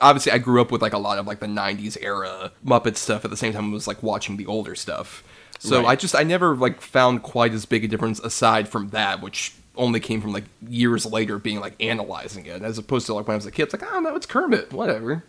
Obviously, 0.01 0.33
I 0.33 0.39
grew 0.39 0.61
up 0.61 0.71
with 0.71 0.83
like 0.83 0.93
a 0.93 0.99
lot 0.99 1.19
of 1.19 1.27
like 1.27 1.41
the 1.41 1.47
'90s 1.47 1.97
era 2.01 2.53
Muppet 2.65 2.97
stuff. 2.97 3.25
At 3.25 3.31
the 3.31 3.37
same 3.37 3.53
time, 3.53 3.71
I 3.71 3.73
was 3.73 3.87
like 3.89 4.03
watching 4.03 4.37
the 4.37 4.47
older 4.47 4.75
stuff. 4.75 5.25
So 5.59 5.79
Right. 5.83 5.89
I 5.89 5.97
just 5.97 6.15
I 6.15 6.23
never 6.25 6.55
like 6.57 6.81
found 6.81 7.23
quite 7.23 7.53
as 7.53 7.65
big 7.67 7.85
a 7.85 7.89
difference 7.89 8.19
aside 8.21 8.69
from 8.69 8.91
that, 8.91 9.23
which 9.23 9.55
only 9.77 9.99
came 9.99 10.21
from 10.21 10.33
like 10.33 10.45
years 10.69 11.07
later 11.07 11.39
being 11.39 11.61
like 11.61 11.75
analyzing 11.83 12.47
it, 12.47 12.63
as 12.63 12.79
opposed 12.79 13.07
to 13.07 13.15
like 13.15 13.27
when 13.27 13.35
I 13.35 13.37
was 13.37 13.47
a 13.47 13.51
kid. 13.51 13.65
It's 13.65 13.75
like, 13.75 13.83
oh 13.93 14.01
no, 14.01 14.15
it's 14.15 14.27
Kermit, 14.27 14.73
whatever. 14.73 15.25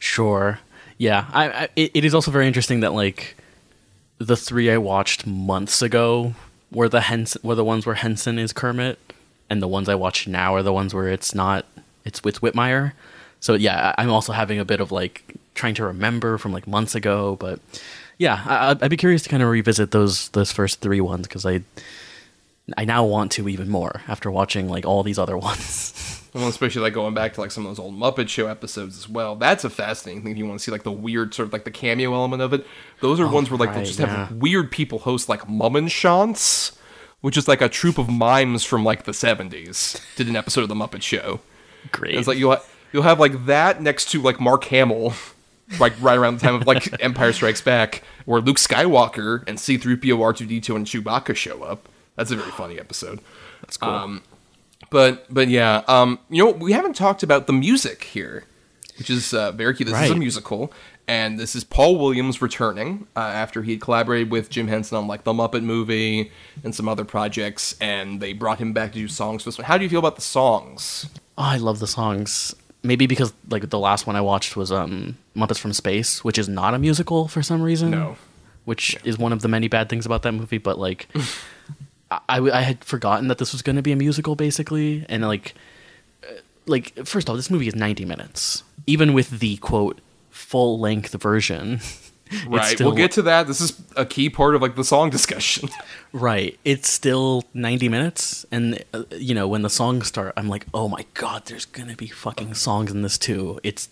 Sure. 0.00 0.60
Yeah. 1.02 1.26
I, 1.32 1.48
I 1.48 1.68
it, 1.74 2.04
is 2.04 2.14
also 2.14 2.30
very 2.30 2.46
interesting 2.46 2.78
that 2.80 2.92
like 2.92 3.34
the 4.18 4.36
three 4.36 4.70
I 4.70 4.78
watched 4.78 5.26
months 5.26 5.82
ago 5.82 6.36
were 6.70 6.88
the 6.88 7.00
Henson 7.00 7.40
were 7.42 7.56
the 7.56 7.64
ones 7.64 7.84
where 7.84 7.96
Henson 7.96 8.38
is 8.38 8.52
Kermit, 8.52 9.00
and 9.50 9.60
the 9.60 9.66
ones 9.66 9.88
I 9.88 9.96
watch 9.96 10.28
now 10.28 10.54
are 10.54 10.62
the 10.62 10.72
ones 10.72 10.94
where 10.94 11.08
it's 11.08 11.34
not. 11.34 11.66
It's 12.04 12.22
with 12.22 12.40
Whitmire. 12.40 12.92
So 13.40 13.54
yeah, 13.54 13.96
I'm 13.98 14.10
also 14.10 14.32
having 14.32 14.60
a 14.60 14.64
bit 14.64 14.78
of 14.78 14.92
like 14.92 15.24
trying 15.56 15.74
to 15.74 15.84
remember 15.86 16.38
from 16.38 16.52
like 16.52 16.68
months 16.68 16.94
ago, 16.94 17.34
but 17.40 17.58
yeah, 18.18 18.40
I, 18.46 18.76
I'd 18.80 18.88
be 18.88 18.96
curious 18.96 19.24
to 19.24 19.28
kind 19.28 19.42
of 19.42 19.48
revisit 19.48 19.90
those 19.90 20.28
those 20.28 20.52
first 20.52 20.80
three 20.80 21.00
ones 21.00 21.26
because 21.26 21.44
I 21.44 21.62
I 22.76 22.84
now 22.84 23.04
want 23.04 23.32
to 23.32 23.48
even 23.48 23.68
more 23.68 24.02
after 24.06 24.30
watching 24.30 24.68
like 24.68 24.86
all 24.86 25.02
these 25.02 25.18
other 25.18 25.36
ones. 25.50 26.21
Well, 26.34 26.48
especially 26.48 26.80
like 26.80 26.94
going 26.94 27.12
back 27.12 27.34
to 27.34 27.40
like 27.40 27.50
some 27.50 27.66
of 27.66 27.70
those 27.70 27.78
old 27.78 27.94
Muppet 27.94 28.28
Show 28.28 28.46
episodes 28.46 28.96
as 28.96 29.06
well. 29.08 29.36
That's 29.36 29.64
a 29.64 29.70
fascinating 29.70 30.22
thing 30.22 30.32
if 30.32 30.38
you 30.38 30.46
want 30.46 30.60
to 30.60 30.64
see 30.64 30.70
like 30.70 30.82
the 30.82 30.92
weird 30.92 31.34
sort 31.34 31.48
of 31.48 31.52
like 31.52 31.64
the 31.64 31.70
cameo 31.70 32.14
element 32.14 32.40
of 32.40 32.54
it. 32.54 32.66
Those 33.00 33.20
are 33.20 33.28
ones 33.28 33.50
where 33.50 33.58
like 33.58 33.74
they'll 33.74 33.84
just 33.84 33.98
yeah. 33.98 34.26
have 34.26 34.32
weird 34.32 34.70
people 34.70 35.00
host 35.00 35.28
like 35.28 35.42
Mummenschanz, 35.42 36.74
which 37.20 37.36
is 37.36 37.48
like 37.48 37.60
a 37.60 37.68
troupe 37.68 37.98
of 37.98 38.08
mimes 38.08 38.64
from 38.64 38.82
like 38.82 39.04
the 39.04 39.12
seventies. 39.12 40.00
Did 40.16 40.26
an 40.26 40.36
episode 40.36 40.62
of 40.62 40.68
the 40.70 40.74
Muppet 40.74 41.02
Show. 41.02 41.40
Great. 41.90 42.14
It's 42.14 42.26
like 42.26 42.38
you'll 42.38 42.56
ha- 42.56 42.64
you'll 42.92 43.02
have 43.02 43.20
like 43.20 43.44
that 43.44 43.82
next 43.82 44.10
to 44.12 44.22
like 44.22 44.40
Mark 44.40 44.64
Hamill, 44.64 45.12
like 45.78 45.92
right 46.00 46.16
around 46.16 46.38
the 46.38 46.46
time 46.46 46.54
of 46.54 46.66
like 46.66 46.88
Empire 47.02 47.34
Strikes 47.34 47.60
Back, 47.60 48.04
where 48.24 48.40
Luke 48.40 48.56
Skywalker 48.56 49.46
and 49.46 49.60
C-3PO, 49.60 50.00
R2D2, 50.00 50.76
and 50.76 50.86
Chewbacca 50.86 51.36
show 51.36 51.62
up. 51.62 51.90
That's 52.16 52.30
a 52.30 52.36
very 52.36 52.50
funny 52.52 52.78
episode. 52.78 53.20
That's 53.60 53.76
cool. 53.76 53.90
Um, 53.90 54.22
but 54.90 55.32
but 55.32 55.48
yeah, 55.48 55.82
um, 55.88 56.18
you 56.28 56.44
know 56.44 56.50
we 56.52 56.72
haven't 56.72 56.94
talked 56.94 57.22
about 57.22 57.46
the 57.46 57.52
music 57.52 58.04
here, 58.04 58.44
which 58.98 59.10
is 59.10 59.32
uh, 59.34 59.52
very 59.52 59.74
cute. 59.74 59.88
This 59.88 60.00
is 60.02 60.10
a 60.10 60.16
musical, 60.16 60.72
and 61.08 61.38
this 61.38 61.54
is 61.54 61.64
Paul 61.64 61.98
Williams 61.98 62.40
returning 62.40 63.06
uh, 63.16 63.20
after 63.20 63.62
he 63.62 63.72
had 63.72 63.80
collaborated 63.80 64.30
with 64.30 64.50
Jim 64.50 64.68
Henson 64.68 64.96
on 64.98 65.06
like 65.06 65.24
the 65.24 65.32
Muppet 65.32 65.62
movie 65.62 66.30
and 66.64 66.74
some 66.74 66.88
other 66.88 67.04
projects, 67.04 67.76
and 67.80 68.20
they 68.20 68.32
brought 68.32 68.58
him 68.58 68.72
back 68.72 68.92
to 68.92 68.98
do 68.98 69.08
songs 69.08 69.42
for 69.42 69.50
this 69.50 69.58
one. 69.58 69.64
How 69.64 69.78
do 69.78 69.84
you 69.84 69.90
feel 69.90 69.98
about 69.98 70.16
the 70.16 70.22
songs? 70.22 71.06
Oh, 71.38 71.42
I 71.44 71.56
love 71.56 71.78
the 71.78 71.86
songs. 71.86 72.54
Maybe 72.84 73.06
because 73.06 73.32
like 73.48 73.70
the 73.70 73.78
last 73.78 74.06
one 74.06 74.16
I 74.16 74.20
watched 74.20 74.56
was 74.56 74.72
um 74.72 75.16
Muppets 75.36 75.58
from 75.58 75.72
Space, 75.72 76.24
which 76.24 76.38
is 76.38 76.48
not 76.48 76.74
a 76.74 76.78
musical 76.78 77.28
for 77.28 77.42
some 77.42 77.62
reason. 77.62 77.90
No. 77.90 78.16
Which 78.64 78.96
is 79.02 79.18
one 79.18 79.32
of 79.32 79.42
the 79.42 79.48
many 79.48 79.66
bad 79.66 79.88
things 79.88 80.06
about 80.06 80.22
that 80.22 80.32
movie, 80.32 80.58
but 80.58 80.78
like 80.78 81.08
I, 82.28 82.38
I 82.38 82.58
I 82.58 82.60
had 82.62 82.84
forgotten 82.84 83.28
that 83.28 83.38
this 83.38 83.52
was 83.52 83.62
going 83.62 83.76
to 83.76 83.82
be 83.82 83.92
a 83.92 83.96
musical 83.96 84.34
basically 84.36 85.04
and 85.08 85.22
like 85.26 85.54
uh, 86.24 86.32
like 86.66 87.06
first 87.06 87.28
off 87.30 87.36
this 87.36 87.50
movie 87.50 87.68
is 87.68 87.74
90 87.74 88.04
minutes. 88.04 88.62
Even 88.86 89.12
with 89.12 89.38
the 89.40 89.56
quote 89.58 90.00
full 90.30 90.78
length 90.80 91.12
version. 91.14 91.80
Right, 92.46 92.64
still- 92.64 92.86
we'll 92.86 92.96
get 92.96 93.10
to 93.12 93.22
that. 93.22 93.46
This 93.46 93.60
is 93.60 93.78
a 93.94 94.06
key 94.06 94.30
part 94.30 94.54
of 94.54 94.62
like 94.62 94.74
the 94.74 94.84
song 94.84 95.10
discussion. 95.18 95.68
Right. 96.14 96.58
It's 96.64 96.88
still 96.90 97.44
90 97.52 97.90
minutes. 97.90 98.46
And, 98.50 98.82
uh, 98.94 99.02
you 99.10 99.34
know, 99.34 99.46
when 99.46 99.60
the 99.60 99.68
songs 99.68 100.06
start, 100.06 100.32
I'm 100.38 100.48
like, 100.48 100.64
oh 100.72 100.88
my 100.88 101.04
God, 101.12 101.44
there's 101.44 101.66
going 101.66 101.90
to 101.90 101.94
be 101.96 102.06
fucking 102.06 102.54
songs 102.54 102.90
in 102.90 103.02
this 103.02 103.18
too. 103.18 103.60
It's, 103.62 103.90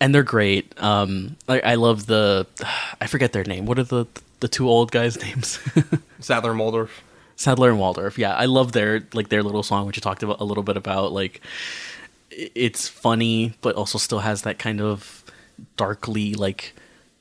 and 0.00 0.12
they're 0.12 0.24
great. 0.24 0.74
Um, 0.82 1.36
I, 1.48 1.60
I 1.60 1.74
love 1.76 2.06
the, 2.06 2.48
I 3.00 3.06
forget 3.06 3.32
their 3.32 3.44
name. 3.44 3.64
What 3.64 3.78
are 3.78 3.84
the, 3.84 4.06
the 4.40 4.48
two 4.48 4.68
old 4.68 4.90
guys' 4.90 5.16
names? 5.22 5.58
Statler 6.20 6.58
Waldorf. 6.58 6.90
Statler 7.38 7.70
and 7.70 7.78
Waldorf. 7.78 8.18
Yeah. 8.18 8.34
I 8.34 8.44
love 8.44 8.72
their, 8.72 9.06
like, 9.14 9.28
their 9.30 9.42
little 9.42 9.62
song, 9.62 9.86
which 9.86 9.96
you 9.96 10.02
talked 10.02 10.22
about 10.22 10.40
a 10.40 10.44
little 10.44 10.64
bit 10.64 10.76
about. 10.76 11.12
Like, 11.12 11.40
it's 12.30 12.88
funny, 12.88 13.54
but 13.62 13.76
also 13.76 13.96
still 13.96 14.18
has 14.18 14.42
that 14.42 14.58
kind 14.58 14.80
of 14.80 15.24
darkly, 15.76 16.34
like, 16.34 16.74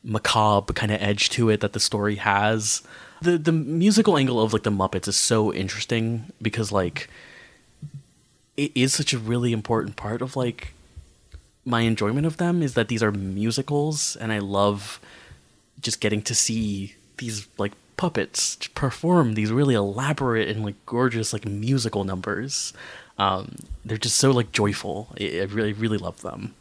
macabre 0.03 0.73
kind 0.73 0.91
of 0.91 1.01
edge 1.01 1.29
to 1.29 1.49
it 1.49 1.59
that 1.59 1.73
the 1.73 1.79
story 1.79 2.15
has. 2.15 2.81
The 3.21 3.37
the 3.37 3.51
musical 3.51 4.17
angle 4.17 4.41
of 4.41 4.53
like 4.53 4.63
the 4.63 4.71
Muppets 4.71 5.07
is 5.07 5.17
so 5.17 5.53
interesting 5.53 6.31
because 6.41 6.71
like 6.71 7.09
it 8.55 8.71
is 8.73 8.93
such 8.93 9.13
a 9.13 9.17
really 9.17 9.51
important 9.51 9.95
part 9.95 10.21
of 10.21 10.35
like 10.35 10.73
my 11.65 11.81
enjoyment 11.81 12.25
of 12.25 12.37
them 12.37 12.63
is 12.63 12.75
that 12.75 12.87
these 12.87 13.03
are 13.03 13.11
musicals 13.11 14.15
and 14.15 14.31
I 14.31 14.39
love 14.39 14.99
just 15.81 15.99
getting 15.99 16.21
to 16.23 16.35
see 16.35 16.95
these 17.17 17.47
like 17.57 17.73
puppets 17.97 18.55
perform 18.75 19.33
these 19.33 19.51
really 19.51 19.75
elaborate 19.75 20.47
and 20.47 20.63
like 20.63 20.75
gorgeous 20.85 21.33
like 21.33 21.45
musical 21.45 22.03
numbers. 22.03 22.73
Um, 23.17 23.55
they're 23.83 23.97
just 23.97 24.17
so 24.17 24.31
like 24.31 24.51
joyful. 24.51 25.09
I, 25.19 25.39
I 25.39 25.43
really 25.43 25.73
really 25.73 25.97
love 25.97 26.21
them. 26.21 26.53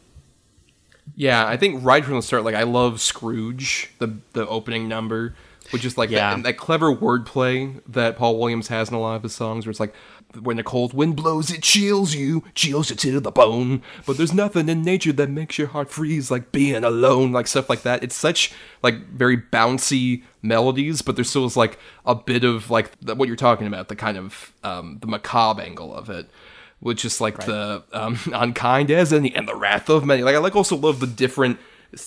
Yeah, 1.15 1.47
I 1.47 1.55
think 1.55 1.85
right 1.85 2.03
from 2.03 2.15
the 2.15 2.21
start, 2.21 2.43
like 2.43 2.55
I 2.55 2.63
love 2.63 2.99
Scrooge, 2.99 3.91
the 3.99 4.17
the 4.33 4.45
opening 4.47 4.87
number, 4.87 5.35
which 5.71 5.85
is 5.85 5.97
like 5.97 6.09
Yeah. 6.09 6.35
that, 6.35 6.43
that 6.43 6.57
clever 6.57 6.93
wordplay 6.95 7.81
that 7.87 8.17
Paul 8.17 8.39
Williams 8.39 8.67
has 8.69 8.89
in 8.89 8.95
a 8.95 8.99
lot 8.99 9.15
of 9.15 9.23
his 9.23 9.35
songs, 9.35 9.65
where 9.65 9.71
it's 9.71 9.79
like, 9.79 9.93
when 10.41 10.57
the 10.57 10.63
cold 10.63 10.93
wind 10.93 11.15
blows, 11.15 11.49
it 11.49 11.63
chills 11.63 12.13
you, 12.13 12.43
chills 12.53 12.89
you 12.89 12.95
to 12.97 13.19
the 13.19 13.31
bone. 13.31 13.81
But 14.05 14.17
there's 14.17 14.33
nothing 14.33 14.67
in 14.67 14.83
nature 14.83 15.13
that 15.13 15.29
makes 15.29 15.57
your 15.57 15.67
heart 15.67 15.89
freeze 15.89 16.29
like 16.29 16.51
being 16.51 16.83
alone, 16.83 17.31
like 17.31 17.47
stuff 17.47 17.69
like 17.69 17.83
that. 17.83 18.03
It's 18.03 18.15
such 18.15 18.51
like 18.83 19.07
very 19.07 19.37
bouncy 19.37 20.23
melodies, 20.41 21.01
but 21.01 21.15
there 21.15 21.23
still 21.23 21.45
is 21.45 21.55
like 21.55 21.79
a 22.05 22.13
bit 22.13 22.43
of 22.43 22.69
like 22.69 22.91
the, 22.99 23.15
what 23.15 23.27
you're 23.27 23.37
talking 23.37 23.67
about, 23.67 23.87
the 23.87 23.95
kind 23.95 24.17
of 24.17 24.53
um, 24.63 24.97
the 24.99 25.07
macabre 25.07 25.61
angle 25.61 25.93
of 25.93 26.09
it 26.09 26.29
which 26.79 27.03
is 27.03 27.19
like 27.19 27.43
the 27.45 27.83
um, 27.91 28.19
unkind 28.33 28.91
as 28.91 29.11
any 29.11 29.33
and 29.35 29.47
the 29.47 29.55
wrath 29.55 29.89
of 29.89 30.05
many. 30.05 30.21
Like 30.21 30.35
I 30.35 30.37
like 30.37 30.55
also 30.55 30.75
love 30.75 30.99
the 30.99 31.07
different 31.07 31.57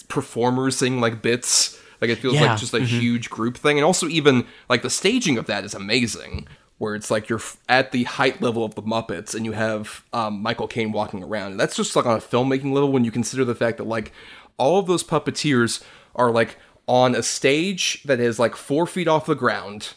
performers 0.08 0.76
sing 0.76 1.00
like 1.00 1.22
bits. 1.22 1.79
Like 2.00 2.10
it 2.10 2.16
feels 2.16 2.34
Yeah, 2.34 2.52
like 2.52 2.58
just 2.60 2.74
a 2.74 2.80
huge 2.80 3.28
group 3.30 3.56
thing, 3.56 3.78
and 3.78 3.84
also 3.84 4.06
even 4.08 4.46
like 4.68 4.82
the 4.82 4.90
staging 4.90 5.38
of 5.38 5.46
that 5.46 5.64
is 5.64 5.74
amazing. 5.74 6.46
Where 6.78 6.94
it's 6.94 7.10
like 7.10 7.28
you're 7.28 7.38
f- 7.38 7.58
at 7.68 7.92
the 7.92 8.04
height 8.04 8.40
level 8.40 8.64
of 8.64 8.74
the 8.74 8.80
Muppets, 8.82 9.34
and 9.34 9.44
you 9.44 9.52
have 9.52 10.02
um, 10.14 10.40
Michael 10.40 10.66
Caine 10.66 10.92
walking 10.92 11.22
around. 11.22 11.52
And 11.52 11.60
that's 11.60 11.76
just 11.76 11.94
like 11.94 12.06
on 12.06 12.16
a 12.16 12.20
filmmaking 12.20 12.72
level 12.72 12.90
when 12.90 13.04
you 13.04 13.10
consider 13.10 13.44
the 13.44 13.54
fact 13.54 13.76
that 13.76 13.86
like 13.86 14.12
all 14.56 14.78
of 14.78 14.86
those 14.86 15.04
puppeteers 15.04 15.82
are 16.16 16.30
like 16.30 16.56
on 16.86 17.14
a 17.14 17.22
stage 17.22 18.02
that 18.04 18.18
is 18.18 18.38
like 18.38 18.56
four 18.56 18.86
feet 18.86 19.08
off 19.08 19.26
the 19.26 19.34
ground, 19.34 19.92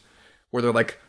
where 0.51 0.61
they're 0.61 0.73
like 0.73 0.99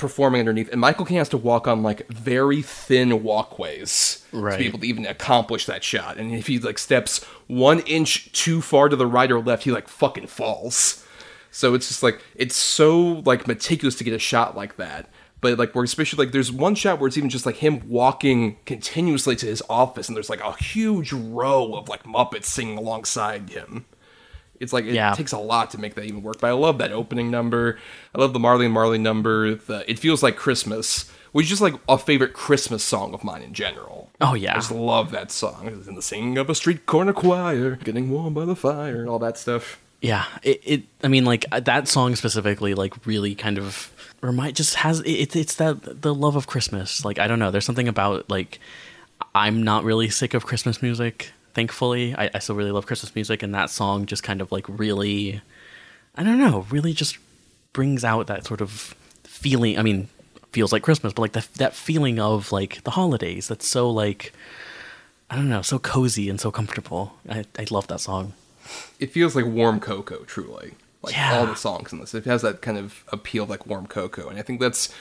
performing 0.00 0.40
underneath, 0.40 0.70
and 0.72 0.80
Michael 0.80 1.04
Caine 1.04 1.18
has 1.18 1.28
to 1.28 1.36
walk 1.36 1.68
on 1.68 1.82
like 1.82 2.08
very 2.08 2.62
thin 2.62 3.22
walkways 3.22 4.24
right. 4.32 4.52
to 4.52 4.58
be 4.58 4.66
able 4.66 4.78
to 4.80 4.86
even 4.86 5.06
accomplish 5.06 5.66
that 5.66 5.84
shot. 5.84 6.16
And 6.16 6.34
if 6.34 6.46
he 6.46 6.58
like 6.58 6.78
steps 6.78 7.22
one 7.46 7.80
inch 7.80 8.32
too 8.32 8.60
far 8.62 8.88
to 8.88 8.96
the 8.96 9.06
right 9.06 9.30
or 9.30 9.40
left, 9.40 9.64
he 9.64 9.70
like 9.70 9.88
fucking 9.88 10.26
falls. 10.26 11.06
So 11.50 11.74
it's 11.74 11.88
just 11.88 12.02
like 12.02 12.20
it's 12.34 12.56
so 12.56 13.22
like 13.26 13.46
meticulous 13.46 13.94
to 13.96 14.04
get 14.04 14.14
a 14.14 14.18
shot 14.18 14.56
like 14.56 14.76
that. 14.76 15.10
But 15.40 15.58
like 15.58 15.74
we're 15.74 15.84
especially 15.84 16.24
like 16.24 16.32
there's 16.32 16.52
one 16.52 16.74
shot 16.74 16.98
where 16.98 17.08
it's 17.08 17.18
even 17.18 17.30
just 17.30 17.46
like 17.46 17.56
him 17.56 17.88
walking 17.88 18.58
continuously 18.66 19.36
to 19.36 19.46
his 19.46 19.62
office, 19.68 20.08
and 20.08 20.16
there's 20.16 20.30
like 20.30 20.42
a 20.42 20.52
huge 20.52 21.12
row 21.12 21.74
of 21.74 21.88
like 21.88 22.04
Muppets 22.04 22.46
singing 22.46 22.78
alongside 22.78 23.50
him. 23.50 23.84
It's 24.60 24.72
like 24.72 24.84
it 24.84 24.94
Yeah. 24.94 25.14
takes 25.14 25.32
a 25.32 25.38
lot 25.38 25.70
to 25.70 25.78
make 25.78 25.94
that 25.94 26.04
even 26.04 26.22
work. 26.22 26.40
But 26.40 26.48
I 26.48 26.52
love 26.52 26.78
that 26.78 26.92
opening 26.92 27.30
number. 27.30 27.78
I 28.14 28.20
love 28.20 28.32
the 28.34 28.38
Marley 28.38 28.66
and 28.66 28.74
Marley 28.74 28.98
number. 28.98 29.54
The 29.54 29.90
It 29.90 29.98
feels 29.98 30.22
like 30.22 30.36
Christmas, 30.36 31.10
which 31.32 31.44
is 31.44 31.50
just 31.50 31.62
like 31.62 31.74
a 31.88 31.96
favorite 31.98 32.34
Christmas 32.34 32.84
song 32.84 33.14
of 33.14 33.24
mine 33.24 33.42
in 33.42 33.54
general. 33.54 34.10
Oh 34.20 34.34
yeah, 34.34 34.52
I 34.52 34.56
just 34.56 34.70
love 34.70 35.10
that 35.12 35.30
song. 35.32 35.66
It's 35.68 35.88
in 35.88 35.94
the 35.94 36.02
singing 36.02 36.36
of 36.38 36.50
a 36.50 36.54
street 36.54 36.84
corner 36.86 37.12
choir, 37.14 37.76
getting 37.76 38.10
warm 38.10 38.34
by 38.34 38.44
the 38.44 38.54
fire, 38.56 39.00
and 39.00 39.08
all 39.08 39.18
that 39.20 39.38
stuff. 39.38 39.80
Yeah, 40.02 40.24
it, 40.42 40.60
it. 40.64 40.82
I 41.04 41.08
mean, 41.08 41.24
like 41.24 41.44
uh, 41.52 41.60
that 41.60 41.86
song 41.88 42.14
specifically, 42.16 42.74
like 42.74 43.06
really 43.06 43.34
kind 43.34 43.58
of 43.58 43.90
remind. 44.22 44.56
Just 44.56 44.76
has 44.76 45.00
it, 45.00 45.34
it's 45.36 45.54
that 45.56 46.02
the 46.02 46.14
love 46.14 46.36
of 46.36 46.46
Christmas. 46.46 47.04
Like 47.04 47.18
I 47.18 47.26
don't 47.26 47.38
know. 47.38 47.50
There's 47.50 47.64
something 47.66 47.88
about 47.88 48.28
like 48.30 48.58
I'm 49.34 49.62
not 49.62 49.84
really 49.84 50.08
sick 50.10 50.32
of 50.34 50.44
Christmas 50.46 50.82
music. 50.82 51.32
Thankfully, 51.54 52.14
I, 52.16 52.30
I 52.34 52.38
still 52.38 52.54
really 52.54 52.70
love 52.70 52.86
Christmas 52.86 53.14
music, 53.14 53.42
and 53.42 53.54
that 53.54 53.70
song 53.70 54.06
just 54.06 54.22
kind 54.22 54.40
of 54.40 54.50
like 54.52 54.66
really, 54.68 55.40
I 56.16 56.22
don't 56.22 56.38
know, 56.38 56.66
really 56.70 56.92
just 56.92 57.18
brings 57.72 58.04
out 58.04 58.26
that 58.28 58.46
sort 58.46 58.60
of 58.60 58.94
feeling. 59.24 59.78
I 59.78 59.82
mean, 59.82 60.08
feels 60.52 60.72
like 60.72 60.82
Christmas, 60.82 61.12
but 61.12 61.22
like 61.22 61.32
that 61.32 61.48
that 61.54 61.74
feeling 61.74 62.18
of 62.18 62.52
like 62.52 62.82
the 62.84 62.92
holidays. 62.92 63.48
That's 63.48 63.66
so 63.66 63.90
like. 63.90 64.32
I 65.32 65.36
don't 65.36 65.48
know, 65.48 65.62
so 65.62 65.78
cozy 65.78 66.28
and 66.28 66.40
so 66.40 66.50
comfortable. 66.50 67.12
I, 67.28 67.44
I 67.56 67.64
love 67.70 67.86
that 67.86 68.00
song. 68.00 68.32
It 68.98 69.12
feels 69.12 69.36
like 69.36 69.44
warm 69.44 69.78
cocoa, 69.78 70.24
truly. 70.24 70.72
Like 71.02 71.14
Yeah. 71.14 71.38
all 71.38 71.46
the 71.46 71.54
songs 71.54 71.92
in 71.92 72.00
this, 72.00 72.14
it 72.14 72.24
has 72.24 72.42
that 72.42 72.62
kind 72.62 72.76
of 72.76 73.04
appeal 73.12 73.44
of 73.44 73.50
like 73.50 73.64
warm 73.64 73.86
cocoa, 73.86 74.28
and 74.28 74.40
I 74.40 74.42
think 74.42 74.60
that's 74.60 74.92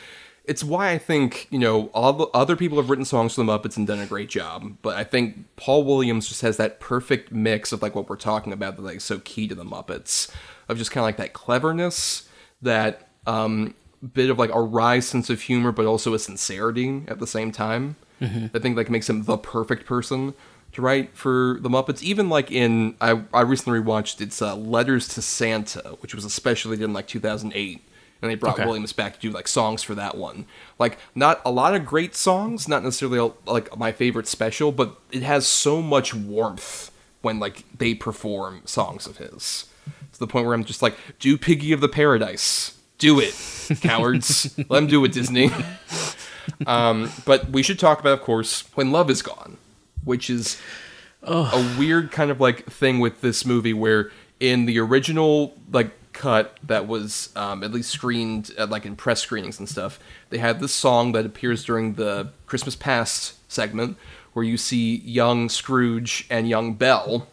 it's 0.49 0.63
why 0.63 0.89
I 0.89 0.97
think 0.97 1.47
you 1.51 1.59
know 1.59 1.87
all 1.93 2.11
the 2.11 2.25
other 2.33 2.55
people 2.55 2.77
have 2.79 2.89
written 2.89 3.05
songs 3.05 3.35
for 3.35 3.43
the 3.43 3.51
Muppets 3.51 3.77
and 3.77 3.85
done 3.85 3.99
a 3.99 4.05
great 4.07 4.29
job, 4.29 4.77
but 4.81 4.97
I 4.97 5.03
think 5.03 5.45
Paul 5.55 5.83
Williams 5.83 6.27
just 6.27 6.41
has 6.41 6.57
that 6.57 6.79
perfect 6.79 7.31
mix 7.31 7.71
of 7.71 7.81
like 7.81 7.93
what 7.93 8.09
we're 8.09 8.15
talking 8.15 8.51
about 8.51 8.75
that 8.75 8.81
like 8.81 8.99
so 8.99 9.19
key 9.19 9.47
to 9.47 9.55
the 9.55 9.63
Muppets 9.63 10.31
of 10.67 10.77
just 10.77 10.91
kind 10.91 11.03
of 11.03 11.05
like 11.05 11.17
that 11.17 11.33
cleverness, 11.33 12.27
that 12.63 13.07
um, 13.27 13.75
bit 14.13 14.29
of 14.29 14.39
like 14.39 14.53
a 14.53 14.61
wry 14.61 14.99
sense 14.99 15.29
of 15.29 15.41
humor, 15.41 15.71
but 15.71 15.85
also 15.85 16.13
a 16.15 16.19
sincerity 16.19 17.03
at 17.07 17.19
the 17.19 17.27
same 17.27 17.51
time. 17.51 17.95
I 18.53 18.59
think 18.59 18.75
like 18.75 18.89
makes 18.89 19.09
him 19.09 19.23
the 19.23 19.37
perfect 19.37 19.85
person 19.85 20.33
to 20.71 20.81
write 20.81 21.15
for 21.15 21.57
the 21.61 21.69
Muppets. 21.69 22.01
Even 22.01 22.27
like 22.27 22.51
in 22.51 22.95
I 22.99 23.21
I 23.33 23.41
recently 23.41 23.79
rewatched 23.79 24.19
it's 24.19 24.41
uh, 24.41 24.55
Letters 24.55 25.07
to 25.09 25.21
Santa, 25.21 25.97
which 25.99 26.15
was 26.15 26.25
especially 26.25 26.81
in 26.83 26.91
like 26.91 27.07
2008, 27.07 27.81
and 28.21 28.29
they 28.29 28.35
brought 28.35 28.55
Okay. 28.55 28.65
Williams 28.65 28.93
back 28.93 29.13
to 29.15 29.19
do 29.19 29.29
like 29.31 29.47
songs 29.47 29.83
for 29.83 29.95
that 29.95 30.15
one. 30.17 30.45
Like 30.77 30.97
not 31.15 31.41
a 31.45 31.51
lot 31.51 31.75
of 31.75 31.85
great 31.85 32.15
songs, 32.15 32.67
not 32.67 32.83
necessarily 32.83 33.31
like 33.45 33.75
my 33.77 33.91
favorite 33.91 34.27
special, 34.27 34.71
but 34.71 34.97
it 35.11 35.23
has 35.23 35.47
so 35.47 35.81
much 35.81 36.13
warmth 36.13 36.91
when 37.21 37.39
like 37.39 37.63
they 37.77 37.93
perform 37.93 38.61
songs 38.65 39.05
of 39.07 39.17
his. 39.17 39.65
To 40.13 40.19
the 40.19 40.27
point 40.27 40.45
where 40.45 40.55
I'm 40.55 40.65
just 40.65 40.81
like, 40.81 40.97
do 41.19 41.37
Piggy 41.37 41.71
of 41.71 41.81
the 41.81 41.87
Paradise. 41.89 42.77
Do 42.97 43.19
it, 43.19 43.33
cowards. 43.81 44.57
Let 44.57 44.69
them 44.69 44.87
do 44.87 45.03
it, 45.05 45.11
Disney. 45.13 45.49
Um, 46.65 47.11
but 47.25 47.49
we 47.51 47.61
should 47.61 47.77
talk 47.79 47.99
about, 47.99 48.13
of 48.13 48.21
course, 48.21 48.63
When 48.73 48.91
Love 48.91 49.09
Is 49.09 49.21
Gone, 49.21 49.57
which 50.03 50.29
is 50.29 50.59
a 51.21 51.75
weird 51.77 52.11
kind 52.11 52.31
of 52.31 52.41
like 52.41 52.65
thing 52.65 52.99
with 52.99 53.21
this 53.21 53.45
movie 53.45 53.73
where 53.73 54.11
in 54.39 54.65
the 54.65 54.79
original 54.79 55.55
like 55.71 55.91
cut 56.19 56.57
that 56.61 56.85
was 56.85 57.29
um, 57.35 57.63
at 57.63 57.71
least 57.71 57.89
screened 57.89 58.51
at, 58.57 58.69
like 58.69 58.85
in 58.85 58.95
press 58.95 59.21
screenings 59.21 59.57
and 59.57 59.67
stuff, 59.67 59.99
they 60.29 60.37
had 60.37 60.59
this 60.59 60.73
song 60.73 61.13
that 61.13 61.25
appears 61.25 61.63
during 61.63 61.93
the 61.93 62.29
Christmas 62.45 62.75
Past 62.75 63.35
segment 63.51 63.97
where 64.33 64.45
you 64.45 64.57
see 64.57 64.97
young 64.97 65.49
Scrooge 65.49 66.27
and 66.29 66.47
young 66.47 66.73
Belle, 66.73 67.27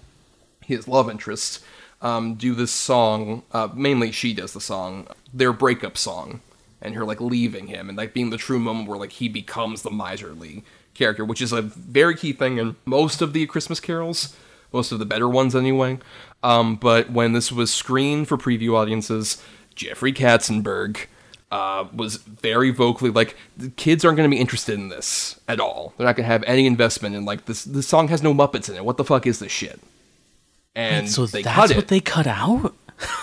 his 0.65 0.89
love 0.89 1.11
interest, 1.11 1.63
um, 2.01 2.35
do 2.37 2.55
this 2.55 2.71
song. 2.71 3.43
Uh, 3.53 3.69
mainly, 3.75 4.13
she 4.13 4.33
does 4.33 4.53
the 4.53 4.61
song, 4.61 5.09
their 5.35 5.53
breakup 5.53 5.99
song, 5.99 6.41
and 6.81 6.95
her 6.95 7.05
like 7.05 7.21
leaving 7.21 7.67
him, 7.67 7.89
and 7.89 7.99
like 7.99 8.15
being 8.15 8.31
the 8.31 8.37
true 8.37 8.61
moment 8.61 8.89
where 8.89 8.99
like 8.99 9.13
he 9.13 9.29
becomes 9.29 9.83
the 9.83 9.91
miserly 9.91 10.63
character, 10.95 11.25
which 11.25 11.43
is 11.43 11.53
a 11.53 11.61
very 11.61 12.17
key 12.17 12.33
thing 12.33 12.59
in 12.59 12.77
most 12.85 13.21
of 13.21 13.33
the 13.33 13.47
Christmas 13.47 13.81
carols, 13.81 14.37
most 14.73 14.93
of 14.93 14.99
the 14.99 15.05
better 15.05 15.29
ones 15.29 15.57
anyway. 15.57 15.99
Um, 16.47 16.77
but 16.77 17.11
when 17.11 17.33
this 17.33 17.51
was 17.51 17.75
screened 17.75 18.29
for 18.29 18.39
preview 18.39 18.77
audiences, 18.77 19.43
Jeffrey 19.75 20.13
Katzenberg 20.13 21.07
uh, 21.51 21.87
was 21.93 22.19
very 22.19 22.71
vocally 22.71 23.11
like 23.11 23.37
the 23.57 23.71
kids 23.71 24.05
aren't 24.05 24.17
going 24.17 24.31
to 24.31 24.35
be 24.35 24.41
interested 24.41 24.79
in 24.79 24.89
this 24.89 25.41
at 25.49 25.59
all. 25.59 25.93
They're 25.97 26.07
not 26.07 26.15
going 26.15 26.25
to 26.25 26.33
have 26.33 26.45
any 26.45 26.65
investment 26.67 27.17
in 27.17 27.25
like 27.25 27.47
this. 27.47 27.65
This 27.65 27.89
song 27.89 28.07
has 28.09 28.23
no 28.23 28.33
Muppets 28.33 28.69
in 28.69 28.77
it. 28.77 28.85
What 28.85 28.97
the 28.97 29.05
fuck 29.05 29.27
is 29.27 29.41
this 29.41 29.51
shit? 29.51 29.81
And 30.77 31.11
so 31.11 31.27
they 31.27 31.43
that's 31.43 31.57
cut 31.57 31.71
it. 31.73 31.77
what 31.77 31.89
they 31.89 31.99
cut 31.99 32.29
out. 32.29 32.75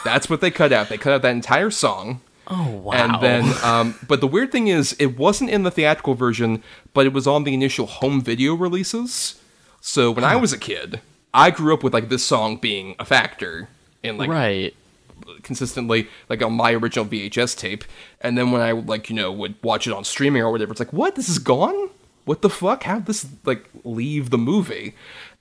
That's 0.03 0.30
what 0.30 0.41
they 0.41 0.52
cut 0.52 0.73
out. 0.73 0.89
They 0.89 0.97
cut 0.97 1.14
out 1.14 1.22
that 1.22 1.31
entire 1.31 1.72
song. 1.72 2.19
Oh 2.47 2.72
wow! 2.72 2.91
And 2.91 3.23
then, 3.23 3.64
um, 3.64 3.95
but 4.06 4.19
the 4.19 4.27
weird 4.27 4.52
thing 4.52 4.68
is, 4.68 4.97
it 4.99 5.18
wasn't 5.18 5.49
in 5.49 5.64
the 5.64 5.72
theatrical 5.72 6.14
version, 6.14 6.61
but 6.93 7.06
it 7.06 7.14
was 7.14 7.26
on 7.26 7.45
the 7.45 7.53
initial 7.53 7.85
home 7.85 8.22
video 8.22 8.53
releases. 8.53 9.39
So 9.80 10.11
when 10.11 10.26
I 10.26 10.35
was 10.35 10.52
a 10.52 10.57
kid, 10.57 10.99
I 11.34 11.51
grew 11.51 11.73
up 11.73 11.84
with 11.84 11.93
like 11.93 12.10
this 12.10 12.23
song 12.23 12.57
being 12.57 12.95
a 12.99 13.05
factor 13.05 13.69
in 14.03 14.18
like 14.18 14.30
right. 14.30 14.76
consistently 15.41 16.07
like 16.30 16.41
on 16.43 16.53
my 16.53 16.73
original 16.73 17.05
VHS 17.05 17.57
tape. 17.57 17.84
And 18.22 18.38
then 18.38 18.51
when 18.51 18.61
I 18.61 18.72
like 18.72 19.10
you 19.10 19.15
know 19.15 19.31
would 19.31 19.55
watch 19.64 19.88
it 19.88 19.93
on 19.93 20.03
streaming 20.03 20.41
or 20.41 20.51
whatever, 20.51 20.72
it's 20.72 20.80
like 20.80 20.93
what 20.93 21.15
this 21.15 21.30
is 21.30 21.39
gone. 21.39 21.89
What 22.26 22.41
the 22.41 22.49
fuck? 22.49 22.84
How 22.84 22.99
this 22.99 23.26
like 23.45 23.69
leave 23.84 24.30
the 24.30 24.38
movie? 24.38 24.95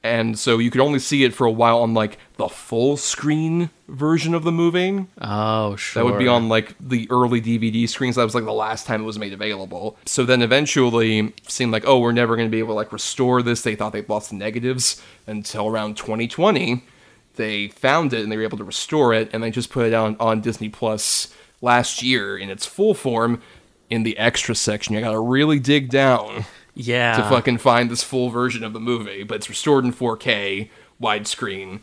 And 0.05 0.37
so 0.37 0.59
you 0.59 0.70
could 0.70 0.81
only 0.81 0.99
see 0.99 1.23
it 1.23 1.33
for 1.33 1.47
a 1.47 1.51
while 1.51 1.79
on 1.79 1.95
like 1.95 2.19
the 2.37 2.49
full 2.49 2.97
screen 2.97 3.70
version 3.87 4.35
of 4.35 4.43
the 4.43 4.51
movie. 4.51 5.07
Oh 5.20 5.77
sure. 5.77 6.03
That 6.03 6.11
would 6.11 6.19
be 6.19 6.27
on 6.27 6.49
like 6.49 6.74
the 6.81 7.07
early 7.09 7.41
DVD 7.41 7.89
screens. 7.89 8.16
That 8.16 8.24
was 8.24 8.35
like 8.35 8.45
the 8.45 8.53
last 8.53 8.85
time 8.87 9.03
it 9.03 9.05
was 9.05 9.19
made 9.19 9.33
available. 9.33 9.97
So 10.05 10.24
then 10.24 10.43
eventually 10.43 11.33
seemed 11.47 11.73
like, 11.73 11.87
oh, 11.87 12.01
we're 12.01 12.11
never 12.11 12.35
going 12.35 12.49
to 12.49 12.51
be 12.51 12.59
able 12.59 12.70
to 12.70 12.74
like 12.74 12.93
restore 12.93 13.43
this. 13.43 13.62
They 13.62 13.77
thought 13.77 13.93
they'd 13.93 14.09
lost 14.09 14.31
the 14.31 14.37
negatives 14.37 15.01
until 15.29 15.69
around 15.69 15.97
2020. 15.97 16.85
They 17.37 17.69
found 17.69 18.12
it 18.12 18.23
and 18.23 18.33
they 18.33 18.37
were 18.37 18.43
able 18.43 18.59
to 18.59 18.65
restore 18.65 19.15
it, 19.15 19.31
and 19.33 19.43
they 19.43 19.51
just 19.51 19.70
put 19.70 19.87
it 19.87 19.95
on 19.95 20.16
on 20.19 20.41
Disney 20.41 20.69
Plus 20.69 21.33
last 21.61 22.03
year 22.03 22.37
in 22.37 22.51
its 22.51 22.66
full 22.66 22.93
form 22.93 23.41
in 23.89 24.03
the 24.03 24.19
extra 24.19 24.55
section. 24.55 24.95
You 24.95 25.01
got 25.01 25.12
to 25.12 25.20
really 25.20 25.59
dig 25.59 25.91
down 25.91 26.45
Yeah. 26.74 27.16
to 27.16 27.23
fucking 27.28 27.59
find 27.59 27.90
this 27.90 28.03
full 28.03 28.31
version 28.31 28.65
of 28.65 28.73
the 28.73 28.81
movie, 28.81 29.23
but 29.24 29.36
it's 29.36 29.49
restored 29.49 29.85
in 29.85 29.93
4K 29.93 30.70
widescreen, 31.01 31.81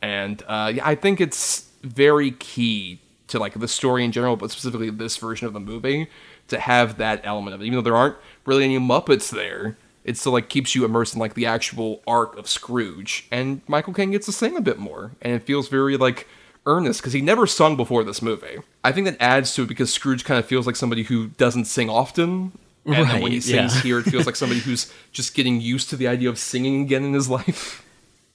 and 0.00 0.42
uh, 0.48 0.72
yeah, 0.74 0.86
I 0.86 0.94
think 0.94 1.20
it's 1.20 1.70
very 1.82 2.30
key 2.32 3.00
to 3.28 3.38
like 3.38 3.58
the 3.58 3.68
story 3.68 4.04
in 4.04 4.12
general, 4.12 4.36
but 4.36 4.50
specifically 4.50 4.90
this 4.90 5.16
version 5.16 5.46
of 5.46 5.52
the 5.52 5.60
movie 5.60 6.08
to 6.48 6.58
have 6.58 6.98
that 6.98 7.20
element 7.24 7.54
of 7.54 7.60
it. 7.62 7.66
Even 7.66 7.76
though 7.76 7.82
there 7.82 7.96
aren't 7.96 8.16
really 8.44 8.64
any 8.64 8.78
Muppets 8.78 9.30
there, 9.30 9.76
It 10.04 10.16
still 10.18 10.32
like 10.32 10.48
keeps 10.48 10.74
you 10.74 10.84
immersed 10.84 11.14
in 11.14 11.20
like 11.20 11.34
the 11.34 11.46
actual 11.46 12.02
arc 12.06 12.36
of 12.36 12.48
Scrooge, 12.48 13.26
and 13.30 13.60
Michael 13.68 13.92
Caine 13.94 14.10
gets 14.10 14.26
to 14.26 14.32
sing 14.32 14.56
a 14.56 14.60
bit 14.60 14.78
more, 14.78 15.12
and 15.22 15.32
it 15.32 15.44
feels 15.44 15.68
very 15.68 15.96
like 15.96 16.26
earnest 16.66 17.00
because 17.00 17.12
he 17.12 17.20
never 17.20 17.46
sung 17.46 17.76
before 17.76 18.02
this 18.04 18.20
movie. 18.20 18.58
I 18.82 18.90
think 18.92 19.06
that 19.06 19.16
adds 19.20 19.54
to 19.54 19.62
it 19.62 19.68
because 19.68 19.92
Scrooge 19.92 20.24
kind 20.24 20.38
of 20.40 20.46
feels 20.46 20.66
like 20.66 20.74
somebody 20.76 21.04
who 21.04 21.28
doesn't 21.28 21.66
sing 21.66 21.88
often. 21.88 22.52
And 22.84 23.08
then 23.08 23.22
when 23.22 23.32
he 23.32 23.40
sings 23.40 23.76
yeah. 23.76 23.82
here, 23.82 23.98
it 23.98 24.04
feels 24.04 24.26
like 24.26 24.36
somebody 24.36 24.60
who's 24.66 24.92
just 25.12 25.34
getting 25.34 25.60
used 25.60 25.90
to 25.90 25.96
the 25.96 26.08
idea 26.08 26.28
of 26.28 26.38
singing 26.38 26.82
again 26.82 27.04
in 27.04 27.12
his 27.12 27.28
life. 27.28 27.84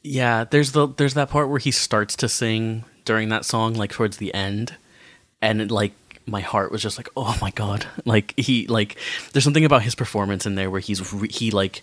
Yeah, 0.04 0.46
there's 0.46 0.72
the 0.72 0.88
there's 0.88 1.16
that 1.16 1.30
part 1.30 1.50
where 1.50 1.60
he 1.60 1.72
starts 1.72 2.16
to 2.18 2.30
sing 2.30 2.86
during 3.04 3.30
that 3.30 3.46
song, 3.46 3.74
like 3.74 3.92
towards 3.92 4.18
the 4.18 4.34
end, 4.34 4.76
and 5.42 5.62
it, 5.62 5.72
like 5.72 5.94
my 6.26 6.42
heart 6.42 6.72
was 6.72 6.82
just 6.82 6.98
like, 6.98 7.10
oh 7.18 7.38
my 7.42 7.52
god, 7.52 7.86
like 8.06 8.34
he 8.38 8.68
like 8.68 8.98
there's 9.34 9.44
something 9.44 9.66
about 9.66 9.84
his 9.84 9.96
performance 9.96 10.46
in 10.46 10.56
there 10.56 10.70
where 10.70 10.80
he's 10.80 11.14
re- 11.14 11.30
he 11.32 11.52
like 11.52 11.82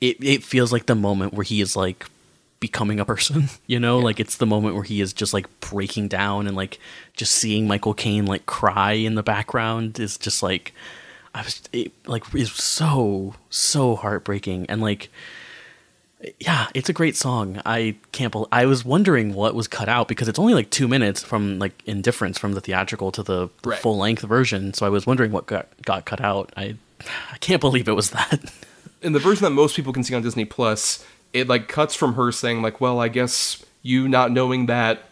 it 0.00 0.16
it 0.22 0.42
feels 0.42 0.72
like 0.72 0.86
the 0.86 0.94
moment 0.94 1.34
where 1.34 1.44
he 1.44 1.60
is 1.60 1.76
like 1.76 2.06
becoming 2.60 3.00
a 3.00 3.04
person, 3.04 3.48
you 3.66 3.78
know, 3.78 3.98
like 3.98 4.20
it's 4.20 4.36
the 4.36 4.46
moment 4.46 4.74
where 4.74 4.84
he 4.84 5.00
is 5.00 5.12
just 5.12 5.34
like 5.34 5.60
breaking 5.60 6.08
down 6.08 6.46
and 6.46 6.56
like 6.56 6.78
just 7.14 7.34
seeing 7.34 7.66
Michael 7.66 7.94
Caine 7.94 8.26
like 8.26 8.46
cry 8.46 8.92
in 8.92 9.14
the 9.14 9.22
background 9.22 9.98
is 9.98 10.16
just 10.16 10.42
like 10.42 10.72
I 11.38 11.42
was 11.42 11.62
it, 11.72 11.92
like 12.06 12.24
is 12.34 12.50
so 12.52 13.34
so 13.48 13.94
heartbreaking 13.96 14.66
and 14.68 14.80
like 14.82 15.08
yeah, 16.40 16.66
it's 16.74 16.88
a 16.88 16.92
great 16.92 17.14
song. 17.14 17.62
I 17.64 17.94
can't. 18.10 18.32
Bel 18.32 18.48
I 18.50 18.66
was 18.66 18.84
wondering 18.84 19.34
what 19.34 19.54
was 19.54 19.68
cut 19.68 19.88
out 19.88 20.08
because 20.08 20.26
it's 20.26 20.38
only 20.38 20.52
like 20.52 20.68
two 20.70 20.88
minutes 20.88 21.22
from 21.22 21.60
like 21.60 21.80
Indifference 21.86 22.38
from 22.38 22.54
the 22.54 22.60
theatrical 22.60 23.12
to 23.12 23.22
the 23.22 23.48
Right. 23.64 23.78
full 23.78 23.96
length 23.98 24.22
version. 24.22 24.74
So 24.74 24.84
I 24.84 24.88
was 24.88 25.06
wondering 25.06 25.30
what 25.30 25.46
got 25.46 25.68
got 25.84 26.06
cut 26.06 26.20
out. 26.20 26.52
I 26.56 26.74
I 27.32 27.36
can't 27.38 27.60
believe 27.60 27.86
it 27.86 27.92
was 27.92 28.10
that. 28.10 28.52
in 29.00 29.12
the 29.12 29.20
version 29.20 29.44
that 29.44 29.50
most 29.50 29.76
people 29.76 29.92
can 29.92 30.02
see 30.02 30.14
on 30.16 30.22
Disney 30.22 30.44
Plus, 30.44 31.06
it 31.32 31.46
like 31.46 31.68
cuts 31.68 31.94
from 31.94 32.14
her 32.14 32.32
saying 32.32 32.62
like, 32.62 32.80
"Well, 32.80 32.98
I 32.98 33.06
guess 33.06 33.64
you 33.82 34.08
not 34.08 34.32
knowing 34.32 34.66
that 34.66 35.04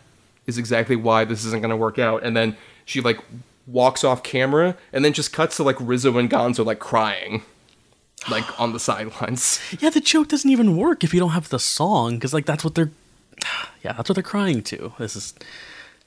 is 0.48 0.58
exactly 0.58 0.96
why 0.96 1.24
this 1.24 1.44
isn't 1.44 1.60
going 1.60 1.70
to 1.70 1.76
work 1.76 2.00
out," 2.00 2.24
and 2.24 2.36
then 2.36 2.56
she 2.84 3.00
like 3.00 3.20
walks 3.66 4.04
off 4.04 4.22
camera, 4.22 4.76
and 4.92 5.04
then 5.04 5.12
just 5.12 5.32
cuts 5.32 5.56
to 5.56 5.62
like 5.62 5.76
Rizzo 5.80 6.16
and 6.18 6.30
Gonzo 6.30 6.64
like 6.64 6.78
crying, 6.78 7.42
like 8.30 8.60
on 8.60 8.72
the 8.72 8.80
sidelines. 8.80 9.60
yeah, 9.80 9.90
the 9.90 10.00
joke 10.00 10.28
doesn't 10.28 10.50
even 10.50 10.76
work 10.76 11.04
if 11.04 11.12
you 11.12 11.20
don't 11.20 11.30
have 11.30 11.48
the 11.48 11.58
song 11.58 12.14
because 12.14 12.32
like 12.34 12.46
that's 12.46 12.64
what 12.64 12.74
they're. 12.74 12.90
Yeah, 13.84 13.92
that's 13.92 14.08
what 14.08 14.14
they're 14.16 14.22
crying 14.24 14.62
to. 14.64 14.92
This 14.98 15.14
is. 15.14 15.32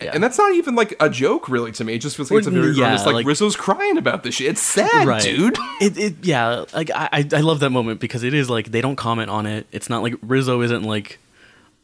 Yeah. 0.02 0.12
And 0.14 0.22
that's 0.22 0.38
not 0.38 0.54
even 0.56 0.76
like 0.76 0.96
a 1.00 1.10
joke, 1.10 1.48
really, 1.48 1.72
to 1.74 1.86
me. 1.86 1.94
It 1.94 2.00
just 2.00 2.18
feels 2.18 2.30
like 2.30 2.40
it's 2.40 2.48
a 2.48 2.52
very 2.52 2.72
yeah, 2.74 2.88
earnest, 2.88 3.06
like, 3.06 3.16
like- 3.16 3.26
Rizzo's 3.26 3.56
crying 3.56 3.98
about 3.98 4.24
this 4.24 4.36
shit. 4.36 4.48
It's 4.48 4.62
sad, 4.62 5.08
right. 5.08 5.22
dude. 5.22 5.58
It, 5.82 5.98
it 5.98 6.16
yeah, 6.24 6.66
like 6.74 6.92
I 6.94 7.26
I 7.32 7.40
love 7.40 7.62
that 7.62 7.70
moment 7.70 8.02
because 8.02 8.24
it 8.24 8.34
is 8.34 8.50
like 8.50 8.72
they 8.72 8.82
don't 8.82 8.98
comment 8.98 9.30
on 9.30 9.46
it. 9.46 9.66
It's 9.72 9.90
not 9.90 10.04
like 10.04 10.16
Rizzo 10.22 10.62
isn't 10.62 10.84
like, 10.84 11.20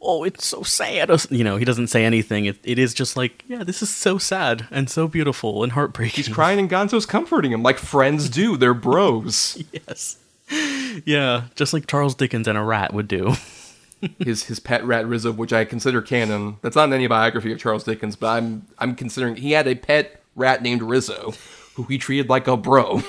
oh, 0.05 0.23
it's 0.23 0.45
so 0.45 0.63
sad. 0.63 1.09
You 1.29 1.43
know, 1.43 1.57
he 1.57 1.65
doesn't 1.65 1.87
say 1.87 2.05
anything. 2.05 2.45
It 2.45 2.57
it 2.63 2.79
is 2.79 2.93
just 2.93 3.17
like, 3.17 3.43
yeah, 3.47 3.63
this 3.63 3.81
is 3.81 3.93
so 3.93 4.17
sad 4.17 4.67
and 4.71 4.89
so 4.89 5.07
beautiful 5.07 5.63
and 5.63 5.71
heartbreaking. 5.73 6.23
He's 6.23 6.33
crying, 6.33 6.59
and 6.59 6.69
Gonzo's 6.69 7.05
comforting 7.05 7.51
him, 7.51 7.63
like 7.63 7.77
friends 7.77 8.29
do. 8.29 8.57
They're 8.57 8.73
bros. 8.73 9.61
Yes. 9.71 10.17
Yeah, 11.05 11.45
just 11.55 11.73
like 11.73 11.87
Charles 11.87 12.13
Dickens 12.13 12.47
and 12.47 12.55
a 12.55 12.61
rat 12.61 12.93
would 12.93 13.07
do. 13.07 13.33
his 14.19 14.43
his 14.43 14.59
pet 14.59 14.85
rat 14.85 15.07
Rizzo, 15.07 15.31
which 15.31 15.51
I 15.51 15.65
consider 15.65 16.01
canon. 16.01 16.57
That's 16.61 16.75
not 16.75 16.85
in 16.85 16.93
any 16.93 17.07
biography 17.07 17.51
of 17.51 17.59
Charles 17.59 17.83
Dickens, 17.83 18.15
but 18.15 18.27
I'm 18.27 18.67
I'm 18.77 18.95
considering 18.95 19.37
he 19.37 19.53
had 19.53 19.67
a 19.67 19.75
pet 19.75 20.21
rat 20.35 20.61
named 20.61 20.83
Rizzo, 20.83 21.33
who 21.73 21.83
he 21.83 21.97
treated 21.97 22.29
like 22.29 22.47
a 22.47 22.55
bro, 22.55 23.01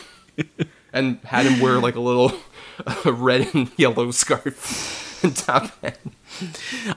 and 0.93 1.19
had 1.25 1.45
him 1.45 1.61
wear 1.61 1.79
like 1.79 1.95
a 1.95 2.01
little 2.01 2.33
uh, 2.87 3.13
red 3.13 3.55
and 3.55 3.71
yellow 3.77 4.11
scarf 4.11 5.06
top 5.35 5.71
hat. 5.83 5.99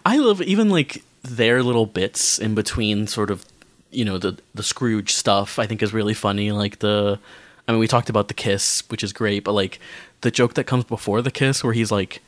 I 0.06 0.18
love 0.18 0.42
even 0.42 0.70
like 0.70 1.04
their 1.24 1.64
little 1.64 1.86
bits 1.86 2.40
in 2.40 2.56
between 2.56 3.08
sort 3.08 3.30
of 3.32 3.46
you 3.92 4.06
know 4.06 4.18
the 4.18 4.38
the 4.54 4.64
Scrooge 4.64 5.14
stuff 5.14 5.60
I 5.60 5.66
think 5.66 5.82
is 5.82 5.94
really 5.94 6.14
funny 6.14 6.52
like 6.52 6.80
the 6.80 7.20
I 7.68 7.72
mean 7.72 7.80
we 7.80 7.88
talked 7.88 8.10
about 8.10 8.28
the 8.28 8.34
kiss 8.34 8.84
which 8.90 9.04
is 9.04 9.14
great 9.14 9.44
but 9.44 9.54
like 9.54 9.80
the 10.22 10.32
joke 10.32 10.54
that 10.56 10.66
comes 10.66 10.84
before 10.86 11.22
the 11.22 11.32
kiss 11.32 11.64
where 11.64 11.74
he's 11.74 11.92
like 11.92 12.22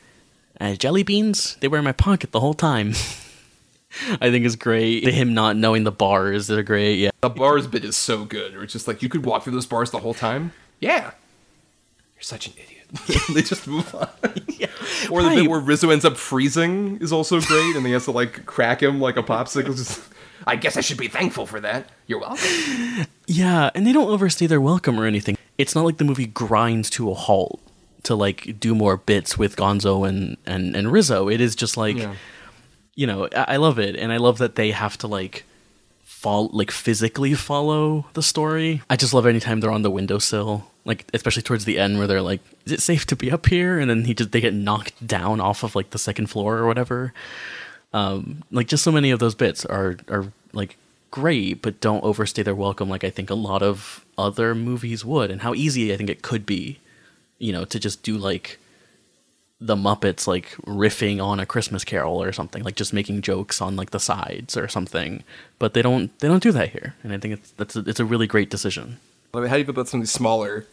uh, 0.60 0.74
jelly 0.74 1.02
beans 1.02 1.56
they 1.60 1.68
were 1.68 1.78
in 1.78 1.84
my 1.84 1.92
pocket 1.92 2.32
the 2.32 2.40
whole 2.40 2.54
time 2.54 2.92
I 4.20 4.30
think 4.30 4.44
is 4.44 4.56
great 4.56 5.06
him 5.06 5.34
not 5.34 5.56
knowing 5.56 5.84
the 5.84 5.92
bars 5.92 6.46
that 6.48 6.58
are 6.58 6.62
great 6.62 6.98
yeah 6.98 7.10
The 7.20 7.30
bars 7.30 7.66
bit 7.66 7.84
is 7.84 7.96
so 7.96 8.24
good. 8.24 8.54
Or 8.54 8.64
it's 8.64 8.72
just 8.72 8.88
like 8.88 9.02
you 9.02 9.08
could 9.08 9.24
walk 9.24 9.44
through 9.44 9.52
those 9.52 9.66
bars 9.66 9.90
the 9.90 9.98
whole 10.00 10.14
time. 10.14 10.52
Yeah, 10.80 11.12
you're 12.16 12.22
such 12.22 12.46
an 12.48 12.54
idiot. 12.54 12.71
they 13.34 13.42
just 13.42 13.66
move 13.66 13.94
on. 13.94 14.08
Or 15.10 15.22
the 15.22 15.28
Right. 15.28 15.36
bit 15.42 15.50
where 15.50 15.60
Rizzo 15.60 15.90
ends 15.90 16.04
up 16.04 16.16
freezing 16.16 16.98
is 17.00 17.12
also 17.12 17.40
great, 17.40 17.76
and 17.76 17.84
he 17.86 17.92
has 17.92 18.04
to 18.04 18.10
like 18.12 18.46
crack 18.46 18.82
him 18.82 19.00
like 19.00 19.16
a 19.16 19.22
popsicle. 19.22 19.76
Just, 19.76 20.00
I 20.46 20.56
guess 20.56 20.76
I 20.76 20.80
should 20.80 20.96
be 20.98 21.08
thankful 21.08 21.46
for 21.46 21.60
that. 21.60 21.88
You're 22.06 22.20
welcome. 22.20 23.06
Yeah, 23.26 23.70
and 23.74 23.86
they 23.86 23.92
don't 23.92 24.08
overstay 24.08 24.46
their 24.46 24.60
welcome 24.60 24.98
or 25.00 25.06
anything. 25.06 25.36
It's 25.58 25.74
not 25.74 25.84
like 25.84 25.96
the 25.98 26.04
movie 26.04 26.26
grinds 26.26 26.88
to 26.90 27.10
a 27.10 27.14
halt 27.14 27.60
to 28.04 28.14
like 28.14 28.58
do 28.60 28.74
more 28.74 28.96
bits 28.96 29.36
with 29.38 29.56
Gonzo 29.56 30.08
and 30.08 30.36
and, 30.46 30.74
and 30.76 30.90
Rizzo. 30.92 31.28
It 31.28 31.40
is 31.40 31.54
just 31.56 31.76
like 31.76 31.96
Yeah. 31.96 32.14
you 32.94 33.06
know, 33.06 33.28
I, 33.36 33.44
I 33.48 33.56
love 33.56 33.78
it, 33.78 33.96
and 33.96 34.12
I 34.12 34.16
love 34.18 34.38
that 34.38 34.54
they 34.54 34.70
have 34.70 34.96
to 34.98 35.06
like 35.08 35.44
fall 36.22 36.48
like 36.52 36.70
physically 36.70 37.34
follow 37.34 38.06
the 38.12 38.22
story. 38.22 38.80
I 38.88 38.94
just 38.94 39.12
love 39.12 39.26
anytime 39.26 39.58
they're 39.58 39.72
on 39.72 39.82
the 39.82 39.90
windowsill, 39.90 40.70
like 40.84 41.04
especially 41.12 41.42
towards 41.42 41.64
the 41.64 41.80
end 41.80 41.98
where 41.98 42.06
they're 42.06 42.22
like, 42.22 42.40
"Is 42.64 42.72
it 42.72 42.80
safe 42.80 43.04
to 43.06 43.16
be 43.16 43.32
up 43.32 43.46
here?" 43.46 43.80
And 43.80 43.90
then 43.90 44.04
he 44.04 44.14
just 44.14 44.30
they 44.30 44.40
get 44.40 44.54
knocked 44.54 45.04
down 45.04 45.40
off 45.40 45.64
of 45.64 45.74
like 45.74 45.90
the 45.90 45.98
second 45.98 46.28
floor 46.28 46.58
or 46.58 46.66
whatever. 46.66 47.12
Um, 47.92 48.44
like 48.52 48.68
just 48.68 48.84
so 48.84 48.92
many 48.92 49.10
of 49.10 49.18
those 49.18 49.34
bits 49.34 49.66
are 49.66 49.96
are 50.08 50.32
like 50.52 50.76
great, 51.10 51.60
but 51.60 51.80
don't 51.80 52.04
overstay 52.04 52.44
their 52.44 52.54
welcome. 52.54 52.88
Like 52.88 53.02
I 53.02 53.10
think 53.10 53.28
a 53.28 53.34
lot 53.34 53.62
of 53.62 54.04
other 54.16 54.54
movies 54.54 55.04
would, 55.04 55.30
and 55.30 55.42
how 55.42 55.54
easy 55.54 55.92
I 55.92 55.96
think 55.96 56.08
it 56.08 56.22
could 56.22 56.46
be, 56.46 56.78
you 57.40 57.52
know, 57.52 57.64
to 57.64 57.80
just 57.80 58.04
do 58.04 58.16
like 58.16 58.60
the 59.64 59.76
Muppets 59.76 60.26
like 60.26 60.50
riffing 60.66 61.22
on 61.22 61.38
a 61.38 61.46
Christmas 61.46 61.84
Carol 61.84 62.20
or 62.20 62.32
something, 62.32 62.64
like 62.64 62.74
just 62.74 62.92
making 62.92 63.22
jokes 63.22 63.60
on 63.60 63.76
like 63.76 63.90
the 63.90 64.00
sides 64.00 64.56
or 64.56 64.66
something. 64.66 65.22
But 65.58 65.74
they 65.74 65.82
don't 65.82 66.16
they 66.18 66.28
don't 66.28 66.42
do 66.42 66.52
that 66.52 66.70
here, 66.70 66.94
and 67.02 67.12
I 67.12 67.18
think 67.18 67.34
it's 67.34 67.50
that's 67.52 67.76
a, 67.76 67.80
it's 67.80 68.00
a 68.00 68.04
really 68.04 68.26
great 68.26 68.50
decision. 68.50 68.98
I 69.32 69.40
mean, 69.40 69.48
how 69.48 69.54
do 69.54 69.60
you 69.60 69.64
feel 69.64 69.74
about 69.74 69.88
some 69.88 70.00
of 70.00 70.06
these 70.06 70.12
smaller 70.12 70.66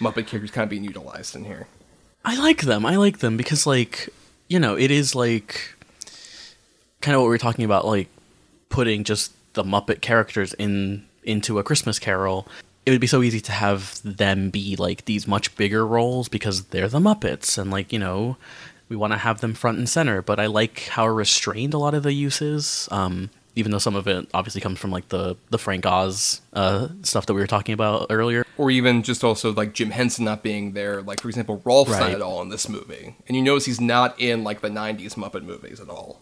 Muppet 0.00 0.26
characters 0.26 0.50
kind 0.50 0.64
of 0.64 0.70
being 0.70 0.84
utilized 0.84 1.36
in 1.36 1.44
here? 1.44 1.68
I 2.24 2.36
like 2.38 2.62
them. 2.62 2.84
I 2.84 2.96
like 2.96 3.18
them 3.18 3.36
because 3.36 3.66
like 3.66 4.08
you 4.48 4.58
know 4.58 4.76
it 4.76 4.90
is 4.90 5.14
like 5.14 5.76
kind 7.00 7.14
of 7.14 7.20
what 7.20 7.26
we 7.26 7.30
were 7.30 7.38
talking 7.38 7.64
about, 7.64 7.86
like 7.86 8.08
putting 8.68 9.04
just 9.04 9.32
the 9.52 9.62
Muppet 9.62 10.00
characters 10.00 10.52
in 10.54 11.06
into 11.22 11.60
a 11.60 11.62
Christmas 11.62 12.00
Carol. 12.00 12.48
It 12.84 12.90
would 12.90 13.00
be 13.00 13.06
so 13.06 13.22
easy 13.22 13.40
to 13.40 13.52
have 13.52 14.00
them 14.02 14.50
be 14.50 14.76
like 14.76 15.04
these 15.04 15.28
much 15.28 15.54
bigger 15.56 15.86
roles 15.86 16.28
because 16.28 16.64
they're 16.64 16.88
the 16.88 16.98
Muppets, 16.98 17.56
and 17.58 17.70
like 17.70 17.92
you 17.92 17.98
know, 17.98 18.36
we 18.88 18.96
want 18.96 19.12
to 19.12 19.18
have 19.18 19.40
them 19.40 19.54
front 19.54 19.78
and 19.78 19.88
center. 19.88 20.20
But 20.22 20.40
I 20.40 20.46
like 20.46 20.84
how 20.88 21.06
restrained 21.06 21.74
a 21.74 21.78
lot 21.78 21.94
of 21.94 22.02
the 22.02 22.12
use 22.12 22.42
is. 22.42 22.88
Um, 22.90 23.30
even 23.54 23.70
though 23.70 23.78
some 23.78 23.94
of 23.94 24.08
it 24.08 24.28
obviously 24.32 24.60
comes 24.60 24.78
from 24.78 24.90
like 24.90 25.08
the 25.08 25.36
the 25.50 25.58
Frank 25.58 25.84
Oz 25.86 26.40
uh, 26.54 26.88
stuff 27.02 27.26
that 27.26 27.34
we 27.34 27.40
were 27.40 27.46
talking 27.46 27.72
about 27.72 28.06
earlier. 28.10 28.44
Or 28.58 28.70
even 28.70 29.02
just 29.02 29.22
also 29.24 29.52
like 29.52 29.74
Jim 29.74 29.90
Henson 29.90 30.24
not 30.24 30.42
being 30.42 30.72
there. 30.72 31.02
Like, 31.02 31.20
for 31.20 31.28
example, 31.28 31.60
Rowlf's 31.64 31.90
not 31.90 32.10
at 32.10 32.22
all 32.22 32.42
in 32.42 32.48
this 32.48 32.68
movie. 32.68 33.16
And 33.26 33.36
you 33.36 33.42
notice 33.42 33.66
he's 33.66 33.80
not 33.80 34.18
in 34.20 34.44
like 34.44 34.60
the 34.60 34.68
90s 34.68 35.14
Muppet 35.14 35.42
movies 35.42 35.80
at 35.80 35.88
all. 35.88 36.20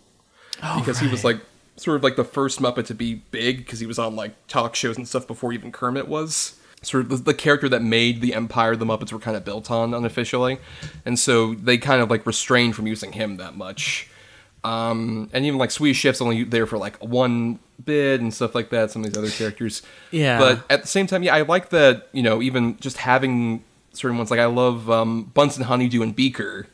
because 0.78 0.98
he 0.98 1.08
was 1.08 1.24
like 1.24 1.38
sort 1.80 1.96
of 1.96 2.02
like 2.02 2.16
the 2.16 2.24
first 2.24 2.60
Muppet 2.60 2.86
to 2.86 2.94
be 2.94 3.14
big 3.30 3.58
because 3.58 3.80
he 3.80 3.86
was 3.86 3.98
on 3.98 4.14
like 4.16 4.32
talk 4.46 4.74
shows 4.74 4.96
and 4.96 5.08
stuff 5.08 5.26
before 5.26 5.52
even 5.52 5.72
Kermit 5.72 6.08
was. 6.08 6.56
Sort 6.82 7.04
of 7.04 7.10
the, 7.10 7.16
the 7.16 7.34
character 7.34 7.68
that 7.68 7.82
made 7.82 8.20
the 8.22 8.32
empire 8.34 8.74
the 8.74 8.86
Muppets 8.86 9.12
were 9.12 9.18
kind 9.18 9.36
of 9.36 9.44
built 9.44 9.70
on 9.70 9.92
unofficially, 9.92 10.58
and 11.04 11.18
so 11.18 11.54
they 11.54 11.76
kind 11.76 12.00
of 12.00 12.08
like 12.10 12.24
restrained 12.26 12.74
from 12.74 12.86
using 12.86 13.12
him 13.12 13.36
that 13.36 13.54
much. 13.56 14.08
Um, 14.62 15.30
and 15.32 15.46
even 15.46 15.58
like 15.58 15.70
Swedish 15.70 15.96
Chef's 15.98 16.20
only 16.20 16.44
there 16.44 16.66
for 16.66 16.76
like 16.78 16.96
one 17.02 17.58
bit 17.82 18.20
and 18.20 18.32
stuff 18.32 18.54
like 18.54 18.70
that. 18.70 18.90
Some 18.90 19.02
of 19.04 19.10
these 19.10 19.16
other 19.18 19.30
characters, 19.30 19.82
Yeah. 20.10 20.38
But 20.38 20.64
at 20.70 20.82
the 20.82 20.88
same 20.88 21.06
time, 21.06 21.22
yeah, 21.22 21.34
I 21.34 21.42
like 21.42 21.70
that. 21.70 22.08
You 22.12 22.22
know, 22.22 22.42
even 22.42 22.76
just 22.78 22.98
having 22.98 23.64
certain 23.92 24.16
ones 24.18 24.30
like 24.30 24.40
I 24.40 24.46
love 24.46 24.90
um, 24.90 25.24
Bunsen 25.34 25.64
Honeydew 25.64 26.02
and 26.02 26.14
Beaker 26.14 26.66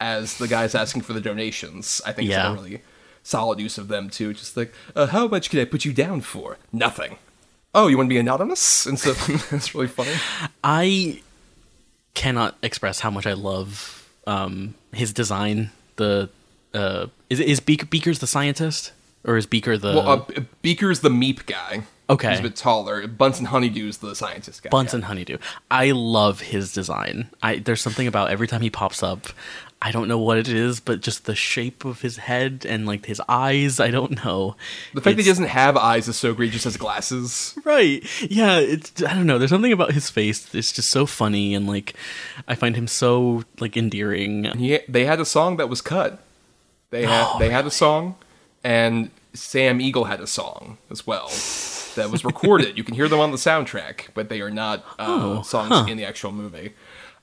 as 0.00 0.38
the 0.38 0.46
guys 0.48 0.74
asking 0.74 1.02
for 1.02 1.12
the 1.12 1.20
donations. 1.20 2.00
I 2.06 2.12
think 2.12 2.28
Yeah. 2.28 2.50
a 2.50 2.54
really 2.54 2.82
solid 3.28 3.60
use 3.60 3.78
of 3.78 3.88
them 3.88 4.10
too. 4.10 4.32
Just 4.32 4.56
like, 4.56 4.72
uh, 4.96 5.06
how 5.06 5.28
much 5.28 5.50
can 5.50 5.60
I 5.60 5.64
put 5.64 5.84
you 5.84 5.92
down 5.92 6.20
for? 6.20 6.56
Nothing. 6.72 7.18
Oh, 7.74 7.86
you 7.86 7.96
want 7.96 8.08
to 8.08 8.14
be 8.14 8.18
anonymous? 8.18 8.86
And 8.86 8.98
so 8.98 9.12
that's 9.50 9.74
really 9.74 9.88
funny. 9.88 10.14
I 10.64 11.20
cannot 12.14 12.56
express 12.62 13.00
how 13.00 13.10
much 13.10 13.26
I 13.26 13.34
love 13.34 14.08
um, 14.26 14.74
his 14.92 15.12
design. 15.12 15.70
The 15.96 16.30
uh, 16.74 17.06
is 17.30 17.40
is 17.40 17.60
Beaker, 17.60 17.86
Beaker's 17.86 18.18
the 18.18 18.26
scientist 18.26 18.92
or 19.24 19.36
is 19.36 19.46
Beaker 19.46 19.76
the 19.76 19.94
Well, 19.94 20.08
uh, 20.08 20.40
Beaker's 20.62 21.00
the 21.00 21.08
meep 21.10 21.46
guy. 21.46 21.84
Okay. 22.10 22.30
He's 22.30 22.40
a 22.40 22.44
bit 22.44 22.56
taller. 22.56 23.06
Bunsen 23.06 23.46
Honeydew's 23.46 23.98
the 23.98 24.14
scientist 24.14 24.62
guy. 24.62 24.70
Bunsen 24.70 25.02
Honeydew. 25.02 25.36
I 25.70 25.90
love 25.90 26.40
his 26.40 26.72
design. 26.72 27.28
I 27.42 27.58
there's 27.58 27.82
something 27.82 28.06
about 28.06 28.30
every 28.30 28.48
time 28.48 28.62
he 28.62 28.70
pops 28.70 29.02
up. 29.02 29.28
I 29.80 29.92
don't 29.92 30.08
know 30.08 30.18
what 30.18 30.38
it 30.38 30.48
is, 30.48 30.80
but 30.80 31.00
just 31.00 31.24
the 31.26 31.36
shape 31.36 31.84
of 31.84 32.00
his 32.00 32.16
head 32.16 32.66
and 32.68 32.84
like 32.84 33.06
his 33.06 33.22
eyes. 33.28 33.78
I 33.78 33.92
don't 33.92 34.24
know. 34.24 34.56
The 34.92 35.00
fact 35.00 35.16
that 35.16 35.22
he 35.22 35.28
doesn't 35.28 35.46
have 35.46 35.76
eyes 35.76 36.08
is 36.08 36.16
so 36.16 36.34
great. 36.34 36.50
Just 36.50 36.64
has 36.64 36.76
glasses. 36.76 37.56
Right. 37.64 38.02
Yeah, 38.28 38.58
it's 38.58 39.02
I 39.04 39.14
don't 39.14 39.26
know. 39.26 39.38
There's 39.38 39.50
something 39.50 39.72
about 39.72 39.92
his 39.92 40.10
face. 40.10 40.52
It's 40.54 40.72
just 40.72 40.88
so 40.90 41.06
funny 41.06 41.54
and 41.54 41.66
like 41.68 41.94
I 42.48 42.54
find 42.56 42.74
him 42.76 42.88
so 42.88 43.44
like 43.60 43.76
endearing. 43.76 44.44
He, 44.58 44.80
they 44.88 45.04
had 45.04 45.20
a 45.20 45.24
song 45.24 45.58
that 45.58 45.68
was 45.68 45.80
cut. 45.80 46.22
They 46.90 47.04
had 47.04 47.26
Oh, 47.34 47.38
they 47.38 47.50
had 47.50 47.66
a 47.66 47.70
song, 47.70 48.16
and 48.64 49.10
Sam 49.34 49.80
Eagle 49.80 50.04
had 50.04 50.20
a 50.20 50.26
song 50.26 50.78
as 50.90 51.06
well 51.06 51.28
that 51.94 52.10
was 52.10 52.24
recorded. 52.24 52.78
you 52.78 52.84
can 52.84 52.94
hear 52.94 53.08
them 53.08 53.20
on 53.20 53.30
the 53.30 53.36
soundtrack, 53.36 54.08
but 54.14 54.28
they 54.28 54.40
are 54.40 54.50
not 54.50 54.84
uh, 54.98 55.42
songs 55.42 55.90
in 55.90 55.96
the 55.98 56.04
actual 56.04 56.32
movie. 56.32 56.72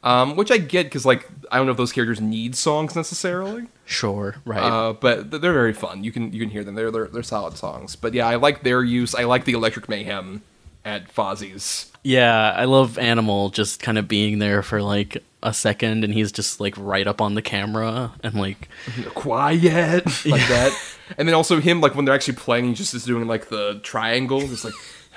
Um, 0.06 0.36
which 0.36 0.52
I 0.52 0.58
get 0.60 0.84
because 0.86 1.04
like 1.06 1.28
I 1.52 1.58
don't 1.58 1.66
know 1.66 1.72
if 1.72 1.78
those 1.78 1.92
characters 1.92 2.22
need 2.22 2.56
songs 2.56 2.96
necessarily, 2.96 3.66
Sure, 3.86 4.36
right. 4.46 4.62
uh, 4.62 4.94
but 4.94 5.32
they're 5.32 5.40
very 5.52 5.74
fun. 5.74 6.04
You 6.04 6.12
can 6.12 6.32
you 6.32 6.40
can 6.40 6.50
hear 6.50 6.64
them. 6.64 6.76
They're, 6.76 6.92
they're 6.92 7.08
they're 7.08 7.24
solid 7.24 7.58
songs. 7.58 7.96
But 7.96 8.14
yeah, 8.14 8.28
I 8.28 8.36
like 8.36 8.62
their 8.64 8.84
use. 8.84 9.16
I 9.16 9.24
like 9.24 9.46
the 9.46 9.54
Electric 9.54 9.90
Mayhem 9.90 10.44
at 10.86 11.12
Fozzie's. 11.12 11.92
yeah, 12.04 12.54
I 12.56 12.66
love 12.66 13.00
Animal 13.00 13.50
just 13.50 13.82
kind 13.82 13.98
of 13.98 14.08
being 14.08 14.38
there 14.38 14.62
for 14.62 14.82
like 14.84 15.24
a 15.42 15.54
second 15.54 16.04
and 16.04 16.14
he's 16.14 16.32
just 16.32 16.60
like 16.60 16.76
right 16.78 17.08
up 17.08 17.20
on 17.22 17.34
the 17.36 17.42
camera 17.42 18.12
and 18.24 18.34
like 18.36 18.68
quiet 19.16 20.06
like 20.26 20.48
that 20.48 20.72
and 21.20 21.28
then 21.28 21.36
also 21.36 21.60
him 21.60 21.82
like 21.82 21.94
when 21.94 22.04
they're 22.06 22.16
actually 22.16 22.34
playing 22.36 22.66
he 22.66 22.74
just 22.74 22.96
is 22.96 23.06
doing 23.06 23.28
like 23.28 23.50
the 23.50 23.80
triangle 23.84 24.40
just 24.48 24.66
like. 24.66 24.74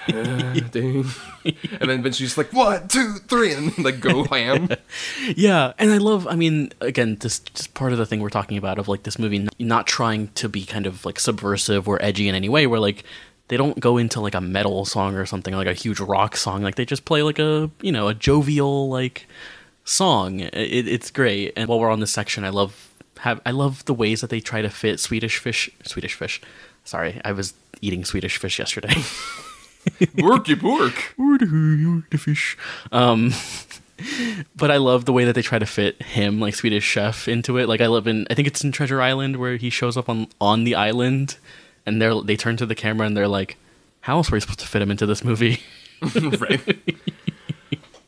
and 1.81 2.05
then 2.05 2.13
she's 2.13 2.39
like 2.39 2.53
one 2.53 2.89
two 2.89 3.15
three 3.29 3.53
and 3.53 3.77
like 3.79 4.01
go 4.01 4.25
ham 4.31 4.69
Yeah, 5.37 5.73
and 5.79 5.91
I 5.91 5.99
love. 5.99 6.27
I 6.27 6.35
mean, 6.35 6.73
again, 6.81 7.17
this 7.17 7.39
just 7.41 7.75
part 7.75 7.93
of 7.93 7.99
the 7.99 8.07
thing 8.07 8.21
we're 8.21 8.31
talking 8.31 8.59
about 8.59 8.79
of 8.79 8.89
like 8.89 9.03
this 9.03 9.19
movie 9.19 9.49
not 9.59 9.87
trying 9.87 10.29
to 10.29 10.49
be 10.49 10.65
kind 10.65 10.87
of 10.87 11.05
like 11.05 11.21
subversive 11.21 11.89
or 11.89 12.03
edgy 12.03 12.29
in 12.29 12.35
any 12.35 12.49
way. 12.49 12.67
Where 12.67 12.81
like 12.81 13.05
they 13.49 13.57
don't 13.57 13.79
go 13.81 13.97
into 13.97 14.21
like 14.21 14.35
a 14.35 14.41
metal 14.41 14.85
song 14.85 15.15
or 15.15 15.27
something 15.27 15.55
like 15.55 15.67
a 15.67 15.75
huge 15.75 16.01
rock 16.01 16.37
song. 16.37 16.63
Like 16.63 16.77
they 16.77 16.85
just 16.85 17.05
play 17.05 17.23
like 17.23 17.39
a 17.39 17.71
you 17.83 17.93
know 17.93 18.09
a 18.09 18.15
jovial 18.15 18.89
like 18.89 19.27
song. 19.85 20.41
It, 20.41 20.89
it's 20.89 21.11
great. 21.11 21.53
And 21.57 21.69
while 21.69 21.81
we're 21.81 21.91
on 21.91 22.01
this 22.01 22.13
section, 22.13 22.45
I 22.45 22.51
love 22.51 22.93
have 23.21 23.41
I 23.45 23.51
love 23.51 23.85
the 23.85 23.95
ways 23.95 24.21
that 24.21 24.31
they 24.31 24.41
try 24.41 24.63
to 24.63 24.71
fit 24.71 25.01
Swedish 25.01 25.39
fish. 25.39 25.71
Swedish 25.85 26.15
fish. 26.15 26.41
Sorry, 26.85 27.21
I 27.25 27.33
was 27.33 27.55
eating 27.81 28.05
Swedish 28.05 28.39
fish 28.39 28.59
yesterday. 28.59 28.95
worky 30.17 30.61
work 30.63 31.15
the 32.11 32.19
fish. 32.19 32.57
Um, 32.93 33.33
but 34.57 34.71
I 34.71 34.77
love 34.77 35.05
the 35.05 35.13
way 35.13 35.25
that 35.25 35.35
they 35.35 35.43
try 35.43 35.59
to 35.59 35.67
fit 35.67 36.03
him, 36.03 36.41
like 36.41 36.55
Swedish 36.55 36.85
Chef, 36.85 37.29
into 37.29 37.59
it. 37.59 37.69
Like 37.69 37.81
I 37.81 37.87
love 37.87 38.07
in, 38.07 38.27
I 38.31 38.35
think 38.35 38.49
it's 38.49 38.63
in 38.63 38.73
Treasure 38.73 39.01
Island 39.01 39.37
where 39.37 39.57
he 39.57 39.71
shows 39.71 39.97
up 39.97 40.09
on 40.09 40.29
on 40.41 40.65
the 40.65 40.75
island, 40.75 41.37
and 41.87 42.01
they're 42.01 42.21
they 42.21 42.37
turn 42.37 42.57
to 42.59 42.67
the 42.67 42.75
camera 42.75 43.07
and 43.07 43.17
they're 43.17 43.29
like, 43.29 43.57
"How 44.03 44.17
else 44.17 44.31
were 44.31 44.37
we 44.37 44.41
supposed 44.41 44.61
to 44.61 44.67
fit 44.67 44.83
him 44.83 44.91
into 44.91 45.07
this 45.07 45.25
movie?" 45.25 45.63
right 46.39 46.61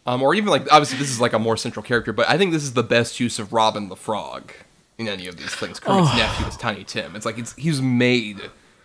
um 0.06 0.22
or 0.22 0.34
even 0.34 0.48
like 0.48 0.62
obviously 0.72 0.98
this 0.98 1.10
is 1.10 1.20
like 1.20 1.32
a 1.32 1.38
more 1.38 1.56
central 1.56 1.82
character 1.82 2.12
but 2.12 2.28
i 2.28 2.36
think 2.38 2.52
this 2.52 2.62
is 2.62 2.74
the 2.74 2.82
best 2.82 3.20
use 3.20 3.38
of 3.38 3.52
robin 3.52 3.88
the 3.88 3.96
frog 3.96 4.52
in 4.98 5.08
any 5.08 5.26
of 5.26 5.36
these 5.36 5.54
things 5.54 5.80
kermit's 5.80 6.14
nephew 6.14 6.46
is 6.46 6.56
tiny 6.56 6.84
tim 6.84 7.16
it's 7.16 7.26
like 7.26 7.38
it's 7.38 7.54
he's 7.54 7.80
made 7.82 8.40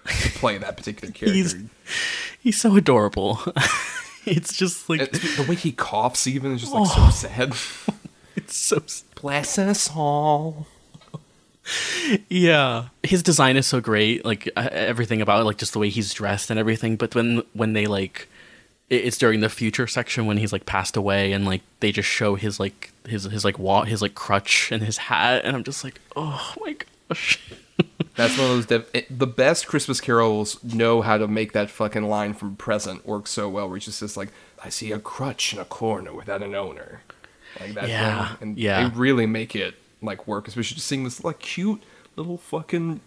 to 0.06 0.30
play 0.40 0.58
that 0.58 0.78
particular 0.78 1.12
character 1.14 1.34
He's 1.34 1.56
he's 2.42 2.60
so 2.60 2.76
adorable. 2.76 3.40
it's 4.26 4.56
just 4.56 4.90
like 4.90 5.02
And 5.02 5.10
the 5.12 5.46
way 5.48 5.56
he 5.56 5.72
coughs 5.72 6.28
even 6.28 6.54
is 6.54 6.62
just 6.62 6.74
like 6.74 6.88
so 6.88 6.94
oh. 6.98 7.10
sad 7.10 7.54
it's 8.36 8.56
so 8.56 8.82
bless 9.16 9.58
us 9.58 9.92
all 9.96 10.68
Yeah, 12.30 12.90
his 13.04 13.24
design 13.24 13.58
is 13.58 13.66
so 13.66 13.82
great. 13.82 14.24
Like 14.24 14.50
everything 14.56 15.22
about 15.22 15.42
it, 15.42 15.46
like 15.46 15.58
just 15.58 15.74
the 15.74 15.80
way 15.80 15.90
he's 15.90 16.14
dressed 16.14 16.50
and 16.50 16.60
everything. 16.60 16.96
But 16.96 17.16
when 17.16 17.44
when 17.54 17.74
they 17.74 17.88
like, 17.88 18.28
it's 18.90 19.18
during 19.18 19.40
the 19.40 19.50
future 19.50 19.88
section 19.88 20.26
when 20.28 20.38
he's 20.38 20.54
like 20.54 20.66
passed 20.66 20.96
away, 20.96 21.32
and 21.32 21.46
like 21.46 21.62
they 21.80 21.92
just 21.92 22.10
show 22.10 22.36
his 22.36 22.60
like 22.60 22.92
his 23.08 23.24
his 23.24 23.44
like 23.44 23.58
wa- 23.58 23.84
his 23.86 24.02
like 24.02 24.16
crutch 24.16 24.72
and 24.72 24.84
his 24.84 24.98
hat, 24.98 25.44
and 25.44 25.56
I'm 25.56 25.64
just 25.64 25.84
like, 25.84 26.00
oh 26.16 26.54
my 26.62 26.76
gosh. 27.10 27.40
That's 28.16 28.38
one 28.38 28.50
of 28.50 28.56
those. 28.56 28.66
Dev- 28.66 28.90
it- 28.94 29.20
the 29.20 29.28
best 29.28 29.68
Christmas 29.68 30.00
carols 30.00 30.64
know 30.64 31.02
how 31.02 31.18
to 31.18 31.28
make 31.28 31.52
that 31.52 31.70
fucking 31.70 32.04
line 32.08 32.34
from 32.34 32.56
Present 32.56 33.06
work 33.06 33.28
so 33.28 33.50
well. 33.50 33.68
Where 33.68 33.78
he 33.78 33.82
just 33.84 34.16
like, 34.18 34.30
"I 34.64 34.70
see 34.70 34.92
a 34.94 35.00
crutch 35.00 35.54
in 35.54 35.60
a 35.60 35.66
corner 35.66 36.14
without 36.14 36.42
an 36.42 36.56
owner," 36.56 37.02
like 37.60 37.74
that. 37.74 37.90
Yeah, 37.90 38.36
thing. 38.36 38.38
and 38.50 38.58
yeah. 38.58 38.88
they 38.88 38.96
really 38.96 39.26
make 39.26 39.56
it 39.56 39.76
like 40.02 40.28
work. 40.28 40.48
Especially 40.48 40.76
just 40.76 40.88
seeing 40.88 41.04
this 41.04 41.24
like 41.26 41.40
cute 41.40 41.84
little 42.16 42.38
fucking 42.38 43.02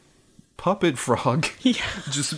puppet 0.58 0.98
frog. 1.06 1.46
Yeah. 1.62 1.80
just 2.10 2.34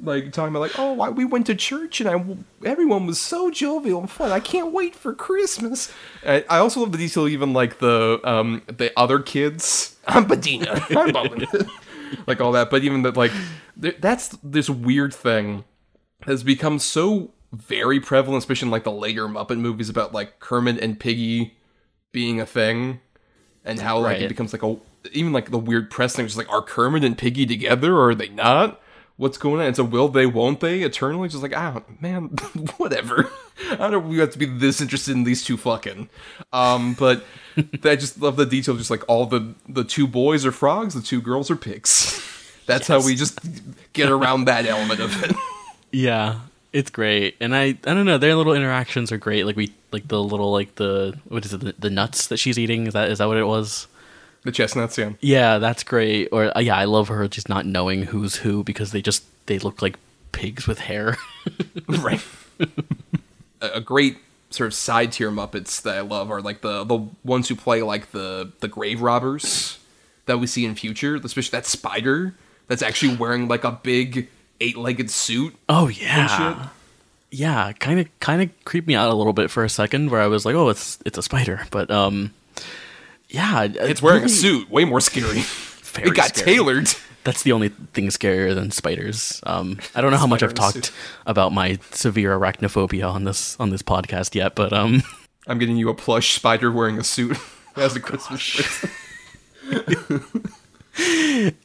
like 0.00 0.32
talking 0.32 0.54
about 0.54 0.60
like, 0.60 0.78
oh, 0.78 1.00
I, 1.00 1.08
we 1.10 1.24
went 1.24 1.46
to 1.46 1.54
church 1.54 2.00
and 2.00 2.08
I 2.08 2.66
everyone 2.66 3.06
was 3.06 3.20
so 3.20 3.50
jovial 3.50 4.00
and 4.00 4.10
fun. 4.10 4.32
I 4.32 4.40
can't 4.40 4.72
wait 4.72 4.94
for 4.94 5.14
Christmas. 5.14 5.92
I, 6.26 6.44
I 6.48 6.58
also 6.58 6.80
love 6.80 6.92
the 6.92 6.98
detail, 6.98 7.28
even 7.28 7.52
like 7.52 7.78
the 7.78 8.20
um 8.24 8.62
the 8.66 8.92
other 8.96 9.18
kids. 9.18 9.96
I'm 10.06 10.26
Bedina. 10.26 10.84
I'm 10.96 11.68
like 12.26 12.40
all 12.40 12.52
that, 12.52 12.70
but 12.70 12.82
even 12.82 13.02
that 13.02 13.16
like 13.16 13.32
there, 13.76 13.94
that's 13.98 14.28
this 14.42 14.68
weird 14.68 15.14
thing 15.14 15.64
has 16.22 16.42
become 16.42 16.78
so 16.78 17.30
very 17.52 18.00
prevalent, 18.00 18.38
especially 18.38 18.66
in 18.66 18.72
like 18.72 18.84
the 18.84 18.92
later 18.92 19.26
Muppet 19.28 19.58
movies 19.58 19.88
about 19.88 20.12
like 20.12 20.40
Kermit 20.40 20.78
and 20.78 20.98
Piggy 20.98 21.56
being 22.12 22.40
a 22.40 22.46
thing, 22.46 23.00
and 23.64 23.80
how 23.80 23.98
like 23.98 24.20
it 24.20 24.28
becomes 24.28 24.52
like 24.52 24.62
a 24.62 24.76
even 25.12 25.32
like 25.32 25.50
the 25.50 25.58
weird 25.58 25.90
press 25.90 26.14
thing, 26.14 26.24
which 26.24 26.32
is 26.32 26.38
like 26.38 26.50
are 26.50 26.62
Kermit 26.62 27.04
and 27.04 27.16
Piggy 27.16 27.46
together 27.46 27.94
or 27.94 28.10
are 28.10 28.14
they 28.14 28.28
not? 28.28 28.80
What's 29.22 29.38
going 29.38 29.60
on? 29.60 29.68
It's 29.68 29.78
a 29.78 29.84
will 29.84 30.08
they, 30.08 30.26
won't 30.26 30.58
they? 30.58 30.82
Eternally, 30.82 31.28
just 31.28 31.44
like 31.44 31.56
ah 31.56 31.80
man, 32.00 32.24
whatever. 32.76 33.30
I 33.70 33.76
don't 33.76 33.92
know. 33.92 33.98
if 33.98 34.04
We 34.06 34.18
have 34.18 34.32
to 34.32 34.38
be 34.38 34.46
this 34.46 34.80
interested 34.80 35.12
in 35.12 35.22
these 35.22 35.44
two 35.44 35.56
fucking. 35.56 36.08
Um, 36.52 36.94
but 36.94 37.24
I 37.84 37.94
just 37.94 38.20
love 38.20 38.34
the 38.34 38.44
detail. 38.46 38.74
Just 38.76 38.90
like 38.90 39.08
all 39.08 39.26
the 39.26 39.54
the 39.68 39.84
two 39.84 40.08
boys 40.08 40.44
are 40.44 40.50
frogs, 40.50 40.94
the 40.94 41.00
two 41.00 41.22
girls 41.22 41.52
are 41.52 41.56
pigs. 41.56 42.20
That's 42.66 42.88
how 42.88 43.00
we 43.00 43.14
just 43.14 43.38
get 43.92 44.10
around 44.10 44.46
that 44.46 44.66
element 44.66 44.98
of 44.98 45.22
it. 45.22 45.36
Yeah, 45.92 46.40
it's 46.72 46.90
great, 46.90 47.36
and 47.38 47.54
I 47.54 47.66
I 47.66 47.94
don't 47.94 48.06
know. 48.06 48.18
Their 48.18 48.34
little 48.34 48.54
interactions 48.54 49.12
are 49.12 49.18
great. 49.18 49.46
Like 49.46 49.54
we 49.54 49.72
like 49.92 50.08
the 50.08 50.20
little 50.20 50.50
like 50.50 50.74
the 50.74 51.16
what 51.28 51.44
is 51.44 51.54
it 51.54 51.60
the, 51.60 51.76
the 51.78 51.90
nuts 51.90 52.26
that 52.26 52.38
she's 52.38 52.58
eating. 52.58 52.88
Is 52.88 52.94
that 52.94 53.08
is 53.08 53.18
that 53.18 53.28
what 53.28 53.36
it 53.36 53.44
was? 53.46 53.86
The 54.44 54.52
chestnuts, 54.52 54.98
yeah. 54.98 55.12
Yeah, 55.20 55.58
that's 55.58 55.84
great. 55.84 56.28
Or 56.32 56.56
uh, 56.56 56.60
yeah, 56.60 56.76
I 56.76 56.84
love 56.84 57.08
her 57.08 57.28
just 57.28 57.48
not 57.48 57.64
knowing 57.64 58.02
who's 58.04 58.36
who 58.36 58.64
because 58.64 58.90
they 58.90 59.00
just 59.00 59.24
they 59.46 59.58
look 59.58 59.82
like 59.82 59.96
pigs 60.32 60.66
with 60.66 60.80
hair. 60.80 61.16
right. 61.88 62.24
a, 63.60 63.68
a 63.74 63.80
great 63.80 64.18
sort 64.50 64.66
of 64.66 64.74
side 64.74 65.12
tier 65.12 65.30
Muppets 65.30 65.80
that 65.82 65.96
I 65.96 66.00
love 66.00 66.30
are 66.30 66.42
like 66.42 66.60
the 66.60 66.84
the 66.84 67.06
ones 67.24 67.48
who 67.48 67.54
play 67.54 67.82
like 67.82 68.10
the 68.10 68.50
the 68.60 68.68
grave 68.68 69.00
robbers 69.00 69.78
that 70.26 70.38
we 70.38 70.46
see 70.46 70.64
in 70.64 70.74
future, 70.74 71.16
especially 71.16 71.56
that 71.56 71.66
spider 71.66 72.34
that's 72.68 72.82
actually 72.82 73.16
wearing 73.16 73.48
like 73.48 73.64
a 73.64 73.72
big 73.72 74.28
eight 74.60 74.76
legged 74.76 75.10
suit. 75.10 75.54
Oh 75.68 75.88
yeah. 75.88 76.68
Yeah, 77.30 77.72
kind 77.72 78.00
of 78.00 78.20
kind 78.20 78.42
of 78.42 78.64
creeped 78.64 78.86
me 78.86 78.94
out 78.94 79.10
a 79.10 79.14
little 79.14 79.32
bit 79.32 79.50
for 79.50 79.64
a 79.64 79.68
second 79.68 80.10
where 80.10 80.20
I 80.20 80.26
was 80.26 80.44
like, 80.44 80.54
"Oh, 80.54 80.68
it's 80.68 80.98
it's 81.06 81.16
a 81.16 81.22
spider." 81.22 81.66
But 81.70 81.90
um 81.90 82.34
yeah, 83.32 83.64
It's 83.64 84.00
wearing 84.02 84.24
a 84.24 84.28
suit, 84.28 84.70
way 84.70 84.84
more 84.84 85.00
scary. 85.00 85.42
It 85.98 86.14
got 86.14 86.34
scary. 86.34 86.54
tailored. 86.54 86.88
That's 87.24 87.42
the 87.42 87.52
only 87.52 87.68
thing 87.68 88.06
scarier 88.08 88.54
than 88.54 88.70
spiders. 88.70 89.40
Um, 89.44 89.78
I 89.94 90.00
don't 90.00 90.10
know 90.10 90.16
how 90.16 90.26
much 90.26 90.42
I've 90.42 90.50
Spider 90.50 90.62
in 90.62 90.70
a 90.70 90.72
talked 90.72 90.86
suit. 90.86 90.92
about 91.26 91.52
my 91.52 91.78
severe 91.90 92.38
arachnophobia 92.38 93.12
on 93.12 93.24
this 93.24 93.56
on 93.60 93.68
this 93.68 93.82
podcast 93.82 94.34
yet, 94.34 94.54
but 94.54 94.72
um, 94.72 95.02
I'm 95.46 95.58
getting 95.58 95.76
you 95.76 95.90
a 95.90 95.94
plush 95.94 96.32
spider 96.32 96.72
wearing 96.72 96.98
a 96.98 97.04
suit 97.04 97.36
as 97.76 97.94
a 97.94 98.00
Christmas 98.00 98.40
present. 98.56 98.92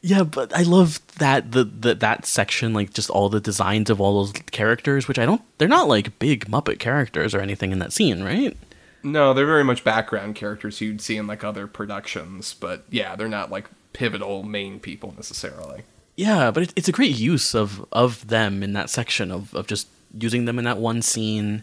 yeah, 0.02 0.22
but 0.24 0.54
I 0.54 0.62
love 0.62 1.00
that 1.18 1.52
the, 1.52 1.64
the 1.64 1.94
that 1.96 2.26
section, 2.26 2.72
like 2.74 2.92
just 2.92 3.10
all 3.10 3.28
the 3.28 3.40
designs 3.40 3.90
of 3.90 4.00
all 4.00 4.22
those 4.24 4.32
characters, 4.50 5.08
which 5.08 5.18
I 5.18 5.26
don't, 5.26 5.42
they're 5.58 5.68
not 5.68 5.88
like 5.88 6.18
big 6.18 6.46
Muppet 6.50 6.78
characters 6.78 7.34
or 7.34 7.40
anything 7.40 7.72
in 7.72 7.78
that 7.78 7.92
scene, 7.92 8.22
right? 8.22 8.56
No, 9.02 9.32
they're 9.32 9.46
very 9.46 9.64
much 9.64 9.84
background 9.84 10.34
characters 10.34 10.80
you'd 10.80 11.00
see 11.00 11.16
in 11.16 11.26
like 11.26 11.44
other 11.44 11.66
productions, 11.66 12.54
but 12.54 12.84
yeah, 12.90 13.16
they're 13.16 13.28
not 13.28 13.50
like 13.50 13.68
pivotal 13.92 14.42
main 14.42 14.80
people 14.80 15.14
necessarily. 15.16 15.82
Yeah, 16.16 16.50
but 16.50 16.64
it, 16.64 16.72
it's 16.76 16.88
a 16.88 16.92
great 16.92 17.16
use 17.16 17.54
of 17.54 17.84
of 17.92 18.26
them 18.26 18.62
in 18.62 18.72
that 18.72 18.90
section 18.90 19.30
of 19.30 19.54
of 19.54 19.66
just 19.66 19.88
using 20.18 20.44
them 20.46 20.58
in 20.58 20.64
that 20.64 20.78
one 20.78 21.02
scene, 21.02 21.62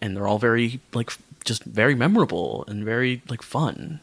and 0.00 0.16
they're 0.16 0.28
all 0.28 0.38
very 0.38 0.80
like 0.94 1.12
just 1.44 1.64
very 1.64 1.94
memorable 1.94 2.64
and 2.68 2.84
very 2.84 3.22
like 3.28 3.42
fun. 3.42 4.00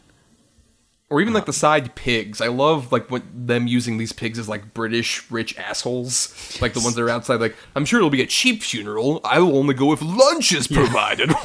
Or 1.09 1.21
even 1.21 1.33
like 1.33 1.43
uh-huh. 1.43 1.51
the 1.51 1.53
side 1.53 1.95
pigs. 1.95 2.41
I 2.41 2.47
love 2.47 2.91
like 2.91 3.09
what 3.09 3.23
them 3.33 3.65
using 3.65 3.97
these 3.97 4.11
pigs 4.11 4.37
as 4.37 4.49
like 4.49 4.73
British 4.73 5.29
rich 5.31 5.57
assholes. 5.57 6.59
Like 6.61 6.73
the 6.73 6.81
ones 6.81 6.95
that 6.95 7.01
are 7.01 7.09
outside. 7.09 7.39
Like 7.39 7.55
I'm 7.75 7.85
sure 7.85 7.99
it'll 7.99 8.09
be 8.09 8.21
a 8.21 8.25
cheap 8.25 8.61
funeral. 8.61 9.21
I 9.23 9.39
will 9.39 9.57
only 9.57 9.73
go 9.73 9.93
if 9.93 10.01
lunch 10.01 10.51
is 10.51 10.67
provided. 10.67 11.31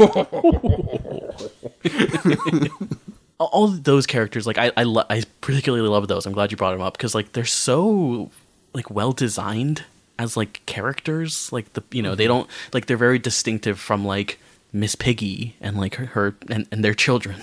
all- 3.39 3.51
all 3.53 3.69
those 3.69 4.07
characters 4.07 4.47
like 4.47 4.59
I 4.59 4.73
I, 4.77 4.83
lo- 4.83 5.05
I 5.09 5.23
particularly 5.41 5.89
love 5.89 6.09
those. 6.09 6.27
I'm 6.27 6.33
glad 6.33 6.51
you 6.51 6.57
brought 6.57 6.73
them 6.73 6.81
up 6.81 6.97
because 6.97 7.15
like 7.15 7.33
they're 7.33 7.45
so 7.45 8.31
like 8.75 8.91
well 8.91 9.13
designed 9.13 9.85
as 10.19 10.37
like 10.37 10.65
characters. 10.67 11.53
Like 11.53 11.73
the 11.75 11.83
you 11.91 12.03
know 12.03 12.15
they 12.15 12.25
mm-hmm. 12.25 12.33
don't 12.33 12.51
like 12.73 12.87
they're 12.87 12.97
very 12.97 13.19
distinctive 13.19 13.79
from 13.79 14.05
like 14.05 14.39
Miss 14.73 14.95
Piggy 14.95 15.57
and 15.61 15.77
like 15.77 15.97
her, 15.97 16.07
her 16.07 16.35
and, 16.49 16.67
and 16.71 16.85
their 16.85 16.95
children. 16.95 17.41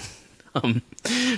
Um, 0.56 0.82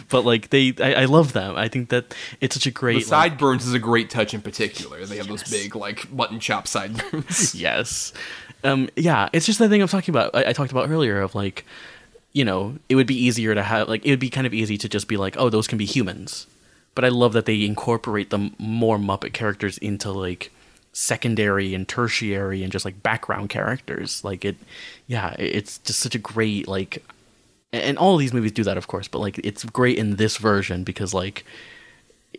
but 0.10 0.24
like 0.24 0.52
they, 0.52 0.74
I, 0.80 1.02
I 1.02 1.06
love 1.06 1.34
them. 1.34 1.58
I 1.58 1.68
think 1.68 1.90
that 1.90 2.16
it's 2.40 2.56
such 2.56 2.66
a 2.66 2.72
great 2.72 2.94
the 2.94 3.00
like, 3.00 3.32
sideburns 3.32 3.68
is 3.68 3.74
a 3.74 3.80
great 3.80 4.10
touch 4.10 4.34
in 4.34 4.42
particular. 4.42 5.06
They 5.06 5.18
have 5.18 5.28
those 5.28 5.44
big 5.44 5.76
like 5.76 6.12
mutton 6.12 6.40
chop 6.40 6.68
sideburns. 6.68 7.54
yes 7.62 8.14
um 8.64 8.90
yeah 8.96 9.30
it's 9.34 9.46
just 9.46 9.60
the 9.60 9.70
thing 9.70 9.82
i'm 9.82 9.88
talking 9.88 10.14
about 10.14 10.34
I, 10.36 10.50
I 10.50 10.54
talked 10.54 10.72
about 10.72 10.90
earlier 10.90 11.22
of 11.22 11.36
like 11.36 11.66
you 12.34 12.46
know 12.46 12.78
it 12.90 12.96
would 12.96 13.08
be 13.08 13.16
easier 13.16 13.56
to 13.56 13.64
have 13.64 13.88
like 13.88 14.06
it 14.06 14.10
would 14.10 14.20
be 14.20 14.30
kind 14.30 14.48
of 14.48 14.54
easy 14.54 14.78
to 14.78 14.90
just 14.90 15.08
be 15.08 15.18
like 15.18 15.36
oh 15.38 15.50
those 15.50 15.68
can 15.68 15.78
be 15.78 15.86
humans 15.86 16.48
but 16.96 17.06
i 17.06 17.10
love 17.10 17.34
that 17.34 17.46
they 17.46 17.66
incorporate 17.66 18.30
the 18.30 18.52
more 18.58 18.98
muppet 18.98 19.34
characters 19.34 19.78
into 19.80 20.12
like 20.12 20.52
secondary 20.94 21.74
and 21.74 21.88
tertiary 21.88 22.64
and 22.64 22.72
just 22.72 22.86
like 22.86 23.02
background 23.02 23.50
characters 23.50 24.24
like 24.24 24.44
it 24.44 24.58
yeah 25.08 25.36
it's 25.40 25.78
just 25.80 26.00
such 26.00 26.16
a 26.16 26.20
great 26.20 26.68
like 26.68 27.04
and 27.74 27.98
all 27.98 28.18
these 28.18 28.34
movies 28.34 28.52
do 28.52 28.64
that 28.64 28.78
of 28.78 28.88
course 28.88 29.08
but 29.08 29.20
like 29.20 29.38
it's 29.40 29.64
great 29.66 29.98
in 29.98 30.18
this 30.18 30.38
version 30.38 30.84
because 30.84 31.14
like 31.14 31.46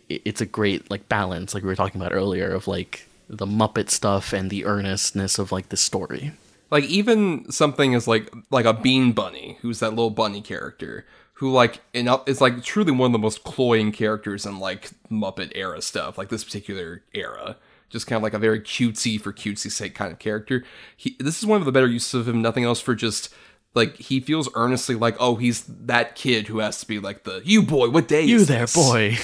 it's 0.08 0.40
a 0.40 0.46
great 0.46 0.90
like 0.90 1.08
balance 1.08 1.54
like 1.54 1.62
we 1.62 1.68
were 1.68 1.76
talking 1.76 2.00
about 2.00 2.12
earlier 2.12 2.50
of 2.50 2.66
like 2.66 3.06
the 3.32 3.46
muppet 3.46 3.88
stuff 3.88 4.32
and 4.32 4.50
the 4.50 4.64
earnestness 4.66 5.38
of 5.38 5.50
like 5.50 5.70
the 5.70 5.76
story. 5.76 6.32
Like 6.70 6.84
even 6.84 7.50
something 7.50 7.94
as 7.94 8.06
like 8.06 8.32
like 8.50 8.66
a 8.66 8.74
bean 8.74 9.12
bunny 9.12 9.58
who's 9.62 9.80
that 9.80 9.90
little 9.90 10.10
bunny 10.10 10.40
character 10.40 11.06
who 11.34 11.50
like 11.50 11.80
in, 11.92 12.08
is 12.26 12.40
like 12.40 12.62
truly 12.62 12.92
one 12.92 13.06
of 13.06 13.12
the 13.12 13.18
most 13.18 13.42
cloying 13.42 13.90
characters 13.90 14.46
in 14.46 14.58
like 14.58 14.90
muppet 15.10 15.52
era 15.54 15.82
stuff 15.82 16.16
like 16.16 16.28
this 16.28 16.44
particular 16.44 17.02
era. 17.14 17.56
Just 17.90 18.06
kind 18.06 18.16
of 18.16 18.22
like 18.22 18.32
a 18.32 18.38
very 18.38 18.60
cutesy 18.60 19.20
for 19.20 19.34
cutesy 19.34 19.70
sake 19.70 19.94
kind 19.94 20.12
of 20.12 20.18
character. 20.18 20.64
He, 20.96 21.14
this 21.18 21.38
is 21.38 21.46
one 21.46 21.60
of 21.60 21.66
the 21.66 21.72
better 21.72 21.86
uses 21.86 22.14
of 22.14 22.28
him 22.28 22.40
nothing 22.40 22.64
else 22.64 22.80
for 22.80 22.94
just 22.94 23.28
like 23.74 23.96
he 23.96 24.20
feels 24.20 24.48
earnestly 24.54 24.94
like 24.94 25.16
oh 25.18 25.36
he's 25.36 25.64
that 25.64 26.14
kid 26.14 26.48
who 26.48 26.58
has 26.58 26.80
to 26.80 26.86
be 26.86 26.98
like 26.98 27.24
the 27.24 27.40
you 27.44 27.62
boy 27.62 27.88
what 27.88 28.08
day 28.08 28.24
is 28.24 28.26
this 28.26 28.30
you 28.30 28.36
is 28.36 28.48
there 28.48 28.60
this?" 28.60 28.74
boy 28.74 29.16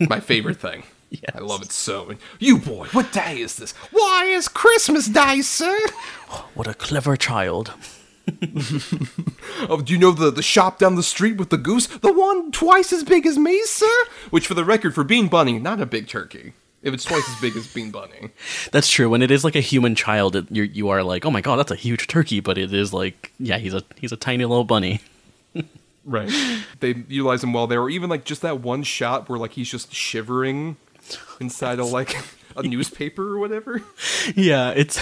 my 0.08 0.20
favorite 0.20 0.58
thing 0.60 0.82
I 1.34 1.38
love 1.38 1.62
it 1.62 1.70
so. 1.70 2.12
You 2.40 2.58
boy, 2.58 2.88
what 2.88 3.12
day 3.12 3.38
is 3.40 3.54
this? 3.56 3.70
Why 3.92 4.24
is 4.24 4.48
Christmas 4.48 5.06
Day, 5.06 5.40
sir? 5.40 5.78
what 6.54 6.66
a 6.66 6.74
clever 6.74 7.16
child 7.16 7.72
Oh, 9.68 9.80
do 9.84 9.92
you 9.92 9.98
know 9.98 10.10
the, 10.10 10.30
the 10.30 10.42
shop 10.42 10.78
down 10.78 10.96
the 10.96 11.02
street 11.02 11.36
with 11.36 11.50
the 11.50 11.56
goose? 11.56 11.86
The 11.86 12.12
one 12.12 12.50
twice 12.50 12.92
as 12.92 13.04
big 13.04 13.24
as 13.26 13.38
me, 13.38 13.62
sir? 13.64 14.04
Which, 14.30 14.46
for 14.46 14.54
the 14.54 14.64
record, 14.64 14.94
for 14.94 15.04
Bean 15.04 15.28
Bunny, 15.28 15.58
not 15.58 15.80
a 15.80 15.86
big 15.86 16.08
turkey. 16.08 16.54
If 16.86 16.94
it's 16.94 17.04
twice 17.04 17.28
as 17.28 17.40
big 17.40 17.56
as 17.56 17.66
Bean 17.66 17.90
Bunny. 17.90 18.30
that's 18.70 18.88
true 18.88 19.10
when 19.10 19.20
it 19.20 19.32
is 19.32 19.42
like 19.42 19.56
a 19.56 19.60
human 19.60 19.96
child 19.96 20.36
it, 20.36 20.46
you're, 20.50 20.64
you 20.64 20.88
are 20.90 21.02
like 21.02 21.26
oh 21.26 21.30
my 21.32 21.40
god 21.40 21.56
that's 21.56 21.72
a 21.72 21.76
huge 21.76 22.06
turkey 22.06 22.38
but 22.38 22.56
it 22.56 22.72
is 22.72 22.92
like 22.92 23.32
yeah 23.40 23.58
he's 23.58 23.74
a 23.74 23.82
he's 23.96 24.12
a 24.12 24.16
tiny 24.16 24.44
little 24.44 24.64
bunny 24.64 25.00
Right. 26.04 26.30
they 26.78 26.94
utilize 27.08 27.42
him 27.42 27.52
well 27.52 27.66
there, 27.66 27.82
or 27.82 27.90
even 27.90 28.08
like 28.08 28.24
just 28.24 28.42
that 28.42 28.60
one 28.60 28.84
shot 28.84 29.28
where 29.28 29.40
like 29.40 29.50
he's 29.52 29.68
just 29.68 29.92
shivering 29.92 30.76
inside 31.40 31.80
of 31.80 31.90
like 31.90 32.16
a 32.56 32.62
newspaper 32.62 33.34
or 33.34 33.38
whatever. 33.40 33.82
yeah 34.36 34.70
it's 34.70 35.00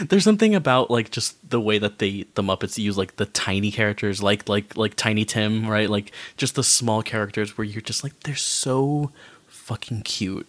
there's 0.00 0.24
something 0.24 0.54
about 0.56 0.90
like 0.90 1.10
just 1.12 1.36
the 1.50 1.60
way 1.60 1.78
that 1.78 2.00
they 2.00 2.24
the 2.34 2.42
muppets 2.42 2.76
use 2.78 2.98
like 2.98 3.16
the 3.16 3.26
tiny 3.26 3.70
characters 3.70 4.20
like 4.22 4.48
like 4.48 4.76
like 4.76 4.96
tiny 4.96 5.24
tim 5.24 5.68
right 5.68 5.88
like 5.90 6.10
just 6.36 6.54
the 6.56 6.64
small 6.64 7.02
characters 7.02 7.56
where 7.56 7.64
you're 7.64 7.82
just 7.82 8.02
like 8.02 8.18
they're 8.20 8.34
so 8.34 9.12
fucking 9.46 10.02
cute 10.02 10.46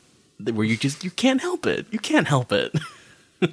where 0.49 0.65
you 0.65 0.77
just 0.77 1.03
you 1.03 1.11
can't 1.11 1.41
help 1.41 1.65
it 1.65 1.85
you 1.91 1.99
can't 1.99 2.27
help 2.27 2.51
it 2.51 2.73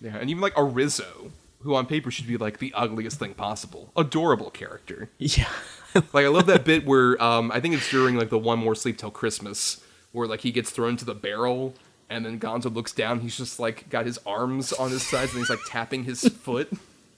Yeah, 0.00 0.16
and 0.16 0.28
even 0.30 0.40
like 0.40 0.56
a 0.56 0.64
Rizzo, 0.64 1.30
who 1.60 1.74
on 1.76 1.86
paper 1.86 2.10
should 2.10 2.26
be 2.26 2.36
like 2.36 2.58
the 2.58 2.72
ugliest 2.74 3.20
thing 3.20 3.34
possible. 3.34 3.92
Adorable 3.96 4.50
character. 4.50 5.10
yeah 5.18 5.48
Like 5.94 6.24
I 6.24 6.28
love 6.28 6.46
that 6.46 6.64
bit 6.64 6.84
where 6.86 7.22
um 7.22 7.52
I 7.52 7.60
think 7.60 7.74
it's 7.74 7.88
during 7.90 8.16
like 8.16 8.30
the 8.30 8.38
one 8.38 8.58
more 8.58 8.74
sleep 8.74 8.98
till 8.98 9.10
Christmas 9.10 9.80
where 10.12 10.26
like 10.26 10.40
he 10.40 10.50
gets 10.50 10.70
thrown 10.70 10.90
into 10.90 11.04
the 11.04 11.14
barrel 11.14 11.74
and 12.10 12.26
then 12.26 12.38
Gonzo 12.40 12.74
looks 12.74 12.92
down, 12.92 13.20
he's 13.20 13.36
just 13.36 13.60
like 13.60 13.88
got 13.90 14.04
his 14.06 14.18
arms 14.26 14.72
on 14.72 14.90
his 14.90 15.06
sides 15.06 15.32
and 15.32 15.38
he's 15.40 15.50
like 15.50 15.60
tapping 15.66 16.04
his 16.04 16.22
foot. 16.42 16.70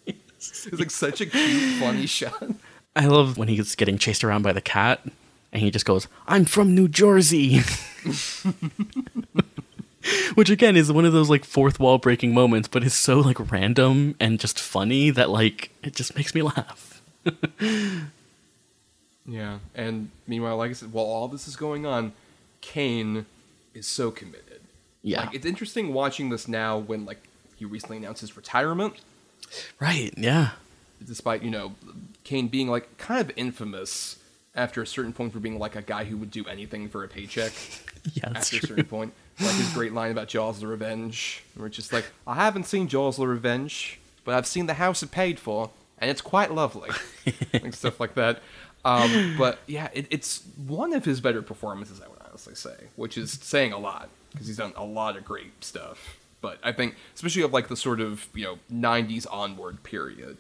It's 0.07 0.71
like 0.73 0.91
such 0.91 1.21
a 1.23 1.27
cute, 1.27 1.81
funny 1.81 2.07
shot. 2.07 2.51
I 2.95 3.07
love 3.07 3.39
when 3.39 3.49
he's 3.49 3.75
getting 3.75 3.97
chased 3.97 4.23
around 4.23 4.43
by 4.43 4.53
the 4.53 4.61
cat 4.61 5.01
and 5.55 5.63
he 5.63 5.71
just 5.71 5.87
goes, 5.87 6.07
I'm 6.27 6.45
from 6.45 6.75
New 6.75 6.89
Jersey. 6.89 7.61
Which 10.35 10.51
again 10.51 10.77
is 10.77 10.93
one 10.93 11.07
of 11.07 11.15
those 11.15 11.31
like 11.31 11.47
fourth 11.47 11.81
wall 11.81 11.97
breaking 11.97 12.35
moments, 12.35 12.69
but 12.69 12.85
it's 12.85 12.95
so 12.95 13.21
like 13.21 13.51
random 13.51 14.17
and 14.21 14.39
just 14.39 14.61
funny 14.61 15.09
that 15.09 15.31
like 15.31 15.71
it 15.83 15.95
just 15.95 16.15
makes 16.15 16.35
me 16.35 16.43
laugh. 16.43 17.01
Yeah, 19.27 19.59
and 19.75 20.11
meanwhile, 20.27 20.57
like 20.57 20.71
I 20.71 20.75
said, 20.75 20.93
while 20.93 21.07
all 21.07 21.29
this 21.29 21.49
is 21.49 21.57
going 21.57 21.87
on, 21.87 22.13
Caine 22.61 23.27
is 23.73 23.87
so 23.87 24.11
committed. 24.11 24.61
Yeah. 25.03 25.21
Like 25.21 25.35
it's 25.35 25.47
interesting 25.47 25.93
watching 25.93 26.29
this 26.29 26.47
now 26.47 26.79
when 26.79 27.05
like 27.07 27.23
he 27.57 27.65
recently 27.65 27.97
announced 27.99 28.21
his 28.21 28.37
retirement. 28.37 28.95
Right, 29.81 30.13
yeah. 30.17 30.51
despite 31.07 31.43
you 31.43 31.51
know 31.51 31.75
Caine 32.25 32.49
being 32.49 32.69
like 32.69 32.97
kind 32.99 33.21
of 33.21 33.31
infamous 33.37 34.17
after 34.55 34.83
a 34.83 34.87
certain 34.87 35.13
point 35.13 35.33
for 35.33 35.41
being 35.41 35.59
like 35.59 35.77
a 35.77 35.83
guy 35.83 36.05
who 36.05 36.17
would 36.17 36.31
do 36.31 36.45
anything 36.47 36.89
for 36.89 37.05
a 37.05 37.09
paycheck. 37.09 37.53
Yeah, 38.13 38.29
that's 38.35 38.53
after 38.53 38.67
a 38.67 38.69
certain 38.69 38.85
point, 38.85 39.15
like 39.41 39.55
his 39.55 39.73
great 39.73 39.95
line 39.95 40.11
about 40.11 40.29
Jaws: 40.29 40.61
The 40.61 40.67
Revenge, 40.67 41.43
where 41.55 41.69
it's 41.69 41.77
just 41.77 41.91
like, 41.91 42.05
I 42.27 42.35
haven't 42.35 42.65
seen 42.65 42.87
Jaws: 42.87 43.17
The 43.17 43.27
Revenge, 43.27 43.99
but 44.27 44.35
I've 44.35 44.47
seen 44.47 44.67
the 44.67 44.75
house 44.75 45.03
it 45.03 45.11
paid 45.11 45.41
for, 45.41 45.71
and 45.99 46.11
it's 46.11 46.21
quite 46.21 46.53
lovely, 46.53 46.91
like 47.55 47.73
stuff 47.73 47.99
like 47.99 48.13
that. 48.17 48.43
Um, 48.85 49.37
but 49.39 49.61
yeah, 49.67 49.89
it, 49.95 50.07
it's 50.11 50.43
one 50.67 50.93
of 50.93 51.07
his 51.07 51.23
better 51.23 51.41
performances, 51.41 52.03
I 52.05 52.09
would 52.09 52.19
honestly 52.29 52.55
say, 52.55 52.75
which 52.97 53.17
is 53.17 53.33
saying 53.33 53.73
a 53.73 53.79
lot 53.79 54.11
because 54.33 54.49
he's 54.49 54.59
done 54.59 54.75
a 54.77 54.85
lot 54.85 55.17
of 55.17 55.25
great 55.25 55.65
stuff. 55.65 56.19
But 56.43 56.59
I 56.63 56.73
think, 56.73 56.97
especially 57.15 57.41
of 57.41 57.55
like 57.55 57.69
the 57.69 57.77
sort 57.77 58.01
of 58.01 58.27
you 58.35 58.45
know 58.45 58.59
'90s 58.71 59.27
onward 59.31 59.83
period, 59.83 60.37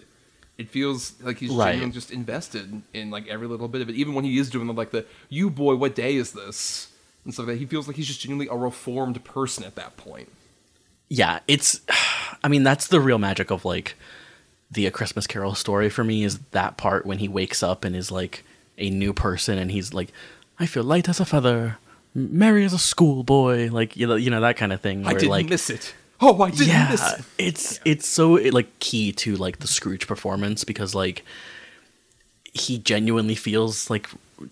it 0.58 0.70
feels 0.70 1.14
like 1.20 1.38
he's 1.38 1.50
Right. 1.50 1.70
genuinely 1.72 1.94
just 1.94 2.10
invested 2.10 2.82
in 2.92 3.10
like 3.10 3.26
every 3.28 3.46
little 3.46 3.68
bit 3.68 3.80
of 3.82 3.88
it. 3.88 3.96
Even 3.96 4.14
when 4.14 4.24
he 4.24 4.38
is 4.38 4.50
doing 4.50 4.66
the, 4.66 4.72
like 4.72 4.90
the 4.92 5.04
"You 5.28 5.50
boy, 5.50 5.74
what 5.76 5.94
day 5.94 6.14
is 6.16 6.32
this?" 6.32 6.88
and 7.24 7.32
stuff 7.32 7.46
like 7.46 7.54
that, 7.56 7.60
he 7.60 7.66
feels 7.66 7.86
like 7.86 7.96
he's 7.96 8.06
just 8.06 8.20
genuinely 8.20 8.46
a 8.52 8.56
reformed 8.56 9.24
person 9.24 9.64
at 9.64 9.74
that 9.76 9.96
point. 9.96 10.28
Yeah, 11.08 11.40
it's 11.48 11.80
I 12.44 12.48
mean, 12.48 12.62
that's 12.62 12.86
the 12.88 13.00
real 13.00 13.18
magic 13.18 13.50
of 13.50 13.64
like 13.64 13.94
the 14.70 14.86
A 14.86 14.90
Christmas 14.90 15.26
Carol 15.26 15.54
story 15.54 15.88
for 15.88 16.02
me 16.04 16.24
is 16.24 16.38
that 16.50 16.76
part 16.76 17.06
when 17.06 17.18
he 17.18 17.28
wakes 17.28 17.62
up 17.62 17.84
and 17.84 17.94
is 17.94 18.10
like 18.10 18.44
a 18.78 18.90
new 18.90 19.12
person 19.12 19.56
and 19.58 19.70
he's 19.70 19.94
like, 19.94 20.08
I 20.58 20.66
feel 20.66 20.82
light 20.84 21.08
as 21.08 21.20
a 21.20 21.24
feather, 21.24 21.78
merry 22.14 22.64
as 22.64 22.72
a 22.72 22.78
schoolboy, 22.78 23.70
like 23.70 23.96
you 23.96 24.06
know, 24.06 24.16
you 24.16 24.30
know 24.30 24.40
that 24.40 24.56
kind 24.56 24.72
of 24.72 24.80
thing. 24.80 25.04
I 25.04 25.10
where, 25.12 25.14
didn't 25.20 25.30
like, 25.30 25.48
miss 25.48 25.70
it. 25.70 25.94
Oh, 26.20 26.40
I 26.42 26.50
didn't 26.50 26.68
yeah, 26.68 26.88
miss 26.90 27.12
it. 27.12 27.24
it's 27.38 27.80
it's 27.84 28.06
so 28.08 28.32
like 28.34 28.78
key 28.78 29.12
to 29.12 29.36
like 29.36 29.58
the 29.58 29.66
Scrooge 29.66 30.06
performance 30.06 30.64
because 30.64 30.94
like 30.94 31.24
he 32.52 32.78
genuinely 32.78 33.34
feels 33.34 33.90
like 33.90 34.08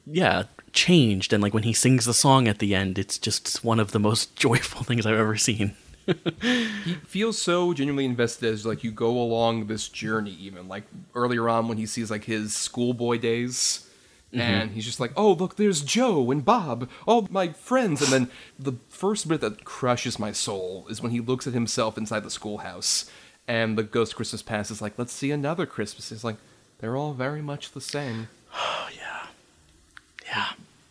yeah 0.06 0.44
changed 0.72 1.32
and 1.32 1.43
like 1.43 1.55
when 1.55 1.62
he 1.62 1.72
sings 1.72 2.05
the 2.05 2.14
song 2.14 2.48
at 2.48 2.59
the 2.59 2.74
end 2.74 2.98
it's 2.98 3.18
just 3.18 3.62
one 3.62 3.78
of 3.78 3.93
the 3.93 4.01
most 4.01 4.34
joyful 4.44 4.82
things 4.82 5.06
I've 5.06 5.18
ever 5.18 5.36
seen. 5.36 5.74
He 6.84 6.94
feels 7.06 7.40
so 7.40 7.72
genuinely 7.72 8.05
invested 8.06 8.52
as 8.52 8.66
like 8.66 8.82
you 8.82 8.90
go 8.90 9.10
along 9.20 9.68
this 9.68 9.89
journey. 9.89 10.32
Even 10.32 10.66
like 10.66 10.82
earlier 11.14 11.48
on 11.48 11.68
when 11.68 11.78
he 11.78 11.86
sees 11.86 12.10
like 12.10 12.24
his 12.24 12.52
schoolboy 12.55 13.18
days. 13.18 13.89
Mm-hmm. 14.32 14.40
And 14.40 14.70
he's 14.70 14.86
just 14.86 15.00
like, 15.00 15.12
oh, 15.14 15.32
look, 15.32 15.56
there's 15.56 15.82
Joe 15.82 16.30
and 16.30 16.44
Bob, 16.44 16.88
all 17.06 17.28
my 17.30 17.48
friends. 17.48 18.00
And 18.00 18.12
then 18.12 18.30
the 18.59 18.78
first 18.88 19.28
bit 19.28 19.42
that 19.42 19.64
crushes 19.64 20.18
my 20.18 20.32
soul 20.32 20.86
is 20.88 21.02
when 21.02 21.12
he 21.12 21.20
looks 21.20 21.46
at 21.46 21.52
himself 21.52 21.98
inside 21.98 22.24
the 22.24 22.30
schoolhouse 22.30 23.10
and 23.46 23.76
the 23.76 23.82
Ghost 23.82 24.16
Christmas 24.16 24.42
Past 24.42 24.70
is 24.70 24.80
like, 24.80 24.98
let's 24.98 25.12
see 25.12 25.30
another 25.30 25.66
Christmas. 25.66 26.09
He's 26.09 26.24
like, 26.24 26.36
they're 26.78 26.96
all 26.96 27.12
very 27.12 27.42
much 27.42 27.72
the 27.72 27.80
same. 27.80 28.28
Oh, 28.54 28.88
yeah. 28.96 29.26
Yeah. 30.24 30.48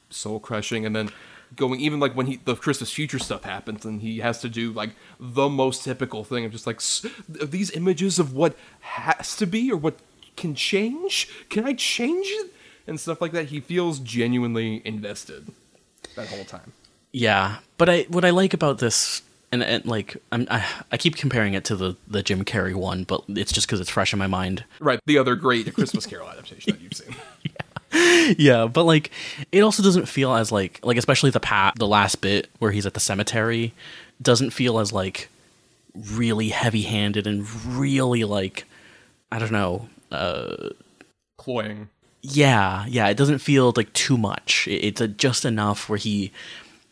Soul 0.09 0.39
crushing 0.39 0.85
and 0.85 0.95
then 0.95 1.09
going 1.55 1.79
even 1.81 1.99
like 1.99 2.15
when 2.15 2.27
he 2.27 2.37
the 2.45 2.55
christmas 2.55 2.93
future 2.93 3.19
stuff 3.19 3.43
happens 3.43 3.83
and 3.83 4.01
he 4.01 4.19
has 4.19 4.39
to 4.39 4.47
do 4.47 4.71
like 4.71 4.91
the 5.19 5.49
most 5.49 5.83
typical 5.83 6.23
thing 6.23 6.45
of 6.45 6.51
just 6.53 6.65
like 6.65 6.77
"S- 6.77 7.05
are 7.41 7.45
these 7.45 7.71
images 7.71 8.19
of 8.19 8.33
what 8.33 8.55
has 8.79 9.35
to 9.35 9.45
be 9.45 9.69
or 9.69 9.75
what 9.75 9.99
can 10.37 10.55
change 10.55 11.27
can 11.49 11.65
i 11.65 11.73
change 11.73 12.25
it 12.29 12.53
and 12.87 12.99
stuff 12.99 13.21
like 13.21 13.31
that. 13.31 13.47
He 13.47 13.59
feels 13.59 13.99
genuinely 13.99 14.81
invested 14.85 15.47
that 16.15 16.27
whole 16.27 16.45
time. 16.45 16.73
Yeah, 17.11 17.57
but 17.77 17.89
I 17.89 18.01
what 18.03 18.23
I 18.23 18.29
like 18.29 18.53
about 18.53 18.79
this 18.79 19.21
and, 19.51 19.63
and 19.63 19.85
like 19.85 20.17
I'm, 20.31 20.47
I 20.49 20.65
I 20.91 20.97
keep 20.97 21.15
comparing 21.15 21.53
it 21.53 21.65
to 21.65 21.75
the 21.75 21.95
the 22.07 22.23
Jim 22.23 22.43
Carrey 22.45 22.73
one, 22.73 23.03
but 23.03 23.23
it's 23.27 23.51
just 23.51 23.67
because 23.67 23.79
it's 23.79 23.89
fresh 23.89 24.13
in 24.13 24.19
my 24.19 24.27
mind. 24.27 24.63
Right, 24.79 24.99
the 25.05 25.17
other 25.17 25.35
great 25.35 25.73
Christmas 25.73 26.05
Carol 26.05 26.29
adaptation 26.29 26.73
that 26.73 26.81
you've 26.81 26.93
seen. 26.93 27.15
yeah, 28.37 28.67
but 28.67 28.85
like 28.85 29.11
it 29.51 29.61
also 29.61 29.83
doesn't 29.83 30.07
feel 30.07 30.33
as 30.33 30.51
like 30.51 30.79
like 30.83 30.97
especially 30.97 31.31
the 31.31 31.39
pat 31.39 31.75
the 31.77 31.87
last 31.87 32.21
bit 32.21 32.49
where 32.59 32.71
he's 32.71 32.85
at 32.85 32.93
the 32.93 32.99
cemetery 32.99 33.73
doesn't 34.21 34.51
feel 34.51 34.79
as 34.79 34.93
like 34.93 35.29
really 36.13 36.49
heavy-handed 36.49 37.27
and 37.27 37.45
really 37.65 38.23
like 38.23 38.65
I 39.31 39.39
don't 39.39 39.51
know, 39.51 39.89
uh 40.11 40.69
Cloying. 41.37 41.89
Yeah, 42.21 42.85
yeah, 42.87 43.07
it 43.07 43.17
doesn't 43.17 43.39
feel 43.39 43.73
like 43.75 43.91
too 43.93 44.17
much. 44.17 44.67
It's 44.69 45.01
a, 45.01 45.07
just 45.07 45.45
enough 45.45 45.89
where 45.89 45.97
he 45.97 46.31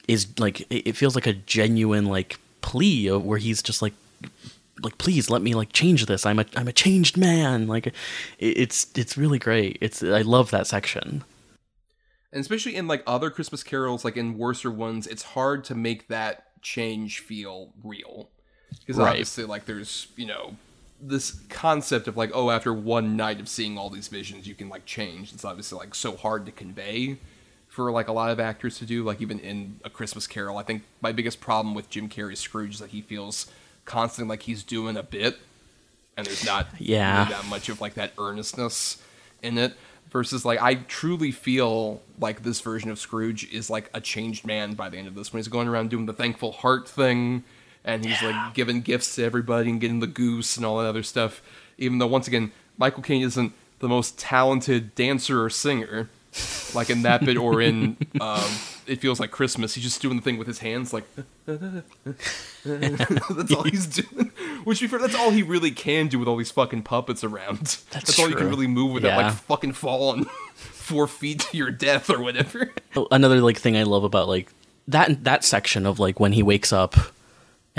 is 0.08 0.28
like 0.40 0.66
it 0.72 0.94
feels 0.94 1.16
like 1.16 1.28
a 1.28 1.34
genuine 1.34 2.06
like 2.06 2.40
plea 2.62 3.08
of 3.08 3.24
where 3.24 3.38
he's 3.38 3.62
just 3.62 3.82
like 3.82 3.94
like 4.82 4.98
please 4.98 5.30
let 5.30 5.42
me 5.42 5.54
like 5.54 5.72
change 5.72 6.06
this. 6.08 6.26
I'm 6.26 6.40
a 6.40 6.46
I'm 6.56 6.68
a 6.68 6.74
changed 6.74 7.18
man. 7.18 7.68
Like 7.68 7.94
it's 8.40 8.88
it's 8.96 9.18
really 9.18 9.40
great. 9.40 9.78
It's 9.82 10.02
I 10.02 10.22
love 10.22 10.52
that 10.52 10.68
section. 10.68 11.24
And 12.32 12.42
especially 12.42 12.76
in 12.76 12.88
like 12.88 13.04
other 13.08 13.30
Christmas 13.30 13.64
carols, 13.64 14.06
like 14.06 14.18
in 14.18 14.38
worser 14.38 14.70
ones, 14.72 15.08
it's 15.08 15.24
hard 15.24 15.64
to 15.66 15.76
make 15.76 16.08
that 16.10 16.62
change 16.62 17.20
feel 17.20 17.74
real. 17.84 18.30
Because 18.80 18.98
Right. 18.98 19.10
obviously, 19.10 19.46
like, 19.46 19.66
there's, 19.66 20.08
you 20.16 20.28
know, 20.28 20.56
this 21.02 21.40
concept 21.50 22.08
of 22.08 22.18
like, 22.18 22.32
oh, 22.34 22.50
after 22.50 22.74
one 22.74 23.16
night 23.16 23.40
of 23.40 23.48
seeing 23.48 23.78
all 23.78 23.90
these 23.90 24.08
visions, 24.08 24.48
you 24.48 24.56
can 24.56 24.70
like 24.70 24.86
change. 24.86 25.34
It's 25.34 25.46
obviously 25.46 25.78
like 25.80 25.96
so 25.96 26.16
hard 26.16 26.46
to 26.46 26.52
convey 26.52 27.18
for 27.68 27.92
like 27.92 28.08
a 28.08 28.12
lot 28.12 28.32
of 28.32 28.40
actors 28.40 28.78
to 28.80 28.86
do. 28.86 29.04
Like, 29.04 29.22
even 29.22 29.40
in 29.40 29.80
A 29.86 29.90
Christmas 29.90 30.28
Carol, 30.28 30.58
I 30.58 30.64
think 30.64 30.84
my 31.02 31.12
biggest 31.12 31.40
problem 31.40 31.74
with 31.76 31.90
Jim 31.90 32.10
Carrey's 32.10 32.40
Scrooge 32.40 32.76
is 32.76 32.80
that 32.80 32.90
he 32.90 33.02
feels 33.02 33.48
constantly 33.86 34.30
like 34.34 34.44
he's 34.44 34.64
doing 34.64 34.98
a 34.98 35.04
bit 35.04 35.38
and 36.18 36.28
there's 36.28 36.46
not 36.46 36.68
Yeah. 36.80 37.20
really 37.24 37.34
that 37.34 37.46
much 37.48 37.70
of 37.70 37.80
like 37.82 37.94
that 37.96 38.12
earnestness 38.18 39.02
in 39.42 39.58
it 39.58 39.74
versus 40.12 40.44
like 40.44 40.62
I 40.62 40.76
truly 40.76 41.32
feel 41.32 42.02
like 42.20 42.44
this 42.44 42.60
version 42.62 42.92
of 42.92 43.00
Scrooge 43.00 43.52
is 43.54 43.70
like 43.70 43.90
a 43.94 44.02
changed 44.02 44.46
man 44.46 44.74
by 44.74 44.90
the 44.90 44.98
end 44.98 45.08
of 45.08 45.16
this 45.16 45.32
when 45.32 45.40
he's 45.40 45.48
going 45.48 45.68
around 45.68 45.90
doing 45.90 46.06
the 46.08 46.14
thankful 46.14 46.52
heart 46.52 46.88
thing 46.90 47.44
and 47.86 48.06
he's 48.06 48.22
like 48.22 48.54
giving 48.54 48.82
gifts 48.82 49.16
to 49.16 49.24
everybody 49.24 49.70
and 49.70 49.80
getting 49.82 50.00
the 50.00 50.08
goose 50.08 50.58
and 50.58 50.66
all 50.66 50.78
that 50.80 50.86
other 50.88 51.04
stuff 51.04 51.42
even 51.78 51.98
though 52.00 52.08
once 52.08 52.28
again 52.28 52.52
Michael 52.78 53.04
Caine 53.04 53.22
isn't 53.24 53.54
the 53.80 53.88
most 53.88 54.18
talented 54.20 54.94
dancer 54.96 55.44
or 55.44 55.50
singer 55.50 56.10
like 56.76 56.90
in 56.90 57.02
that 57.04 57.26
bit 57.26 57.38
or 57.38 57.62
in 57.62 57.98
um, 58.22 58.44
it 58.86 59.00
feels 59.02 59.20
like 59.20 59.32
Christmas 59.32 59.74
he's 59.76 59.84
just 59.84 60.02
doing 60.02 60.16
the 60.18 60.22
thing 60.22 60.38
with 60.38 60.48
his 60.48 60.60
hands 60.60 60.94
like 60.94 61.06
that's 62.66 63.54
all 63.54 63.64
he's 63.64 63.88
doing. 63.88 64.32
Which, 64.64 64.82
fair, 64.82 65.00
that's 65.00 65.16
all 65.16 65.32
he 65.32 65.44
really 65.44 65.72
can 65.72 66.08
do 66.08 66.20
with 66.20 66.28
all 66.28 66.36
these 66.36 66.52
fucking 66.52 66.84
puppets 66.84 67.24
around. 67.24 67.60
That's, 67.92 68.20
all 68.20 68.30
you 68.30 68.36
can 68.36 68.50
really 68.50 68.68
move 68.68 68.92
without 68.92 69.18
Yeah. 69.18 69.28
like 69.28 69.34
fucking 69.34 69.74
falling 69.74 70.26
four 70.56 71.08
feet 71.08 71.40
to 71.40 71.58
your 71.58 71.72
death 71.72 72.10
or 72.10 72.20
whatever. 72.22 72.72
Another 73.12 73.42
like 73.42 73.58
thing 73.58 73.78
I 73.78 73.84
love 73.84 74.04
about 74.04 74.28
like 74.28 74.52
that 74.88 75.24
that 75.24 75.44
section 75.44 75.86
of 75.86 76.00
like 76.00 76.20
when 76.20 76.34
he 76.34 76.44
wakes 76.44 76.74
up 76.74 76.96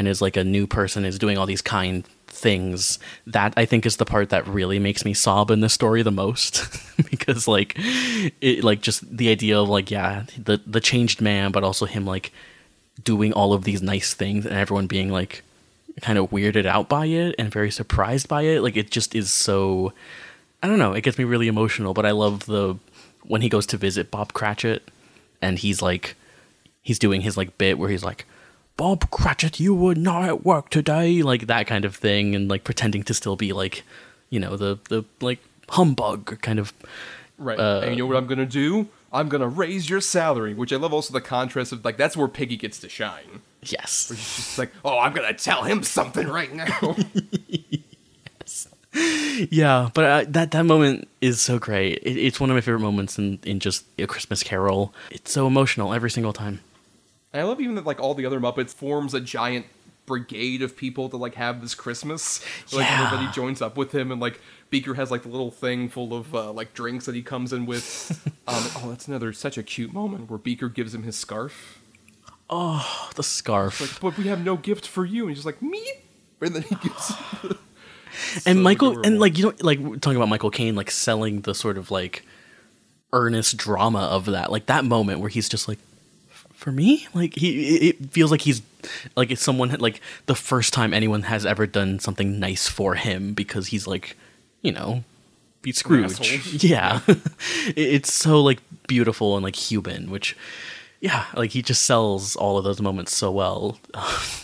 and 0.01 0.09
is 0.09 0.23
like 0.23 0.39
a 0.39 0.43
new 0.43 0.67
person 0.67 1.05
is 1.05 1.19
doing 1.19 1.37
all 1.37 1.45
these 1.45 1.61
kind 1.61 2.07
things 2.27 2.99
that 3.27 3.53
i 3.59 3.67
think 3.67 3.85
is 3.85 3.99
the 3.99 4.07
part 4.07 4.31
that 4.31 4.49
really 4.49 4.79
makes 4.79 5.05
me 5.05 5.13
sob 5.13 5.51
in 5.51 5.61
this 5.61 5.75
story 5.75 6.03
the 6.03 6.11
most. 6.11 6.67
Because 7.11 7.49
like 7.49 7.75
it 8.41 8.63
like 8.63 8.83
just 8.83 9.17
the 9.17 9.31
idea 9.31 9.59
of 9.59 9.69
like 9.69 9.91
yeah 9.91 10.25
the 10.39 10.61
the 10.67 10.81
changed 10.81 11.21
man 11.21 11.51
but 11.51 11.65
also 11.65 11.87
him 11.87 12.05
like 12.07 12.31
doing 13.03 13.33
all 13.33 13.53
of 13.53 13.65
these 13.65 13.83
nice 13.83 14.15
things 14.15 14.47
and 14.47 14.55
everyone 14.55 14.87
being 14.87 15.11
like 15.11 15.43
kind 16.03 16.19
of 16.19 16.31
weirded 16.31 16.67
out 16.67 16.89
by 16.89 17.07
it 17.07 17.35
and 17.39 17.51
very 17.51 17.71
surprised 17.71 18.29
by 18.29 18.43
it 18.43 18.63
like 18.63 18.77
it 18.77 18.91
just 18.91 19.15
is 19.15 19.31
so 19.31 19.93
i 20.63 20.69
don't 20.69 20.79
know 20.79 20.93
it 20.93 21.03
gets 21.03 21.19
me 21.19 21.25
really 21.25 21.49
emotional 21.49 21.95
but 21.95 22.07
i 22.07 22.11
love 22.11 22.47
the 22.47 22.77
when 23.25 23.41
he 23.43 23.49
goes 23.49 23.67
to 23.67 23.77
visit 23.77 24.11
bob 24.11 24.33
cratchit 24.33 24.91
and 25.43 25.59
he's 25.59 25.83
like 25.83 26.17
he's 26.83 26.99
doing 26.99 27.23
his 27.23 27.37
like 27.37 27.57
bit 27.59 27.79
where 27.79 27.91
he's 27.91 28.05
like 28.05 28.27
bob 28.81 29.11
cratchit 29.11 29.61
you 29.61 29.75
were 29.75 29.95
not 29.95 30.25
at 30.25 30.43
work 30.43 30.71
today 30.71 31.23
like 31.23 31.47
that 31.47 31.67
kind 31.67 31.85
of 31.85 31.95
thing 31.95 32.35
and 32.35 32.49
like 32.49 32.65
pretending 32.65 33.03
to 33.03 33.13
still 33.13 33.37
be 33.37 33.53
like 33.53 33.83
you 34.31 34.41
know 34.41 34.57
the 34.57 34.79
the 34.89 35.05
like 35.21 35.41
humbug 35.69 36.41
kind 36.41 36.59
of 36.59 36.73
Right. 37.41 37.59
Uh, 37.59 37.81
and 37.83 37.97
you 37.97 38.03
know 38.03 38.07
what 38.07 38.19
I'm 38.19 38.27
gonna 38.27 38.45
do? 38.45 38.89
I'm 39.13 39.31
gonna 39.31 39.49
raise 39.49 39.89
your 39.89 40.03
salary, 40.03 40.53
which 40.53 40.73
I 40.75 40.77
love 40.77 40.93
also 40.93 41.13
the 41.15 41.23
contrast 41.23 41.73
of 41.73 41.83
like 41.85 41.97
that's 41.97 42.17
where 42.17 42.29
Piggy 42.29 42.59
gets 42.59 42.79
to 42.81 42.89
shine. 42.89 43.41
yes 43.63 44.09
She's 44.09 44.37
just 44.37 44.59
like, 44.59 44.73
oh, 44.85 44.99
I'm 44.99 45.15
gonna 45.15 45.33
tell 45.33 45.63
him 45.63 45.83
something 45.83 46.29
right 46.29 46.53
now. 46.53 46.97
Yeah, 49.51 49.89
but 49.95 50.05
uh, 50.05 50.25
that 50.31 50.51
that 50.51 50.67
moment 50.67 51.09
is 51.21 51.41
so 51.41 51.61
great. 51.61 52.01
It, 52.03 52.17
it's 52.17 52.41
one 52.41 52.51
of 52.51 52.55
my 52.55 52.61
favorite 52.61 52.81
moments 52.81 53.19
in 53.19 53.39
in 53.45 53.61
just 53.61 53.85
a 54.01 54.07
Christmas 54.09 54.43
Carol. 54.43 54.93
It's 55.13 55.31
so 55.31 55.47
emotional 55.47 55.95
every 55.95 56.11
single 56.11 56.33
time. 56.33 56.59
And 57.33 57.41
I 57.43 57.45
love 57.45 57.61
even 57.61 57.75
that 57.77 57.87
like 57.87 58.01
all 58.01 58.15
the 58.15 58.27
other 58.27 58.41
Muppets 58.41 58.75
forms 58.75 59.15
a 59.15 59.21
giant 59.21 59.67
brigade 60.07 60.63
of 60.63 60.77
people 60.77 61.09
to 61.09 61.17
like 61.17 61.35
have 61.37 61.61
this 61.61 61.75
Christmas. 61.75 62.41
Like 62.73 62.87
Yeah. 62.87 63.05
everybody 63.07 63.33
joins 63.33 63.63
up 63.63 63.77
with 63.77 63.93
him, 63.95 64.11
and 64.11 64.21
like 64.21 64.41
Beaker 64.71 64.95
has 64.95 65.11
like 65.11 65.23
the 65.23 65.29
little 65.29 65.51
thing 65.51 65.89
full 65.89 66.13
of 66.15 66.35
uh, 66.35 66.51
like 66.53 66.75
drinks 66.75 67.07
that 67.07 67.15
he 67.15 67.23
comes 67.23 67.53
in 67.53 67.67
with. 67.67 68.21
um, 68.49 68.65
oh, 68.77 68.87
that's 68.91 69.07
another 69.09 69.33
such 69.33 69.57
a 69.59 69.63
cute 69.63 69.93
moment 69.93 70.29
where 70.31 70.39
Beaker 70.39 70.69
gives 70.69 70.95
him 70.95 71.03
his 71.05 71.17
scarf. 71.17 71.79
Oh, 72.53 73.11
the 73.15 73.23
scarf 73.23 73.81
Like, 73.81 74.01
but 74.01 74.19
we 74.19 74.27
have 74.29 74.45
no 74.45 74.57
gift 74.57 74.87
for 74.89 75.05
you, 75.05 75.23
and 75.23 75.31
he's 75.31 75.39
just 75.45 75.47
like 75.47 75.63
me. 75.63 75.87
And 76.41 76.55
then 76.55 76.63
he 76.63 76.75
gives. 76.77 77.13
and 78.47 78.57
so 78.57 78.63
Michael 78.63 78.89
adorable. 78.91 79.07
and 79.09 79.21
like 79.21 79.39
you 79.39 79.45
know 79.45 79.55
like 79.61 79.79
talking 80.01 80.17
about 80.17 80.29
Michael 80.29 80.51
Caine 80.51 80.75
like 80.75 80.91
selling 80.91 81.43
the 81.43 81.55
sort 81.55 81.79
of 81.79 81.91
like 81.93 82.25
earnest 83.13 83.57
drama 83.57 84.01
of 84.01 84.25
that 84.27 84.51
like 84.51 84.67
that 84.67 84.85
moment 84.85 85.21
where 85.21 85.29
he's 85.29 85.49
just 85.49 85.69
like 85.69 85.79
for 86.61 86.71
me 86.71 87.09
like 87.15 87.35
he 87.35 87.89
it 87.89 88.11
feels 88.11 88.31
like 88.31 88.43
he's 88.43 88.61
like 89.17 89.31
it's 89.31 89.43
someone 89.43 89.71
like 89.81 90.01
the 90.27 90.35
first 90.35 90.73
time 90.73 90.93
anyone 90.93 91.23
has 91.23 91.47
ever 91.47 91.67
done 91.67 91.99
something 91.99 92.39
nice 92.39 92.69
for 92.69 92.95
him 92.95 93.33
because 93.33 93.69
he's 93.69 93.87
like 93.87 94.17
you 94.63 94.71
know 94.71 95.03
be 95.63 95.73
Scrooge. 95.73 96.65
Yeah. 96.65 97.01
It's 97.77 98.13
so 98.13 98.41
like 98.41 98.61
beautiful 98.87 99.37
and 99.37 99.45
like 99.45 99.57
human 99.57 100.11
which 100.11 100.37
yeah 101.01 101.27
like 101.35 101.51
he 101.51 101.63
just 101.63 101.85
sells 101.85 102.35
all 102.37 102.57
of 102.59 102.65
those 102.65 102.81
moments 102.81 103.15
so 103.15 103.31
well. 103.31 103.79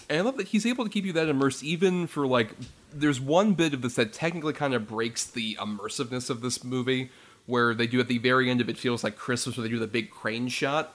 And 0.09 0.18
I 0.18 0.20
love 0.20 0.36
that 0.36 0.47
he's 0.47 0.64
able 0.64 0.84
to 0.84 0.90
keep 0.90 1.05
you 1.05 1.12
that 1.14 1.28
immersed, 1.28 1.64
even 1.64 2.06
for 2.06 2.28
like. 2.28 2.51
There's 2.93 3.20
one 3.20 3.55
bit 3.55 3.74
of 3.74 3.82
this 3.82 3.97
that 3.97 4.12
technically 4.12 4.52
kind 4.52 4.72
of 4.72 4.86
breaks 4.86 5.24
the 5.24 5.56
immersiveness 5.56 6.30
of 6.30 6.43
this 6.43 6.62
movie, 6.62 7.10
where 7.47 7.74
they 7.74 7.88
do 7.88 7.98
at 7.98 8.06
the 8.06 8.18
very 8.18 8.48
end 8.48 8.60
of 8.60 8.68
it 8.68 8.78
feels 8.78 9.02
like 9.02 9.16
Christmas, 9.16 9.56
where 9.56 9.64
they 9.64 9.68
do 9.68 9.80
the 9.80 9.88
big 9.88 10.12
crane 10.12 10.47
shot, 10.47 10.94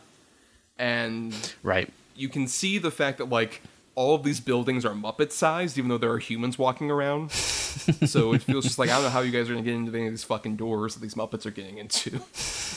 and 0.82 1.54
right 1.64 1.92
you 2.16 2.30
can 2.30 2.48
see 2.48 2.78
the 2.78 2.92
fact 2.92 3.18
that 3.18 3.30
like 3.30 3.62
all 3.96 4.16
of 4.16 4.24
these 4.24 4.40
buildings 4.40 4.86
are 4.86 4.94
Muppet 4.94 5.32
sized, 5.32 5.78
even 5.78 5.90
though 5.90 5.98
there 5.98 6.12
are 6.12 6.20
humans 6.20 6.58
walking 6.58 6.90
around. 6.90 7.32
so 7.32 8.34
it 8.34 8.42
feels 8.42 8.64
just 8.64 8.80
like 8.80 8.90
I 8.90 8.94
don't 8.94 9.04
know 9.04 9.10
how 9.10 9.22
you 9.22 9.32
guys 9.32 9.50
are 9.50 9.54
gonna 9.54 9.66
get 9.66 9.76
into 9.76 9.92
any 9.94 10.08
of 10.08 10.14
these 10.14 10.24
fucking 10.24 10.56
doors 10.56 10.96
that 10.96 11.02
these 11.02 11.16
Muppets 11.16 11.46
are 11.46 11.52
getting 11.52 11.78
into. 11.78 12.22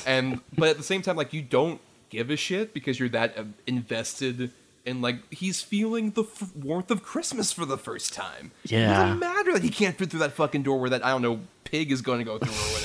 And 0.06 0.40
but 0.58 0.68
at 0.68 0.76
the 0.76 0.82
same 0.82 1.00
time, 1.00 1.16
like 1.16 1.32
you 1.32 1.40
don't 1.40 1.80
give 2.10 2.28
a 2.28 2.36
shit 2.36 2.74
because 2.74 3.00
you're 3.00 3.08
that 3.08 3.38
uh, 3.38 3.44
invested 3.66 4.50
in 4.84 5.00
like 5.00 5.32
he's 5.32 5.62
feeling 5.62 6.10
the 6.10 6.24
f- 6.24 6.54
warmth 6.54 6.90
of 6.90 7.02
Christmas 7.02 7.52
for 7.52 7.64
the 7.64 7.78
first 7.78 8.12
time. 8.12 8.50
Yeah, 8.64 8.90
it 8.90 8.94
doesn't 9.02 9.18
matter 9.18 9.54
that 9.54 9.62
he 9.62 9.70
can't 9.70 9.96
fit 9.96 10.10
through 10.10 10.20
that 10.20 10.32
fucking 10.32 10.62
door 10.62 10.78
where 10.78 10.90
that 10.90 11.02
I 11.02 11.08
don't 11.08 11.22
know 11.22 11.40
pig 11.64 11.90
is 11.90 12.02
going 12.02 12.18
to 12.18 12.24
go 12.24 12.36
through 12.36 12.52
or 12.52 12.72
whatever. 12.74 12.83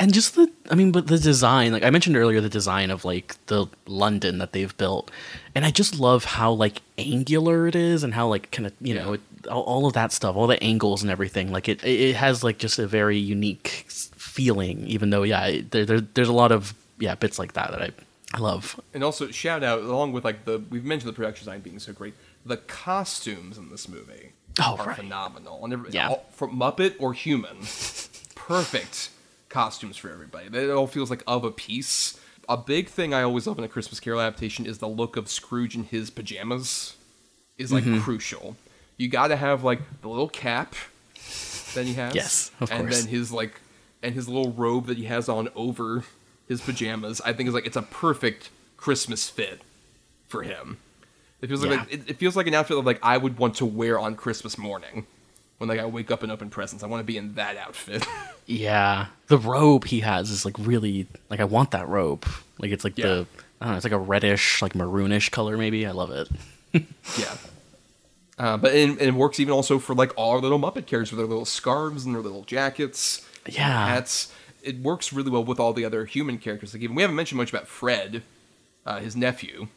And 0.00 0.12
just 0.14 0.34
the 0.34 0.50
i 0.70 0.74
mean 0.74 0.92
but 0.92 1.06
the 1.06 1.18
design 1.18 1.72
like 1.72 1.82
i 1.82 1.90
mentioned 1.90 2.16
earlier 2.16 2.40
the 2.40 2.48
design 2.48 2.90
of 2.90 3.04
like 3.04 3.34
the 3.46 3.66
london 3.86 4.38
that 4.38 4.52
they've 4.52 4.76
built 4.76 5.10
and 5.54 5.64
i 5.64 5.70
just 5.70 5.98
love 5.98 6.24
how 6.24 6.50
like 6.52 6.82
angular 6.98 7.66
it 7.66 7.74
is 7.74 8.02
and 8.04 8.14
how 8.14 8.26
like 8.28 8.50
kind 8.50 8.66
of 8.66 8.72
you 8.80 8.94
know 8.94 9.14
it, 9.14 9.20
all, 9.50 9.62
all 9.62 9.86
of 9.86 9.92
that 9.92 10.12
stuff 10.12 10.36
all 10.36 10.46
the 10.46 10.62
angles 10.62 11.02
and 11.02 11.10
everything 11.10 11.50
like 11.52 11.68
it 11.68 11.82
it 11.84 12.14
has 12.16 12.42
like 12.44 12.58
just 12.58 12.78
a 12.78 12.86
very 12.86 13.18
unique 13.18 13.84
feeling 13.88 14.86
even 14.86 15.10
though 15.10 15.22
yeah 15.22 15.60
there, 15.70 15.84
there, 15.84 16.00
there's 16.00 16.28
a 16.28 16.32
lot 16.32 16.52
of 16.52 16.74
yeah 16.98 17.14
bits 17.14 17.38
like 17.38 17.52
that 17.54 17.70
that 17.70 17.82
i 17.82 17.90
i 18.34 18.38
love 18.38 18.80
And 18.94 19.04
also 19.04 19.30
shout 19.30 19.62
out 19.62 19.80
along 19.82 20.12
with 20.12 20.24
like 20.24 20.44
the 20.44 20.62
we've 20.70 20.84
mentioned 20.84 21.08
the 21.08 21.16
production 21.16 21.44
design 21.44 21.60
being 21.60 21.78
so 21.78 21.92
great. 21.92 22.14
The 22.46 22.56
costumes 22.56 23.58
in 23.58 23.68
this 23.70 23.88
movie 23.88 24.32
Oh, 24.60 24.76
are 24.78 24.86
right. 24.88 24.96
phenomenal. 24.96 25.64
And 25.64 25.86
Yeah. 25.94 26.14
from 26.32 26.56
Muppet 26.58 26.96
or 26.98 27.12
human, 27.14 27.58
perfect 28.34 29.10
costumes 29.52 29.96
for 29.96 30.10
everybody. 30.10 30.46
It 30.46 30.70
all 30.70 30.86
feels 30.88 31.10
like 31.10 31.22
of 31.26 31.44
a 31.44 31.50
piece. 31.52 32.18
A 32.48 32.56
big 32.56 32.88
thing 32.88 33.14
I 33.14 33.22
always 33.22 33.46
love 33.46 33.58
in 33.58 33.64
a 33.64 33.68
Christmas 33.68 34.00
Carol 34.00 34.20
adaptation 34.20 34.66
is 34.66 34.78
the 34.78 34.88
look 34.88 35.16
of 35.16 35.28
Scrooge 35.28 35.76
in 35.76 35.84
his 35.84 36.10
pajamas 36.10 36.96
is 37.58 37.72
like 37.72 37.84
Mm-hmm. 37.84 38.00
crucial. 38.00 38.56
You 38.96 39.08
got 39.08 39.28
to 39.28 39.36
have 39.36 39.62
like 39.62 39.80
the 40.00 40.08
little 40.08 40.28
cap 40.28 40.74
that 41.74 41.84
he 41.86 41.94
has. 41.94 42.14
Yes, 42.14 42.50
of 42.60 42.70
and 42.72 42.82
course. 42.88 43.00
then 43.02 43.08
his 43.10 43.30
like 43.32 43.60
and 44.02 44.14
his 44.14 44.28
little 44.28 44.50
robe 44.52 44.86
that 44.86 44.98
he 44.98 45.04
has 45.04 45.28
on 45.28 45.48
over 45.54 46.02
his 46.48 46.60
pajamas, 46.60 47.20
I 47.24 47.32
think 47.32 47.48
is 47.48 47.54
like 47.54 47.66
it's 47.66 47.76
a 47.76 47.82
perfect 47.82 48.50
Christmas 48.76 49.30
fit 49.30 49.60
for 50.26 50.42
him. 50.42 50.78
It 51.40 51.48
feels 51.48 51.64
like 51.64 51.70
Yeah. 51.78 51.86
it, 51.90 52.10
it 52.10 52.16
feels 52.18 52.36
like 52.36 52.46
an 52.48 52.54
outfit 52.54 52.76
that 52.76 52.84
like 52.84 52.98
I 53.02 53.16
would 53.18 53.38
want 53.38 53.54
to 53.56 53.66
wear 53.66 53.98
on 53.98 54.16
Christmas 54.16 54.58
morning 54.58 55.06
when 55.62 55.68
like 55.68 55.78
I 55.80 55.86
wake 55.86 56.10
up 56.10 56.22
and 56.24 56.32
open 56.32 56.50
presents. 56.50 56.82
I 56.82 56.88
want 56.88 57.00
to 57.00 57.04
be 57.04 57.16
in 57.16 57.34
that 57.36 57.56
outfit. 57.56 58.04
Yeah, 58.44 59.06
the 59.28 59.38
robe 59.38 59.84
he 59.84 60.00
has 60.00 60.28
is 60.28 60.44
like 60.44 60.56
really 60.58 61.06
like 61.30 61.38
I 61.38 61.44
want 61.44 61.70
that 61.70 61.86
robe. 61.88 62.26
Like 62.58 62.72
it's 62.72 62.82
like 62.82 62.98
Yeah. 62.98 63.06
the 63.06 63.26
I 63.60 63.64
don't 63.66 63.70
know, 63.70 63.76
it's 63.76 63.84
like 63.84 63.92
a 63.92 63.98
reddish, 63.98 64.60
like 64.60 64.72
maroonish 64.72 65.30
color. 65.30 65.56
Maybe 65.56 65.86
I 65.86 65.92
love 65.92 66.10
it. 66.10 66.28
yeah. 67.16 67.36
Uh, 68.36 68.56
but 68.56 68.72
and, 68.74 68.98
and 68.98 69.08
it 69.08 69.14
works 69.14 69.38
even 69.38 69.52
also 69.52 69.78
for 69.78 69.94
like 69.94 70.12
all 70.16 70.32
our 70.32 70.40
little 70.40 70.58
Muppet 70.58 70.86
characters 70.86 71.12
with 71.12 71.18
their 71.18 71.26
little 71.28 71.44
scarves 71.44 72.04
and 72.04 72.16
their 72.16 72.22
little 72.22 72.42
jackets, 72.42 73.24
Yeah. 73.48 73.86
hats. 73.86 74.32
It 74.64 74.80
works 74.80 75.12
really 75.12 75.30
well 75.30 75.44
with 75.44 75.60
all 75.60 75.72
the 75.72 75.84
other 75.84 76.04
human 76.04 76.38
characters. 76.38 76.74
Like 76.74 76.82
even 76.82 76.96
we 76.96 77.02
haven't 77.02 77.16
mentioned 77.16 77.38
much 77.38 77.50
about 77.52 77.68
Fred, 77.68 78.24
uh, 78.84 78.98
his 78.98 79.14
nephew, 79.14 79.68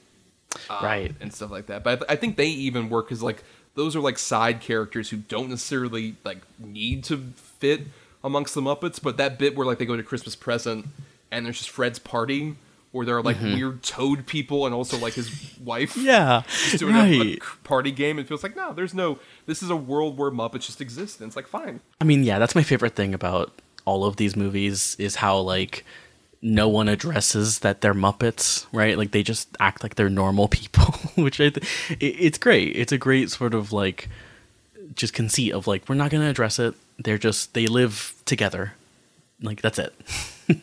right. 0.82 1.14
and 1.22 1.32
stuff 1.32 1.52
like 1.52 1.68
that. 1.68 1.84
But 1.84 1.92
I, 1.92 1.96
th- 1.98 2.06
I 2.10 2.16
think 2.16 2.36
they 2.38 2.48
even 2.48 2.90
work 2.90 3.12
as 3.12 3.22
like 3.22 3.44
those 3.76 3.96
are 3.96 4.00
like 4.00 4.18
side 4.18 4.62
characters 4.62 5.10
who 5.10 5.18
don't 5.18 5.50
necessarily 5.50 6.16
like 6.24 6.40
need 6.60 7.04
to 7.06 7.18
fit 7.36 7.82
amongst 8.24 8.56
the 8.56 8.62
Muppets. 8.62 9.02
But 9.02 9.18
that 9.18 9.38
bit 9.38 9.56
where 9.56 9.66
like 9.66 9.78
they 9.78 9.86
go 9.86 9.96
to 9.96 10.04
Christmas 10.04 10.36
present 10.36 10.88
and 11.32 11.46
there's 11.46 11.58
just 11.58 11.70
Fred's 11.70 12.00
party, 12.00 12.56
where 12.92 13.06
there 13.06 13.18
are 13.18 13.22
like 13.22 13.38
mm-hmm. 13.38 13.56
weird 13.56 13.84
Toad 13.84 14.26
people 14.26 14.66
and 14.66 14.74
also 14.74 14.98
like 14.98 15.14
his 15.14 15.58
wife. 15.60 15.98
Yeah. 16.06 16.44
just 16.48 16.80
doing 16.80 16.96
a- 16.96 17.00
a, 17.00 17.20
right. 17.20 17.40
party 17.64 17.92
game. 17.92 18.18
It 18.20 18.28
feels 18.28 18.42
like 18.42 18.56
no, 18.56 18.74
there's 18.74 18.94
no. 18.94 19.20
This 19.46 19.62
is 19.62 19.70
a 19.70 19.76
world 19.76 20.18
where 20.18 20.32
Muppets 20.32 20.66
just 20.66 20.82
exist, 20.82 21.20
and 21.20 21.28
it's 21.28 21.36
like 21.36 21.48
fine. 21.48 21.82
I 22.00 22.06
mean, 22.06 22.24
yeah, 22.24 22.40
that's 22.40 22.56
my 22.56 22.64
favorite 22.64 22.96
thing 22.96 23.14
about 23.14 23.52
all 23.84 24.06
of 24.06 24.16
these 24.16 24.36
movies 24.36 24.96
is 24.98 25.18
how 25.18 25.38
like 25.38 25.86
no 26.46 26.70
one 26.70 26.88
addresses 26.88 27.60
that 27.60 27.82
they're 27.82 27.96
Muppets, 27.96 28.68
right? 28.72 28.98
Like 28.98 29.12
they 29.12 29.24
just 29.24 29.50
act 29.60 29.82
like 29.82 29.96
they're 29.96 30.10
normal 30.10 30.48
people, 30.48 30.86
which 31.16 31.42
I 31.42 31.50
th- 31.50 31.66
it's 32.00 32.38
great. 32.38 32.76
It's 32.76 32.92
a 32.92 32.98
great 32.98 33.32
sort 33.32 33.54
of 33.54 33.74
like 33.74 34.10
just 34.94 35.14
conceit 35.14 35.54
of 35.54 35.66
like 35.66 35.90
we're 35.90 35.96
not 35.96 36.12
going 36.12 36.24
to 36.24 36.30
address 36.30 36.60
it. 36.60 36.76
They're 37.00 37.18
just 37.18 37.56
they 37.56 37.66
live 37.66 38.14
together. 38.26 38.74
Like 39.42 39.62
that's 39.62 39.80
it. 39.80 39.94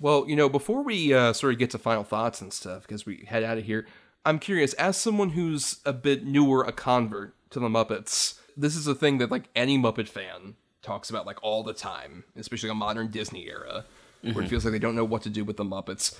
Well, 0.00 0.26
you 0.28 0.36
know, 0.36 0.48
before 0.48 0.82
we 0.82 1.12
uh, 1.12 1.32
sort 1.32 1.52
of 1.52 1.58
get 1.58 1.70
to 1.70 1.78
final 1.78 2.04
thoughts 2.04 2.40
and 2.40 2.52
stuff, 2.52 2.82
because 2.82 3.04
we 3.04 3.24
head 3.26 3.42
out 3.42 3.58
of 3.58 3.64
here, 3.64 3.86
I'm 4.24 4.38
curious, 4.38 4.72
as 4.74 4.96
someone 4.96 5.30
who's 5.30 5.80
a 5.84 5.92
bit 5.92 6.24
newer, 6.24 6.62
a 6.62 6.70
convert 6.70 7.34
to 7.50 7.58
the 7.58 7.68
Muppets, 7.68 8.38
this 8.56 8.76
is 8.76 8.86
a 8.86 8.94
thing 8.94 9.18
that 9.18 9.30
like 9.30 9.48
any 9.56 9.76
Muppet 9.76 10.08
fan 10.08 10.54
talks 10.82 11.10
about 11.10 11.26
like 11.26 11.42
all 11.42 11.64
the 11.64 11.72
time, 11.72 12.24
especially 12.36 12.70
a 12.70 12.74
modern 12.74 13.10
Disney 13.10 13.48
era, 13.48 13.86
where 14.22 14.30
it 14.30 14.36
mm-hmm. 14.36 14.46
feels 14.46 14.64
like 14.64 14.72
they 14.72 14.78
don't 14.78 14.96
know 14.96 15.04
what 15.04 15.22
to 15.22 15.30
do 15.30 15.44
with 15.44 15.56
the 15.56 15.64
Muppets. 15.64 16.16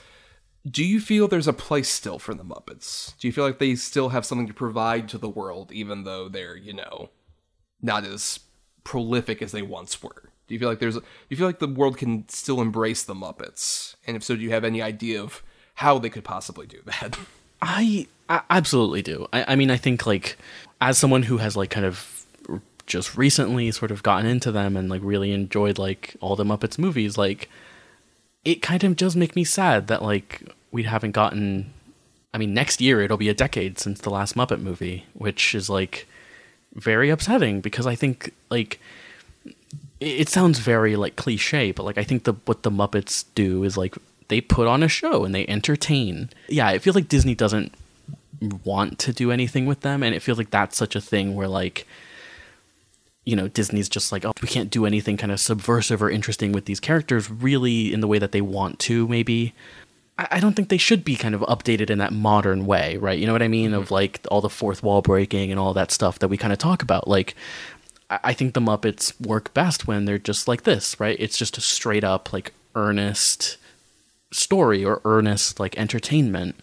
Do 0.69 0.85
you 0.85 1.01
feel 1.01 1.29
there's 1.29 1.49
a 1.49 1.53
place 1.53 1.89
still 1.89 2.19
for 2.19 2.35
the 2.35 2.45
Muppets? 2.45 3.17
Do 3.19 3.29
you 3.29 3.33
feel 3.33 3.45
like 3.45 3.59
they 3.59 3.75
still 3.75 4.11
have 4.11 4.27
something 4.27 4.47
to 4.47 4.55
provide 4.55 5.09
to 5.11 5.19
the 5.19 5.29
world, 5.29 5.73
even 5.73 6.05
though 6.05 6.29
they're, 6.29 6.57
you 6.57 6.73
know, 6.73 7.11
not 7.81 8.05
as 8.05 8.41
prolific 8.85 9.41
as 9.41 9.53
they 9.53 9.63
once 9.63 10.03
were? 10.03 10.31
Do 10.47 10.55
you 10.55 10.59
feel 10.59 10.69
like 10.69 10.79
there's 10.79 10.97
do 10.97 11.03
you 11.29 11.37
feel 11.37 11.47
like 11.47 11.59
the 11.59 11.69
world 11.69 11.99
can 11.99 12.29
still 12.29 12.61
embrace 12.61 13.03
the 13.03 13.15
Muppets? 13.15 13.95
And 14.07 14.17
if 14.17 14.23
so, 14.23 14.35
do 14.35 14.43
you 14.43 14.51
have 14.51 14.65
any 14.65 14.83
idea 14.83 15.23
of 15.23 15.43
how 15.75 15.99
they 15.99 16.11
could 16.11 16.25
possibly 16.25 16.67
do 16.67 16.81
that? 16.87 17.19
I, 17.63 18.07
I 18.29 18.43
absolutely 18.51 19.03
do. 19.03 19.27
I, 19.33 19.53
I 19.53 19.57
mean, 19.57 19.71
I 19.71 19.77
think 19.77 20.07
like 20.07 20.37
as 20.81 20.97
someone 20.99 21.25
who 21.25 21.39
has 21.39 21.57
like 21.57 21.71
kind 21.71 21.87
of 21.87 22.25
just 22.87 23.17
recently 23.17 23.71
sort 23.71 23.91
of 23.91 24.03
gotten 24.03 24.27
into 24.27 24.51
them 24.51 24.77
and 24.77 24.89
like 24.89 25.03
really 25.05 25.33
enjoyed 25.33 25.79
like 25.79 26.17
all 26.21 26.35
the 26.35 26.45
Muppets 26.45 26.79
movies, 26.79 27.19
like 27.19 27.49
it 28.45 28.63
kind 28.63 28.85
of 28.85 28.97
does 28.97 29.17
make 29.17 29.37
me 29.37 29.45
sad 29.45 29.89
that 29.89 30.03
like 30.03 30.43
we 30.71 30.85
haven't 30.85 31.13
gotten. 31.13 31.73
I 32.33 32.39
mean, 32.39 32.55
next 32.55 32.81
year 32.81 33.01
it'll 33.01 33.17
be 33.17 33.29
a 33.29 33.35
decade 33.35 33.79
since 33.79 34.01
the 34.01 34.11
last 34.11 34.37
Muppet 34.37 34.61
movie, 34.61 35.07
which 35.15 35.55
is 35.55 35.71
like 35.71 36.07
very 36.75 37.11
upsetting 37.11 37.61
because 37.61 37.87
I 37.87 37.95
think 37.95 38.33
like 38.51 38.81
it 40.01 40.29
sounds 40.29 40.59
very 40.59 40.97
like 40.97 41.17
cliche, 41.17 41.73
but 41.73 41.85
like 41.85 41.99
I 41.99 42.05
think 42.05 42.25
the 42.25 42.35
what 42.45 42.63
the 42.63 42.71
Muppets 42.71 43.25
do 43.35 43.65
is 43.65 43.77
like 43.77 43.97
they 44.29 44.41
put 44.41 44.67
on 44.67 44.83
a 44.83 44.89
show 44.89 45.25
and 45.25 45.35
they 45.35 45.47
entertain. 45.47 46.31
Yeah, 46.49 46.71
it 46.71 46.83
feels 46.83 46.97
like 46.97 47.09
Disney 47.09 47.35
doesn't 47.35 47.75
want 48.65 48.99
to 49.01 49.13
do 49.13 49.33
anything 49.33 49.67
with 49.67 49.81
them, 49.81 50.03
and 50.03 50.15
it 50.15 50.21
feels 50.21 50.39
like 50.39 50.51
that's 50.51 50.77
such 50.77 50.95
a 50.95 51.01
thing 51.01 51.35
where 51.35 51.49
like 51.49 51.87
you 53.29 53.37
know 53.37 53.47
Disney's 53.47 53.91
just 53.91 54.11
like 54.11 54.25
oh 54.25 54.33
we 54.41 54.49
can't 54.49 54.71
do 54.71 54.87
anything 54.87 55.19
kind 55.19 55.31
of 55.31 55.39
subversive 55.39 56.03
or 56.03 56.11
interesting 56.11 56.51
with 56.51 56.65
these 56.65 56.81
characters 56.81 57.31
really 57.31 57.93
in 57.93 58.01
the 58.01 58.07
way 58.07 58.19
that 58.19 58.33
they 58.33 58.41
want 58.41 58.79
to 58.81 59.07
maybe. 59.07 59.53
I 60.19 60.29
I 60.33 60.41
don't 60.41 60.55
think 60.55 60.71
they 60.71 60.79
should 60.79 61.05
be 61.05 61.15
kind 61.15 61.35
of 61.35 61.43
updated 61.43 61.91
in 61.91 61.99
that 61.99 62.13
modern 62.13 62.65
way, 62.65 62.97
right? 62.97 63.19
You 63.19 63.27
know 63.27 63.35
what 63.35 63.43
I 63.43 63.49
mean? 63.49 63.75
Of 63.75 63.85
mm-hmm. 63.85 63.95
like 63.95 64.27
all 64.31 64.41
the 64.41 64.51
fourth 64.51 64.83
wall 64.83 65.03
breaking 65.03 65.51
and 65.51 65.61
all 65.61 65.75
that 65.75 65.93
stuff 65.93 66.19
that 66.21 66.29
we 66.29 66.39
kind 66.39 66.53
of 66.55 66.59
talk 66.59 66.83
about. 66.83 67.07
Like, 67.07 67.37
I 68.11 68.19
I 68.25 68.33
think 68.33 68.55
the 68.55 68.61
Muppets 68.61 69.13
work 69.21 69.53
best 69.55 69.87
when 69.87 70.07
they're 70.07 70.19
just 70.19 70.49
like 70.49 70.63
this, 70.65 70.99
right? 70.99 71.17
It's 71.21 71.39
just 71.39 71.59
a 71.59 71.61
straight 71.61 72.05
up, 72.05 72.33
like, 72.33 72.53
earnest 72.75 73.59
story 74.31 74.85
or 74.85 75.01
earnest, 75.05 75.61
like, 75.61 75.79
entertainment. 75.79 76.55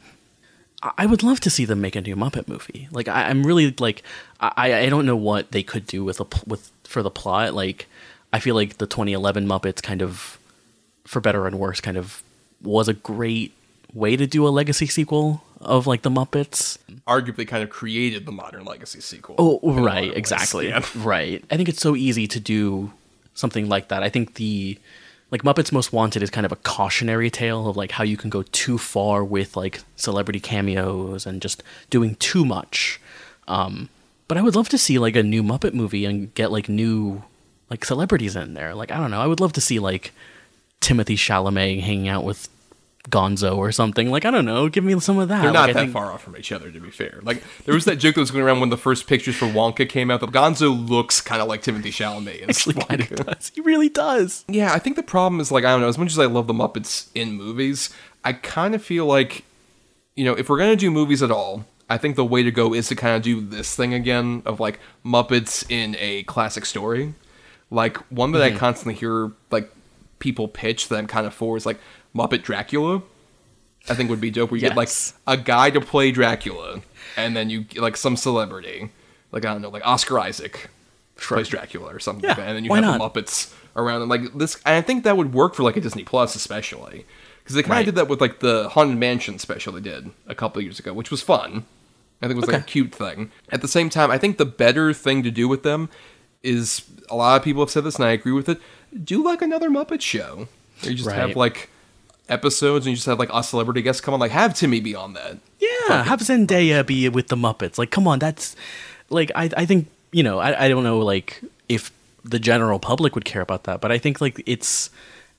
I 0.98 1.06
would 1.06 1.24
love 1.24 1.40
to 1.42 1.50
see 1.50 1.66
them 1.66 1.82
make 1.82 1.96
a 1.96 2.02
new 2.02 2.16
Muppet 2.16 2.48
movie. 2.48 2.88
Like, 2.92 3.08
I, 3.08 3.30
I'm 3.30 3.46
really 3.46 3.74
like, 3.80 4.04
I, 4.40 4.74
I 4.74 4.90
don't 4.90 5.06
know 5.06 5.16
what 5.16 5.52
they 5.52 5.64
could 5.64 5.88
do 5.88 6.04
with 6.04 6.20
a 6.20 6.26
with 6.46 6.72
for 6.84 7.02
the 7.02 7.10
plot. 7.10 7.54
Like, 7.54 7.88
I 8.34 8.40
feel 8.40 8.56
like 8.56 8.78
the 8.78 8.88
2011 8.88 9.48
Muppets 9.48 9.82
kind 9.82 10.02
of, 10.02 10.38
for 11.06 11.20
better 11.20 11.48
and 11.48 11.60
worse, 11.60 11.82
kind 11.82 11.98
of 11.98 12.22
was 12.62 12.88
a 12.88 12.94
great 12.94 13.54
way 13.94 14.16
to 14.16 14.28
do 14.28 14.48
a 14.48 14.50
legacy 14.50 14.88
sequel 14.88 15.44
of 15.62 15.88
like 15.88 16.02
the 16.02 16.10
Muppets. 16.10 16.78
Arguably, 17.08 17.48
kind 17.48 17.64
of 17.64 17.70
created 17.70 18.26
the 18.26 18.32
modern 18.32 18.66
legacy 18.66 19.00
sequel. 19.00 19.36
Oh, 19.38 19.60
in 19.64 19.70
a 19.70 19.72
lot 19.72 19.80
of 19.80 19.86
right, 19.86 20.18
exactly. 20.18 20.68
Yeah. 20.70 20.86
Right. 20.96 21.44
I 21.50 21.58
think 21.58 21.70
it's 21.70 21.82
so 21.82 21.96
easy 21.96 22.28
to 22.28 22.40
do 22.40 22.92
something 23.34 23.70
like 23.70 23.88
that. 23.90 24.04
I 24.04 24.10
think 24.10 24.36
the 24.36 24.78
like 25.32 25.44
Muppets 25.44 25.72
Most 25.72 25.92
Wanted 25.92 26.24
is 26.24 26.30
kind 26.30 26.46
of 26.46 26.52
a 26.52 26.58
cautionary 26.58 27.30
tale 27.30 27.68
of 27.68 27.76
like 27.76 27.92
how 27.92 28.04
you 28.04 28.18
can 28.18 28.30
go 28.30 28.44
too 28.44 28.78
far 28.78 29.24
with 29.24 29.58
like 29.58 29.82
celebrity 29.96 30.40
cameos 30.40 31.26
and 31.26 31.42
just 31.42 31.64
doing 31.90 32.16
too 32.16 32.46
much. 32.46 33.00
Um 33.48 33.90
but 34.28 34.38
I 34.38 34.42
would 34.42 34.56
love 34.56 34.70
to 34.70 34.78
see 34.78 34.98
like 34.98 35.16
a 35.16 35.24
new 35.24 35.44
Muppet 35.44 35.74
movie 35.74 36.06
and 36.06 36.34
get 36.34 36.52
like 36.52 36.68
new 36.70 37.24
like 37.70 37.86
celebrities 37.86 38.36
in 38.36 38.54
there. 38.54 38.74
Like 38.76 38.92
I 38.92 38.98
don't 38.98 39.12
know, 39.12 39.22
I 39.22 39.28
would 39.28 39.40
love 39.40 39.54
to 39.54 39.62
see 39.62 39.80
like 39.80 40.14
Timothée 40.82 41.18
Chalamet 41.18 41.82
hanging 41.82 42.08
out 42.08 42.24
with 42.24 42.48
Gonzo 43.10 43.56
or 43.58 43.72
something. 43.72 44.10
Like 44.10 44.26
I 44.26 44.32
don't 44.32 44.46
know, 44.46 44.68
give 44.70 44.84
me 44.84 45.00
some 45.00 45.18
of 45.20 45.30
that. 45.30 45.42
They're 45.44 45.52
not 45.52 45.68
Like, 45.68 45.74
that 45.76 45.80
think- 45.82 45.94
far 45.94 46.12
off 46.12 46.24
from 46.24 46.36
each 46.38 46.52
other, 46.52 46.72
to 46.72 46.80
be 46.80 46.90
fair. 46.90 47.20
Like 47.24 47.44
there 47.66 47.74
was 47.76 47.86
that 47.86 47.98
joke 47.98 48.16
that 48.16 48.22
was 48.22 48.32
going 48.32 48.44
around 48.44 48.60
when 48.60 48.70
the 48.70 48.78
first 48.78 49.08
pictures 49.08 49.36
for 49.36 49.46
Wonka 49.46 49.88
came 49.88 50.10
out. 50.10 50.22
That 50.22 50.32
Gonzo 50.32 50.90
looks 50.90 51.22
kind 51.22 51.42
of 51.42 51.48
like 51.48 51.62
Timothée 51.62 51.84
Chalamet. 51.88 52.50
Actually, 52.50 52.76
kind 52.84 53.02
of 53.02 53.10
does. 53.26 53.52
He 53.54 53.62
really 53.62 53.90
does. 53.90 54.44
Yeah, 54.48 54.74
I 54.74 54.80
think 54.80 54.96
the 54.96 55.04
problem 55.04 55.40
is 55.40 55.52
like 55.52 55.64
I 55.66 55.70
don't 55.72 55.82
know. 55.82 55.88
As 55.88 55.98
much 55.98 56.12
as 56.12 56.20
I 56.20 56.26
love 56.26 56.48
the 56.48 56.54
Muppets 56.54 57.08
in 57.16 57.34
movies, 57.34 57.90
I 58.24 58.34
kind 58.34 58.74
of 58.76 58.84
feel 58.84 59.06
like, 59.06 59.44
you 60.16 60.26
know, 60.26 60.34
if 60.34 60.50
we're 60.50 60.58
gonna 60.58 60.76
do 60.76 60.90
movies 60.92 61.22
at 61.22 61.32
all, 61.32 61.66
I 61.90 61.98
think 62.00 62.16
the 62.16 62.26
way 62.26 62.42
to 62.42 62.50
go 62.52 62.74
is 62.74 62.88
to 62.88 62.96
kind 62.96 63.16
of 63.16 63.22
do 63.22 63.40
this 63.42 63.76
thing 63.76 63.94
again 63.94 64.42
of 64.46 64.60
like 64.60 64.80
Muppets 65.06 65.70
in 65.70 65.96
a 66.00 66.24
classic 66.24 66.66
story. 66.66 67.14
Like 67.70 67.98
one 68.12 68.32
that 68.32 68.40
Mm-hmm. 68.40 68.56
I 68.56 68.60
constantly 68.60 68.94
hear 68.96 69.32
like 69.52 69.72
people 70.20 70.48
pitch 70.48 70.88
that 70.88 70.98
I'm 70.98 71.08
kind 71.08 71.28
of 71.28 71.34
for 71.34 71.58
is 71.58 71.66
like 71.66 71.80
Muppet 72.16 72.44
Dracula. 72.44 73.02
I 73.88 73.94
think 73.94 74.10
would 74.10 74.22
be 74.22 74.32
dope. 74.32 74.50
Where 74.52 74.58
you 74.60 74.68
get 74.68 74.76
like 74.78 74.90
a 75.28 75.38
guy 75.38 75.70
to 75.70 75.80
play 75.82 76.12
Dracula, 76.12 76.82
and 77.18 77.36
then 77.38 77.50
you 77.52 77.66
like 77.76 77.96
some 77.98 78.18
celebrity, 78.18 78.90
like 79.32 79.46
I 79.46 79.54
don't 79.54 79.62
know, 79.62 79.70
like 79.70 79.86
Oscar 79.86 80.20
Isaac 80.20 80.70
plays 81.18 81.48
Dracula 81.50 81.94
or 81.94 82.00
something 82.00 82.28
like 82.28 82.38
Yeah, 82.38 82.44
that, 82.44 82.50
and 82.50 82.58
then 82.58 82.66
you 82.66 82.74
have 82.74 82.84
not? 82.84 83.14
the 83.14 83.22
Muppets 83.22 83.54
around 83.76 84.02
and 84.02 84.10
like 84.10 84.34
this. 84.34 84.56
And 84.66 84.76
I 84.76 84.82
think 84.82 85.04
that 85.04 85.18
would 85.18 85.34
work 85.34 85.54
for 85.54 85.62
like 85.64 85.78
a 85.78 85.82
Disney 85.82 86.04
Plus, 86.04 86.34
especially 86.36 87.06
because 87.44 87.56
they 87.56 87.62
kind 87.62 87.74
of 87.74 87.78
Right. 87.78 87.86
did 87.86 87.96
that 87.96 88.08
with 88.08 88.22
like 88.22 88.40
the 88.40 88.70
Haunted 88.70 88.98
Mansion 88.98 89.38
special 89.38 89.74
they 89.74 89.82
did 89.82 90.10
a 90.26 90.34
couple 90.34 90.60
of 90.60 90.64
years 90.64 90.80
ago, 90.80 90.92
which 90.94 91.12
was 91.12 91.22
fun. 91.22 91.66
I 92.22 92.28
think 92.28 92.38
it 92.38 92.42
was 92.42 92.48
like 92.48 92.62
a 92.62 92.66
cute 92.66 92.96
thing. 92.96 93.30
At 93.52 93.62
the 93.62 93.68
same 93.68 93.90
time, 93.92 94.10
I 94.10 94.18
think 94.18 94.38
the 94.38 94.46
better 94.46 94.94
thing 94.94 95.22
to 95.24 95.30
do 95.30 95.48
with 95.48 95.62
them 95.62 95.90
is 96.42 96.84
a 97.10 97.16
lot 97.16 97.38
of 97.38 97.44
people 97.44 97.62
have 97.62 97.70
said 97.70 97.84
this, 97.84 97.98
and 97.98 98.06
I 98.06 98.12
agree 98.12 98.32
with 98.32 98.50
it. 98.50 98.60
Do 99.04 99.24
like 99.24 99.44
another 99.44 99.70
Muppet 99.70 100.02
show. 100.02 100.48
Where 100.82 100.92
you 100.92 100.98
just 100.98 101.10
have 101.12 101.36
like 101.36 101.70
episodes, 102.30 102.86
and 102.86 102.92
you 102.92 102.96
just 102.96 103.08
have 103.08 103.20
like 103.20 103.30
a 103.34 103.44
celebrity 103.44 103.82
guest 103.82 104.04
come 104.04 104.14
on. 104.14 104.20
Like 104.20 104.32
have 104.32 104.54
Timmy 104.54 104.80
be 104.80 104.96
on 104.96 105.14
that. 105.14 105.38
Yeah, 105.60 106.04
have 106.04 106.20
Zendaya 106.20 106.86
be 106.86 107.08
with 107.10 107.28
the 107.28 107.36
Muppets. 107.36 107.78
Like, 107.78 107.92
come 107.92 108.08
on, 108.08 108.20
that's 108.20 108.56
like 109.10 109.32
I 109.36 109.50
I 109.58 109.66
think 109.66 109.88
you 110.12 110.24
know 110.24 110.40
I 110.40 110.66
I 110.66 110.70
don't 110.70 110.84
know 110.84 111.00
like 111.00 111.42
if 111.70 111.92
the 112.24 112.40
general 112.40 112.80
public 112.80 113.16
would 113.16 113.26
care 113.26 113.42
about 113.42 113.66
that, 113.66 113.82
but 113.82 113.92
I 113.92 113.98
think 113.98 114.22
like 114.22 114.42
it's 114.46 114.90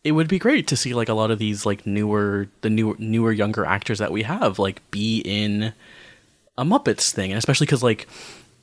it 0.04 0.12
would 0.12 0.28
be 0.28 0.38
great 0.38 0.68
to 0.68 0.76
see 0.76 0.94
like 0.94 1.08
a 1.08 1.14
lot 1.14 1.30
of 1.30 1.38
these 1.38 1.66
like 1.66 1.86
newer 1.86 2.48
the 2.60 2.70
newer 2.70 2.94
newer 2.98 3.32
younger 3.32 3.64
actors 3.64 3.98
that 3.98 4.12
we 4.12 4.22
have 4.22 4.58
like 4.58 4.88
be 4.90 5.20
in 5.24 5.72
a 6.56 6.64
Muppets 6.64 7.10
thing, 7.10 7.32
and 7.32 7.38
especially 7.38 7.66
because 7.66 7.82
like 7.82 8.06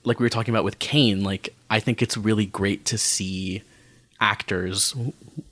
like 0.06 0.20
we 0.20 0.26
were 0.26 0.30
talking 0.30 0.54
about 0.54 0.64
with 0.64 0.80
Caine, 0.80 1.24
like 1.24 1.54
I 1.70 1.80
think 1.80 2.02
it's 2.02 2.18
really 2.18 2.46
great 2.46 2.86
to 2.86 2.98
see 2.98 3.64
actors 4.20 4.96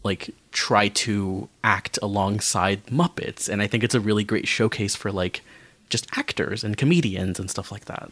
like 0.04 0.34
try 0.52 0.88
to 0.90 1.50
act 1.64 2.00
alongside 2.02 2.86
Muppets, 2.88 3.50
and 3.50 3.62
I 3.62 3.68
think 3.68 3.84
it's 3.84 3.96
a 3.96 4.00
really 4.00 4.24
great 4.24 4.48
showcase 4.48 4.96
for 4.96 5.12
like 5.12 5.42
just 5.90 6.08
actors 6.18 6.64
and 6.64 6.78
comedians 6.78 7.40
and 7.40 7.50
stuff 7.50 7.72
like 7.72 7.86
that. 7.86 8.12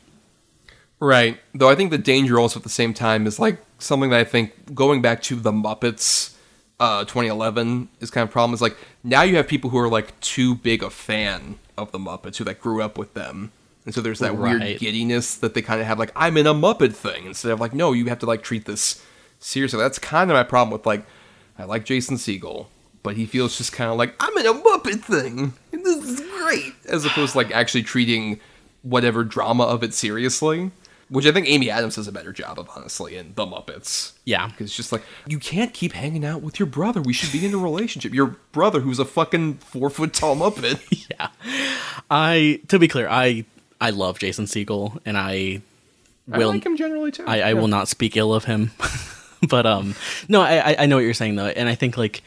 Right. 1.00 1.40
Though 1.54 1.70
I 1.70 1.76
think 1.76 1.92
the 1.92 1.98
danger 1.98 2.40
also 2.40 2.60
at 2.60 2.64
the 2.64 2.70
same 2.70 2.94
time 2.94 3.26
is 3.26 3.40
like 3.40 3.64
something 3.80 4.10
that 4.10 4.20
I 4.20 4.26
think 4.26 4.76
going 4.76 5.02
back 5.02 5.22
to 5.24 5.36
the 5.36 5.52
Muppets 5.52 6.36
uh 6.80 7.04
2011 7.04 7.90
is 8.00 8.10
kind 8.10 8.24
of 8.24 8.32
problem 8.32 8.54
is 8.54 8.62
like 8.62 8.78
now 9.04 9.22
you 9.22 9.36
have 9.36 9.48
people 9.48 9.70
who 9.70 9.78
are 9.78 9.90
like 9.90 10.18
too 10.22 10.56
big 10.56 10.82
a 10.82 10.90
fan 10.90 11.60
of 11.78 11.92
the 11.92 12.00
Muppets 12.00 12.38
who 12.38 12.44
like 12.44 12.60
grew 12.60 12.82
up 12.82 12.98
with 12.98 13.14
them. 13.14 13.52
And 13.86 13.94
so 13.96 14.02
there's 14.02 14.20
that 14.20 14.38
weird 14.38 14.62
giddiness 14.80 15.36
that 15.36 15.54
they 15.54 15.62
kind 15.62 15.82
of 15.82 15.88
have 15.88 15.98
like 15.98 16.12
I'm 16.16 16.38
in 16.38 16.48
a 16.48 16.54
Muppet 16.54 16.94
thing 16.94 17.26
instead 17.26 17.52
of 17.52 17.60
like 17.62 17.74
no, 17.74 17.94
you 17.94 18.06
have 18.08 18.20
to 18.20 18.26
like 18.26 18.44
treat 18.44 18.66
this 18.66 19.04
seriously. 19.40 19.80
That's 19.80 20.00
kind 20.00 20.30
of 20.32 20.36
my 20.36 20.44
problem 20.44 20.72
with 20.72 20.86
like 20.86 21.06
I 21.58 21.64
like 21.66 21.86
Jason 21.86 22.16
Segel, 22.18 22.68
but 23.04 23.16
he 23.18 23.26
feels 23.26 23.58
just 23.58 23.72
kind 23.74 23.90
of 23.92 23.98
like 23.98 24.16
I'm 24.20 24.38
in 24.38 24.46
a 24.46 24.54
Muppet 24.54 25.02
thing. 25.02 25.54
And 25.74 25.86
this 25.86 26.04
is 26.06 26.20
great 26.42 26.74
as 26.88 27.06
opposed 27.06 27.34
to 27.34 27.38
like 27.40 27.52
actually 27.52 27.84
treating 27.84 28.40
whatever 28.82 29.24
drama 29.24 29.64
of 29.64 29.84
it 29.84 29.94
seriously. 29.94 30.72
Which 31.10 31.26
I 31.26 31.32
think 31.32 31.48
Amy 31.50 31.72
Adams 31.72 31.96
does 31.96 32.08
a 32.08 32.12
better 32.12 32.32
job 32.32 32.60
of, 32.60 32.70
honestly, 32.76 33.18
in 33.18 33.34
The 33.34 33.44
Muppets. 33.44 34.12
Yeah. 34.26 34.46
Because 34.48 34.68
it's 34.68 34.76
just 34.76 34.92
like, 34.92 35.02
you 35.26 35.40
can't 35.40 35.74
keep 35.74 35.94
hanging 35.94 36.24
out 36.24 36.44
with 36.44 36.60
your 36.60 36.68
brother. 36.68 37.02
We 37.02 37.14
should 37.14 37.32
be 37.32 37.44
in 37.44 37.52
a 37.52 37.58
relationship. 37.58 38.14
Your 38.14 38.36
brother, 38.52 38.82
who's 38.82 39.00
a 39.00 39.06
fucking 39.06 39.56
four 39.56 39.90
foot 39.90 40.14
tall 40.14 40.36
Muppet. 40.36 41.08
yeah. 41.10 41.30
I 42.12 42.62
to 42.68 42.78
be 42.78 42.88
clear, 42.88 43.08
I 43.10 43.46
I 43.82 43.90
love 43.90 44.20
Jason 44.20 44.46
Segel 44.46 45.00
and 45.04 45.18
I 45.18 45.64
I 46.32 46.38
will 46.38 46.50
like 46.50 46.64
him 46.64 46.78
generally, 46.78 47.10
too. 47.12 47.26
I, 47.26 47.38
I 47.38 47.48
Yeah. 47.48 47.54
will 47.54 47.68
not 47.68 47.88
speak 47.88 48.16
ill 48.16 48.32
of 48.32 48.44
him. 48.46 48.70
but 49.48 49.66
um 49.66 49.96
no, 50.28 50.42
I 50.42 50.76
I- 50.80 50.86
know 50.86 50.96
what 50.98 51.04
you're 51.06 51.14
saying 51.14 51.36
though, 51.36 51.48
and 51.48 51.70
I 51.70 51.76
think 51.76 51.98
like 51.98 52.22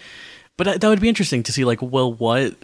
but 0.56 0.64
that 0.64 0.80
that 0.80 0.88
would 0.88 1.00
be 1.00 1.08
interesting 1.08 1.42
to 1.44 1.52
see 1.52 1.64
like 1.64 1.80
well 1.82 2.12
what 2.12 2.54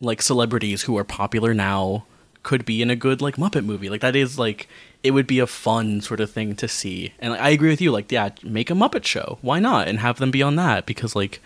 like 0.00 0.20
celebrities 0.22 0.82
who 0.82 0.96
are 0.98 1.04
popular 1.04 1.54
now 1.54 2.04
could 2.42 2.64
be 2.64 2.82
in 2.82 2.90
a 2.90 2.96
good 2.96 3.20
like 3.20 3.36
Muppet 3.36 3.64
movie. 3.64 3.88
Like 3.88 4.02
that 4.02 4.14
is 4.14 4.38
like 4.38 4.68
it 5.02 5.10
would 5.12 5.26
be 5.26 5.38
a 5.38 5.46
fun 5.46 6.00
sort 6.00 6.20
of 6.20 6.30
thing 6.30 6.54
to 6.56 6.68
see. 6.68 7.12
And 7.18 7.32
I 7.34 7.48
agree 7.50 7.70
with 7.70 7.80
you 7.80 7.90
like 7.92 8.10
yeah, 8.12 8.30
make 8.42 8.70
a 8.70 8.74
Muppet 8.74 9.04
show. 9.04 9.38
Why 9.42 9.58
not? 9.58 9.88
And 9.88 9.98
have 10.00 10.18
them 10.18 10.30
be 10.30 10.42
on 10.42 10.56
that 10.56 10.86
because 10.86 11.16
like 11.16 11.40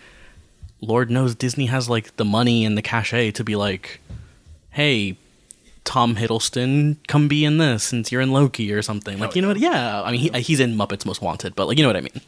Lord 0.81 1.09
knows 1.11 1.35
Disney 1.35 1.67
has 1.67 1.89
like 1.89 2.15
the 2.17 2.25
money 2.25 2.65
and 2.65 2.77
the 2.77 2.81
cachet 2.81 3.31
to 3.31 3.43
be 3.43 3.55
like 3.55 3.99
hey, 4.71 5.17
Tom 5.83 6.15
Hiddleston, 6.15 6.97
come 7.07 7.27
be 7.27 7.43
in 7.43 7.57
this 7.57 7.83
since 7.83 8.11
you're 8.11 8.21
in 8.21 8.31
Loki 8.31 8.71
or 8.71 8.81
something. 8.81 9.19
Like, 9.19 9.35
you 9.35 9.41
know 9.41 9.49
what? 9.49 9.59
Yeah. 9.59 10.01
I 10.03 10.11
mean, 10.11 10.19
he, 10.19 10.41
he's 10.41 10.59
in 10.59 10.75
Muppets 10.75 11.05
Most 11.05 11.21
Wanted, 11.21 11.55
but 11.55 11.67
like, 11.67 11.77
you 11.77 11.83
know 11.83 11.89
what 11.89 11.97
I 11.97 12.01
mean? 12.01 12.21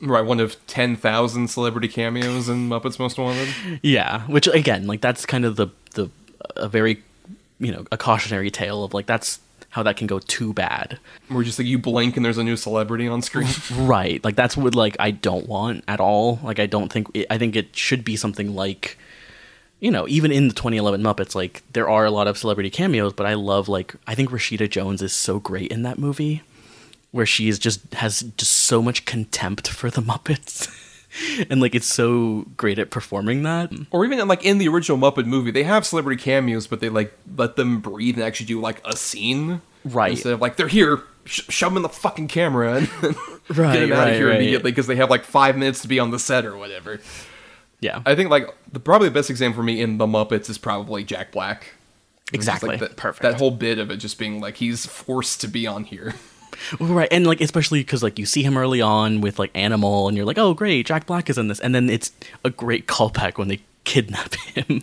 Right, 0.00 0.24
one 0.24 0.40
of 0.40 0.56
10,000 0.66 1.48
celebrity 1.48 1.88
cameos 1.88 2.48
in 2.48 2.68
Muppets 2.68 2.98
Most 2.98 3.18
Wanted. 3.18 3.48
Yeah. 3.82 4.22
Which 4.22 4.46
again, 4.46 4.86
like, 4.86 5.00
that's 5.00 5.26
kind 5.26 5.44
of 5.44 5.56
the 5.56 5.68
the 5.94 6.10
a 6.56 6.68
very 6.68 7.02
you 7.58 7.72
know 7.72 7.84
a 7.90 7.96
cautionary 7.96 8.50
tale 8.50 8.84
of 8.84 8.94
like 8.94 9.06
that's 9.06 9.40
how 9.70 9.82
that 9.82 9.96
can 9.96 10.06
go 10.06 10.20
too 10.20 10.52
bad. 10.52 10.98
Where 11.28 11.42
just 11.42 11.58
like 11.58 11.66
you 11.66 11.78
blink 11.78 12.16
and 12.16 12.24
there's 12.24 12.38
a 12.38 12.44
new 12.44 12.56
celebrity 12.56 13.08
on 13.08 13.22
screen. 13.22 13.48
Right. 13.74 14.22
Like 14.22 14.36
that's 14.36 14.56
what 14.56 14.74
like 14.74 14.96
I 15.00 15.10
don't 15.10 15.48
want 15.48 15.82
at 15.88 15.98
all. 16.00 16.38
Like 16.42 16.60
I 16.60 16.66
don't 16.66 16.92
think 16.92 17.08
I 17.28 17.38
think 17.38 17.56
it 17.56 17.74
should 17.74 18.04
be 18.04 18.16
something 18.16 18.54
like 18.54 18.98
you 19.84 19.90
know, 19.90 20.08
even 20.08 20.32
in 20.32 20.48
the 20.48 20.54
2011 20.54 21.02
Muppets, 21.02 21.34
like 21.34 21.62
there 21.74 21.90
are 21.90 22.06
a 22.06 22.10
lot 22.10 22.26
of 22.26 22.38
celebrity 22.38 22.70
cameos, 22.70 23.12
but 23.12 23.26
I 23.26 23.34
love 23.34 23.68
like 23.68 23.94
I 24.06 24.14
think 24.14 24.30
Rashida 24.30 24.70
Jones 24.70 25.02
is 25.02 25.12
so 25.12 25.38
great 25.38 25.70
in 25.70 25.82
that 25.82 25.98
movie, 25.98 26.40
where 27.10 27.26
she 27.26 27.50
is 27.50 27.58
just 27.58 27.92
has 27.92 28.20
just 28.38 28.52
so 28.52 28.80
much 28.80 29.04
contempt 29.04 29.68
for 29.68 29.90
the 29.90 30.00
Muppets, 30.10 30.70
and 31.50 31.60
like 31.60 31.74
it's 31.74 31.86
so 31.86 32.46
great 32.56 32.78
at 32.78 32.88
performing 32.88 33.42
that. 33.42 33.74
or 33.90 34.06
even 34.06 34.26
like 34.26 34.42
in 34.42 34.56
the 34.56 34.68
original 34.68 34.96
Muppet 34.96 35.26
movie, 35.26 35.50
they 35.50 35.64
have 35.64 35.84
celebrity 35.84 36.22
cameos, 36.22 36.66
but 36.66 36.80
they 36.80 36.88
like 36.88 37.12
let 37.36 37.56
them 37.56 37.80
breathe 37.80 38.14
and 38.14 38.24
actually 38.24 38.46
do 38.46 38.58
like 38.58 38.80
a 38.86 38.96
scene. 38.96 39.60
Right. 39.84 40.12
Instead 40.12 40.32
of 40.32 40.40
like, 40.40 40.56
they're 40.56 40.66
here, 40.66 41.02
sh- 41.26 41.42
shove 41.50 41.72
them 41.72 41.76
in 41.76 41.82
the 41.82 41.90
fucking 41.90 42.28
camera 42.28 42.76
and 42.76 42.88
Right, 43.50 43.74
get 43.74 43.80
them 43.80 43.92
out 43.92 43.98
right, 43.98 44.08
of 44.12 44.16
here 44.16 44.28
right. 44.28 44.36
immediately 44.36 44.70
because 44.70 44.86
they 44.86 44.96
have 44.96 45.10
like 45.10 45.24
five 45.24 45.58
minutes 45.58 45.82
to 45.82 45.88
be 45.88 45.98
on 45.98 46.10
the 46.10 46.18
set 46.18 46.46
or 46.46 46.56
whatever. 46.56 47.00
Yeah, 47.84 48.00
I 48.06 48.14
think 48.14 48.30
like 48.30 48.48
the 48.72 48.80
probably 48.80 49.08
the 49.08 49.14
best 49.14 49.28
example 49.30 49.56
for 49.60 49.62
me 49.62 49.80
in 49.82 49.98
the 49.98 50.06
Muppets 50.06 50.48
is 50.48 50.56
probably 50.58 51.04
Jack 51.04 51.32
Black. 51.32 51.74
Exactly. 52.32 52.70
like, 52.70 52.80
that- 52.80 52.96
Perfect. 52.96 53.22
That 53.22 53.38
whole 53.38 53.50
bit 53.50 53.78
of 53.78 53.90
it 53.90 53.98
just 53.98 54.18
being 54.18 54.40
like 54.40 54.56
he's 54.56 54.86
forced 54.86 55.40
to 55.42 55.48
be 55.48 55.66
on 55.66 55.84
here. 55.84 56.14
Right, 56.78 57.08
and 57.10 57.26
like 57.26 57.40
especially 57.40 57.80
because 57.80 58.02
like 58.04 58.16
you 58.16 58.26
see 58.26 58.44
him 58.44 58.56
early 58.56 58.80
on 58.80 59.20
with 59.20 59.40
like 59.40 59.50
Animal, 59.56 60.06
and 60.06 60.16
you're 60.16 60.24
like, 60.24 60.38
oh 60.38 60.54
great, 60.54 60.86
Jack 60.86 61.04
Black 61.04 61.28
is 61.28 61.36
in 61.36 61.48
this, 61.48 61.58
and 61.58 61.74
then 61.74 61.90
it's 61.90 62.12
a 62.44 62.48
great 62.50 62.86
callback 62.86 63.38
when 63.38 63.48
they 63.48 63.58
kidnap 63.82 64.34
him. 64.54 64.82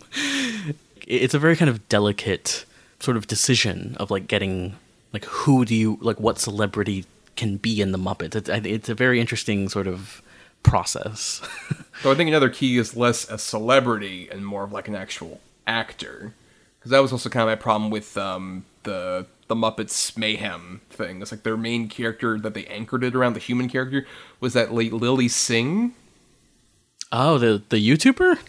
it's 1.07 1.33
a 1.33 1.39
very 1.39 1.55
kind 1.55 1.69
of 1.69 1.87
delicate 1.87 2.65
sort 2.99 3.15
of 3.15 3.25
decision 3.25 3.95
of 4.01 4.11
like 4.11 4.27
getting 4.27 4.75
like 5.13 5.23
who 5.25 5.63
do 5.63 5.73
you 5.73 5.97
like 6.01 6.19
what 6.19 6.37
celebrity 6.39 7.05
can 7.37 7.55
be 7.55 7.81
in 7.81 7.93
the 7.93 7.97
Muppets. 7.97 8.35
It's 8.35 8.49
it's 8.49 8.89
a 8.89 8.93
very 8.95 9.21
interesting 9.21 9.69
sort 9.69 9.87
of 9.87 10.21
process. 10.63 11.41
So 12.01 12.11
I 12.11 12.15
think 12.15 12.29
another 12.29 12.49
key 12.49 12.79
is 12.79 12.95
less 12.97 13.29
a 13.29 13.37
celebrity 13.37 14.27
and 14.31 14.43
more 14.43 14.63
of 14.63 14.71
like 14.71 14.87
an 14.87 14.95
actual 14.95 15.39
actor, 15.67 16.33
because 16.79 16.89
that 16.89 16.97
was 16.99 17.11
also 17.11 17.29
kind 17.29 17.43
of 17.43 17.47
my 17.49 17.61
problem 17.61 17.91
with 17.91 18.17
um, 18.17 18.65
the 18.81 19.27
the 19.47 19.53
Muppets 19.53 20.17
Mayhem 20.17 20.81
thing. 20.89 21.21
It's 21.21 21.31
like 21.31 21.43
their 21.43 21.57
main 21.57 21.87
character 21.89 22.39
that 22.39 22.55
they 22.55 22.65
anchored 22.65 23.03
it 23.03 23.13
around 23.15 23.33
the 23.33 23.39
human 23.39 23.69
character 23.69 24.07
was 24.39 24.53
that 24.53 24.73
late 24.73 24.93
Lilly 24.93 25.27
Singh. 25.27 25.93
oh, 27.11 27.37
the 27.37 27.61
the 27.69 27.77
YouTuber. 27.77 28.39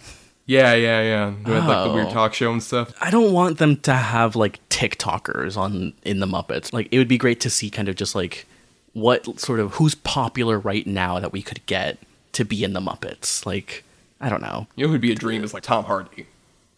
Yeah, 0.47 0.73
yeah, 0.73 1.03
yeah. 1.03 1.31
Who 1.33 1.53
had 1.53 1.67
like 1.69 1.89
the 1.89 1.93
weird 1.95 2.07
Oh. 2.09 2.11
talk 2.13 2.33
show 2.33 2.53
and 2.53 2.63
stuff. 2.63 2.95
I 3.03 3.11
don't 3.11 3.35
want 3.35 3.59
them 3.59 3.77
to 3.81 3.93
have 3.93 4.35
like 4.35 4.67
TikTokers 4.71 5.59
on 5.59 5.93
in 6.05 6.21
the 6.21 6.27
Muppets. 6.27 6.73
Like 6.73 6.89
it 6.91 6.97
would 6.97 7.09
be 7.09 7.19
great 7.19 7.41
to 7.41 7.51
see 7.51 7.69
kind 7.69 7.91
of 7.91 7.97
just 7.97 8.15
like 8.15 8.47
what 8.95 9.39
sort 9.41 9.61
of 9.61 9.75
who's 9.75 9.95
popular 9.95 10.59
right 10.59 10.87
now 10.87 11.19
that 11.21 11.33
we 11.33 11.43
could 11.43 11.65
get 11.67 11.99
to 12.33 12.45
be 12.45 12.63
in 12.65 12.73
the 12.73 12.81
Muppets. 12.81 13.45
Like 13.47 13.85
I 14.21 14.29
don't 14.29 14.43
know. 14.43 14.67
You 14.77 14.87
know 14.87 14.93
who'd 14.93 15.01
be 15.01 15.13
a 15.13 15.17
dream 15.17 15.43
is 15.45 15.53
like 15.55 15.63
Tom 15.63 15.85
Hardy. 15.85 16.27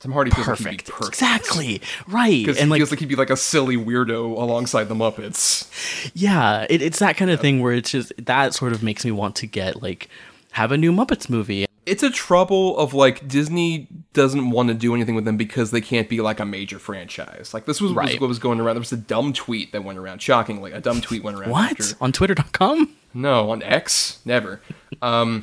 Tom 0.00 0.12
Hardy 0.12 0.30
feels 0.30 0.46
like 0.46 0.58
Perfect. 0.58 0.86
be 0.86 0.92
perfect. 0.92 1.08
Exactly. 1.08 1.80
Right. 2.06 2.44
Because 2.44 2.58
And 2.58 2.66
he 2.66 2.70
like 2.72 2.78
feels 2.80 2.90
like 2.90 3.00
he'd 3.00 3.08
be 3.08 3.16
like 3.16 3.30
a 3.30 3.36
silly 3.36 3.76
weirdo 3.76 4.32
alongside 4.32 4.84
the 4.84 4.94
Muppets. 4.94 6.10
yeah, 6.14 6.66
it, 6.68 6.82
it's 6.82 6.98
that 6.98 7.16
kind 7.16 7.30
of 7.30 7.40
thing 7.40 7.60
where 7.60 7.72
it's 7.72 7.90
just 7.90 8.12
that 8.18 8.52
sort 8.54 8.72
of 8.72 8.82
makes 8.82 9.04
me 9.04 9.10
want 9.12 9.34
to 9.36 9.46
get 9.46 9.82
like 9.82 10.08
have 10.52 10.72
a 10.72 10.76
new 10.78 10.92
Muppets 10.92 11.30
movie. 11.30 11.66
It's 11.86 12.02
a 12.02 12.10
trouble 12.10 12.76
of 12.78 12.94
like 12.94 13.26
Disney 13.28 13.88
doesn't 14.12 14.50
want 14.50 14.68
to 14.68 14.74
do 14.74 14.94
anything 14.94 15.14
with 15.14 15.24
them 15.24 15.36
because 15.36 15.70
they 15.70 15.80
can't 15.80 16.08
be 16.08 16.20
like 16.20 16.40
a 16.40 16.44
major 16.46 16.78
franchise. 16.78 17.52
Like 17.52 17.66
this 17.66 17.80
was, 17.80 17.92
was 17.92 18.20
what 18.20 18.28
was 18.28 18.38
going 18.38 18.60
around. 18.60 18.76
There 18.76 18.80
was 18.80 18.92
a 18.92 18.96
dumb 18.96 19.32
tweet 19.32 19.72
that 19.72 19.84
went 19.84 19.98
around. 19.98 20.20
Shockingly, 20.22 20.72
a 20.72 20.80
dumb 20.80 21.00
tweet 21.00 21.22
went 21.22 21.38
around. 21.38 21.50
What? 21.50 21.80
after- 21.80 21.96
On 22.00 22.12
twitter.com? 22.12 22.94
No, 23.16 23.50
on 23.50 23.62
X, 23.62 24.18
never. 24.24 24.60
Um, 25.00 25.42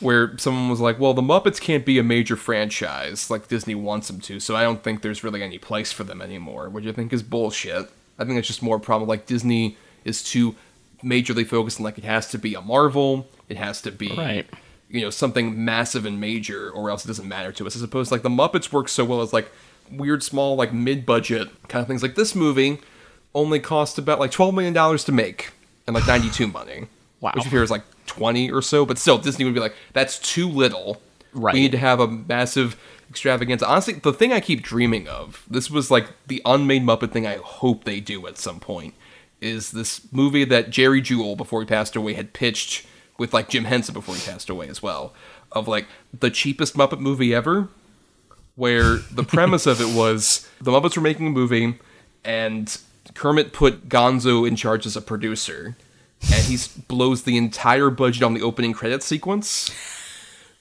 where 0.00 0.38
someone 0.38 0.70
was 0.70 0.80
like, 0.80 0.98
"Well, 0.98 1.12
the 1.12 1.20
Muppets 1.22 1.60
can't 1.60 1.84
be 1.84 1.98
a 1.98 2.02
major 2.02 2.34
franchise 2.36 3.28
like 3.30 3.48
Disney 3.48 3.74
wants 3.74 4.06
them 4.08 4.20
to, 4.22 4.40
so 4.40 4.56
I 4.56 4.62
don't 4.62 4.82
think 4.82 5.02
there's 5.02 5.22
really 5.22 5.42
any 5.42 5.58
place 5.58 5.92
for 5.92 6.04
them 6.04 6.22
anymore." 6.22 6.70
Which 6.70 6.86
I 6.86 6.92
think 6.92 7.12
is 7.12 7.22
bullshit. 7.22 7.90
I 8.18 8.24
think 8.24 8.38
it's 8.38 8.48
just 8.48 8.62
more 8.62 8.76
a 8.76 8.80
problem. 8.80 9.08
Like 9.08 9.26
Disney 9.26 9.76
is 10.04 10.22
too 10.22 10.54
majorly 11.04 11.46
focused 11.46 11.78
on 11.80 11.84
like 11.84 11.98
it 11.98 12.04
has 12.04 12.28
to 12.30 12.38
be 12.38 12.54
a 12.54 12.60
Marvel, 12.62 13.28
it 13.50 13.56
has 13.58 13.82
to 13.82 13.90
be 13.90 14.14
Right. 14.16 14.46
You 14.90 15.02
know 15.02 15.10
something 15.10 15.64
massive 15.64 16.04
and 16.04 16.20
major, 16.20 16.70
or 16.70 16.90
else 16.90 17.04
it 17.04 17.08
doesn't 17.08 17.28
matter 17.28 17.52
to 17.52 17.66
us. 17.66 17.76
As 17.76 17.82
opposed 17.82 18.08
to 18.08 18.14
like 18.14 18.22
the 18.22 18.28
Muppets 18.28 18.72
work 18.72 18.88
so 18.88 19.04
well 19.04 19.20
as 19.20 19.32
like 19.32 19.50
weird, 19.90 20.22
small, 20.22 20.56
like 20.56 20.72
mid-budget 20.72 21.48
kind 21.68 21.82
of 21.82 21.88
things. 21.88 22.02
Like 22.02 22.14
this 22.14 22.34
movie 22.34 22.80
only 23.34 23.60
cost 23.60 23.98
about 23.98 24.18
like 24.18 24.30
twelve 24.30 24.54
million 24.54 24.74
dollars 24.74 25.04
to 25.04 25.12
make, 25.12 25.50
and 25.86 25.94
like 25.94 26.06
ninety-two 26.06 26.48
money. 26.48 26.86
Wow. 27.20 27.32
Which 27.34 27.46
here 27.46 27.62
is 27.62 27.70
like 27.70 27.82
20 28.06 28.50
or 28.50 28.62
so, 28.62 28.86
but 28.86 28.96
still, 28.98 29.18
Disney 29.18 29.44
would 29.44 29.54
be 29.54 29.60
like, 29.60 29.76
that's 29.92 30.18
too 30.18 30.48
little. 30.48 31.02
Right. 31.32 31.52
We 31.52 31.60
need 31.60 31.72
to 31.72 31.78
have 31.78 32.00
a 32.00 32.08
massive 32.08 32.80
extravaganza. 33.10 33.68
Honestly, 33.68 33.94
the 33.94 34.12
thing 34.12 34.32
I 34.32 34.40
keep 34.40 34.62
dreaming 34.62 35.06
of, 35.06 35.44
this 35.48 35.70
was 35.70 35.90
like 35.90 36.06
the 36.26 36.40
unmade 36.46 36.82
Muppet 36.82 37.12
thing 37.12 37.26
I 37.26 37.36
hope 37.36 37.84
they 37.84 38.00
do 38.00 38.26
at 38.26 38.38
some 38.38 38.58
point, 38.58 38.94
is 39.40 39.70
this 39.72 40.10
movie 40.12 40.44
that 40.44 40.70
Jerry 40.70 41.02
Juhl, 41.02 41.36
before 41.36 41.60
he 41.60 41.66
passed 41.66 41.94
away, 41.94 42.14
had 42.14 42.32
pitched 42.32 42.86
with 43.20 43.34
like 43.34 43.50
Jim 43.50 43.64
Henson 43.64 43.92
before 43.92 44.14
he 44.14 44.22
passed 44.22 44.48
away 44.48 44.66
as 44.68 44.82
well, 44.82 45.12
of 45.52 45.68
like 45.68 45.86
the 46.18 46.30
cheapest 46.30 46.74
Muppet 46.74 47.00
movie 47.00 47.34
ever, 47.34 47.68
where 48.56 48.96
the 48.96 49.22
premise 49.22 49.66
of 49.66 49.78
it 49.78 49.94
was 49.94 50.48
the 50.58 50.70
Muppets 50.70 50.96
were 50.96 51.02
making 51.02 51.26
a 51.26 51.30
movie, 51.30 51.78
and 52.24 52.78
Kermit 53.12 53.52
put 53.52 53.90
Gonzo 53.90 54.48
in 54.48 54.56
charge 54.56 54.86
as 54.86 54.96
a 54.96 55.02
producer, 55.02 55.76
and 56.32 56.44
he 56.44 56.56
blows 56.88 57.24
the 57.24 57.36
entire 57.36 57.90
budget 57.90 58.22
on 58.22 58.32
the 58.32 58.40
opening 58.40 58.72
credit 58.72 59.02
sequence. 59.02 59.70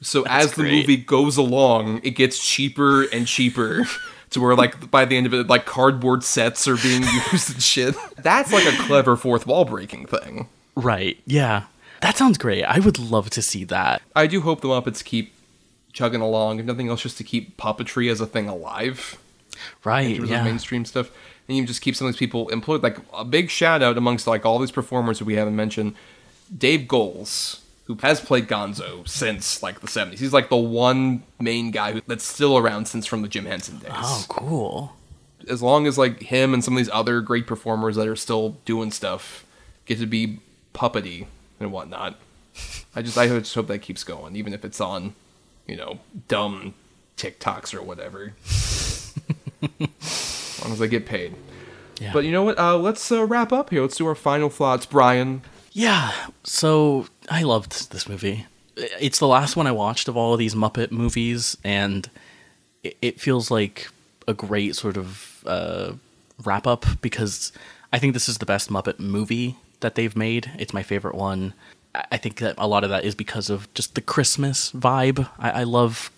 So 0.01 0.23
as 0.27 0.51
the 0.53 0.63
great. 0.63 0.81
movie 0.81 0.97
goes 0.97 1.37
along, 1.37 2.01
it 2.03 2.11
gets 2.11 2.45
cheaper 2.45 3.03
and 3.03 3.25
cheaper. 3.25 3.85
To 4.31 4.41
where, 4.41 4.53
like, 4.53 4.91
by 4.91 5.05
the 5.05 5.17
end 5.17 5.25
of 5.25 5.33
it, 5.33 5.47
like 5.47 5.65
cardboard 5.65 6.23
sets 6.23 6.67
are 6.67 6.77
being 6.77 7.01
used 7.31 7.51
and 7.51 7.63
shit. 7.63 7.95
That's 8.17 8.53
like 8.53 8.67
a 8.67 8.77
clever 8.83 9.15
fourth 9.15 9.47
wall 9.47 9.65
breaking 9.65 10.05
thing. 10.05 10.47
Right. 10.75 11.19
Yeah. 11.25 11.63
That 12.01 12.15
sounds 12.17 12.37
great. 12.37 12.63
I 12.63 12.79
would 12.79 12.97
love 12.99 13.29
to 13.31 13.41
see 13.41 13.63
that. 13.65 14.01
I 14.15 14.27
do 14.27 14.41
hope 14.41 14.61
the 14.61 14.67
Muppets 14.69 15.03
keep 15.03 15.33
chugging 15.93 16.21
along, 16.21 16.59
if 16.59 16.65
nothing 16.65 16.87
else, 16.89 17.01
just 17.01 17.17
to 17.17 17.23
keep 17.23 17.57
puppetry 17.57 18.09
as 18.11 18.21
a 18.21 18.25
thing 18.25 18.47
alive. 18.47 19.17
Right. 19.83 20.11
in 20.11 20.17
terms 20.17 20.29
Yeah. 20.29 20.39
of 20.39 20.45
mainstream 20.45 20.85
stuff. 20.85 21.09
And 21.47 21.57
you 21.57 21.65
just 21.65 21.81
keep 21.81 21.95
some 21.95 22.07
of 22.07 22.13
these 22.13 22.19
people 22.19 22.47
employed. 22.49 22.81
Like 22.81 22.97
a 23.13 23.25
big 23.25 23.49
shout 23.49 23.81
out 23.81 23.97
amongst 23.97 24.25
like 24.27 24.45
all 24.45 24.59
these 24.59 24.71
performers 24.71 25.19
that 25.19 25.25
we 25.25 25.33
haven't 25.35 25.55
mentioned. 25.55 25.95
Dave 26.55 26.87
Goelz, 26.87 27.59
who 27.85 27.95
has 28.01 28.21
played 28.21 28.47
Gonzo 28.47 29.05
since 29.07 29.61
like 29.61 29.81
the 29.81 29.87
70s. 29.87 30.19
He's 30.19 30.31
like 30.31 30.49
the 30.49 30.55
one 30.55 31.23
main 31.41 31.71
guy 31.71 31.91
who, 31.93 32.01
that's 32.07 32.23
still 32.23 32.57
around 32.57 32.87
since 32.87 33.05
from 33.05 33.21
the 33.21 33.27
Jim 33.27 33.45
Henson 33.45 33.79
days. 33.79 33.91
Oh, 33.93 34.25
cool. 34.29 34.93
As 35.49 35.61
long 35.61 35.87
as 35.87 35.97
like 35.97 36.21
him 36.21 36.53
and 36.53 36.63
some 36.63 36.75
of 36.75 36.77
these 36.77 36.89
other 36.93 37.19
great 37.19 37.47
performers 37.47 37.95
that 37.97 38.07
are 38.07 38.15
still 38.15 38.57
doing 38.63 38.91
stuff 38.91 39.43
get 39.85 39.99
to 39.99 40.05
be 40.05 40.39
puppety 40.73 41.25
and 41.59 41.71
whatnot. 41.71 42.19
I 42.95 43.01
just 43.01 43.17
I 43.17 43.27
just 43.27 43.53
hope 43.53 43.67
that 43.67 43.79
keeps 43.79 44.03
going, 44.03 44.35
even 44.35 44.53
if 44.53 44.65
it's 44.65 44.81
on, 44.81 45.13
you 45.67 45.75
know, 45.75 45.99
dumb 46.27 46.73
TikToks 47.17 47.73
or 47.73 47.81
whatever. 47.81 48.33
as 49.61 50.61
long 50.63 50.73
as 50.73 50.81
I 50.81 50.87
get 50.87 51.05
paid. 51.05 51.35
Yeah. 51.99 52.13
But 52.13 52.25
you 52.25 52.31
know 52.31 52.43
what? 52.43 52.57
Uh, 52.57 52.77
let's 52.77 53.11
uh, 53.11 53.25
wrap 53.25 53.51
up 53.51 53.69
here. 53.69 53.81
Let's 53.81 53.97
do 53.97 54.07
our 54.07 54.15
final 54.15 54.49
thoughts, 54.49 54.85
Bryan. 54.85 55.41
Yeah. 55.73 56.13
So 56.43 57.07
I 57.29 57.43
loved 57.43 57.91
this 57.91 58.07
movie. 58.07 58.45
It's 58.75 59.19
the 59.19 59.27
last 59.27 59.55
one 59.55 59.67
I 59.67 59.71
watched 59.71 60.07
of 60.07 60.15
all 60.15 60.33
of 60.33 60.39
these 60.39 60.55
Muppet 60.55 60.91
movies, 60.91 61.57
and 61.63 62.09
it, 62.83 62.97
it 63.01 63.19
feels 63.19 63.51
like 63.51 63.89
a 64.27 64.33
great 64.33 64.75
sort 64.75 64.95
of 64.95 65.43
uh, 65.45 65.93
wrap 66.45 66.65
up 66.65 66.85
because 67.01 67.51
I 67.91 67.99
think 67.99 68.13
this 68.13 68.29
is 68.29 68.37
the 68.37 68.45
best 68.45 68.69
Muppet 68.69 68.99
movie 68.99 69.57
that 69.79 69.95
they've 69.95 70.15
made. 70.15 70.51
It's 70.57 70.73
my 70.73 70.83
favorite 70.83 71.15
one. 71.15 71.53
I 71.93 72.17
think 72.17 72.37
that 72.37 72.55
a 72.57 72.67
lot 72.67 72.83
of 72.83 72.89
that 72.91 73.03
is 73.03 73.15
because 73.15 73.49
of 73.49 73.71
just 73.73 73.95
the 73.95 74.01
Christmas 74.01 74.71
vibe. 74.71 75.27
I, 75.39 75.51
I 75.51 75.63
love 75.63 76.11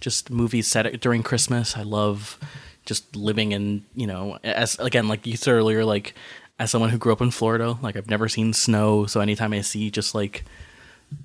just 0.00 0.30
movies 0.30 0.66
set 0.66 1.00
during 1.00 1.22
Christmas. 1.22 1.76
I 1.76 1.82
love 1.82 2.38
just 2.86 3.14
living 3.14 3.52
in, 3.52 3.84
you 3.94 4.06
know, 4.06 4.38
as 4.42 4.78
again, 4.78 5.08
like 5.08 5.26
you 5.26 5.36
said 5.36 5.52
earlier, 5.52 5.84
like 5.84 6.14
as 6.58 6.70
someone 6.70 6.90
who 6.90 6.98
grew 6.98 7.12
up 7.12 7.20
in 7.20 7.30
Florida, 7.30 7.78
like 7.82 7.96
I've 7.96 8.10
never 8.10 8.28
seen 8.28 8.52
snow. 8.52 9.06
So 9.06 9.20
anytime 9.20 9.52
I 9.52 9.60
see 9.60 9.90
just 9.90 10.14
like 10.14 10.44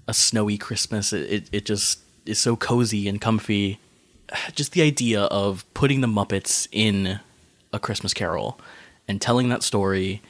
a 0.07 0.13
snowy 0.13 0.57
Christmas, 0.57 1.13
it, 1.13 1.31
it, 1.31 1.49
it 1.51 1.65
just 1.65 1.99
is 2.25 2.39
so 2.39 2.55
cozy 2.55 3.07
and 3.07 3.19
comfy. 3.19 3.79
Just 4.55 4.71
the 4.71 4.81
idea 4.81 5.23
of 5.23 5.65
putting 5.73 6.01
the 6.01 6.07
Muppets 6.07 6.67
in 6.71 7.19
a 7.73 7.79
Christmas 7.79 8.13
Carol 8.13 8.59
and 9.07 9.21
telling 9.21 9.49
that 9.49 9.63
story, 9.63 10.21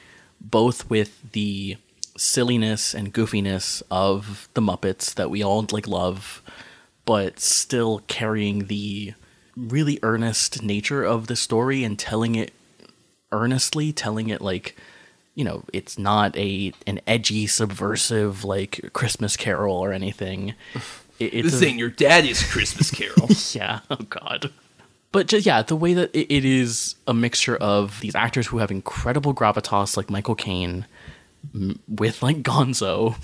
both 0.50 0.88
with 0.90 1.32
the 1.32 1.76
silliness 2.16 2.94
and 2.94 3.12
goofiness 3.12 3.82
of 3.90 4.48
the 4.54 4.60
Muppets 4.60 5.14
that 5.14 5.30
we 5.30 5.42
all 5.42 5.66
like 5.72 5.88
love, 5.88 6.42
but 7.04 7.40
still 7.40 8.02
carrying 8.06 8.66
the 8.66 9.14
really 9.56 9.98
earnest 10.02 10.62
nature 10.62 11.02
of 11.04 11.26
the 11.26 11.36
story 11.36 11.82
and 11.84 11.98
telling 11.98 12.34
it 12.34 12.52
earnestly, 13.32 13.92
telling 13.92 14.28
it 14.28 14.40
like 14.40 14.76
you 15.36 15.44
know, 15.44 15.64
it's 15.72 15.98
not 15.98 16.36
a 16.36 16.72
an 16.86 17.00
edgy, 17.08 17.48
subversive 17.48 18.44
like 18.44 18.90
Christmas 18.92 19.36
Carol 19.36 19.74
or 19.74 19.92
anything. 19.92 20.54
It, 21.18 21.34
it's 21.34 21.50
This 21.52 21.62
a- 21.62 21.66
ain't 21.66 21.78
your 21.78 21.90
daddy's 21.90 22.42
Christmas 22.52 22.90
Carol. 22.92 23.28
yeah. 23.52 23.80
Oh 23.90 23.96
God. 23.96 24.52
But 25.14 25.28
just 25.28 25.46
yeah, 25.46 25.62
the 25.62 25.76
way 25.76 25.94
that 25.94 26.12
it, 26.12 26.26
it 26.28 26.44
is 26.44 26.96
a 27.06 27.14
mixture 27.14 27.54
of 27.54 28.00
these 28.00 28.16
actors 28.16 28.48
who 28.48 28.58
have 28.58 28.72
incredible 28.72 29.32
gravitas, 29.32 29.96
like 29.96 30.10
Michael 30.10 30.34
Caine, 30.34 30.86
m- 31.54 31.78
with 31.86 32.20
like 32.20 32.42
Gonzo, 32.42 33.14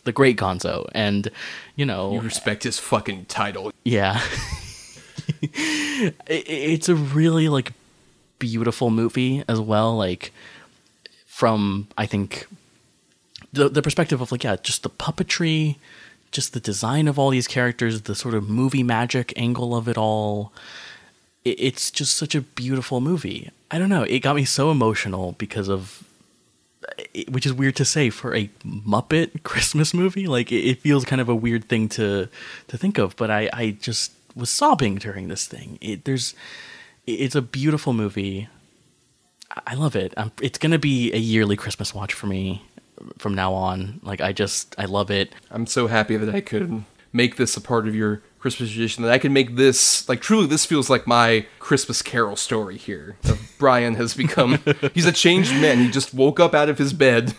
the 0.02 0.10
great 0.10 0.36
Gonzo, 0.36 0.88
and 0.96 1.30
you 1.76 1.86
know, 1.86 2.14
you 2.14 2.20
respect 2.20 2.64
his 2.64 2.80
fucking 2.80 3.26
title. 3.26 3.70
yeah. 3.84 4.20
it, 5.40 6.14
it's 6.26 6.88
a 6.88 6.96
really 6.96 7.48
like 7.48 7.74
beautiful 8.40 8.90
movie 8.90 9.44
as 9.48 9.60
well 9.60 9.96
like 9.96 10.32
from 11.26 11.86
i 11.98 12.06
think 12.06 12.46
the 13.52 13.68
the 13.68 13.82
perspective 13.82 14.20
of 14.20 14.32
like 14.32 14.42
yeah 14.42 14.56
just 14.62 14.82
the 14.82 14.90
puppetry 14.90 15.76
just 16.32 16.54
the 16.54 16.60
design 16.60 17.06
of 17.08 17.18
all 17.18 17.30
these 17.30 17.46
characters 17.46 18.02
the 18.02 18.14
sort 18.14 18.34
of 18.34 18.48
movie 18.48 18.82
magic 18.82 19.32
angle 19.36 19.76
of 19.76 19.86
it 19.88 19.98
all 19.98 20.52
it's 21.58 21.90
just 21.90 22.16
such 22.16 22.34
a 22.34 22.40
beautiful 22.40 23.00
movie 23.00 23.50
i 23.70 23.78
don't 23.78 23.88
know 23.88 24.02
it 24.02 24.20
got 24.20 24.36
me 24.36 24.44
so 24.44 24.70
emotional 24.70 25.32
because 25.38 25.68
of 25.68 26.04
which 27.28 27.46
is 27.46 27.52
weird 27.52 27.76
to 27.76 27.84
say 27.84 28.10
for 28.10 28.34
a 28.34 28.48
Muppet 28.64 29.42
Christmas 29.42 29.92
movie. 29.94 30.26
Like 30.26 30.50
it, 30.52 30.80
feels 30.80 31.04
kind 31.04 31.20
of 31.20 31.28
a 31.28 31.34
weird 31.34 31.68
thing 31.68 31.88
to 31.90 32.28
to 32.68 32.78
think 32.78 32.98
of, 32.98 33.16
but 33.16 33.30
I 33.30 33.50
I 33.52 33.70
just 33.80 34.12
was 34.34 34.50
sobbing 34.50 34.96
during 34.96 35.28
this 35.28 35.46
thing. 35.46 35.78
It 35.80 36.04
there's 36.04 36.34
it's 37.06 37.34
a 37.34 37.42
beautiful 37.42 37.92
movie. 37.92 38.48
I- 39.66 39.74
love 39.74 39.96
it. 39.96 40.14
Um 40.16 40.32
it's 40.40 40.58
gonna 40.58 40.78
be 40.78 41.12
a 41.12 41.18
yearly 41.18 41.56
Christmas 41.56 41.94
watch 41.94 42.12
for 42.14 42.26
me 42.26 42.62
from 43.18 43.34
now 43.34 43.52
on. 43.52 44.00
Like 44.02 44.20
I 44.20 44.32
just 44.32 44.74
I 44.78 44.84
love 44.84 45.10
it. 45.10 45.32
I'm 45.50 45.66
so 45.66 45.86
happy 45.86 46.16
that 46.16 46.34
I 46.34 46.40
could 46.40 46.84
make 47.12 47.36
this 47.36 47.56
a 47.56 47.60
part 47.60 47.88
of 47.88 47.94
your 47.94 48.22
Christmas 48.38 48.70
tradition. 48.70 49.02
That 49.04 49.12
I 49.12 49.18
can 49.18 49.32
make 49.32 49.56
this 49.56 50.08
like 50.08 50.20
truly. 50.20 50.46
This 50.46 50.64
feels 50.64 50.88
like 50.88 51.06
my 51.06 51.46
Christmas 51.58 52.02
Carol 52.02 52.36
story 52.36 52.76
here. 52.76 53.16
Bryan 53.58 53.94
has 53.96 54.14
become 54.14 54.58
he's 54.94 55.06
a 55.06 55.12
changed 55.12 55.52
man. 55.54 55.78
He 55.78 55.90
just 55.90 56.14
woke 56.14 56.38
up 56.40 56.54
out 56.54 56.68
of 56.68 56.78
his 56.78 56.92
bed 56.92 57.34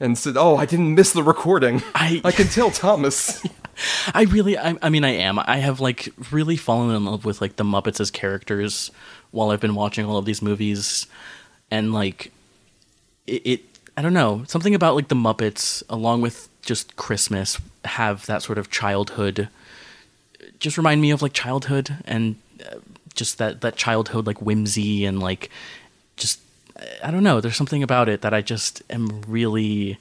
and 0.00 0.16
said, 0.18 0.36
"Oh, 0.36 0.56
I 0.56 0.66
didn't 0.66 0.94
miss 0.94 1.12
the 1.12 1.22
recording. 1.22 1.82
I- 1.94 2.20
I 2.24 2.32
can 2.32 2.48
tell 2.48 2.70
Thomas." 2.70 3.44
I 4.14 4.24
really, 4.24 4.58
I, 4.58 4.76
I 4.82 4.90
mean, 4.90 5.02
I 5.02 5.10
am. 5.12 5.38
I 5.38 5.56
have 5.56 5.80
like 5.80 6.10
really 6.30 6.56
fallen 6.56 6.94
in 6.94 7.06
love 7.06 7.24
with 7.24 7.40
like 7.40 7.56
the 7.56 7.64
Muppets 7.64 8.00
as 8.00 8.10
characters 8.10 8.90
while 9.30 9.50
I've 9.50 9.60
been 9.60 9.74
watching 9.74 10.04
all 10.04 10.18
of 10.18 10.26
these 10.26 10.42
movies, 10.42 11.06
and 11.70 11.92
like 11.92 12.30
it, 13.26 13.42
it 13.46 13.60
I 13.96 14.02
don't 14.02 14.12
know, 14.12 14.44
something 14.46 14.74
about 14.74 14.94
like 14.94 15.08
the 15.08 15.14
Muppets, 15.14 15.82
along 15.88 16.20
with 16.20 16.48
just 16.62 16.96
Christmas, 16.96 17.58
have 17.86 18.26
that 18.26 18.42
sort 18.42 18.58
of 18.58 18.70
childhood. 18.70 19.48
Just 20.58 20.76
remind 20.76 21.00
me 21.00 21.10
of 21.10 21.22
like 21.22 21.32
childhood 21.32 21.96
and 22.04 22.36
uh, 22.64 22.76
just 23.14 23.38
that 23.38 23.60
that 23.60 23.76
childhood 23.76 24.26
like 24.26 24.40
whimsy 24.40 25.04
and 25.04 25.20
like 25.20 25.50
just 26.16 26.40
I 27.02 27.10
don't 27.10 27.22
know. 27.22 27.40
There's 27.40 27.56
something 27.56 27.82
about 27.82 28.08
it 28.08 28.22
that 28.22 28.34
I 28.34 28.42
just 28.42 28.82
am 28.90 29.22
really. 29.26 29.98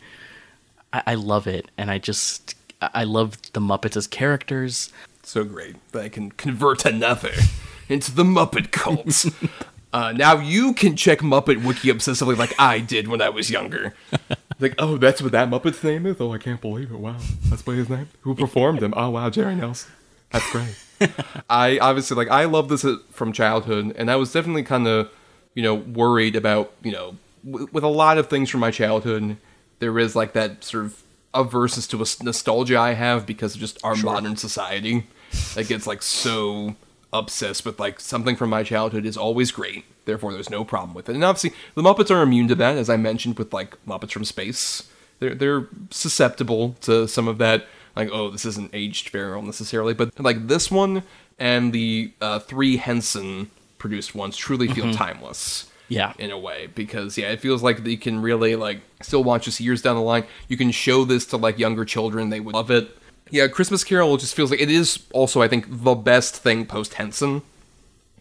I, 0.94 1.04
I 1.08 1.16
love 1.16 1.48
it, 1.48 1.70
and 1.78 1.92
I 1.92 1.98
just 1.98 2.56
I 2.82 3.04
love 3.04 3.38
the 3.54 3.60
Muppets 3.60 3.96
as 3.96 4.08
characters. 4.08 4.92
so 5.24 5.44
great 5.44 5.76
that 5.92 6.04
I 6.04 6.10
can 6.10 6.32
convert 6.32 6.86
another 6.86 7.32
into 7.90 8.12
the 8.12 8.24
Muppet 8.24 8.72
cult. 8.72 9.26
uh, 9.94 10.12
now 10.14 10.40
you 10.40 10.74
can 10.74 10.96
check 10.96 11.20
Muppet 11.20 11.64
Wiki 11.64 11.90
obsessively 11.90 12.38
like 12.38 12.54
I 12.60 12.80
did 12.80 13.08
when 13.08 13.22
I 13.22 13.30
was 13.30 13.52
younger. 13.52 13.94
like, 14.60 14.74
oh, 14.80 14.98
that's 14.98 15.22
what 15.22 15.32
that 15.34 15.50
Muppet's 15.50 15.84
name 15.84 16.06
is? 16.06 16.20
Oh, 16.20 16.34
I 16.34 16.40
can't 16.40 16.62
believe 16.62 16.92
it. 16.92 17.00
Wow. 17.00 17.18
That's 17.46 17.66
what 17.66 17.76
his 17.76 17.90
name? 17.90 18.10
Who 18.22 18.34
performed 18.34 18.82
him? 18.82 18.94
Oh, 18.98 19.12
wow, 19.12 19.30
Jerry 19.30 19.56
Nelson. 19.56 19.92
That's 20.32 20.50
great. 20.52 20.76
I 21.50 21.80
obviously, 21.80 22.16
like, 22.16 22.30
I 22.30 22.46
love 22.46 22.70
this 22.70 22.86
uh, 22.86 22.98
from 23.12 23.34
childhood, 23.34 23.94
and 23.98 24.10
I 24.10 24.16
was 24.16 24.32
definitely 24.32 24.64
kind 24.64 24.88
of, 24.88 25.10
you 25.56 25.64
know, 25.64 25.76
worried 25.76 26.36
about, 26.36 26.74
you 26.84 26.92
know, 26.92 27.16
w- 27.50 27.68
with 27.72 27.84
a 27.84 27.90
lot 27.90 28.18
of 28.18 28.30
things 28.30 28.50
from 28.50 28.60
my 28.60 28.72
childhood, 28.72 29.38
there 29.80 29.98
is, 29.98 30.16
like, 30.16 30.34
that 30.34 30.64
sort 30.64 30.86
of 30.86 31.04
aversus 31.34 31.90
to 31.90 31.98
a 31.98 32.24
nostalgia 32.24 32.78
I 32.78 32.94
have 32.94 33.26
because 33.26 33.56
of 33.56 33.62
just 33.62 33.84
our 33.84 33.96
modern 33.96 34.36
society 34.38 35.08
that 35.56 35.68
gets, 35.68 35.88
like, 35.88 36.02
so 36.02 36.76
obsessed 37.14 37.66
with, 37.66 37.80
like, 37.80 38.00
something 38.00 38.36
from 38.36 38.50
my 38.50 38.64
childhood 38.64 39.06
is 39.06 39.18
always 39.18 39.52
great. 39.52 39.86
Therefore, 40.06 40.34
there's 40.34 40.50
no 40.50 40.64
problem 40.64 40.94
with 40.94 41.10
it. 41.10 41.16
And 41.16 41.24
obviously, 41.24 41.54
the 41.76 41.82
Muppets 41.82 42.12
are 42.12 42.22
immune 42.22 42.48
to 42.50 42.56
that, 42.56 42.78
as 42.78 42.90
I 42.90 42.98
mentioned, 42.98 43.38
with, 43.38 43.54
like, 43.54 43.76
Muppets 43.86 44.12
from 44.12 44.26
Space. 44.26 44.88
They're, 45.20 45.36
they're 45.36 45.68
susceptible 45.90 46.76
to 46.82 47.08
some 47.08 47.28
of 47.28 47.38
that 47.40 47.66
like 48.06 48.14
oh 48.14 48.30
this 48.30 48.46
isn't 48.46 48.70
aged 48.74 49.10
very 49.10 49.32
well 49.32 49.42
necessarily 49.42 49.94
but 49.94 50.20
like 50.20 50.48
this 50.48 50.70
one 50.70 51.04
and 51.40 51.74
the 51.74 52.12
uh, 52.22 52.40
three 52.40 52.78
henson 52.78 53.50
produced 53.78 54.14
ones 54.14 54.38
truly 54.38 54.68
feel 54.68 54.94
timeless 54.94 55.70
Yeah. 55.90 56.14
in 56.20 56.30
a 56.32 56.38
way 56.38 56.68
because 56.74 57.18
yeah 57.18 57.30
it 57.32 57.40
feels 57.40 57.62
like 57.64 57.86
you 57.86 57.98
can 57.98 58.22
really 58.22 58.56
like 58.56 58.80
still 59.02 59.24
watch 59.24 59.46
this 59.46 59.60
years 59.60 59.82
down 59.82 59.96
the 59.96 60.02
line. 60.04 60.26
You 60.48 60.58
can 60.58 60.72
show 60.72 61.04
this 61.06 61.26
to 61.28 61.38
like 61.38 61.58
younger 61.58 61.84
children 61.86 62.30
they 62.30 62.40
would 62.40 62.54
love 62.54 62.70
it. 62.72 62.86
Yeah 63.32 63.48
christmas 63.48 63.84
carol 63.84 64.18
just 64.18 64.36
feels 64.36 64.52
like 64.52 64.62
it 64.62 64.70
is 64.70 64.88
also 65.14 65.42
i 65.42 65.48
think 65.48 65.66
the 65.70 65.96
best 65.96 66.36
thing 66.36 66.66
post 66.66 66.94
henson 66.96 67.42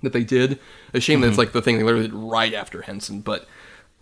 that 0.03 0.15
they 0.15 0.25
did. 0.25 0.59
A 0.95 1.01
shame 1.01 1.21
that 1.21 1.29
it's 1.29 1.37
like 1.39 1.53
the 1.53 1.61
thing 1.61 1.77
they 1.77 1.85
literally 1.85 2.09
did 2.09 2.15
right 2.15 2.55
after 2.55 2.83
henson 2.83 3.21
but 3.21 3.47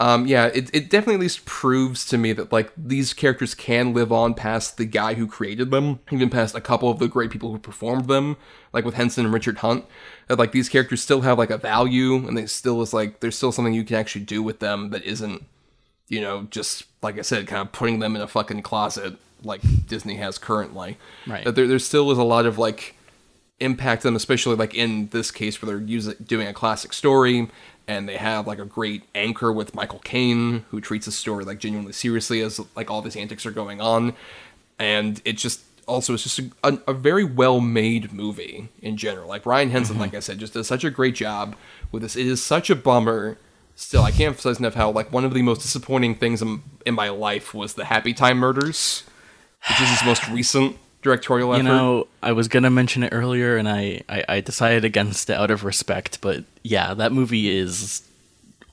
um, 0.00 0.26
yeah, 0.26 0.46
it, 0.46 0.72
it 0.74 0.90
definitely 0.90 1.14
at 1.14 1.20
least 1.20 1.44
proves 1.44 2.06
to 2.06 2.18
me 2.18 2.32
that 2.32 2.52
like 2.52 2.72
these 2.76 3.12
characters 3.12 3.54
can 3.54 3.92
live 3.92 4.12
on 4.12 4.34
past 4.34 4.76
the 4.76 4.84
guy 4.84 5.14
who 5.14 5.26
created 5.26 5.70
them, 5.70 6.00
even 6.10 6.30
past 6.30 6.54
a 6.54 6.60
couple 6.60 6.90
of 6.90 6.98
the 6.98 7.08
great 7.08 7.30
people 7.30 7.50
who 7.52 7.58
performed 7.58 8.06
them, 8.06 8.36
like 8.72 8.84
with 8.84 8.94
Henson 8.94 9.24
and 9.24 9.34
Richard 9.34 9.58
Hunt. 9.58 9.84
That 10.28 10.38
like 10.38 10.52
these 10.52 10.68
characters 10.68 11.02
still 11.02 11.22
have 11.22 11.38
like 11.38 11.50
a 11.50 11.58
value, 11.58 12.14
and 12.14 12.36
they 12.36 12.46
still 12.46 12.80
is 12.82 12.92
like 12.92 13.20
there's 13.20 13.36
still 13.36 13.52
something 13.52 13.74
you 13.74 13.84
can 13.84 13.96
actually 13.96 14.24
do 14.24 14.42
with 14.42 14.60
them 14.60 14.90
that 14.90 15.02
isn't 15.04 15.44
you 16.08 16.20
know, 16.20 16.46
just 16.50 16.84
like 17.02 17.18
I 17.18 17.22
said, 17.22 17.46
kind 17.46 17.62
of 17.62 17.72
putting 17.72 17.98
them 17.98 18.16
in 18.16 18.22
a 18.22 18.28
fucking 18.28 18.62
closet 18.62 19.16
like 19.42 19.60
Disney 19.86 20.16
has 20.16 20.38
currently. 20.38 20.96
Right. 21.26 21.44
That 21.44 21.54
there, 21.54 21.66
there 21.66 21.78
still 21.78 22.10
is 22.10 22.18
a 22.18 22.24
lot 22.24 22.46
of 22.46 22.58
like 22.58 22.96
impact 23.60 24.02
them, 24.02 24.16
especially 24.16 24.56
like 24.56 24.74
in 24.74 25.08
this 25.08 25.30
case 25.30 25.60
where 25.60 25.66
they're 25.66 25.86
using 25.86 26.14
doing 26.24 26.48
a 26.48 26.52
classic 26.52 26.92
story 26.92 27.48
and 27.88 28.06
they 28.06 28.18
have 28.18 28.46
like 28.46 28.58
a 28.58 28.66
great 28.66 29.02
anchor 29.14 29.50
with 29.50 29.74
Michael 29.74 29.98
Caine 30.00 30.66
who 30.68 30.80
treats 30.80 31.06
the 31.06 31.12
story 31.12 31.44
like 31.44 31.58
genuinely 31.58 31.92
seriously 31.92 32.42
as 32.42 32.60
like 32.76 32.90
all 32.90 33.00
these 33.00 33.16
antics 33.16 33.46
are 33.46 33.50
going 33.50 33.80
on, 33.80 34.14
and 34.78 35.20
it 35.24 35.38
just 35.38 35.62
also 35.86 36.12
it's 36.12 36.22
just 36.22 36.38
a, 36.38 36.50
a, 36.62 36.78
a 36.88 36.92
very 36.92 37.24
well 37.24 37.60
made 37.60 38.12
movie 38.12 38.68
in 38.82 38.96
general. 38.96 39.28
Like 39.28 39.42
Brian 39.42 39.70
Henson, 39.70 39.94
mm-hmm. 39.94 40.02
like 40.02 40.14
I 40.14 40.20
said, 40.20 40.38
just 40.38 40.52
does 40.52 40.68
such 40.68 40.84
a 40.84 40.90
great 40.90 41.14
job 41.14 41.56
with 41.90 42.02
this. 42.02 42.14
It 42.14 42.26
is 42.26 42.44
such 42.44 42.70
a 42.70 42.76
bummer. 42.76 43.38
Still, 43.74 44.02
I 44.02 44.10
can't 44.10 44.28
emphasize 44.28 44.58
enough 44.58 44.74
how 44.74 44.90
like 44.90 45.10
one 45.12 45.24
of 45.24 45.32
the 45.32 45.42
most 45.42 45.62
disappointing 45.62 46.16
things 46.16 46.42
in, 46.42 46.62
in 46.84 46.94
my 46.94 47.08
life 47.08 47.54
was 47.54 47.74
the 47.74 47.86
Happy 47.86 48.12
Time 48.12 48.38
Murders, 48.38 49.04
which 49.68 49.80
is 49.80 49.88
his 49.88 50.04
most 50.04 50.28
recent 50.28 50.76
directorial 51.02 51.52
effort. 51.52 51.62
You 51.62 51.68
know, 51.68 52.08
I 52.22 52.32
was 52.32 52.48
gonna 52.48 52.70
mention 52.70 53.02
it 53.02 53.12
earlier, 53.12 53.56
and 53.56 53.68
I, 53.68 54.02
I, 54.08 54.24
I 54.28 54.40
decided 54.40 54.84
against 54.84 55.30
it 55.30 55.34
out 55.34 55.50
of 55.50 55.64
respect. 55.64 56.20
But 56.20 56.44
yeah, 56.62 56.94
that 56.94 57.12
movie 57.12 57.56
is 57.56 58.02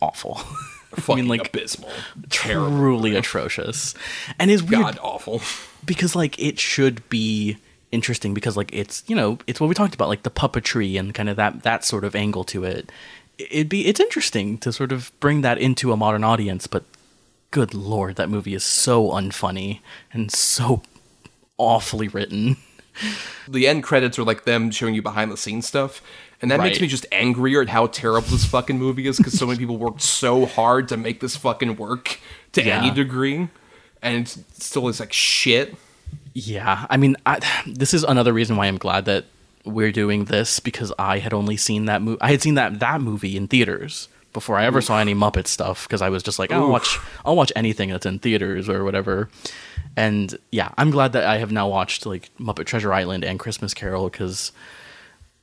awful. 0.01 0.35
fucking 0.95 1.27
like, 1.27 1.47
abysmal, 1.47 1.89
terrible, 2.29 2.69
truly 2.69 3.15
atrocious, 3.15 3.93
and 4.39 4.49
is 4.49 4.63
weird 4.63 4.83
god 4.83 4.99
awful. 5.01 5.41
because 5.85 6.15
like 6.15 6.39
it 6.39 6.59
should 6.59 7.07
be 7.09 7.57
interesting 7.91 8.33
because 8.33 8.57
like 8.57 8.73
it's 8.73 9.03
you 9.07 9.15
know 9.15 9.37
it's 9.47 9.59
what 9.59 9.67
we 9.67 9.75
talked 9.75 9.95
about 9.95 10.09
like 10.09 10.23
the 10.23 10.31
puppetry 10.31 10.99
and 10.99 11.13
kind 11.13 11.29
of 11.29 11.35
that 11.37 11.63
that 11.63 11.83
sort 11.83 12.03
of 12.03 12.15
angle 12.15 12.43
to 12.43 12.63
it. 12.63 12.91
It'd 13.37 13.69
be 13.69 13.85
it's 13.87 13.99
interesting 13.99 14.57
to 14.59 14.71
sort 14.71 14.91
of 14.91 15.11
bring 15.19 15.41
that 15.41 15.57
into 15.57 15.91
a 15.91 15.97
modern 15.97 16.23
audience, 16.23 16.67
but 16.67 16.83
good 17.51 17.73
lord, 17.73 18.15
that 18.15 18.29
movie 18.29 18.53
is 18.53 18.63
so 18.63 19.11
unfunny 19.11 19.79
and 20.11 20.31
so 20.31 20.81
awfully 21.57 22.07
written. 22.07 22.57
the 23.47 23.67
end 23.67 23.83
credits 23.83 24.17
are 24.17 24.23
like 24.23 24.45
them 24.45 24.71
showing 24.71 24.95
you 24.95 25.01
behind 25.01 25.31
the 25.31 25.37
scenes 25.37 25.67
stuff. 25.67 26.01
And 26.41 26.51
that 26.51 26.59
makes 26.59 26.79
me 26.81 26.87
just 26.87 27.05
angrier 27.11 27.61
at 27.61 27.69
how 27.69 27.87
terrible 27.87 28.27
this 28.29 28.45
fucking 28.45 28.77
movie 28.77 29.07
is 29.07 29.17
because 29.17 29.37
so 29.37 29.45
many 29.47 29.57
people 29.57 29.77
worked 29.77 30.01
so 30.01 30.45
hard 30.45 30.87
to 30.89 30.97
make 30.97 31.19
this 31.19 31.35
fucking 31.35 31.77
work 31.77 32.19
to 32.53 32.63
Yeah. 32.63 32.79
any 32.81 32.91
degree. 32.91 33.47
And 34.01 34.27
it 34.27 34.37
still 34.59 34.87
is 34.89 34.99
like 34.99 35.13
shit. 35.13 35.75
Yeah, 36.33 36.85
I 36.89 36.97
mean, 36.97 37.15
I, 37.25 37.39
this 37.65 37.93
is 37.93 38.03
another 38.03 38.33
reason 38.33 38.57
why 38.57 38.67
I'm 38.67 38.77
glad 38.77 39.05
that 39.05 39.25
we're 39.63 39.91
doing 39.93 40.25
this 40.25 40.59
because 40.59 40.91
I 40.99 41.19
had 41.19 41.33
only 41.33 41.57
seen 41.57 41.85
that 41.85 42.01
movie. 42.01 42.19
I 42.21 42.31
had 42.31 42.41
seen 42.41 42.55
that 42.55 42.79
that 42.81 43.01
movie 43.01 43.35
in 43.37 43.47
theaters 43.47 44.09
before 44.33 44.57
I 44.57 44.65
ever 44.65 44.81
saw 44.81 44.99
any 44.99 45.15
Muppet 45.15 45.47
stuff 45.47 45.87
because 45.87 46.01
I 46.01 46.09
was 46.09 46.21
just 46.21 46.37
like, 46.37 46.51
I'll 46.51 46.69
watch, 46.69 46.99
I'll 47.23 47.37
watch 47.37 47.53
anything 47.55 47.89
that's 47.89 48.05
in 48.05 48.19
theaters 48.19 48.67
or 48.67 48.83
whatever. 48.83 49.29
And 49.97 50.37
yeah, 50.51 50.71
I'm 50.77 50.91
glad 50.91 51.13
that 51.13 51.25
I 51.25 51.37
have 51.37 51.51
now 51.51 51.69
watched 51.69 52.05
like 52.05 52.29
Muppet 52.37 52.65
Treasure 52.65 52.93
Island 52.93 53.23
and 53.23 53.39
Christmas 53.39 53.73
Carol 53.73 54.09
because 54.09 54.51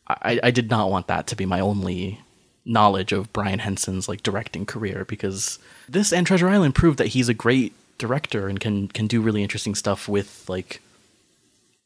I, 0.07 0.41
I 0.43 0.51
did 0.51 0.70
not 0.70 0.91
want 0.91 1.07
that 1.07 1.27
to 1.29 1.37
be 1.37 1.47
my 1.47 1.61
only 1.61 2.20
knowledge 2.65 3.12
of 3.12 3.33
Brian 3.33 3.59
Henson's 3.59 4.09
like 4.09 4.23
directing 4.23 4.66
career 4.66 5.05
because 5.07 5.59
this 5.89 6.12
and 6.12 6.27
Treasure 6.27 6.49
Island 6.49 6.74
proved 6.74 6.99
that 6.99 7.09
he's 7.09 7.29
a 7.29 7.35
great 7.35 7.73
director 7.99 8.49
and 8.49 8.61
can 8.61 8.89
can 8.89 9.07
do 9.07 9.20
really 9.20 9.43
interesting 9.43 9.74
stuff 9.74 10.09
with 10.09 10.49
like 10.49 10.81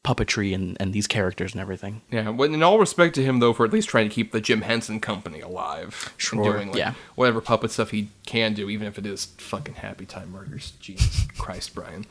puppetry 0.07 0.55
and, 0.55 0.77
and 0.79 0.93
these 0.93 1.05
characters 1.05 1.51
and 1.51 1.59
everything. 1.59 2.01
Yeah, 2.09 2.29
well, 2.29 2.51
in 2.51 2.63
all 2.63 2.79
respect 2.79 3.13
to 3.15 3.23
him 3.23 3.39
though, 3.39 3.51
for 3.51 3.65
at 3.65 3.73
least 3.73 3.89
trying 3.89 4.07
to 4.07 4.15
keep 4.15 4.31
the 4.31 4.39
Jim 4.39 4.61
Henson 4.61 5.01
Company 5.01 5.41
alive, 5.41 6.13
Sure, 6.15 6.41
and 6.41 6.53
doing 6.53 6.67
like 6.69 6.77
yeah. 6.77 6.93
whatever 7.15 7.41
puppet 7.41 7.71
stuff 7.71 7.91
he 7.91 8.09
can 8.25 8.53
do, 8.53 8.69
even 8.69 8.87
if 8.87 8.97
it 8.97 9.05
is 9.05 9.25
fucking 9.37 9.75
Happy 9.75 10.05
Time 10.05 10.31
Murders. 10.31 10.73
Jesus 10.79 11.27
Christ, 11.37 11.75
Brian. 11.75 12.05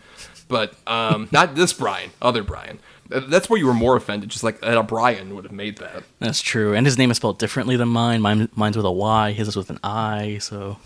But 0.49 0.75
um, 0.87 1.29
not 1.33 1.55
this 1.55 1.73
Brian, 1.73 2.11
other 2.21 2.43
Brian. 2.43 2.79
That's 3.09 3.49
where 3.49 3.59
you 3.59 3.67
were 3.67 3.75
more 3.75 3.97
offended, 3.97 4.31
just 4.31 4.43
like 4.43 4.61
that 4.63 4.77
a 4.77 4.83
Brian 4.83 5.37
would 5.37 5.45
have 5.45 5.53
made 5.53 5.79
that. 5.79 6.03
That's 6.19 6.41
true. 6.41 6.75
And 6.75 6.85
his 6.87 6.99
name 6.99 7.11
is 7.13 7.19
spelled 7.19 7.39
differently 7.39 7.77
than 7.77 7.89
mine. 7.89 8.21
Mine 8.21 8.49
mine's 8.57 8.77
with 8.77 8.87
a 8.87 8.91
Y, 8.91 9.31
his 9.31 9.47
is 9.47 9.57
with 9.57 9.71
an 9.71 9.79
I, 9.85 10.39
so 10.39 10.79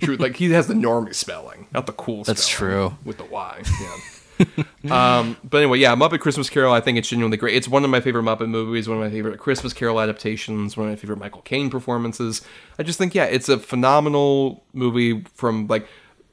True, 0.00 0.16
like 0.16 0.36
he 0.36 0.50
has 0.52 0.66
the 0.66 0.74
normie 0.74 1.14
spelling, 1.14 1.66
not 1.72 1.86
the 1.86 1.92
cool. 1.92 2.24
That's 2.24 2.42
spelling 2.44 2.72
true. 2.72 2.98
with 3.04 3.18
the 3.18 3.24
Y. 3.24 3.62
Yeah. 3.80 3.98
um, 5.18 5.36
but 5.44 5.58
anyway, 5.58 5.78
yeah, 5.78 5.94
Muppet 5.94 6.20
Christmas 6.20 6.48
Carol. 6.48 6.72
I 6.72 6.80
think 6.80 6.96
it's 6.96 7.08
genuinely 7.08 7.36
great. 7.36 7.54
It's 7.54 7.68
one 7.68 7.84
of 7.84 7.90
my 7.90 8.00
favorite 8.00 8.22
Muppet 8.22 8.48
movies. 8.48 8.88
One 8.88 8.96
of 8.96 9.04
my 9.04 9.10
favorite 9.10 9.38
Christmas 9.38 9.72
Carol 9.72 10.00
adaptations. 10.00 10.76
One 10.76 10.88
of 10.88 10.92
my 10.92 10.96
favorite 10.96 11.18
Michael 11.18 11.42
Caine 11.42 11.68
performances. 11.68 12.42
I 12.78 12.82
just 12.82 12.98
think, 12.98 13.14
yeah, 13.14 13.24
it's 13.24 13.48
a 13.48 13.58
phenomenal 13.58 14.64
movie. 14.72 15.24
From 15.34 15.66
like, 15.66 15.86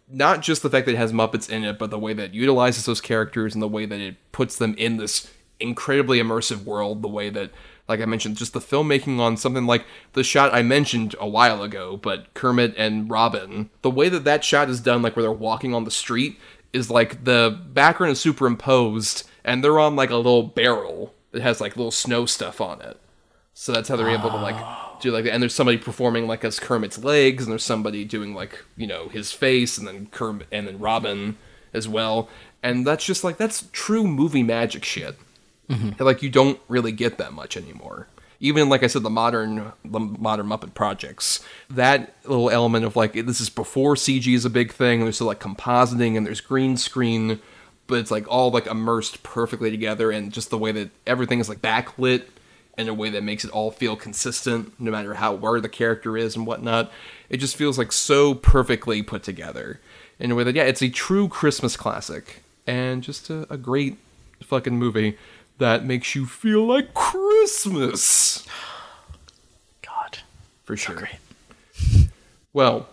not 0.09 0.41
just 0.41 0.61
the 0.61 0.69
fact 0.69 0.85
that 0.85 0.93
it 0.93 0.97
has 0.97 1.13
Muppets 1.13 1.49
in 1.49 1.63
it, 1.63 1.77
but 1.77 1.89
the 1.89 1.99
way 1.99 2.13
that 2.13 2.29
it 2.29 2.33
utilizes 2.33 2.85
those 2.85 3.01
characters 3.01 3.53
and 3.53 3.61
the 3.61 3.67
way 3.67 3.85
that 3.85 3.99
it 3.99 4.15
puts 4.31 4.55
them 4.57 4.75
in 4.77 4.97
this 4.97 5.31
incredibly 5.59 6.19
immersive 6.19 6.63
world. 6.63 7.01
The 7.01 7.07
way 7.07 7.29
that 7.29 7.51
like 7.89 8.01
I 8.01 8.05
mentioned, 8.05 8.37
just 8.37 8.53
the 8.53 8.59
filmmaking 8.59 9.19
on 9.19 9.35
something 9.35 9.65
like 9.65 9.83
the 10.13 10.23
shot 10.23 10.53
I 10.53 10.61
mentioned 10.61 11.15
a 11.19 11.27
while 11.27 11.63
ago, 11.63 11.97
but 11.97 12.31
Kermit 12.35 12.75
and 12.77 13.09
Robin, 13.09 13.71
the 13.81 13.89
way 13.89 14.09
that 14.09 14.23
that 14.25 14.43
shot 14.43 14.69
is 14.69 14.79
done, 14.79 15.01
like 15.01 15.15
where 15.15 15.23
they're 15.23 15.31
walking 15.31 15.73
on 15.73 15.85
the 15.85 15.91
street, 15.91 16.39
is 16.71 16.91
like 16.91 17.23
the 17.25 17.59
background 17.73 18.11
is 18.11 18.19
superimposed 18.19 19.27
and 19.43 19.63
they're 19.63 19.79
on 19.79 19.95
like 19.95 20.11
a 20.11 20.17
little 20.17 20.43
barrel 20.43 21.15
that 21.31 21.41
has 21.41 21.59
like 21.59 21.75
little 21.75 21.91
snow 21.91 22.27
stuff 22.27 22.61
on 22.61 22.79
it. 22.81 22.99
So 23.55 23.71
that's 23.71 23.89
how 23.89 23.95
they're 23.95 24.09
able 24.09 24.29
to 24.29 24.37
like 24.37 24.55
oh. 24.55 24.88
Do 25.01 25.11
like 25.11 25.23
that. 25.25 25.33
And 25.33 25.41
there's 25.41 25.55
somebody 25.55 25.77
performing 25.77 26.27
like 26.27 26.43
as 26.43 26.59
Kermit's 26.59 27.03
legs, 27.03 27.43
and 27.43 27.51
there's 27.51 27.63
somebody 27.63 28.05
doing 28.05 28.33
like 28.33 28.63
you 28.77 28.87
know 28.87 29.09
his 29.09 29.31
face, 29.31 29.77
and 29.77 29.87
then 29.87 30.07
Kermit 30.07 30.47
and 30.51 30.67
then 30.67 30.79
Robin 30.79 31.37
as 31.73 31.87
well. 31.87 32.29
And 32.61 32.85
that's 32.85 33.05
just 33.05 33.23
like 33.23 33.37
that's 33.37 33.67
true 33.71 34.07
movie 34.07 34.43
magic 34.43 34.83
shit. 34.83 35.15
that, 35.69 36.03
like 36.03 36.23
you 36.23 36.29
don't 36.29 36.59
really 36.67 36.91
get 36.91 37.17
that 37.19 37.31
much 37.31 37.55
anymore. 37.55 38.07
Even 38.39 38.69
like 38.69 38.83
I 38.83 38.87
said, 38.87 39.03
the 39.03 39.09
modern 39.09 39.71
the 39.83 39.99
modern 39.99 40.47
Muppet 40.47 40.73
projects, 40.73 41.41
that 41.69 42.15
little 42.25 42.49
element 42.49 42.85
of 42.85 42.95
like 42.95 43.13
this 43.13 43.41
is 43.41 43.49
before 43.49 43.95
CG 43.95 44.33
is 44.33 44.45
a 44.45 44.49
big 44.49 44.71
thing. 44.71 45.01
There's 45.01 45.15
still 45.15 45.27
like 45.27 45.39
compositing 45.39 46.17
and 46.17 46.25
there's 46.25 46.41
green 46.41 46.77
screen, 46.77 47.39
but 47.87 47.99
it's 47.99 48.11
like 48.11 48.27
all 48.27 48.49
like 48.49 48.65
immersed 48.65 49.23
perfectly 49.23 49.69
together, 49.69 50.09
and 50.09 50.31
just 50.31 50.49
the 50.49 50.57
way 50.57 50.71
that 50.71 50.89
everything 51.05 51.39
is 51.39 51.49
like 51.49 51.61
backlit 51.61 52.23
in 52.79 52.87
a 52.87 52.93
way 52.93 53.09
that 53.09 53.23
makes 53.23 53.43
it 53.43 53.51
all 53.51 53.71
feel 53.71 53.97
consistent, 53.97 54.73
no 54.79 54.89
matter 54.89 55.15
how 55.15 55.33
where 55.33 55.59
the 55.59 55.67
character 55.67 56.15
is 56.15 56.37
and 56.37 56.47
whatnot. 56.47 56.89
It 57.29 57.37
just 57.37 57.57
feels 57.57 57.77
like 57.77 57.91
so 57.91 58.33
perfectly 58.33 59.03
put 59.03 59.21
together 59.21 59.81
in 60.17 60.31
a 60.31 60.35
way 60.35 60.45
that 60.45 60.55
yeah, 60.55 60.63
it's 60.63 60.81
a 60.81 60.89
true 60.89 61.27
Christmas 61.27 61.75
classic 61.75 62.41
and 62.65 63.03
just 63.03 63.29
a, 63.29 63.51
a 63.51 63.57
great 63.57 63.97
fucking 64.41 64.79
movie 64.79 65.17
that 65.57 65.83
makes 65.83 66.15
you 66.15 66.25
feel 66.25 66.65
like 66.65 66.93
Christmas 66.93 68.47
God. 69.81 70.19
for 70.63 70.77
sure. 70.77 70.95
Great. 70.95 72.07
Well, 72.53 72.87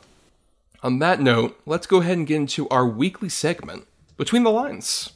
on 0.83 0.99
that 0.99 1.21
note, 1.21 1.61
let's 1.65 1.87
go 1.87 2.01
ahead 2.01 2.19
and 2.19 2.27
get 2.27 2.37
into 2.37 2.69
our 2.71 2.87
weekly 2.87 3.29
segment 3.29 3.87
between 4.17 4.43
the 4.43 4.51
lines. 4.51 5.13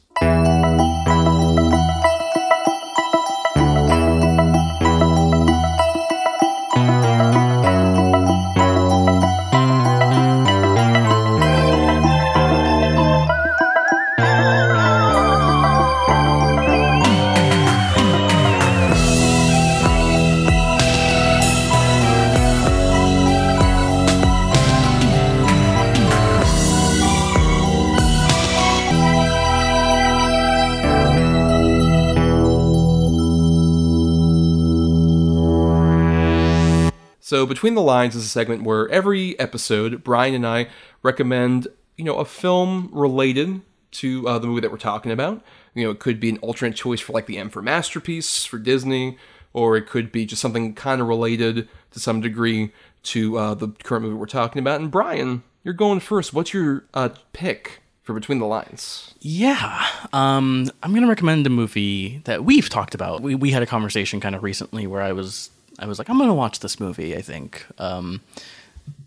So, 37.30 37.46
Between 37.46 37.76
the 37.76 37.80
Lines 37.80 38.16
is 38.16 38.24
a 38.24 38.28
segment 38.28 38.64
where 38.64 38.88
every 38.88 39.38
episode, 39.38 40.02
Bryan 40.02 40.34
and 40.34 40.44
I 40.44 40.66
recommend, 41.04 41.68
you 41.96 42.04
know, 42.04 42.16
a 42.16 42.24
film 42.24 42.90
related 42.92 43.60
to 43.92 44.26
uh, 44.26 44.40
the 44.40 44.48
movie 44.48 44.62
that 44.62 44.72
we're 44.72 44.78
talking 44.78 45.12
about. 45.12 45.40
You 45.72 45.84
know, 45.84 45.92
it 45.92 46.00
could 46.00 46.18
be 46.18 46.30
an 46.30 46.38
alternate 46.38 46.74
choice 46.74 46.98
for 46.98 47.12
like 47.12 47.26
the 47.26 47.38
M 47.38 47.48
for 47.48 47.62
Masterpiece 47.62 48.44
for 48.44 48.58
Disney, 48.58 49.16
or 49.52 49.76
it 49.76 49.86
could 49.86 50.10
be 50.10 50.26
just 50.26 50.42
something 50.42 50.74
kind 50.74 51.00
of 51.00 51.06
related 51.06 51.68
to 51.92 52.00
some 52.00 52.20
degree 52.20 52.72
to 53.04 53.38
uh, 53.38 53.54
the 53.54 53.68
current 53.84 54.06
movie 54.06 54.16
we're 54.16 54.26
talking 54.26 54.58
about. 54.58 54.80
And 54.80 54.90
Bryan, 54.90 55.44
you're 55.62 55.72
going 55.72 56.00
first. 56.00 56.34
What's 56.34 56.52
your 56.52 56.82
uh, 56.94 57.10
pick 57.32 57.80
for 58.02 58.12
Between 58.12 58.40
the 58.40 58.46
Lines? 58.46 59.14
Yeah. 59.20 59.86
Um, 60.12 60.68
I'm 60.82 60.92
gonna 60.92 61.06
recommend 61.06 61.46
a 61.46 61.50
movie 61.50 62.22
that 62.24 62.44
we've 62.44 62.68
talked 62.68 62.96
about. 62.96 63.22
We 63.22 63.36
we 63.36 63.52
had 63.52 63.62
a 63.62 63.66
conversation 63.66 64.18
kind 64.18 64.34
of 64.34 64.42
recently 64.42 64.88
where 64.88 65.00
I 65.00 65.12
was 65.12 65.50
I 65.80 65.86
was 65.86 65.98
like, 65.98 66.08
I'm 66.08 66.18
gonna 66.18 66.34
watch 66.34 66.60
this 66.60 66.78
movie, 66.78 67.16
I 67.16 67.22
think. 67.22 67.66
Um 67.78 68.20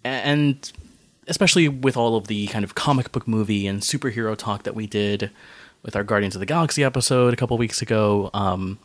and 0.04 0.72
especially 1.28 1.70
with 1.70 1.96
all 1.96 2.16
of 2.16 2.28
the 2.28 2.48
kind 2.48 2.66
of 2.66 2.76
comic 2.76 3.12
book 3.12 3.28
movie 3.28 3.68
and 3.68 3.82
superhero 3.82 4.36
talk 4.36 4.64
that 4.64 4.76
we 4.76 4.88
did 4.88 5.32
with 5.84 5.96
our 5.96 6.04
Guardians 6.04 6.36
of 6.36 6.40
the 6.40 6.46
Galaxy 6.46 6.84
episode 6.84 7.34
a 7.34 7.38
couple 7.38 7.58
weeks 7.58 7.82
ago, 7.82 8.30
um, 8.34 8.80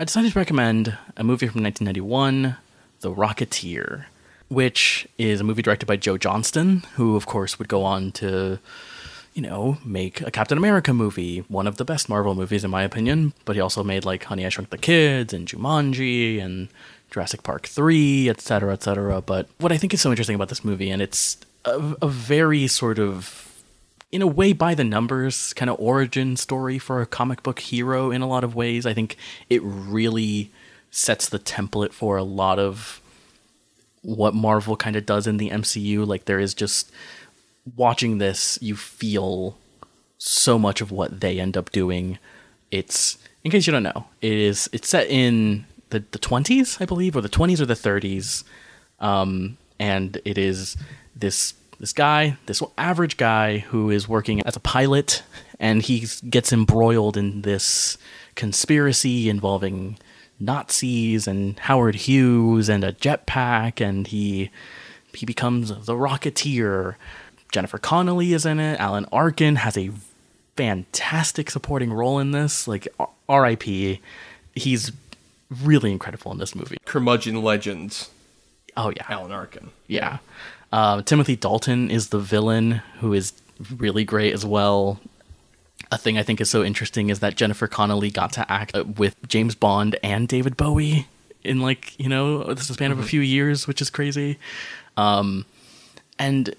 I 0.00 0.04
decided 0.04 0.32
to 0.32 0.38
recommend 0.38 0.96
a 1.16 1.22
movie 1.22 1.46
from 1.46 1.62
1991, 1.62 2.56
The 3.00 3.10
Rocketeer, 3.10 4.06
which 4.48 5.06
is 5.18 5.40
a 5.40 5.44
movie 5.44 5.62
directed 5.62 5.86
by 5.86 5.96
Joe 5.96 6.16
Johnston, 6.16 6.84
who, 6.94 7.16
of 7.16 7.26
course, 7.26 7.58
would 7.58 7.68
go 7.68 7.84
on 7.84 8.12
to, 8.12 8.58
you 9.34 9.42
know, 9.42 9.76
make 9.84 10.22
a 10.22 10.30
Captain 10.30 10.56
America 10.56 10.94
movie, 10.94 11.40
one 11.48 11.66
of 11.66 11.76
the 11.76 11.84
best 11.84 12.08
Marvel 12.08 12.34
movies, 12.34 12.64
in 12.64 12.70
my 12.70 12.82
opinion. 12.82 13.34
But 13.44 13.56
he 13.56 13.60
also 13.60 13.84
made, 13.84 14.06
like, 14.06 14.24
Honey, 14.24 14.46
I 14.46 14.48
Shrunk 14.48 14.70
the 14.70 14.78
Kids 14.78 15.34
and 15.34 15.46
Jumanji 15.46 16.42
and 16.42 16.68
Jurassic 17.10 17.42
Park 17.42 17.66
3, 17.66 18.28
etc., 18.28 18.72
etc. 18.72 19.20
But 19.20 19.48
what 19.58 19.72
I 19.72 19.76
think 19.76 19.94
is 19.94 20.00
so 20.00 20.10
interesting 20.10 20.34
about 20.34 20.48
this 20.48 20.64
movie, 20.64 20.90
and 20.90 21.00
it's 21.00 21.38
a, 21.64 21.96
a 22.02 22.08
very 22.08 22.66
sort 22.66 22.98
of 22.98 23.44
in 24.10 24.22
a 24.22 24.26
way 24.26 24.52
by 24.52 24.74
the 24.74 24.84
numbers 24.84 25.52
kind 25.52 25.68
of 25.70 25.78
origin 25.78 26.36
story 26.36 26.78
for 26.78 27.02
a 27.02 27.06
comic 27.06 27.42
book 27.42 27.58
hero 27.60 28.10
in 28.10 28.22
a 28.22 28.28
lot 28.28 28.44
of 28.44 28.54
ways. 28.54 28.86
I 28.86 28.94
think 28.94 29.16
it 29.50 29.60
really 29.62 30.50
sets 30.90 31.28
the 31.28 31.38
template 31.38 31.92
for 31.92 32.16
a 32.16 32.22
lot 32.22 32.58
of 32.58 33.00
what 34.02 34.34
Marvel 34.34 34.76
kind 34.76 34.96
of 34.96 35.04
does 35.04 35.26
in 35.26 35.36
the 35.36 35.50
MCU. 35.50 36.06
Like 36.06 36.24
there 36.24 36.38
is 36.38 36.54
just 36.54 36.90
watching 37.76 38.18
this, 38.18 38.58
you 38.62 38.76
feel 38.76 39.56
so 40.16 40.58
much 40.58 40.80
of 40.80 40.90
what 40.90 41.20
they 41.20 41.38
end 41.38 41.56
up 41.56 41.70
doing. 41.70 42.18
It's 42.70 43.18
in 43.44 43.50
case 43.50 43.66
you 43.66 43.72
don't 43.72 43.82
know, 43.82 44.06
it 44.20 44.32
is 44.32 44.68
it's 44.72 44.88
set 44.88 45.08
in 45.08 45.66
the 45.90 46.04
the 46.10 46.18
twenties, 46.18 46.78
I 46.80 46.84
believe, 46.84 47.16
or 47.16 47.20
the 47.20 47.28
twenties 47.28 47.60
or 47.60 47.66
the 47.66 47.76
thirties, 47.76 48.44
um, 49.00 49.56
and 49.78 50.20
it 50.24 50.38
is 50.38 50.76
this 51.14 51.54
this 51.80 51.92
guy, 51.92 52.36
this 52.46 52.62
average 52.76 53.16
guy 53.16 53.58
who 53.58 53.90
is 53.90 54.08
working 54.08 54.42
as 54.42 54.56
a 54.56 54.60
pilot, 54.60 55.22
and 55.60 55.82
he 55.82 56.06
gets 56.28 56.52
embroiled 56.52 57.16
in 57.16 57.42
this 57.42 57.96
conspiracy 58.34 59.28
involving 59.28 59.98
Nazis 60.40 61.26
and 61.26 61.58
Howard 61.60 61.94
Hughes 61.94 62.68
and 62.68 62.84
a 62.84 62.92
jetpack, 62.92 63.80
and 63.80 64.06
he 64.06 64.50
he 65.14 65.26
becomes 65.26 65.68
the 65.68 65.94
Rocketeer. 65.94 66.96
Jennifer 67.50 67.78
Connelly 67.78 68.34
is 68.34 68.44
in 68.44 68.60
it. 68.60 68.78
Alan 68.78 69.06
Arkin 69.06 69.56
has 69.56 69.76
a 69.78 69.90
fantastic 70.56 71.50
supporting 71.50 71.92
role 71.92 72.18
in 72.18 72.32
this. 72.32 72.68
Like 72.68 72.86
R.I.P. 73.28 74.00
He's 74.54 74.92
really 75.50 75.92
incredible 75.92 76.32
in 76.32 76.38
this 76.38 76.54
movie. 76.54 76.78
Curmudgeon 76.84 77.42
legend. 77.42 78.08
Oh 78.76 78.90
yeah, 78.90 79.04
Alan 79.08 79.32
Arkin. 79.32 79.70
Yeah. 79.86 80.18
Uh, 80.72 81.02
Timothy 81.02 81.36
Dalton 81.36 81.90
is 81.90 82.08
the 82.08 82.18
villain, 82.18 82.82
who 83.00 83.12
is 83.12 83.32
really 83.76 84.04
great 84.04 84.34
as 84.34 84.44
well. 84.44 85.00
A 85.90 85.96
thing 85.96 86.18
I 86.18 86.22
think 86.22 86.40
is 86.40 86.50
so 86.50 86.62
interesting 86.62 87.08
is 87.08 87.20
that 87.20 87.34
Jennifer 87.36 87.66
Connelly 87.66 88.10
got 88.10 88.32
to 88.32 88.50
act 88.52 88.76
with 88.76 89.16
James 89.26 89.54
Bond 89.54 89.98
and 90.02 90.28
David 90.28 90.56
Bowie 90.56 91.06
in 91.44 91.60
like 91.60 91.98
you 91.98 92.08
know 92.08 92.44
the 92.44 92.62
span 92.62 92.92
of 92.92 92.98
a 92.98 93.04
few 93.04 93.20
years, 93.20 93.66
which 93.66 93.80
is 93.80 93.88
crazy. 93.88 94.38
Um, 94.96 95.46
and 96.18 96.54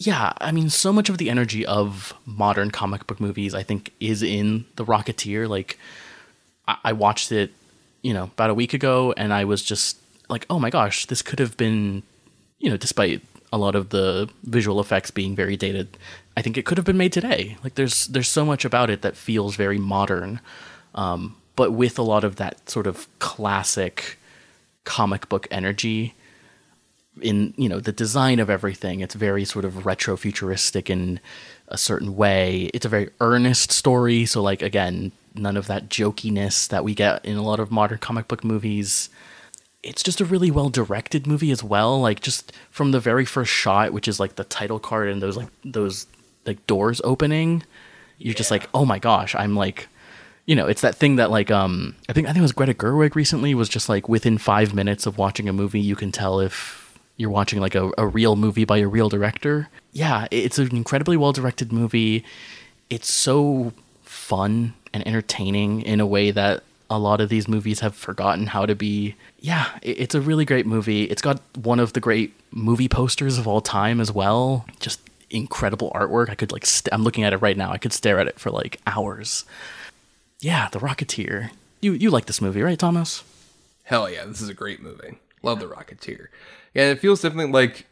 yeah, 0.00 0.32
I 0.40 0.50
mean, 0.50 0.70
so 0.70 0.94
much 0.94 1.10
of 1.10 1.18
the 1.18 1.28
energy 1.28 1.66
of 1.66 2.14
modern 2.24 2.70
comic 2.70 3.06
book 3.06 3.20
movies, 3.20 3.54
I 3.54 3.62
think, 3.62 3.92
is 4.00 4.22
in 4.22 4.64
The 4.76 4.84
Rocketeer. 4.84 5.46
Like, 5.46 5.78
I, 6.66 6.76
I 6.84 6.92
watched 6.94 7.32
it, 7.32 7.52
you 8.02 8.12
know, 8.14 8.24
about 8.24 8.50
a 8.50 8.54
week 8.54 8.74
ago, 8.74 9.14
and 9.16 9.32
I 9.32 9.44
was 9.44 9.62
just 9.62 9.98
like, 10.28 10.46
oh 10.48 10.58
my 10.58 10.70
gosh, 10.70 11.06
this 11.06 11.22
could 11.22 11.38
have 11.38 11.56
been, 11.56 12.02
you 12.58 12.70
know, 12.70 12.76
despite 12.76 13.22
a 13.52 13.58
lot 13.58 13.74
of 13.74 13.90
the 13.90 14.28
visual 14.44 14.80
effects 14.80 15.10
being 15.10 15.34
very 15.34 15.56
dated. 15.56 15.96
I 16.36 16.42
think 16.42 16.56
it 16.56 16.64
could 16.64 16.78
have 16.78 16.84
been 16.84 16.96
made 16.96 17.12
today. 17.12 17.56
Like 17.64 17.74
there's 17.74 18.06
there's 18.06 18.28
so 18.28 18.44
much 18.44 18.64
about 18.64 18.90
it 18.90 19.02
that 19.02 19.16
feels 19.16 19.56
very 19.56 19.78
modern, 19.78 20.40
um, 20.94 21.36
but 21.56 21.72
with 21.72 21.98
a 21.98 22.02
lot 22.02 22.24
of 22.24 22.36
that 22.36 22.70
sort 22.70 22.86
of 22.86 23.08
classic 23.18 24.18
comic 24.84 25.28
book 25.28 25.46
energy. 25.50 26.14
In 27.20 27.52
you 27.56 27.68
know 27.68 27.80
the 27.80 27.92
design 27.92 28.38
of 28.38 28.48
everything, 28.48 29.00
it's 29.00 29.14
very 29.14 29.44
sort 29.44 29.64
of 29.64 29.84
retro 29.84 30.16
futuristic 30.16 30.88
in 30.88 31.20
a 31.68 31.76
certain 31.76 32.16
way. 32.16 32.70
It's 32.72 32.86
a 32.86 32.88
very 32.88 33.10
earnest 33.20 33.72
story, 33.72 34.24
so 34.24 34.40
like 34.40 34.62
again, 34.62 35.12
none 35.34 35.56
of 35.56 35.66
that 35.66 35.88
jokiness 35.88 36.68
that 36.68 36.84
we 36.84 36.94
get 36.94 37.24
in 37.24 37.36
a 37.36 37.42
lot 37.42 37.60
of 37.60 37.70
modern 37.70 37.98
comic 37.98 38.28
book 38.28 38.44
movies 38.44 39.10
it's 39.82 40.02
just 40.02 40.20
a 40.20 40.24
really 40.24 40.50
well 40.50 40.68
directed 40.68 41.26
movie 41.26 41.50
as 41.50 41.62
well. 41.62 42.00
Like 42.00 42.20
just 42.20 42.52
from 42.70 42.90
the 42.90 43.00
very 43.00 43.24
first 43.24 43.52
shot, 43.52 43.92
which 43.92 44.08
is 44.08 44.20
like 44.20 44.36
the 44.36 44.44
title 44.44 44.78
card 44.78 45.08
and 45.08 45.22
those 45.22 45.36
like 45.36 45.48
those 45.64 46.06
like 46.46 46.66
doors 46.66 47.00
opening, 47.04 47.62
you're 48.18 48.32
yeah. 48.32 48.36
just 48.36 48.50
like, 48.50 48.68
oh 48.74 48.84
my 48.84 48.98
gosh, 48.98 49.34
I'm 49.34 49.56
like, 49.56 49.88
you 50.46 50.54
know, 50.54 50.66
it's 50.66 50.82
that 50.82 50.96
thing 50.96 51.16
that 51.16 51.30
like 51.30 51.50
um 51.50 51.94
I 52.08 52.12
think 52.12 52.26
I 52.26 52.32
think 52.32 52.40
it 52.40 52.42
was 52.42 52.52
Greta 52.52 52.74
Gerwig 52.74 53.14
recently 53.14 53.54
was 53.54 53.68
just 53.68 53.88
like 53.88 54.08
within 54.08 54.38
five 54.38 54.74
minutes 54.74 55.06
of 55.06 55.18
watching 55.18 55.48
a 55.48 55.52
movie, 55.52 55.80
you 55.80 55.96
can 55.96 56.12
tell 56.12 56.40
if 56.40 56.98
you're 57.16 57.30
watching 57.30 57.60
like 57.60 57.74
a, 57.74 57.90
a 57.98 58.06
real 58.06 58.36
movie 58.36 58.64
by 58.64 58.78
a 58.78 58.88
real 58.88 59.08
director. 59.08 59.68
Yeah, 59.92 60.26
it's 60.30 60.58
an 60.58 60.74
incredibly 60.76 61.16
well 61.16 61.32
directed 61.32 61.72
movie. 61.72 62.24
It's 62.90 63.10
so 63.10 63.72
fun 64.02 64.74
and 64.92 65.06
entertaining 65.06 65.82
in 65.82 66.00
a 66.00 66.06
way 66.06 66.30
that 66.30 66.62
a 66.88 66.98
lot 66.98 67.20
of 67.20 67.28
these 67.28 67.46
movies 67.46 67.80
have 67.80 67.94
forgotten 67.94 68.48
how 68.48 68.66
to 68.66 68.74
be. 68.74 69.14
Yeah, 69.38 69.68
it's 69.82 70.14
a 70.14 70.20
really 70.20 70.44
great 70.44 70.66
movie. 70.66 71.04
It's 71.04 71.22
got 71.22 71.40
one 71.56 71.78
of 71.78 71.92
the 71.92 72.00
great 72.00 72.34
movie 72.50 72.88
posters 72.88 73.38
of 73.38 73.46
all 73.46 73.60
time 73.60 74.00
as 74.00 74.10
well. 74.10 74.66
Just 74.80 75.00
incredible 75.30 75.92
artwork. 75.94 76.28
I 76.28 76.34
could 76.34 76.50
like 76.50 76.64
i 76.64 76.66
st- 76.66 76.92
I'm 76.92 77.04
looking 77.04 77.22
at 77.24 77.32
it 77.32 77.38
right 77.38 77.56
now. 77.56 77.70
I 77.70 77.78
could 77.78 77.92
stare 77.92 78.18
at 78.18 78.26
it 78.26 78.40
for 78.40 78.50
like 78.50 78.80
hours. 78.86 79.44
Yeah, 80.40 80.68
The 80.70 80.80
Rocketeer. 80.80 81.50
You 81.80 81.92
you 81.92 82.10
like 82.10 82.26
this 82.26 82.40
movie, 82.40 82.62
right, 82.62 82.78
Thomas? 82.78 83.22
Hell 83.84 84.10
yeah, 84.10 84.24
this 84.24 84.40
is 84.40 84.48
a 84.48 84.54
great 84.54 84.82
movie. 84.82 85.18
Love 85.42 85.60
The 85.60 85.66
Rocketeer. 85.66 86.26
Yeah, 86.74 86.90
it 86.90 87.00
feels 87.00 87.22
definitely 87.22 87.52
like 87.52 87.86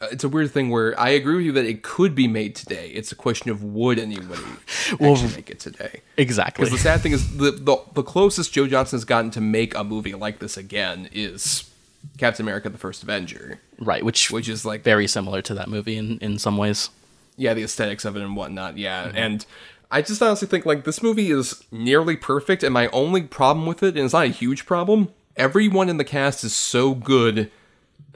it's 0.00 0.24
a 0.24 0.28
weird 0.28 0.50
thing 0.50 0.70
where 0.70 0.98
I 0.98 1.10
agree 1.10 1.36
with 1.36 1.44
you 1.44 1.52
that 1.52 1.64
it 1.64 1.82
could 1.82 2.14
be 2.14 2.26
made 2.26 2.56
today. 2.56 2.88
It's 2.88 3.12
a 3.12 3.14
question 3.14 3.50
of 3.50 3.62
would 3.62 3.98
anybody 3.98 4.42
well, 4.98 5.12
actually 5.12 5.36
make 5.36 5.50
it 5.50 5.60
today? 5.60 6.00
Exactly. 6.16 6.64
Because 6.64 6.76
the 6.76 6.82
sad 6.82 7.00
thing 7.00 7.12
is 7.12 7.36
the, 7.36 7.52
the 7.52 7.76
the 7.94 8.02
closest 8.02 8.52
Joe 8.52 8.66
Johnston 8.66 8.96
has 8.96 9.04
gotten 9.04 9.30
to 9.32 9.40
make 9.40 9.74
a 9.74 9.84
movie 9.84 10.14
like 10.14 10.38
this 10.40 10.56
again 10.56 11.08
is 11.12 11.70
Captain 12.18 12.44
America: 12.44 12.68
The 12.68 12.78
First 12.78 13.02
Avenger. 13.02 13.60
Right, 13.78 14.04
which 14.04 14.30
which 14.30 14.48
is 14.48 14.64
like 14.64 14.82
very 14.82 15.06
similar 15.06 15.42
to 15.42 15.54
that 15.54 15.68
movie 15.68 15.96
in 15.96 16.18
in 16.18 16.38
some 16.38 16.56
ways. 16.56 16.90
Yeah, 17.36 17.54
the 17.54 17.64
aesthetics 17.64 18.04
of 18.04 18.16
it 18.16 18.22
and 18.22 18.36
whatnot. 18.36 18.78
Yeah, 18.78 19.06
mm-hmm. 19.06 19.16
and 19.16 19.46
I 19.90 20.02
just 20.02 20.22
honestly 20.22 20.48
think 20.48 20.66
like 20.66 20.84
this 20.84 21.02
movie 21.02 21.30
is 21.30 21.64
nearly 21.70 22.16
perfect, 22.16 22.62
and 22.62 22.74
my 22.74 22.88
only 22.88 23.22
problem 23.22 23.66
with 23.66 23.82
it, 23.82 23.96
and 23.96 24.04
it's 24.04 24.14
not 24.14 24.26
a 24.26 24.28
huge 24.28 24.66
problem, 24.66 25.10
everyone 25.36 25.88
in 25.88 25.98
the 25.98 26.04
cast 26.04 26.44
is 26.44 26.54
so 26.54 26.94
good 26.94 27.50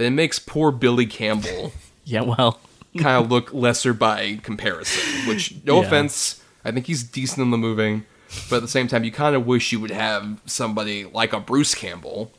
it 0.07 0.11
makes 0.11 0.39
poor 0.39 0.71
Billy 0.71 1.07
Campbell. 1.07 1.73
yeah, 2.05 2.23
well, 2.23 2.61
kind 2.97 3.23
of 3.23 3.31
look 3.31 3.53
lesser 3.53 3.93
by 3.93 4.39
comparison. 4.43 5.29
Which, 5.29 5.55
no 5.65 5.81
yeah. 5.81 5.87
offense, 5.87 6.43
I 6.65 6.71
think 6.71 6.87
he's 6.87 7.03
decent 7.03 7.41
in 7.41 7.51
the 7.51 7.59
moving, 7.59 8.05
but 8.49 8.57
at 8.57 8.63
the 8.63 8.69
same 8.69 8.89
time, 8.89 9.05
you 9.05 9.13
kind 9.13 9.35
of 9.35 9.47
wish 9.47 9.73
you 9.73 9.81
would 9.81 9.91
have 9.91 10.41
somebody 10.47 11.05
like 11.05 11.33
a 11.33 11.41
Bruce 11.41 11.75
Campbell, 11.75 12.33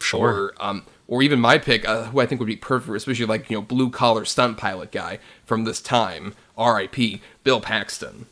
sure, 0.00 0.28
or 0.28 0.54
um, 0.58 0.84
or 1.06 1.22
even 1.22 1.40
my 1.40 1.58
pick, 1.58 1.88
uh, 1.88 2.04
who 2.04 2.20
I 2.20 2.26
think 2.26 2.40
would 2.40 2.46
be 2.46 2.56
perfect, 2.56 2.96
especially 2.96 3.26
like 3.26 3.50
you 3.50 3.56
know 3.56 3.62
blue 3.62 3.90
collar 3.90 4.24
stunt 4.24 4.56
pilot 4.56 4.92
guy 4.92 5.18
from 5.44 5.64
this 5.64 5.80
time, 5.80 6.34
R.I.P. 6.56 7.20
Bill 7.44 7.60
Paxton. 7.60 8.26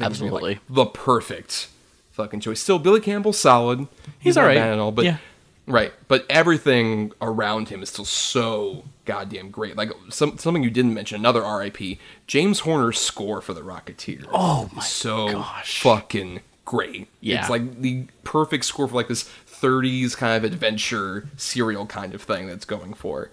Absolutely, 0.00 0.54
like 0.54 0.62
the 0.68 0.86
perfect 0.86 1.68
fucking 2.12 2.40
choice. 2.40 2.60
Still, 2.60 2.78
Billy 2.78 3.00
Campbell 3.00 3.32
solid. 3.32 3.80
He's, 3.80 3.88
He's 4.20 4.36
all 4.36 4.46
right, 4.46 4.56
and 4.56 4.80
all, 4.80 4.92
but. 4.92 5.04
Yeah 5.04 5.18
Right, 5.66 5.92
but 6.08 6.26
everything 6.28 7.12
around 7.22 7.70
him 7.70 7.82
is 7.82 7.88
still 7.88 8.04
so 8.04 8.84
goddamn 9.06 9.50
great. 9.50 9.76
Like 9.76 9.92
some 10.10 10.36
something 10.36 10.62
you 10.62 10.70
didn't 10.70 10.92
mention, 10.92 11.20
another 11.20 11.42
RIP, 11.42 11.98
James 12.26 12.60
Horner's 12.60 12.98
score 12.98 13.40
for 13.40 13.54
the 13.54 13.62
Rocketeer. 13.62 14.26
Oh 14.30 14.68
my 14.74 14.82
so 14.82 15.28
gosh. 15.28 15.80
fucking 15.80 16.40
great. 16.66 17.08
Yeah. 17.20 17.40
It's 17.40 17.50
like 17.50 17.80
the 17.80 18.06
perfect 18.24 18.66
score 18.66 18.88
for 18.88 18.94
like 18.94 19.08
this 19.08 19.30
30s 19.48 20.16
kind 20.16 20.36
of 20.36 20.50
adventure 20.50 21.28
serial 21.36 21.86
kind 21.86 22.14
of 22.14 22.22
thing 22.22 22.46
that's 22.46 22.64
going 22.66 22.92
for. 22.92 23.30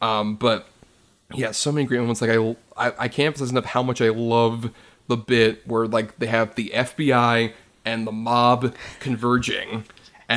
Um, 0.00 0.36
but 0.36 0.68
yeah, 1.34 1.50
so 1.50 1.72
many 1.72 1.86
great 1.86 1.98
moments. 1.98 2.20
Like 2.20 2.30
I, 2.30 2.56
I, 2.76 2.92
I 2.98 3.08
can't 3.08 3.26
emphasize 3.26 3.50
enough 3.50 3.64
how 3.64 3.82
much 3.82 4.00
I 4.00 4.08
love 4.10 4.70
the 5.08 5.16
bit 5.16 5.66
where 5.66 5.86
like 5.86 6.18
they 6.18 6.26
have 6.26 6.54
the 6.54 6.70
FBI 6.74 7.52
and 7.84 8.06
the 8.06 8.12
mob 8.12 8.74
converging 9.00 9.84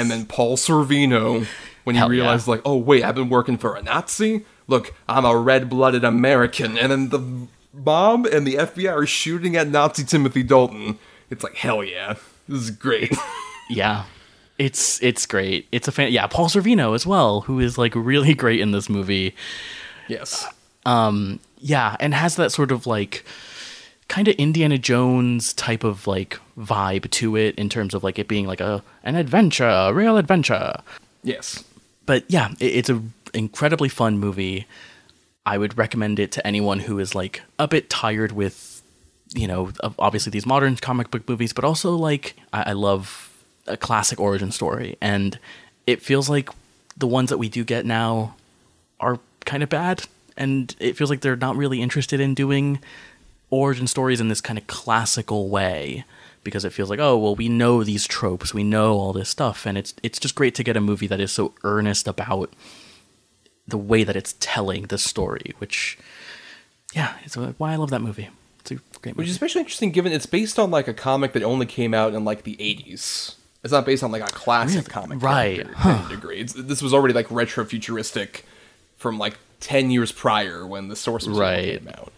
and 0.01 0.11
then 0.11 0.25
Paul 0.25 0.57
Sorvino, 0.57 1.45
when 1.83 1.95
he 1.95 1.99
Hell 1.99 2.09
realized, 2.09 2.47
yeah. 2.47 2.51
like, 2.51 2.61
oh, 2.65 2.77
wait, 2.77 3.03
I've 3.03 3.15
been 3.15 3.29
working 3.29 3.57
for 3.57 3.75
a 3.75 3.81
Nazi? 3.81 4.45
Look, 4.67 4.93
I'm 5.07 5.25
a 5.25 5.37
red 5.37 5.69
blooded 5.69 6.03
American. 6.03 6.77
And 6.77 6.91
then 6.91 7.09
the 7.09 7.47
mob 7.73 8.25
and 8.25 8.45
the 8.47 8.55
FBI 8.55 8.93
are 8.93 9.05
shooting 9.05 9.55
at 9.55 9.67
Nazi 9.67 10.03
Timothy 10.03 10.43
Dalton. 10.43 10.97
It's 11.29 11.43
like, 11.43 11.55
hell 11.55 11.83
yeah. 11.83 12.15
This 12.47 12.61
is 12.61 12.71
great. 12.71 13.15
yeah. 13.69 14.05
It's 14.57 15.03
it's 15.03 15.25
great. 15.25 15.67
It's 15.71 15.87
a 15.87 15.91
fan. 15.91 16.13
Yeah, 16.13 16.27
Paul 16.27 16.47
Sorvino 16.47 16.95
as 16.95 17.05
well, 17.05 17.41
who 17.41 17.59
is 17.59 17.77
like 17.77 17.93
really 17.93 18.33
great 18.33 18.61
in 18.61 18.71
this 18.71 18.89
movie. 18.89 19.35
Yes. 20.07 20.47
Um, 20.85 21.41
yeah, 21.59 21.97
and 21.99 22.13
has 22.13 22.37
that 22.37 22.51
sort 22.51 22.71
of 22.71 22.87
like 22.87 23.25
kind 24.07 24.27
of 24.27 24.35
Indiana 24.35 24.77
Jones 24.77 25.53
type 25.53 25.83
of 25.83 26.07
like 26.07 26.39
vibe 26.57 27.09
to 27.11 27.35
it 27.35 27.55
in 27.55 27.69
terms 27.69 27.93
of 27.93 28.03
like 28.03 28.19
it 28.19 28.27
being 28.27 28.45
like 28.47 28.61
a 28.61 28.83
an 29.03 29.15
adventure, 29.15 29.67
a 29.67 29.93
real 29.93 30.17
adventure. 30.17 30.75
Yes. 31.23 31.63
But 32.05 32.23
yeah, 32.27 32.51
it, 32.59 32.65
it's 32.65 32.89
a 32.89 33.01
incredibly 33.33 33.89
fun 33.89 34.17
movie. 34.17 34.67
I 35.45 35.57
would 35.57 35.77
recommend 35.77 36.19
it 36.19 36.31
to 36.33 36.47
anyone 36.47 36.79
who 36.79 36.99
is 36.99 37.13
like 37.13 37.41
a 37.59 37.67
bit 37.67 37.89
tired 37.89 38.31
with, 38.31 38.81
you 39.33 39.47
know, 39.47 39.71
obviously 39.99 40.31
these 40.31 40.45
modern 40.45 40.75
comic 40.75 41.11
book 41.11 41.27
movies, 41.27 41.53
but 41.53 41.63
also 41.63 41.95
like 41.95 42.35
I, 42.53 42.69
I 42.69 42.73
love 42.73 43.31
a 43.67 43.77
classic 43.77 44.19
origin 44.19 44.51
story, 44.51 44.97
and 45.01 45.39
it 45.87 46.01
feels 46.01 46.29
like 46.29 46.49
the 46.97 47.07
ones 47.07 47.29
that 47.29 47.37
we 47.37 47.49
do 47.49 47.63
get 47.63 47.85
now 47.85 48.35
are 48.99 49.19
kind 49.45 49.63
of 49.63 49.69
bad, 49.69 50.03
and 50.37 50.75
it 50.79 50.95
feels 50.95 51.09
like 51.09 51.21
they're 51.21 51.35
not 51.35 51.55
really 51.55 51.81
interested 51.81 52.19
in 52.19 52.33
doing 52.33 52.79
origin 53.49 53.87
stories 53.87 54.19
in 54.19 54.27
this 54.27 54.41
kind 54.41 54.57
of 54.59 54.65
classical 54.67 55.49
way 55.49 56.03
because 56.43 56.65
it 56.65 56.71
feels 56.73 56.89
like 56.89 56.99
oh 56.99 57.17
well 57.17 57.35
we 57.35 57.47
know 57.49 57.83
these 57.83 58.05
tropes 58.07 58.53
we 58.53 58.63
know 58.63 58.93
all 58.93 59.13
this 59.13 59.29
stuff 59.29 59.65
and 59.65 59.77
it's 59.77 59.93
it's 60.03 60.19
just 60.19 60.35
great 60.35 60.53
to 60.55 60.63
get 60.63 60.75
a 60.77 60.81
movie 60.81 61.07
that 61.07 61.19
is 61.19 61.31
so 61.31 61.53
earnest 61.63 62.07
about 62.07 62.51
the 63.67 63.77
way 63.77 64.03
that 64.03 64.15
it's 64.15 64.35
telling 64.39 64.83
the 64.87 64.97
story 64.97 65.53
which 65.59 65.97
yeah 66.93 67.15
it's 67.23 67.35
uh, 67.37 67.53
why 67.57 67.73
I 67.73 67.75
love 67.77 67.89
that 67.91 68.01
movie 68.01 68.29
it's 68.59 68.71
a 68.71 68.75
great 68.75 69.15
movie 69.15 69.17
Which 69.17 69.27
is 69.27 69.33
especially 69.35 69.61
interesting 69.61 69.91
given 69.91 70.11
it's 70.11 70.25
based 70.25 70.57
on 70.59 70.71
like 70.71 70.87
a 70.87 70.93
comic 70.93 71.33
that 71.33 71.43
only 71.43 71.65
came 71.65 71.93
out 71.93 72.13
in 72.13 72.25
like 72.25 72.43
the 72.43 72.55
80s. 72.55 73.35
It's 73.63 73.71
not 73.71 73.85
based 73.85 74.03
on 74.03 74.11
like 74.11 74.21
a 74.23 74.27
classic 74.27 74.81
Really? 74.87 74.89
comic. 74.89 75.21
Right. 75.23 75.67
any 75.85 76.09
degree. 76.09 76.39
It's, 76.39 76.53
this 76.53 76.81
was 76.83 76.93
already 76.93 77.13
like 77.15 77.29
retro 77.31 77.65
futuristic 77.65 78.45
from 78.97 79.17
like 79.17 79.37
10 79.59 79.89
years 79.89 80.11
prior 80.11 80.65
when 80.67 80.87
the 80.87 80.95
source 80.95 81.25
was 81.27 81.37
Right. 81.37 81.79
came 81.79 81.87
out. 81.89 82.11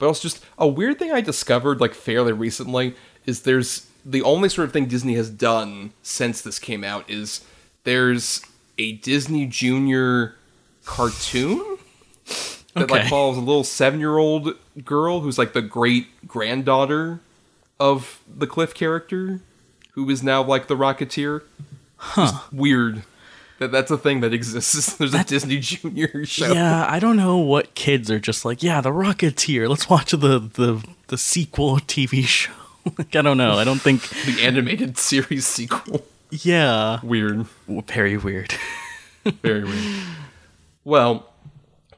But 0.00 0.06
also 0.06 0.28
just 0.28 0.44
a 0.58 0.66
weird 0.66 0.98
thing 0.98 1.12
I 1.12 1.20
discovered 1.20 1.80
like 1.80 1.94
fairly 1.94 2.32
recently 2.32 2.96
is 3.26 3.42
there's 3.42 3.86
the 4.04 4.22
only 4.22 4.48
sort 4.48 4.66
of 4.66 4.72
thing 4.72 4.86
Disney 4.86 5.14
has 5.14 5.28
done 5.30 5.92
since 6.02 6.40
this 6.40 6.58
came 6.58 6.82
out 6.82 7.08
is 7.08 7.44
there's 7.84 8.42
a 8.78 8.92
Disney 8.92 9.44
Junior 9.44 10.36
cartoon 10.86 11.78
that 12.74 12.90
like 12.90 13.08
follows 13.08 13.36
a 13.36 13.40
little 13.40 13.62
seven-year-old 13.62 14.54
girl 14.84 15.20
who's 15.20 15.36
like 15.36 15.52
the 15.52 15.62
great 15.62 16.26
granddaughter 16.26 17.20
of 17.78 18.20
the 18.26 18.46
Cliff 18.46 18.72
character, 18.72 19.40
who 19.92 20.08
is 20.08 20.22
now 20.22 20.42
like 20.42 20.66
the 20.66 20.76
Rocketeer. 20.76 21.42
Huh. 21.98 22.40
weird 22.50 23.02
that 23.60 23.70
that's 23.70 23.90
a 23.92 23.96
thing 23.98 24.20
that 24.20 24.34
exists. 24.34 24.94
There's 24.98 25.14
a 25.14 25.22
Disney 25.24 25.58
Junior 25.60 26.24
show. 26.26 26.52
yeah 26.52 26.84
I 26.88 26.98
don't 26.98 27.16
know 27.16 27.36
what 27.38 27.74
kids 27.74 28.10
are 28.10 28.18
just 28.18 28.44
like 28.44 28.62
yeah 28.62 28.80
the 28.80 28.90
Rocketeer 28.90 29.68
let's 29.68 29.88
watch 29.88 30.10
the 30.10 30.18
the 30.40 30.84
the 31.06 31.16
sequel 31.18 31.76
TV 31.76 32.24
show 32.26 32.52
like 32.98 33.14
I 33.14 33.22
don't 33.22 33.36
know 33.38 33.52
I 33.58 33.64
don't 33.64 33.80
think 33.80 34.08
The 34.24 34.42
animated 34.44 34.98
series 34.98 35.46
sequel. 35.46 36.04
yeah 36.30 36.98
Weird. 37.02 37.46
very 37.86 38.16
weird 38.16 38.54
Very 39.42 39.64
weird. 39.64 40.02
Well, 40.82 41.26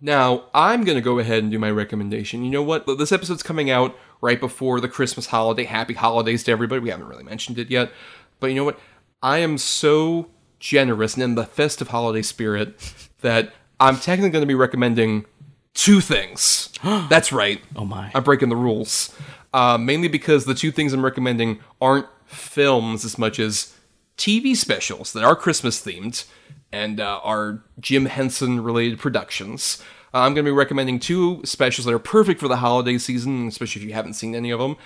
now 0.01 0.47
I'm 0.53 0.83
going 0.83 0.97
to 0.97 1.01
go 1.03 1.21
ahead 1.21 1.41
and 1.45 1.53
do 1.53 1.59
my 1.61 1.71
recommendation. 1.71 2.43
You 2.43 2.51
know 2.51 2.63
what? 2.65 2.85
This 2.99 3.13
episode's 3.13 3.45
coming 3.45 3.71
out 3.71 3.97
right 4.21 4.41
before 4.41 4.81
the 4.81 4.89
Christmas 4.89 5.27
holiday. 5.27 5.63
Happy 5.63 5.95
holidays 5.95 6.43
to 6.45 6.51
everybody. 6.51 6.81
We 6.81 6.91
haven't 6.91 7.07
really 7.07 7.23
mentioned 7.23 7.59
it 7.59 7.71
yet. 7.71 7.93
But 8.41 8.49
you 8.49 8.57
know 8.57 8.65
what? 8.65 8.81
I 9.23 9.39
am 9.39 9.57
so 9.57 10.31
generous 10.63 11.15
and 11.15 11.23
in 11.25 11.35
the 11.35 11.45
festive 11.45 11.89
holiday 11.89 12.23
spirit 12.23 12.79
that 13.21 13.53
I'm 13.81 13.97
technically 13.97 14.31
going 14.31 14.43
to 14.43 14.47
be 14.47 14.55
recommending 14.55 15.27
two 15.75 16.01
things. 16.01 16.73
That's 16.83 17.33
right. 17.33 17.61
oh 17.77 17.85
my 17.85 18.13
I'm 18.15 18.23
breaking 18.23 18.49
the 18.49 18.57
rules. 18.57 19.15
Uh, 19.53 19.77
mainly 19.77 20.09
because 20.09 20.47
the 20.47 20.55
two 20.55 20.71
things 20.71 20.93
I'm 20.93 21.05
recommending 21.05 21.59
aren't 21.81 22.07
films 22.27 23.05
as 23.05 23.19
much 23.19 23.39
as 23.39 23.75
TV 24.17 24.57
specials 24.57 25.13
that 25.13 25.25
are 25.25 25.37
Christmas 25.37 25.85
themed 25.85 26.25
and 26.71 27.01
uh, 27.01 27.21
are 27.23 27.63
Jim 27.81 28.07
Henson 28.07 28.63
related 28.63 28.99
productions. 28.99 29.83
Uh, 30.15 30.21
I'm 30.21 30.35
going 30.35 30.45
to 30.45 30.51
be 30.51 30.57
recommending 30.57 31.01
two 31.01 31.43
specials 31.45 31.87
that 31.87 31.93
are 31.93 31.99
perfect 31.99 32.39
for 32.41 32.49
the 32.49 32.57
holiday 32.57 32.99
season, 32.99 33.49
especially 33.49 33.83
if 33.83 33.89
you 33.89 33.95
haven't 33.95 34.15
seen 34.15 34.35
any 34.35 34.51
of 34.51 34.61
them. 34.61 34.77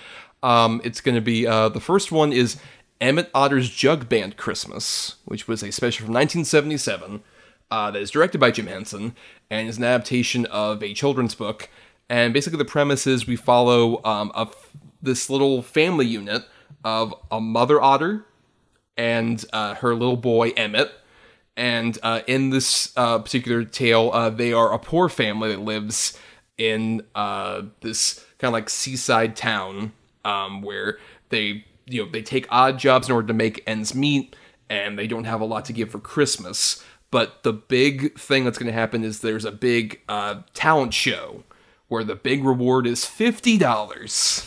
Um, 0.43 0.81
it's 0.83 1.01
going 1.01 1.15
to 1.15 1.21
be 1.21 1.45
uh, 1.47 1.69
the 1.69 1.79
first 1.79 2.11
one 2.11 2.33
is 2.33 2.57
Emmett 2.99 3.29
Otter's 3.33 3.69
Jug 3.69 4.09
Band 4.09 4.37
Christmas, 4.37 5.15
which 5.25 5.47
was 5.47 5.61
a 5.61 5.71
special 5.71 6.05
from 6.05 6.13
1977 6.13 7.21
uh, 7.69 7.91
that 7.91 8.01
is 8.01 8.11
directed 8.11 8.39
by 8.39 8.51
Jim 8.51 8.67
Henson 8.67 9.15
and 9.49 9.67
is 9.67 9.77
an 9.77 9.83
adaptation 9.83 10.45
of 10.47 10.81
a 10.81 10.93
children's 10.93 11.35
book. 11.35 11.69
And 12.09 12.33
basically, 12.33 12.57
the 12.57 12.65
premise 12.65 13.05
is 13.05 13.27
we 13.27 13.35
follow 13.35 14.01
um, 14.03 14.31
this 15.01 15.29
little 15.29 15.61
family 15.61 16.05
unit 16.05 16.45
of 16.83 17.13
a 17.29 17.41
mother 17.41 17.81
otter 17.81 18.25
and 18.95 19.43
uh, 19.53 19.75
her 19.75 19.93
little 19.93 20.17
boy 20.17 20.49
Emmett. 20.57 20.91
And 21.55 21.97
uh, 22.03 22.21
in 22.27 22.51
this 22.51 22.93
uh, 22.95 23.19
particular 23.19 23.63
tale, 23.63 24.11
uh, 24.13 24.29
they 24.29 24.53
are 24.53 24.73
a 24.73 24.79
poor 24.79 25.09
family 25.09 25.49
that 25.49 25.61
lives 25.61 26.17
in 26.57 27.03
uh, 27.15 27.63
this 27.81 28.25
kind 28.39 28.49
of 28.49 28.53
like 28.53 28.69
seaside 28.69 29.35
town 29.35 29.91
um, 30.23 30.61
where 30.61 30.97
they 31.29 31.65
you 31.87 32.03
know 32.03 32.11
they 32.11 32.21
take 32.21 32.47
odd 32.49 32.77
jobs 32.77 33.07
in 33.07 33.15
order 33.15 33.27
to 33.27 33.33
make 33.33 33.63
ends 33.67 33.95
meet, 33.95 34.35
and 34.69 34.97
they 34.97 35.07
don't 35.07 35.25
have 35.25 35.41
a 35.41 35.45
lot 35.45 35.65
to 35.65 35.73
give 35.73 35.91
for 35.91 35.99
Christmas. 35.99 36.83
But 37.09 37.43
the 37.43 37.53
big 37.53 38.19
thing 38.19 38.43
that's 38.43 38.57
going 38.57 38.67
to 38.67 38.73
happen 38.73 39.03
is 39.03 39.21
there's 39.21 39.45
a 39.45 39.51
big 39.51 40.01
uh, 40.09 40.41
talent 40.53 40.93
show 40.93 41.43
where 41.87 42.03
the 42.03 42.15
big 42.15 42.43
reward 42.43 42.85
is 42.85 43.05
fifty 43.05 43.57
dollars, 43.57 44.41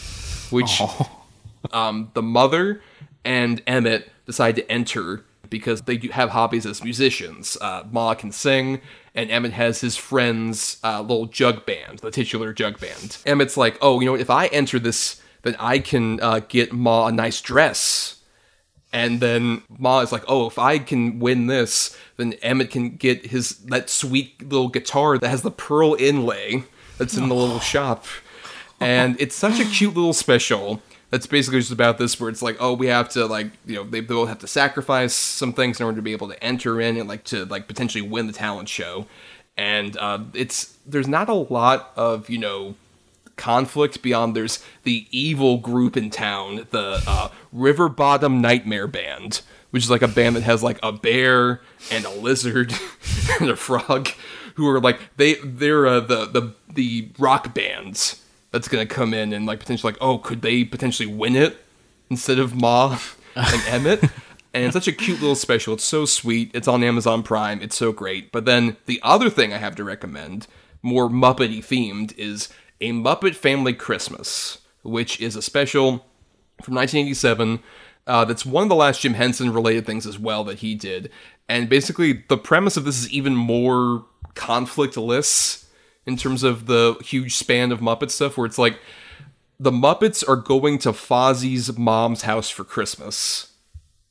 which 0.51 0.81
um, 1.73 2.11
the 2.15 2.23
mother 2.23 2.83
and 3.25 3.63
Emmett 3.67 4.11
decide 4.27 4.57
to 4.57 4.71
enter 4.71 5.25
because 5.51 5.83
they 5.83 5.97
do 5.97 6.09
have 6.09 6.31
hobbies 6.31 6.65
as 6.65 6.83
musicians. 6.83 7.57
Uh, 7.61 7.83
Ma 7.91 8.15
can 8.15 8.33
sing, 8.33 8.81
and 9.15 9.31
Emmett 9.31 9.53
has 9.53 9.81
his 9.81 9.97
friend's 9.97 10.79
uh, 10.85 11.01
little 11.01 11.27
jug 11.27 11.67
band, 11.67 11.99
the 11.99 12.11
titular 12.11 12.53
jug 12.53 12.81
band. 12.81 13.19
Emmett's 13.27 13.57
like, 13.57 13.77
oh, 13.83 14.01
you 14.01 14.07
know, 14.07 14.15
if 14.15 14.31
I 14.31 14.47
enter 14.47 14.79
this, 14.79 15.20
then 15.43 15.57
I 15.59 15.79
can 15.79 16.21
uh, 16.21 16.41
get 16.41 16.73
Ma 16.73 17.07
a 17.07 17.13
nice 17.13 17.41
dress. 17.41 18.17
And 18.93 19.21
then 19.21 19.63
Ma 19.79 20.01
is 20.01 20.11
like, 20.11 20.25
"Oh, 20.27 20.47
if 20.47 20.59
I 20.59 20.79
can 20.79 21.21
win 21.21 21.47
this, 21.47 21.97
then 22.17 22.33
Emmett 22.43 22.71
can 22.71 22.97
get 22.97 23.27
his 23.27 23.59
that 23.67 23.89
sweet 23.89 24.43
little 24.43 24.69
guitar 24.69 25.17
that 25.19 25.29
has 25.29 25.43
the 25.43 25.51
pearl 25.51 25.95
inlay 25.95 26.65
that's 26.99 27.17
in 27.17 27.29
the 27.29 27.35
little 27.35 27.61
shop." 27.61 28.05
And 28.81 29.21
it's 29.21 29.37
such 29.37 29.61
a 29.61 29.65
cute 29.65 29.95
little 29.95 30.15
special. 30.15 30.83
That's 31.11 31.27
basically 31.27 31.61
just 31.61 31.73
about 31.73 31.99
this, 31.99 32.19
where 32.19 32.31
it's 32.31 32.41
like, 32.41 32.57
oh, 32.61 32.73
we 32.73 32.87
have 32.87 33.09
to 33.11 33.27
like, 33.27 33.51
you 33.67 33.75
know, 33.75 33.85
they 33.85 34.01
both 34.01 34.29
have 34.29 34.39
to 34.39 34.47
sacrifice 34.47 35.13
some 35.13 35.53
things 35.53 35.81
in 35.81 35.87
order 35.87 35.97
to 35.97 36.03
be 36.03 36.13
able 36.13 36.29
to 36.29 36.43
enter 36.43 36.81
in 36.81 36.97
and 36.97 37.09
like 37.09 37.25
to 37.25 37.45
like 37.47 37.67
potentially 37.67 38.03
win 38.03 38.27
the 38.27 38.33
talent 38.33 38.69
show. 38.69 39.07
And 39.57 39.97
uh, 39.99 40.21
it's 40.35 40.79
there's 40.87 41.09
not 41.09 41.29
a 41.29 41.35
lot 41.35 41.93
of 41.97 42.31
you 42.31 42.39
know 42.39 42.75
conflict 43.41 44.03
beyond 44.03 44.37
there's 44.37 44.63
the 44.85 45.07
evil 45.11 45.57
group 45.59 45.97
in 45.97 46.11
town, 46.11 46.67
the 46.71 47.03
uh, 47.07 47.31
River 47.53 47.89
Bottom 47.89 48.41
Nightmare 48.41 48.87
Band, 48.87 49.41
which 49.71 49.83
is 49.83 49.91
like 49.91 50.03
a 50.03 50.09
band 50.09 50.37
that 50.37 50.43
has 50.43 50.63
like 50.63 50.79
a 50.83 50.93
bear 50.93 51.63
and 51.91 52.05
a 52.05 52.11
lizard 52.11 52.73
and 53.41 53.51
a 53.51 53.57
frog, 53.57 54.11
who 54.55 54.69
are 54.69 54.81
like 54.81 55.01
they 55.17 55.35
they're 55.43 55.87
uh, 55.87 56.01
the 56.01 56.27
the 56.27 56.55
the 56.73 57.11
rock 57.19 57.55
bands 57.55 58.23
that's 58.51 58.69
gonna 58.69 58.87
come 58.87 59.15
in 59.15 59.33
and 59.33 59.47
like 59.47 59.59
potentially 59.59 59.93
like 59.93 60.03
oh 60.03 60.19
could 60.19 60.43
they 60.43 60.65
potentially 60.65 61.07
win 61.07 61.35
it 61.35 61.65
instead 62.11 62.39
of 62.39 62.55
Ma 62.55 62.99
and 63.37 63.63
Emmett. 63.67 64.03
And 64.53 64.65
it's 64.65 64.75
such 64.75 64.89
a 64.89 64.93
cute 64.93 65.21
little 65.21 65.37
special. 65.37 65.75
It's 65.75 65.85
so 65.85 66.05
sweet. 66.05 66.51
It's 66.53 66.67
on 66.67 66.83
Amazon 66.83 67.23
Prime. 67.23 67.63
It's 67.63 67.77
so 67.77 67.93
great. 67.93 68.33
But 68.33 68.47
then 68.47 68.77
the 68.87 69.01
other 69.03 69.31
thing 69.31 69.53
I 69.53 69.59
have 69.59 69.77
to 69.77 69.85
recommend, 69.85 70.49
more 70.83 71.09
Muppety 71.09 71.59
themed, 71.59 72.17
is 72.19 72.49
A 72.81 72.93
Muppet 72.93 73.35
Family 73.35 73.75
Christmas, 73.75 74.59
which 74.83 75.21
is 75.21 75.37
a 75.37 75.43
special 75.43 76.05
from 76.63 76.75
1987. 76.75 77.61
Uh, 78.07 78.25
that's 78.25 78.47
one 78.47 78.65
of 78.65 78.69
the 78.69 78.75
last 78.75 79.03
Jim 79.03 79.15
Henson 79.15 79.53
related 79.53 79.87
things 79.87 80.07
as 80.07 80.19
well 80.19 80.45
that 80.45 80.61
he 80.61 80.75
did. 80.75 81.11
And 81.49 81.69
basically, 81.69 82.25
the 82.29 82.39
premise 82.39 82.77
of 82.77 82.85
this 82.85 82.99
is 82.99 83.11
even 83.11 83.37
more 83.37 84.07
conflictless 84.35 85.67
in 86.07 86.17
terms 86.17 86.43
of 86.43 86.67
the 86.67 86.97
huge 87.05 87.35
span 87.35 87.73
of 87.73 87.81
Muppet 87.81 88.11
stuff, 88.11 88.37
where 88.37 88.47
it's 88.47 88.59
like 88.59 88.79
the 89.59 89.71
Muppets 89.71 90.27
are 90.27 90.37
going 90.37 90.79
to 90.79 90.93
Fozzie's 90.93 91.77
mom's 91.77 92.23
house 92.23 92.49
for 92.49 92.65
Christmas. 92.65 93.53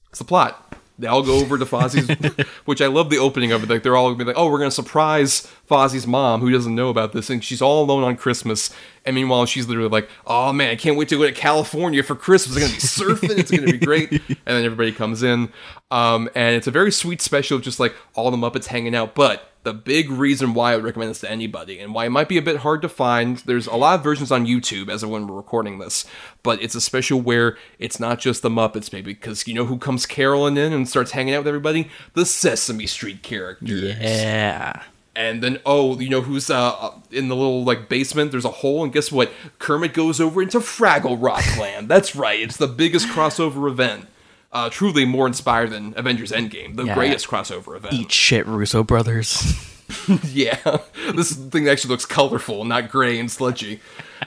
It's 0.09 0.19
the 0.19 0.25
plot. 0.25 0.78
They 0.99 1.07
all 1.07 1.23
go 1.23 1.39
over 1.39 1.57
to 1.57 1.65
Fozzie's, 1.65 2.45
which 2.65 2.81
I 2.81 2.88
love 2.88 3.09
the 3.09 3.17
opening 3.17 3.53
of 3.53 3.63
it. 3.63 3.69
Like 3.69 3.84
they're 3.84 3.95
all 3.95 4.07
gonna 4.11 4.17
be 4.17 4.26
like, 4.26 4.38
"Oh, 4.38 4.49
we're 4.51 4.59
gonna 4.59 4.69
surprise 4.69 5.47
Fozzie's 5.69 6.05
mom, 6.05 6.41
who 6.41 6.51
doesn't 6.51 6.76
know 6.76 6.89
about 6.89 7.13
this, 7.13 7.30
and 7.30 7.43
she's 7.43 7.61
all 7.61 7.84
alone 7.84 8.03
on 8.03 8.17
Christmas." 8.17 8.69
And 9.05 9.15
meanwhile, 9.15 9.45
she's 9.45 9.67
literally 9.67 9.89
like, 9.89 10.09
"Oh 10.26 10.53
man, 10.53 10.69
I 10.69 10.76
can't 10.76 10.97
wait 10.97 11.09
to 11.09 11.17
go 11.17 11.26
to 11.26 11.31
California 11.31 12.03
for 12.03 12.15
Christmas. 12.15 12.57
It's 12.57 12.97
gonna 12.97 13.11
be 13.11 13.17
surfing. 13.17 13.38
It's 13.38 13.51
gonna 13.51 13.71
be 13.71 13.77
great." 13.77 14.09
And 14.49 14.57
then 14.57 14.65
everybody 14.65 14.91
comes 14.91 15.21
in, 15.21 15.51
um, 15.91 16.30
and 16.34 16.55
it's 16.55 16.65
a 16.65 16.71
very 16.71 16.91
sweet 16.91 17.21
special 17.21 17.57
of 17.57 17.63
just 17.63 17.80
like 17.80 17.93
all 18.15 18.31
the 18.31 18.38
Muppets 18.38 18.65
hanging 18.65 18.95
out. 18.95 19.13
But 19.13 19.49
the 19.63 19.73
big 19.73 20.09
reason 20.09 20.53
why 20.53 20.71
I 20.71 20.76
would 20.76 20.85
recommend 20.85 21.11
this 21.11 21.19
to 21.19 21.30
anybody 21.30 21.80
and 21.80 21.93
why 21.93 22.05
it 22.05 22.09
might 22.09 22.30
be 22.30 22.38
a 22.38 22.41
bit 22.41 22.57
hard 22.57 22.81
to 22.81 22.89
find. 22.89 23.38
There's 23.38 23.67
a 23.67 23.76
lot 23.76 23.95
of 23.99 24.03
versions 24.03 24.31
on 24.31 24.45
YouTube 24.45 24.89
as 24.89 25.03
of 25.03 25.09
when 25.09 25.27
we're 25.27 25.35
recording 25.35 25.80
this, 25.80 26.05
but 26.43 26.61
it's 26.63 26.76
a 26.76 26.81
special 26.81 27.19
where 27.21 27.57
it's 27.77 27.99
not 27.99 28.19
just 28.19 28.41
the 28.41 28.49
Muppets, 28.49 28.93
maybe 28.93 29.13
because 29.13 29.47
you 29.47 29.53
know 29.53 29.65
who 29.65 29.77
comes 29.77 30.05
caroling 30.05 30.57
in 30.57 30.71
and 30.71 30.88
starts 30.88 31.11
hanging 31.11 31.34
out 31.34 31.39
with 31.39 31.49
everybody? 31.49 31.89
The 32.13 32.26
Sesame 32.26 32.88
Street 32.88 33.21
characters. 33.21 33.97
Yeah. 33.99 34.84
And 35.15 35.41
then, 35.44 35.60
oh, 35.65 35.99
you 35.99 36.10
know 36.10 36.22
who's 36.22 36.49
uh, 36.49 36.91
in 37.11 37.27
the 37.27 37.36
little 37.36 37.64
like 37.64 37.90
basement? 37.90 38.31
There's 38.31 38.45
a 38.45 38.49
hole, 38.52 38.84
and 38.84 38.94
guess 38.94 39.11
what? 39.11 39.31
Kermit 39.57 39.94
goes 39.94 40.22
over 40.22 40.41
into 40.41 40.60
Fraggle 40.60 41.18
Rock 41.19 41.44
Land. 41.57 41.90
That's 41.90 42.15
right. 42.15 42.40
It's 42.40 42.57
the 42.57 42.68
biggest 42.68 43.07
crossover 43.10 43.69
event. 43.69 44.07
Uh, 44.52 44.69
truly 44.69 45.06
more 45.06 45.27
inspired 45.27 45.69
than 45.72 45.94
Avengers 45.95 46.31
Endgame, 46.31 46.76
the 46.76 46.86
Yeah. 46.86 46.95
greatest 46.95 47.27
crossover 47.27 47.76
event. 47.76 47.94
Eat 47.94 48.11
shit, 48.11 48.48
Russo 48.48 48.84
brothers. 48.84 49.65
Yeah, 50.23 50.77
this 51.15 51.33
thing 51.35 51.67
actually 51.67 51.89
looks 51.89 52.05
colorful, 52.05 52.63
not 52.65 52.89
gray 52.89 53.19
and 53.19 53.31
sludgy. 53.31 53.79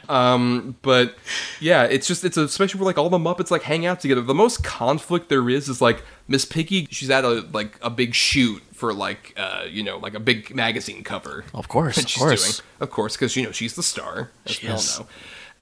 Um, 0.09 0.77
but 0.83 1.17
yeah, 1.61 1.85
it's 1.85 2.07
just 2.07 2.25
it's 2.25 2.37
a 2.37 2.49
special 2.49 2.81
where 2.81 2.87
like 2.87 2.99
all 2.99 3.11
the 3.11 3.19
Muppets 3.19 3.51
like 3.51 3.63
hang 3.63 3.87
out 3.87 4.01
together. 4.01 4.21
The 4.21 4.35
most 4.35 4.65
conflict 4.65 5.29
there 5.29 5.49
is 5.49 5.69
is 5.69 5.81
like 5.81 6.03
Miss 6.29 6.45
Piggy. 6.45 6.89
She's 6.91 7.11
at 7.11 7.25
a 7.25 7.47
like 7.53 7.79
a 7.83 7.91
big 7.91 8.15
shoot 8.15 8.63
for 8.73 8.93
like 8.93 9.35
uh 9.37 9.65
you 9.69 9.83
know 9.83 9.99
like 9.99 10.15
a 10.15 10.21
big 10.21 10.55
magazine 10.55 11.05
cover. 11.05 11.45
Of 11.55 11.69
course, 11.69 11.99
of 11.99 12.21
course. 12.21 12.59
doing, 12.59 12.67
of 12.81 12.91
course, 12.91 13.17
because 13.17 13.37
you 13.37 13.45
know 13.45 13.53
she's 13.53 13.75
the 13.75 13.83
star, 13.83 14.31
as 14.47 14.53
She 14.53 14.67
we 14.67 14.73
all 14.73 14.83
know. 14.99 15.07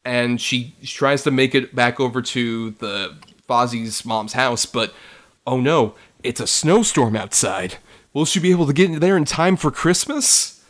And 0.02 0.40
she, 0.40 0.74
she 0.80 0.96
tries 0.96 1.24
to 1.24 1.30
make 1.30 1.54
it 1.54 1.74
back 1.74 2.00
over 2.00 2.22
to 2.22 2.70
the 2.70 3.16
Fozzie's 3.46 4.04
mom's 4.06 4.32
house, 4.32 4.64
but 4.64 4.94
oh 5.46 5.60
no, 5.60 5.94
it's 6.22 6.40
a 6.40 6.46
snowstorm 6.46 7.16
outside. 7.16 7.76
Will 8.12 8.24
she 8.24 8.40
be 8.40 8.50
able 8.50 8.66
to 8.66 8.72
get 8.72 9.00
there 9.00 9.16
in 9.16 9.24
time 9.24 9.56
for 9.56 9.70
Christmas? 9.70 10.64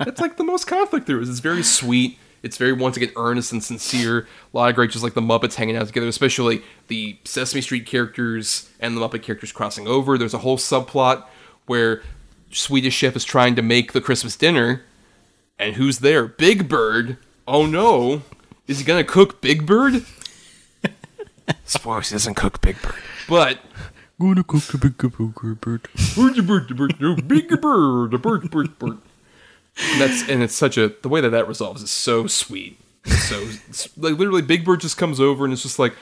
It's 0.00 0.20
like 0.20 0.36
the 0.36 0.44
most 0.44 0.66
conflict 0.66 1.06
there 1.06 1.20
is. 1.20 1.28
It's 1.28 1.38
very 1.38 1.62
sweet. 1.62 2.18
It's 2.42 2.56
very 2.56 2.72
once 2.72 2.96
again 2.96 3.12
earnest 3.14 3.52
and 3.52 3.62
sincere. 3.62 4.26
A 4.52 4.56
lot 4.56 4.68
of 4.68 4.74
great, 4.74 4.90
just 4.90 5.04
like 5.04 5.14
the 5.14 5.20
Muppets 5.20 5.54
hanging 5.54 5.76
out 5.76 5.86
together, 5.86 6.08
especially 6.08 6.62
the 6.88 7.16
Sesame 7.24 7.60
Street 7.60 7.86
characters 7.86 8.68
and 8.80 8.96
the 8.96 9.00
Muppet 9.00 9.22
characters 9.22 9.52
crossing 9.52 9.86
over. 9.86 10.18
There's 10.18 10.34
a 10.34 10.38
whole 10.38 10.58
subplot 10.58 11.24
where 11.66 12.02
Swedish 12.50 12.94
Chef 12.94 13.14
is 13.14 13.24
trying 13.24 13.54
to 13.54 13.62
make 13.62 13.92
the 13.92 14.00
Christmas 14.00 14.36
dinner, 14.36 14.82
and 15.58 15.76
who's 15.76 16.00
there? 16.00 16.26
Big 16.26 16.68
Bird. 16.68 17.16
Oh 17.46 17.64
no, 17.64 18.22
is 18.66 18.80
he 18.80 18.84
gonna 18.84 19.04
cook 19.04 19.40
Big 19.40 19.64
Bird? 19.64 20.04
Spoilers, 21.64 22.08
he 22.08 22.14
doesn't 22.14 22.34
cook 22.34 22.60
Big 22.60 22.80
Bird, 22.82 22.96
but 23.28 23.60
Gonna 24.22 24.44
cook 24.44 24.72
a 24.72 24.78
big 24.78 24.96
bird. 24.98 25.34
bird, 25.34 26.46
bird, 26.46 26.76
bird, 26.76 27.26
big 27.26 27.60
bird, 27.60 28.14
a 28.14 28.18
bird, 28.18 28.50
bird, 28.52 28.78
bird. 28.78 28.98
That's 29.98 30.28
and 30.28 30.44
it's 30.44 30.54
such 30.54 30.78
a 30.78 30.94
the 31.02 31.08
way 31.08 31.20
that 31.20 31.30
that 31.30 31.48
resolves 31.48 31.82
is 31.82 31.90
so 31.90 32.28
sweet. 32.28 32.78
It's 33.04 33.24
so 33.24 33.40
like 33.96 34.16
literally, 34.16 34.42
Big 34.42 34.64
Bird 34.64 34.80
just 34.80 34.96
comes 34.96 35.18
over 35.18 35.42
and 35.42 35.52
it's 35.52 35.64
just 35.64 35.80
like, 35.80 35.96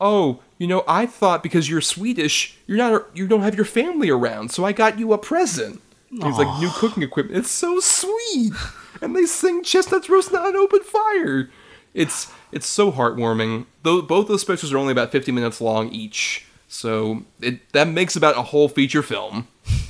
oh, 0.00 0.40
you 0.56 0.66
know, 0.66 0.84
I 0.88 1.04
thought 1.04 1.42
because 1.42 1.68
you're 1.68 1.82
Swedish, 1.82 2.56
you're 2.66 2.78
not 2.78 3.14
you 3.14 3.28
don't 3.28 3.42
have 3.42 3.56
your 3.56 3.66
family 3.66 4.08
around, 4.08 4.52
so 4.52 4.64
I 4.64 4.72
got 4.72 4.98
you 4.98 5.12
a 5.12 5.18
present. 5.18 5.82
He's 6.08 6.38
like 6.38 6.58
new 6.58 6.70
cooking 6.70 7.02
equipment. 7.02 7.36
It's 7.36 7.50
so 7.50 7.78
sweet, 7.80 8.54
and 9.02 9.14
they 9.14 9.26
sing 9.26 9.62
chestnuts 9.62 10.08
roasting 10.08 10.38
on 10.38 10.46
an 10.48 10.56
open 10.56 10.82
fire. 10.82 11.50
It's 11.92 12.32
it's 12.52 12.66
so 12.66 12.90
heartwarming. 12.90 13.66
Though 13.82 14.00
both 14.00 14.28
those 14.28 14.40
specials 14.40 14.72
are 14.72 14.78
only 14.78 14.92
about 14.92 15.12
50 15.12 15.30
minutes 15.30 15.60
long 15.60 15.90
each, 15.90 16.46
so 16.68 17.24
it 17.40 17.72
that 17.72 17.88
makes 17.88 18.16
about 18.16 18.36
a 18.36 18.42
whole 18.42 18.68
feature 18.68 19.02
film. 19.02 19.48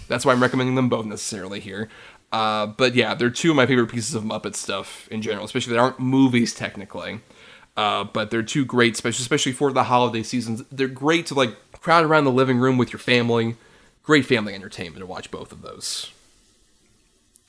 That's 0.08 0.24
why 0.24 0.32
I'm 0.32 0.42
recommending 0.42 0.76
them 0.76 0.88
both 0.88 1.06
necessarily 1.06 1.60
here. 1.60 1.88
Uh, 2.32 2.66
but 2.66 2.94
yeah, 2.94 3.14
they're 3.14 3.30
two 3.30 3.50
of 3.50 3.56
my 3.56 3.66
favorite 3.66 3.88
pieces 3.88 4.14
of 4.14 4.22
Muppet 4.22 4.54
stuff 4.54 5.08
in 5.08 5.22
general, 5.22 5.44
especially 5.44 5.72
they 5.72 5.78
aren't 5.78 5.98
movies 6.00 6.54
technically. 6.54 7.20
Uh, 7.76 8.04
but 8.04 8.30
they're 8.30 8.42
two 8.42 8.64
great 8.64 8.96
specials, 8.96 9.20
especially 9.20 9.52
for 9.52 9.72
the 9.72 9.84
holiday 9.84 10.22
seasons. 10.22 10.62
They're 10.72 10.88
great 10.88 11.26
to 11.26 11.34
like 11.34 11.56
crowd 11.72 12.04
around 12.04 12.24
the 12.24 12.32
living 12.32 12.58
room 12.58 12.78
with 12.78 12.92
your 12.92 12.98
family. 12.98 13.56
Great 14.02 14.24
family 14.24 14.54
entertainment 14.54 15.00
to 15.00 15.06
watch 15.06 15.30
both 15.30 15.52
of 15.52 15.62
those. 15.62 16.10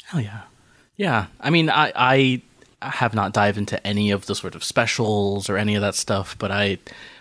Hell 0.05 0.21
yeah. 0.21 0.43
Yeah. 0.95 1.27
I 1.39 1.49
mean, 1.49 1.69
I, 1.69 1.91
I 1.95 2.41
have 2.81 3.13
not 3.13 3.33
dived 3.33 3.57
into 3.57 3.85
any 3.85 4.11
of 4.11 4.25
the 4.25 4.35
sort 4.35 4.55
of 4.55 4.63
specials 4.63 5.49
or 5.49 5.57
any 5.57 5.75
of 5.75 5.81
that 5.81 5.95
stuff, 5.95 6.35
but 6.37 6.51
I, 6.51 6.77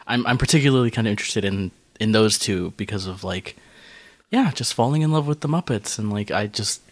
I'm, 0.07 0.27
I'm 0.27 0.39
particularly 0.39 0.91
kind 0.91 1.07
of 1.07 1.11
interested 1.11 1.45
in, 1.45 1.71
in 2.01 2.13
those 2.13 2.39
two 2.39 2.73
because 2.77 3.07
of 3.07 3.25
like, 3.25 3.57
yeah, 4.31 4.51
just 4.53 4.75
falling 4.75 5.03
in 5.03 5.13
love 5.13 5.27
with 5.27 5.41
the 5.41 5.49
Muppets 5.49 5.99
and 5.99 6.13
like, 6.13 6.31
I 6.31 6.47
just, 6.47 6.83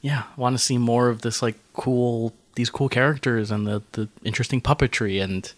yeah, 0.00 0.24
want 0.36 0.54
to 0.56 0.62
see 0.62 0.78
more 0.78 1.08
of 1.08 1.22
this 1.22 1.42
like 1.42 1.56
cool, 1.74 2.32
these 2.54 2.70
cool 2.70 2.88
characters 2.88 3.50
and 3.50 3.66
the, 3.66 3.82
the 3.92 4.08
interesting 4.24 4.60
puppetry 4.60 5.22
and, 5.22 5.52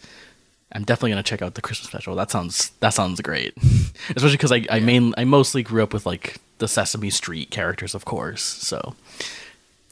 I'm 0.77 0.83
definitely 0.83 1.11
gonna 1.11 1.23
check 1.23 1.41
out 1.41 1.55
the 1.55 1.63
Christmas 1.63 1.87
special. 1.89 2.17
That 2.17 2.33
sounds 2.33 2.71
that 2.81 2.89
sounds 2.95 3.21
great, 3.21 3.55
especially 4.09 4.33
because 4.33 4.51
I 4.51 4.67
I 4.69 4.81
main 4.81 5.15
I 5.17 5.23
mostly 5.23 5.63
grew 5.63 5.85
up 5.85 5.93
with 5.93 6.05
like 6.05 6.39
the 6.59 6.67
Sesame 6.67 7.11
Street 7.11 7.53
characters, 7.53 7.95
of 7.95 8.05
course. 8.05 8.43
So 8.43 8.97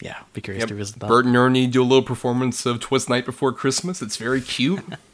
yeah, 0.01 0.23
be 0.32 0.40
curious 0.40 0.62
Yep. 0.62 0.69
to 0.70 0.74
visit 0.74 0.98
that. 0.98 1.06
Bert 1.09 1.24
and 1.24 1.36
Ernie 1.36 1.69
do 1.69 1.82
a 1.82 1.85
little 1.85 2.02
performance 2.02 2.66
of 2.66 2.81
Twist 2.81 3.09
Night 3.09 3.24
Before 3.24 3.52
Christmas. 3.52 4.02
It's 4.02 4.16
very 4.16 4.40
cute. 4.40 4.82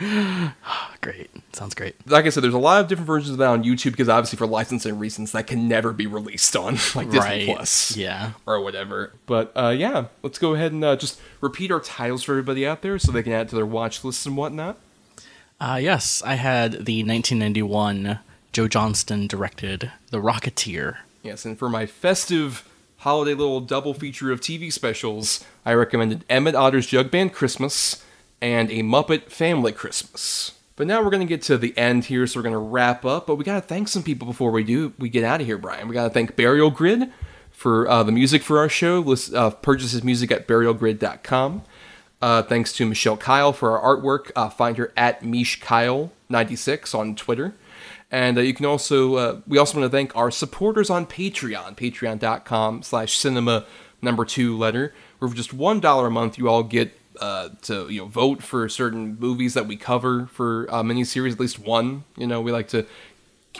Great, 1.00 1.30
sounds 1.52 1.74
great. 1.74 1.94
like 2.06 2.26
I 2.26 2.28
said, 2.28 2.42
there's 2.42 2.54
a 2.54 2.58
lot 2.58 2.80
of 2.80 2.88
different 2.88 3.06
versions 3.06 3.30
of 3.30 3.38
that 3.38 3.46
on 3.48 3.62
YouTube 3.64 3.92
because 3.92 4.08
obviously 4.08 4.36
for 4.36 4.46
licensing 4.46 4.98
reasons 4.98 5.32
that 5.32 5.46
can 5.46 5.68
never 5.68 5.92
be 5.92 6.06
released 6.06 6.54
on 6.56 6.74
like 6.94 7.06
Disney 7.10 7.18
Right, 7.18 7.46
Plus. 7.46 7.96
yeah. 7.96 8.32
Or 8.46 8.60
whatever. 8.60 9.12
But 9.26 9.52
uh, 9.56 9.68
yeah, 9.70 10.06
let's 10.22 10.38
go 10.38 10.54
ahead 10.54 10.72
and 10.72 10.84
uh, 10.84 10.96
just 10.96 11.20
repeat 11.40 11.70
our 11.70 11.80
titles 11.80 12.22
for 12.24 12.32
everybody 12.32 12.66
out 12.66 12.82
there 12.82 12.98
so 12.98 13.12
they 13.12 13.22
can 13.22 13.32
add 13.32 13.46
it 13.46 13.48
to 13.50 13.56
their 13.56 13.66
watch 13.66 14.02
lists 14.04 14.26
and 14.26 14.36
whatnot. 14.36 14.78
Uh, 15.60 15.78
yes, 15.80 16.22
I 16.24 16.34
had 16.34 16.72
the 16.72 17.02
1991 17.04 18.18
Joe 18.52 18.68
Johnston 18.68 19.26
directed 19.26 19.90
The 20.10 20.18
Rocketeer. 20.18 20.98
Yes, 21.22 21.44
and 21.44 21.58
for 21.58 21.68
my 21.68 21.86
festive 21.86 22.68
holiday 22.98 23.34
little 23.34 23.60
double 23.60 23.94
feature 23.94 24.30
of 24.32 24.40
TV 24.40 24.72
specials, 24.72 25.44
I 25.64 25.74
recommended 25.74 26.24
Emmett 26.28 26.54
Otter's 26.54 26.86
Jug 26.86 27.10
Band 27.10 27.32
Christmas 27.32 28.04
and 28.40 28.70
A 28.70 28.82
Muppet 28.82 29.30
Family 29.30 29.72
Christmas. 29.72 30.52
But 30.76 30.86
now 30.86 31.02
we're 31.02 31.10
going 31.10 31.26
to 31.26 31.26
get 31.26 31.42
to 31.42 31.58
the 31.58 31.76
end 31.76 32.04
here, 32.04 32.26
so 32.26 32.38
we're 32.38 32.44
going 32.44 32.52
to 32.52 32.58
wrap 32.58 33.04
up. 33.04 33.26
But 33.26 33.34
we 33.34 33.44
got 33.44 33.60
to 33.60 33.66
thank 33.66 33.88
some 33.88 34.04
people 34.04 34.26
before 34.26 34.52
we 34.52 34.62
do. 34.62 34.92
We 34.98 35.08
get 35.08 35.24
out 35.24 35.40
of 35.40 35.46
here, 35.46 35.58
Bryan. 35.58 35.88
We 35.88 35.94
got 35.94 36.04
to 36.04 36.10
thank 36.10 36.36
Burial 36.36 36.70
Grid 36.70 37.12
for 37.50 37.88
uh, 37.88 38.04
the 38.04 38.12
music 38.12 38.42
for 38.42 38.58
our 38.58 38.68
show. 38.68 39.00
List, 39.00 39.34
uh, 39.34 39.50
purchase 39.50 39.90
his 39.90 40.04
music 40.04 40.30
at 40.30 40.46
burialgrid.com. 40.46 41.62
Uh, 42.22 42.42
thanks 42.42 42.72
to 42.74 42.86
Michelle 42.86 43.16
Kyle 43.16 43.52
for 43.52 43.76
our 43.76 43.96
artwork. 43.96 44.30
Uh, 44.36 44.48
find 44.48 44.76
her 44.76 44.92
at 44.96 45.24
Mish 45.24 45.60
Kyle96 45.60 46.94
on 46.94 47.16
Twitter. 47.16 47.54
And 48.10 48.38
uh, 48.38 48.40
you 48.40 48.54
can 48.54 48.64
also, 48.64 49.16
uh, 49.16 49.40
we 49.46 49.58
also 49.58 49.78
want 49.78 49.90
to 49.90 49.96
thank 49.96 50.14
our 50.16 50.30
supporters 50.30 50.90
on 50.90 51.06
Patreon, 51.06 51.76
patreon.com 51.76 52.82
slash 52.82 53.18
cinema 53.18 53.66
number 54.00 54.24
two 54.24 54.56
letter, 54.56 54.94
where 55.18 55.28
for 55.28 55.36
just 55.36 55.56
$1 55.56 56.06
a 56.06 56.10
month 56.10 56.38
you 56.38 56.48
all 56.48 56.62
get 56.62 56.96
uh, 57.20 57.50
to, 57.62 57.88
you 57.88 58.00
know, 58.00 58.06
vote 58.06 58.42
for 58.42 58.68
certain 58.68 59.16
movies 59.18 59.54
that 59.54 59.66
we 59.66 59.76
cover 59.76 60.26
for 60.32 60.66
uh, 60.70 60.82
miniseries, 60.82 61.32
at 61.32 61.40
least 61.40 61.58
one. 61.58 62.04
You 62.16 62.26
know, 62.26 62.40
we 62.40 62.52
like 62.52 62.68
to 62.68 62.86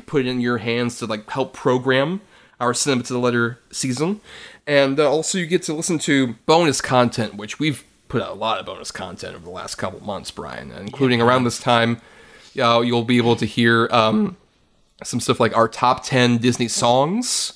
put 0.07 0.27
it 0.27 0.29
in 0.29 0.41
your 0.41 0.59
hands 0.59 0.99
to 0.99 1.07
like 1.07 1.29
help 1.31 1.53
program 1.53 2.21
our 2.61 2.75
cinema 2.75 3.03
to 3.05 3.13
the 3.13 3.19
letter 3.19 3.59
season 3.71 4.21
and 4.67 4.99
uh, 4.99 5.11
also 5.11 5.39
you 5.39 5.47
get 5.47 5.63
to 5.63 5.73
listen 5.73 5.99
to 5.99 6.35
bonus 6.47 6.81
content 6.81 7.35
which 7.35 7.59
we've 7.59 7.85
put 8.09 8.23
out 8.23 8.31
a 8.31 8.35
lot 8.35 8.59
of 8.59 8.67
bonus 8.67 8.91
content 8.91 9.35
over 9.35 9.45
the 9.45 9.51
last 9.51 9.77
couple 9.77 10.01
months 10.01 10.31
bryan 10.31 10.71
including 10.73 11.21
around 11.21 11.45
this 11.45 11.59
time 11.59 12.01
uh, 12.61 12.81
you'll 12.81 13.05
be 13.05 13.17
able 13.17 13.37
to 13.37 13.47
hear 13.47 13.89
um, 13.93 14.37
some 15.05 15.21
stuff 15.21 15.39
like 15.39 15.57
our 15.57 15.69
top 15.69 16.05
10 16.05 16.39
disney 16.39 16.69
songs 16.69 17.55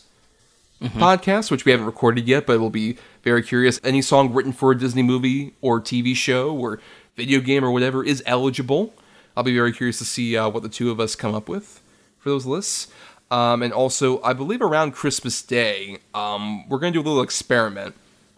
podcast 0.83 1.51
which 1.51 1.65
we 1.65 1.71
haven't 1.71 1.87
recorded 1.87 2.27
yet 2.27 2.47
but 2.47 2.59
we'll 2.59 2.71
be 2.71 2.97
very 3.23 3.43
curious 3.43 3.81
any 3.85 4.03
song 4.03 4.33
written 4.33 4.53
for 4.53 4.73
a 4.73 4.79
disney 4.79 5.03
movie 5.03 5.55
or 5.61 5.81
tv 5.81 6.15
show 6.15 6.55
or 6.55 6.81
video 7.17 7.41
game 7.41 7.65
or 7.65 7.71
whatever 7.71 8.05
is 8.05 8.23
eligible 8.27 8.93
i'll 9.37 9.45
be 9.45 9.55
very 9.55 9.73
curious 9.73 9.99
to 9.99 10.05
see 10.05 10.37
uh, 10.37 10.49
what 10.49 10.63
the 10.63 10.69
two 10.69 10.91
of 10.91 11.01
us 11.01 11.15
come 11.15 11.35
up 11.35 11.49
with 11.49 11.83
for 12.23 12.31
those 12.31 12.47
lists. 12.47 12.89
Um, 13.31 13.63
and 13.63 13.73
also, 13.73 14.23
I 14.23 14.33
believe 14.33 14.63
around 14.63 14.93
Christmas 14.93 15.43
Day, 15.43 15.99
um, 16.15 16.69
we're 16.69 16.79
going 16.79 16.93
to 16.93 17.03
do 17.03 17.07
a 17.07 17.09
little 17.09 17.23
experiment 17.23 17.95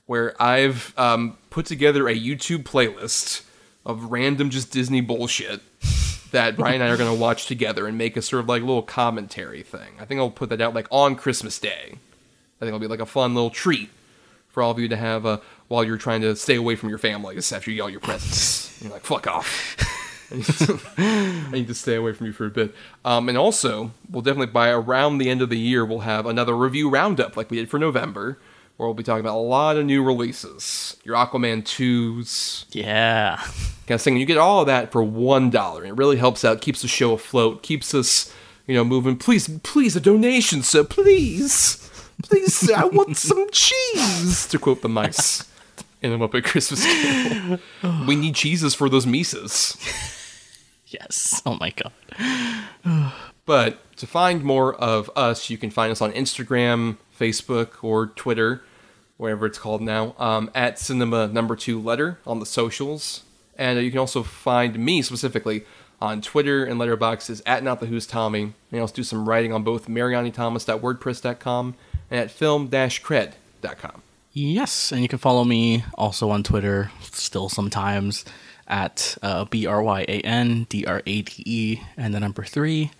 where 0.06 0.40
I've 0.42 0.94
um, 0.96 1.36
put 1.50 1.66
together 1.66 2.08
a 2.08 2.14
YouTube 2.14 2.62
playlist 2.62 3.42
of 3.84 4.04
random 4.04 4.50
just 4.50 4.72
Disney 4.72 5.00
bullshit 5.00 5.60
that 6.30 6.56
Bryan 6.56 6.80
and 6.80 6.84
I 6.84 6.94
are 6.94 6.96
going 6.96 7.14
to 7.14 7.20
watch 7.20 7.46
together 7.46 7.86
and 7.86 7.98
make 7.98 8.16
a 8.16 8.22
sort 8.22 8.40
of 8.40 8.48
like 8.48 8.62
little 8.62 8.82
commentary 8.82 9.62
thing. 9.62 9.94
I 10.00 10.04
think 10.04 10.20
I'll 10.20 10.30
put 10.30 10.48
that 10.50 10.60
out 10.60 10.74
like 10.74 10.86
on 10.90 11.16
Christmas 11.16 11.58
Day. 11.58 11.88
I 11.90 12.60
think 12.60 12.68
it'll 12.68 12.78
be 12.78 12.86
like 12.86 13.00
a 13.00 13.06
fun 13.06 13.34
little 13.34 13.50
treat 13.50 13.90
for 14.54 14.62
all 14.62 14.70
of 14.70 14.78
you 14.78 14.88
to 14.88 14.96
have 14.96 15.26
uh, 15.26 15.38
while 15.68 15.84
you're 15.84 15.98
trying 15.98 16.22
to 16.22 16.34
stay 16.36 16.54
away 16.54 16.76
from 16.76 16.88
your 16.88 16.98
families 16.98 17.52
after 17.52 17.70
you 17.70 17.76
get 17.76 17.82
all 17.82 17.90
your 17.90 18.00
presents. 18.00 18.80
you're 18.82 18.92
like, 18.92 19.04
fuck 19.04 19.26
off. 19.26 19.76
I 20.32 20.36
need, 20.36 20.44
to, 20.46 20.80
I 20.96 21.50
need 21.52 21.66
to 21.66 21.74
stay 21.74 21.96
away 21.96 22.12
from 22.14 22.26
you 22.26 22.32
for 22.32 22.46
a 22.46 22.50
bit. 22.50 22.74
Um, 23.04 23.28
and 23.28 23.36
also, 23.36 23.90
we'll 24.08 24.22
definitely 24.22 24.52
by 24.52 24.70
around 24.70 25.18
the 25.18 25.28
end 25.28 25.42
of 25.42 25.50
the 25.50 25.58
year, 25.58 25.84
we'll 25.84 26.00
have 26.00 26.24
another 26.26 26.56
review 26.56 26.88
roundup 26.88 27.36
like 27.36 27.50
we 27.50 27.58
did 27.58 27.68
for 27.68 27.78
November, 27.78 28.38
where 28.76 28.88
we'll 28.88 28.94
be 28.94 29.02
talking 29.04 29.20
about 29.20 29.36
a 29.36 29.38
lot 29.38 29.76
of 29.76 29.84
new 29.84 30.02
releases. 30.02 30.96
Your 31.04 31.14
Aquaman 31.16 31.62
2s, 31.64 32.64
Yeah. 32.72 33.36
kind 33.86 33.96
of 33.96 34.02
thing. 34.02 34.16
You 34.16 34.26
get 34.26 34.38
all 34.38 34.60
of 34.62 34.66
that 34.66 34.90
for 34.92 35.02
one 35.04 35.50
dollar. 35.50 35.82
and 35.82 35.90
It 35.90 35.96
really 35.98 36.16
helps 36.16 36.44
out, 36.44 36.60
keeps 36.60 36.80
the 36.82 36.88
show 36.88 37.12
afloat, 37.12 37.62
keeps 37.62 37.94
us, 37.94 38.32
you 38.66 38.74
know, 38.74 38.82
moving. 38.84 39.16
Please, 39.16 39.48
please, 39.62 39.94
a 39.94 40.00
donation, 40.00 40.62
sir, 40.62 40.82
please, 40.84 41.83
please, 42.24 42.70
I 42.70 42.84
want 42.84 43.16
some 43.16 43.46
cheese. 43.50 44.46
To 44.48 44.58
quote 44.58 44.82
the 44.82 44.88
mice 44.88 45.44
in 46.02 46.10
the 46.10 46.16
Muppet 46.16 46.44
Christmas 46.44 46.84
Carol, 46.84 47.58
we 48.06 48.16
need 48.16 48.34
cheeses 48.34 48.74
for 48.74 48.88
those 48.88 49.06
Mises. 49.06 49.76
Yes. 50.86 51.42
Oh 51.44 51.56
my 51.58 51.70
god. 51.70 51.92
But 53.46 53.96
to 53.96 54.06
find 54.06 54.42
more 54.42 54.74
of 54.74 55.10
us, 55.14 55.50
you 55.50 55.58
can 55.58 55.70
find 55.70 55.90
us 55.92 56.00
on 56.00 56.12
Instagram, 56.12 56.96
Facebook, 57.18 57.82
or 57.82 58.06
Twitter, 58.06 58.62
whatever 59.16 59.46
it's 59.46 59.58
called 59.58 59.82
now, 59.82 60.14
um, 60.18 60.50
at 60.54 60.78
cinema 60.78 61.28
number 61.28 61.56
two 61.56 61.80
letter 61.80 62.18
on 62.26 62.40
the 62.40 62.46
socials. 62.46 63.24
And 63.56 63.78
you 63.80 63.90
can 63.90 64.00
also 64.00 64.22
find 64.22 64.78
me 64.78 65.02
specifically 65.02 65.64
on 66.00 66.20
Twitter 66.20 66.64
and 66.64 66.80
Letterboxd 66.80 67.30
is 67.30 67.42
at 67.46 67.62
not 67.62 67.80
the 67.80 67.86
who's 67.86 68.06
Tommy. 68.06 68.42
And 68.42 68.54
I 68.72 68.78
also 68.78 68.94
do 68.94 69.02
some 69.02 69.28
writing 69.28 69.52
on 69.52 69.62
both 69.62 69.88
marianithomas.wordpress.com 69.88 71.74
at 72.10 72.30
film-cred.com. 72.30 74.02
Yes, 74.32 74.90
and 74.90 75.00
you 75.00 75.08
can 75.08 75.18
follow 75.18 75.44
me 75.44 75.84
also 75.94 76.30
on 76.30 76.42
Twitter 76.42 76.90
still 77.00 77.48
sometimes 77.48 78.24
at 78.66 79.16
uh, 79.22 79.44
B 79.44 79.66
R 79.66 79.82
Y 79.82 80.00
A 80.08 80.20
N 80.22 80.66
D 80.68 80.84
R 80.84 81.02
A 81.06 81.22
D 81.22 81.42
E 81.46 81.80
and 81.96 82.12
the 82.12 82.20
number 82.20 82.42
three. 82.42 82.90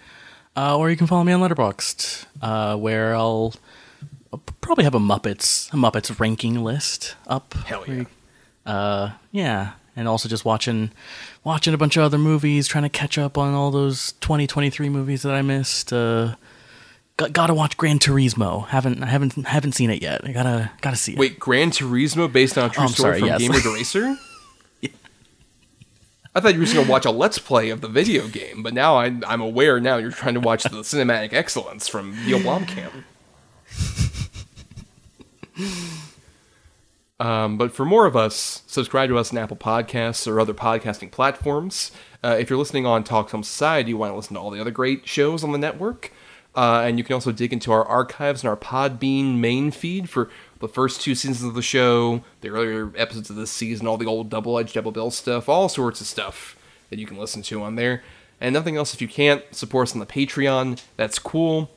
Uh, 0.56 0.78
or 0.78 0.88
you 0.90 0.96
can 0.96 1.08
follow 1.08 1.24
me 1.24 1.32
on 1.32 1.40
Letterboxd, 1.40 2.26
uh, 2.40 2.76
where 2.76 3.16
I'll, 3.16 3.54
I'll 4.32 4.40
probably 4.60 4.84
have 4.84 4.94
a 4.94 5.00
Muppets 5.00 5.72
a 5.72 5.76
Muppets 5.76 6.20
ranking 6.20 6.62
list 6.62 7.16
up. 7.26 7.54
Hell 7.66 7.84
yeah. 7.88 8.04
Uh, 8.64 9.12
yeah, 9.32 9.72
and 9.96 10.06
also 10.06 10.28
just 10.28 10.44
watching 10.44 10.92
watching 11.42 11.74
a 11.74 11.78
bunch 11.78 11.96
of 11.96 12.04
other 12.04 12.18
movies, 12.18 12.68
trying 12.68 12.84
to 12.84 12.88
catch 12.88 13.18
up 13.18 13.36
on 13.36 13.54
all 13.54 13.72
those 13.72 14.12
2023 14.20 14.88
movies 14.88 15.22
that 15.22 15.34
I 15.34 15.42
missed. 15.42 15.92
Uh, 15.92 16.36
got, 17.16 17.32
gotta 17.32 17.54
watch 17.54 17.76
Gran 17.76 17.98
Turismo. 17.98 18.66
Haven't 18.68 19.02
I 19.02 19.06
haven't 19.06 19.46
haven't 19.46 19.72
seen 19.72 19.90
it 19.90 20.02
yet. 20.02 20.22
I 20.24 20.32
gotta 20.32 20.70
gotta 20.80 20.96
see 20.96 21.12
it. 21.12 21.18
Wait, 21.18 21.38
Gran 21.38 21.70
Turismo 21.70 22.30
based 22.32 22.56
on 22.58 22.70
a 22.70 22.72
true 22.72 22.84
Oh, 22.84 22.88
story 22.88 23.18
sorry, 23.18 23.20
from 23.20 23.28
yes. 23.28 23.40
Gamer 23.40 23.60
the 23.60 23.70
Racer? 23.74 24.16
I 26.36 26.40
thought 26.40 26.54
you 26.54 26.58
were 26.58 26.66
just 26.66 26.76
to 26.84 26.90
watch 26.90 27.04
a 27.04 27.12
Let's 27.12 27.38
Play 27.38 27.70
of 27.70 27.80
the 27.80 27.86
video 27.86 28.26
game, 28.26 28.64
but 28.64 28.74
now 28.74 28.96
I'm, 28.96 29.22
I'm 29.24 29.40
aware 29.40 29.78
now 29.78 29.98
you're 29.98 30.10
trying 30.10 30.34
to 30.34 30.40
watch 30.40 30.64
the 30.64 30.70
cinematic 30.80 31.32
excellence 31.32 31.86
from 31.86 32.10
Neil 32.26 32.40
Blomkamp. 32.40 33.04
Um, 37.20 37.56
but 37.56 37.72
for 37.72 37.84
more 37.84 38.06
of 38.06 38.16
us, 38.16 38.62
subscribe 38.66 39.08
to 39.10 39.16
us 39.18 39.30
on 39.30 39.38
Apple 39.38 39.56
Podcasts 39.56 40.26
or 40.26 40.40
other 40.40 40.52
podcasting 40.54 41.12
platforms. 41.12 41.92
Uh, 42.24 42.36
if 42.38 42.50
you're 42.50 42.58
listening 42.58 42.84
on 42.86 43.04
Talk 43.04 43.30
Film 43.30 43.44
Society, 43.44 43.90
you 43.90 43.96
want 43.96 44.10
to 44.12 44.16
listen 44.16 44.34
to 44.34 44.40
all 44.40 44.50
the 44.50 44.60
other 44.60 44.72
great 44.72 45.06
shows 45.06 45.44
on 45.44 45.52
the 45.52 45.58
network. 45.58 46.10
Uh, 46.56 46.82
and 46.84 46.98
you 46.98 47.04
can 47.04 47.14
also 47.14 47.32
dig 47.32 47.52
into 47.52 47.72
our 47.72 47.84
archives 47.84 48.42
and 48.42 48.48
our 48.48 48.56
Podbean 48.56 49.38
main 49.38 49.70
feed 49.70 50.08
for 50.08 50.30
the 50.60 50.68
first 50.68 51.00
two 51.00 51.14
seasons 51.14 51.42
of 51.42 51.54
the 51.54 51.62
show, 51.62 52.22
the 52.42 52.48
earlier 52.48 52.92
episodes 52.96 53.28
of 53.28 53.36
this 53.36 53.50
season, 53.50 53.86
all 53.86 53.96
the 53.96 54.06
old 54.06 54.30
double 54.30 54.58
edged 54.58 54.74
double 54.74 54.92
bill 54.92 55.10
stuff, 55.10 55.48
all 55.48 55.68
sorts 55.68 56.00
of 56.00 56.06
stuff 56.06 56.56
that 56.90 56.98
you 56.98 57.06
can 57.06 57.18
listen 57.18 57.42
to 57.42 57.62
on 57.62 57.74
there. 57.74 58.02
And 58.40 58.52
nothing 58.52 58.76
else 58.76 58.94
if 58.94 59.02
you 59.02 59.08
can't 59.08 59.42
support 59.52 59.88
us 59.88 59.94
on 59.94 60.00
the 60.00 60.06
Patreon, 60.06 60.80
that's 60.96 61.18
cool. 61.18 61.70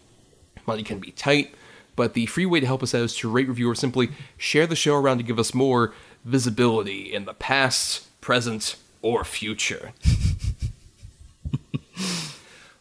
Money 0.68 0.84
can 0.84 1.00
be 1.00 1.12
tight, 1.12 1.56
but 1.96 2.14
the 2.14 2.26
free 2.28 2.46
way 2.46 2.60
to 2.60 2.66
help 2.66 2.84
us 2.84 2.94
out 2.94 3.02
is 3.02 3.16
to 3.18 3.30
rate, 3.30 3.48
review, 3.48 3.70
or 3.70 3.76
simply 3.76 4.10
share 4.38 4.68
the 4.68 4.76
show 4.76 4.96
around 4.96 5.18
to 5.18 5.24
give 5.24 5.40
us 5.40 5.54
more 5.54 5.94
visibility 6.24 7.14
in 7.14 7.26
the 7.26 7.34
past, 7.34 8.08
present, 8.22 8.76
or 9.02 9.24
future. 9.24 9.94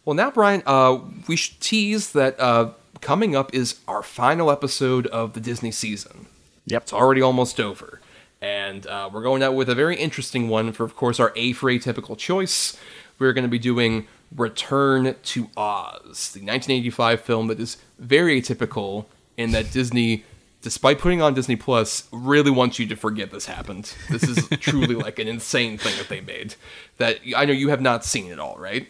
well, 0.07 0.15
now, 0.15 0.31
Bryan, 0.31 0.63
uh, 0.65 1.01
we 1.27 1.35
should 1.35 1.61
tease 1.61 2.13
that 2.13 2.39
uh, 2.39 2.71
coming 3.01 3.35
up 3.35 3.53
is 3.53 3.81
our 3.89 4.05
final 4.05 4.53
episode 4.53 5.09
of 5.09 5.33
the 5.33 5.41
Disney 5.41 5.73
season. 5.73 6.27
Yep. 6.67 6.83
It's 6.83 6.93
already 6.93 7.21
almost 7.21 7.59
over. 7.61 8.01
And 8.41 8.87
uh, 8.87 9.11
we're 9.13 9.23
going 9.23 9.43
out 9.43 9.57
with 9.57 9.69
a 9.69 9.75
very 9.75 9.97
interesting 9.97 10.49
one 10.49 10.73
for, 10.73 10.85
of 10.85 10.95
course, 10.95 11.19
our 11.19 11.33
A 11.35 11.53
for 11.53 11.69
Atypical 11.71 12.17
choice. 12.17 12.79
We're 13.19 13.33
going 13.33 13.45
to 13.45 13.51
be 13.51 13.59
doing 13.59 14.07
Return 14.35 15.17
to 15.23 15.51
Oz, 15.57 16.33
the 16.33 16.41
1985 16.41 17.21
film 17.21 17.49
that 17.49 17.59
is 17.59 17.77
very 17.99 18.41
atypical 18.41 19.07
in 19.37 19.51
that 19.53 19.73
Disney, 19.73 20.25
despite 20.63 21.01
putting 21.01 21.21
on 21.21 21.35
Disney 21.35 21.57
Plus, 21.57 22.09
really 22.13 22.51
wants 22.51 22.79
you 22.79 22.87
to 22.87 22.97
forget 22.97 23.33
this 23.33 23.47
happened. 23.47 23.93
This 24.09 24.25
is 24.25 24.49
truly 24.61 24.95
like 24.95 25.19
an 25.19 25.27
insane 25.27 25.79
thing 25.79 25.97
that 25.99 26.09
they 26.09 26.21
made. 26.21 26.55
That 26.99 27.19
I 27.37 27.45
know 27.45 27.53
you 27.53 27.71
have 27.71 27.81
not 27.81 28.05
seen 28.05 28.31
it 28.31 28.39
all, 28.39 28.57
right? 28.57 28.89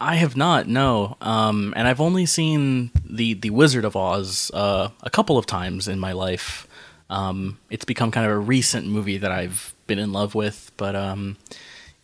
I 0.00 0.16
have 0.16 0.36
not, 0.36 0.66
no. 0.66 1.16
Um, 1.20 1.74
and 1.76 1.86
I've 1.86 2.00
only 2.00 2.24
seen 2.24 2.90
the 3.04 3.34
the 3.34 3.50
Wizard 3.50 3.84
of 3.84 3.96
Oz 3.96 4.50
uh, 4.54 4.88
a 5.02 5.10
couple 5.10 5.36
of 5.36 5.44
times 5.46 5.88
in 5.88 5.98
my 5.98 6.12
life. 6.12 6.66
Um, 7.10 7.58
it's 7.68 7.84
become 7.84 8.10
kind 8.10 8.24
of 8.24 8.32
a 8.32 8.38
recent 8.38 8.86
movie 8.86 9.18
that 9.18 9.30
I've 9.30 9.74
been 9.86 9.98
in 9.98 10.12
love 10.12 10.34
with, 10.34 10.72
but 10.76 10.96
um, 10.96 11.36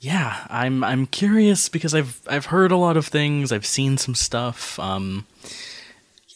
yeah, 0.01 0.47
I'm 0.51 0.85
I'm 0.85 1.07
curious 1.07 1.71
because 1.71 1.95
I've 1.95 2.21
I've 2.29 2.47
heard 2.47 2.71
a 2.71 2.77
lot 2.77 2.99
of 2.99 3.07
things, 3.07 3.51
I've 3.51 3.67
seen 3.67 3.97
some 3.97 4.15
stuff. 4.15 4.79
Um, 4.79 5.27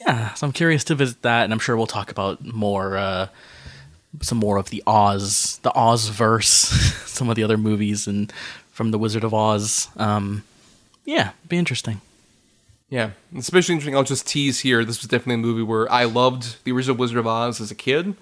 yeah, 0.01 0.33
so 0.35 0.47
I'm 0.47 0.53
curious 0.53 0.83
to 0.85 0.95
visit 0.95 1.21
that, 1.23 1.45
and 1.45 1.53
I'm 1.53 1.59
sure 1.59 1.77
we'll 1.77 1.87
talk 1.87 2.11
about 2.11 2.43
more. 2.43 2.97
Uh, 2.97 3.29
some 4.23 4.39
more 4.39 4.57
of 4.57 4.71
the 4.71 4.83
Oz, 4.89 5.61
the 5.63 5.73
Oz 5.73 6.09
verse, 6.09 6.51
some 7.07 7.29
of 7.29 7.37
the 7.37 7.45
other 7.45 7.57
movies 7.57 8.09
and 8.09 8.33
from 8.73 8.91
the 8.91 8.99
Wizard 8.99 9.23
of 9.23 9.33
Oz. 9.33 9.89
Um, 9.97 10.43
yeah, 11.11 11.33
be 11.49 11.59
interesting. 11.59 12.01
Yeah, 12.89 13.11
especially 13.37 13.75
interesting. 13.75 13.97
I'll 13.97 14.05
just 14.05 14.29
tease 14.29 14.61
here. 14.61 14.85
This 14.85 15.01
was 15.01 15.09
definitely 15.09 15.35
a 15.35 15.39
movie 15.39 15.63
where 15.63 15.91
I 15.91 16.05
loved 16.05 16.63
the 16.65 16.71
original 16.71 16.97
Wizard 16.97 17.19
of 17.19 17.27
Oz 17.27 17.61
as 17.61 17.73
a 17.73 17.75
kid, 17.75 18.15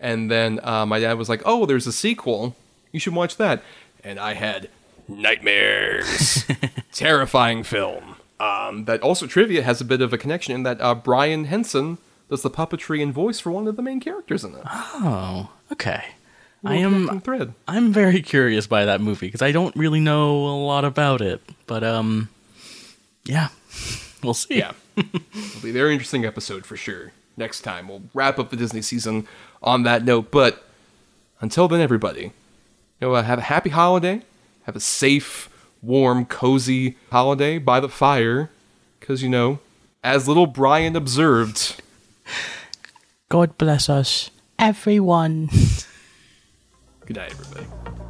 and 0.00 0.28
then 0.28 0.58
uh, 0.64 0.84
my 0.84 0.98
dad 0.98 1.14
was 1.14 1.28
like, 1.28 1.42
"Oh, 1.44 1.66
there's 1.66 1.86
a 1.86 1.92
sequel. 1.92 2.56
You 2.90 2.98
should 2.98 3.14
watch 3.14 3.36
that." 3.36 3.62
And 4.02 4.18
I 4.18 4.34
had 4.34 4.68
nightmares. 5.06 6.44
Terrifying 6.92 7.62
film. 7.62 8.16
Um, 8.40 8.86
that 8.86 9.00
also 9.02 9.28
trivia 9.28 9.62
has 9.62 9.80
a 9.80 9.84
bit 9.84 10.00
of 10.00 10.12
a 10.12 10.18
connection 10.18 10.52
in 10.52 10.62
that 10.64 10.80
uh, 10.80 10.96
Brian 10.96 11.44
Henson 11.44 11.98
does 12.28 12.42
the 12.42 12.50
puppetry 12.50 13.00
and 13.00 13.14
voice 13.14 13.38
for 13.38 13.52
one 13.52 13.68
of 13.68 13.76
the 13.76 13.82
main 13.82 14.00
characters 14.00 14.42
in 14.42 14.54
it. 14.54 14.62
Oh, 14.66 15.50
okay. 15.70 16.06
I 16.64 16.76
am 16.76 17.20
thread. 17.20 17.54
I'm 17.66 17.92
very 17.92 18.22
curious 18.22 18.66
by 18.66 18.84
that 18.84 19.00
movie 19.00 19.26
because 19.26 19.42
I 19.42 19.52
don't 19.52 19.74
really 19.74 20.00
know 20.00 20.46
a 20.46 20.56
lot 20.64 20.84
about 20.84 21.20
it, 21.20 21.40
but 21.66 21.82
um, 21.82 22.28
yeah, 23.24 23.48
we'll 24.22 24.34
see. 24.34 24.58
Yeah. 24.58 24.72
It'll 24.96 25.60
be 25.62 25.70
a 25.70 25.72
very 25.72 25.92
interesting 25.92 26.24
episode 26.24 26.66
for 26.66 26.76
sure. 26.76 27.12
Next 27.36 27.62
time. 27.62 27.88
We'll 27.88 28.02
wrap 28.12 28.38
up 28.38 28.50
the 28.50 28.56
Disney 28.56 28.82
season 28.82 29.26
on 29.62 29.84
that 29.84 30.04
note. 30.04 30.30
But 30.30 30.66
until 31.40 31.66
then, 31.66 31.80
everybody, 31.80 32.24
you 32.24 32.32
know, 33.00 33.14
uh, 33.14 33.22
have 33.22 33.38
a 33.38 33.42
happy 33.42 33.70
holiday. 33.70 34.22
Have 34.64 34.76
a 34.76 34.80
safe, 34.80 35.48
warm, 35.80 36.26
cozy 36.26 36.96
holiday 37.10 37.58
by 37.58 37.80
the 37.80 37.88
fire. 37.88 38.50
Because, 39.00 39.22
you 39.22 39.30
know, 39.30 39.60
as 40.04 40.28
little 40.28 40.46
Brian 40.46 40.94
observed, 40.94 41.80
God 43.30 43.56
bless 43.56 43.88
us, 43.88 44.30
everyone. 44.58 45.48
good 47.06 47.16
night, 47.16 47.32
everybody. 47.32 48.01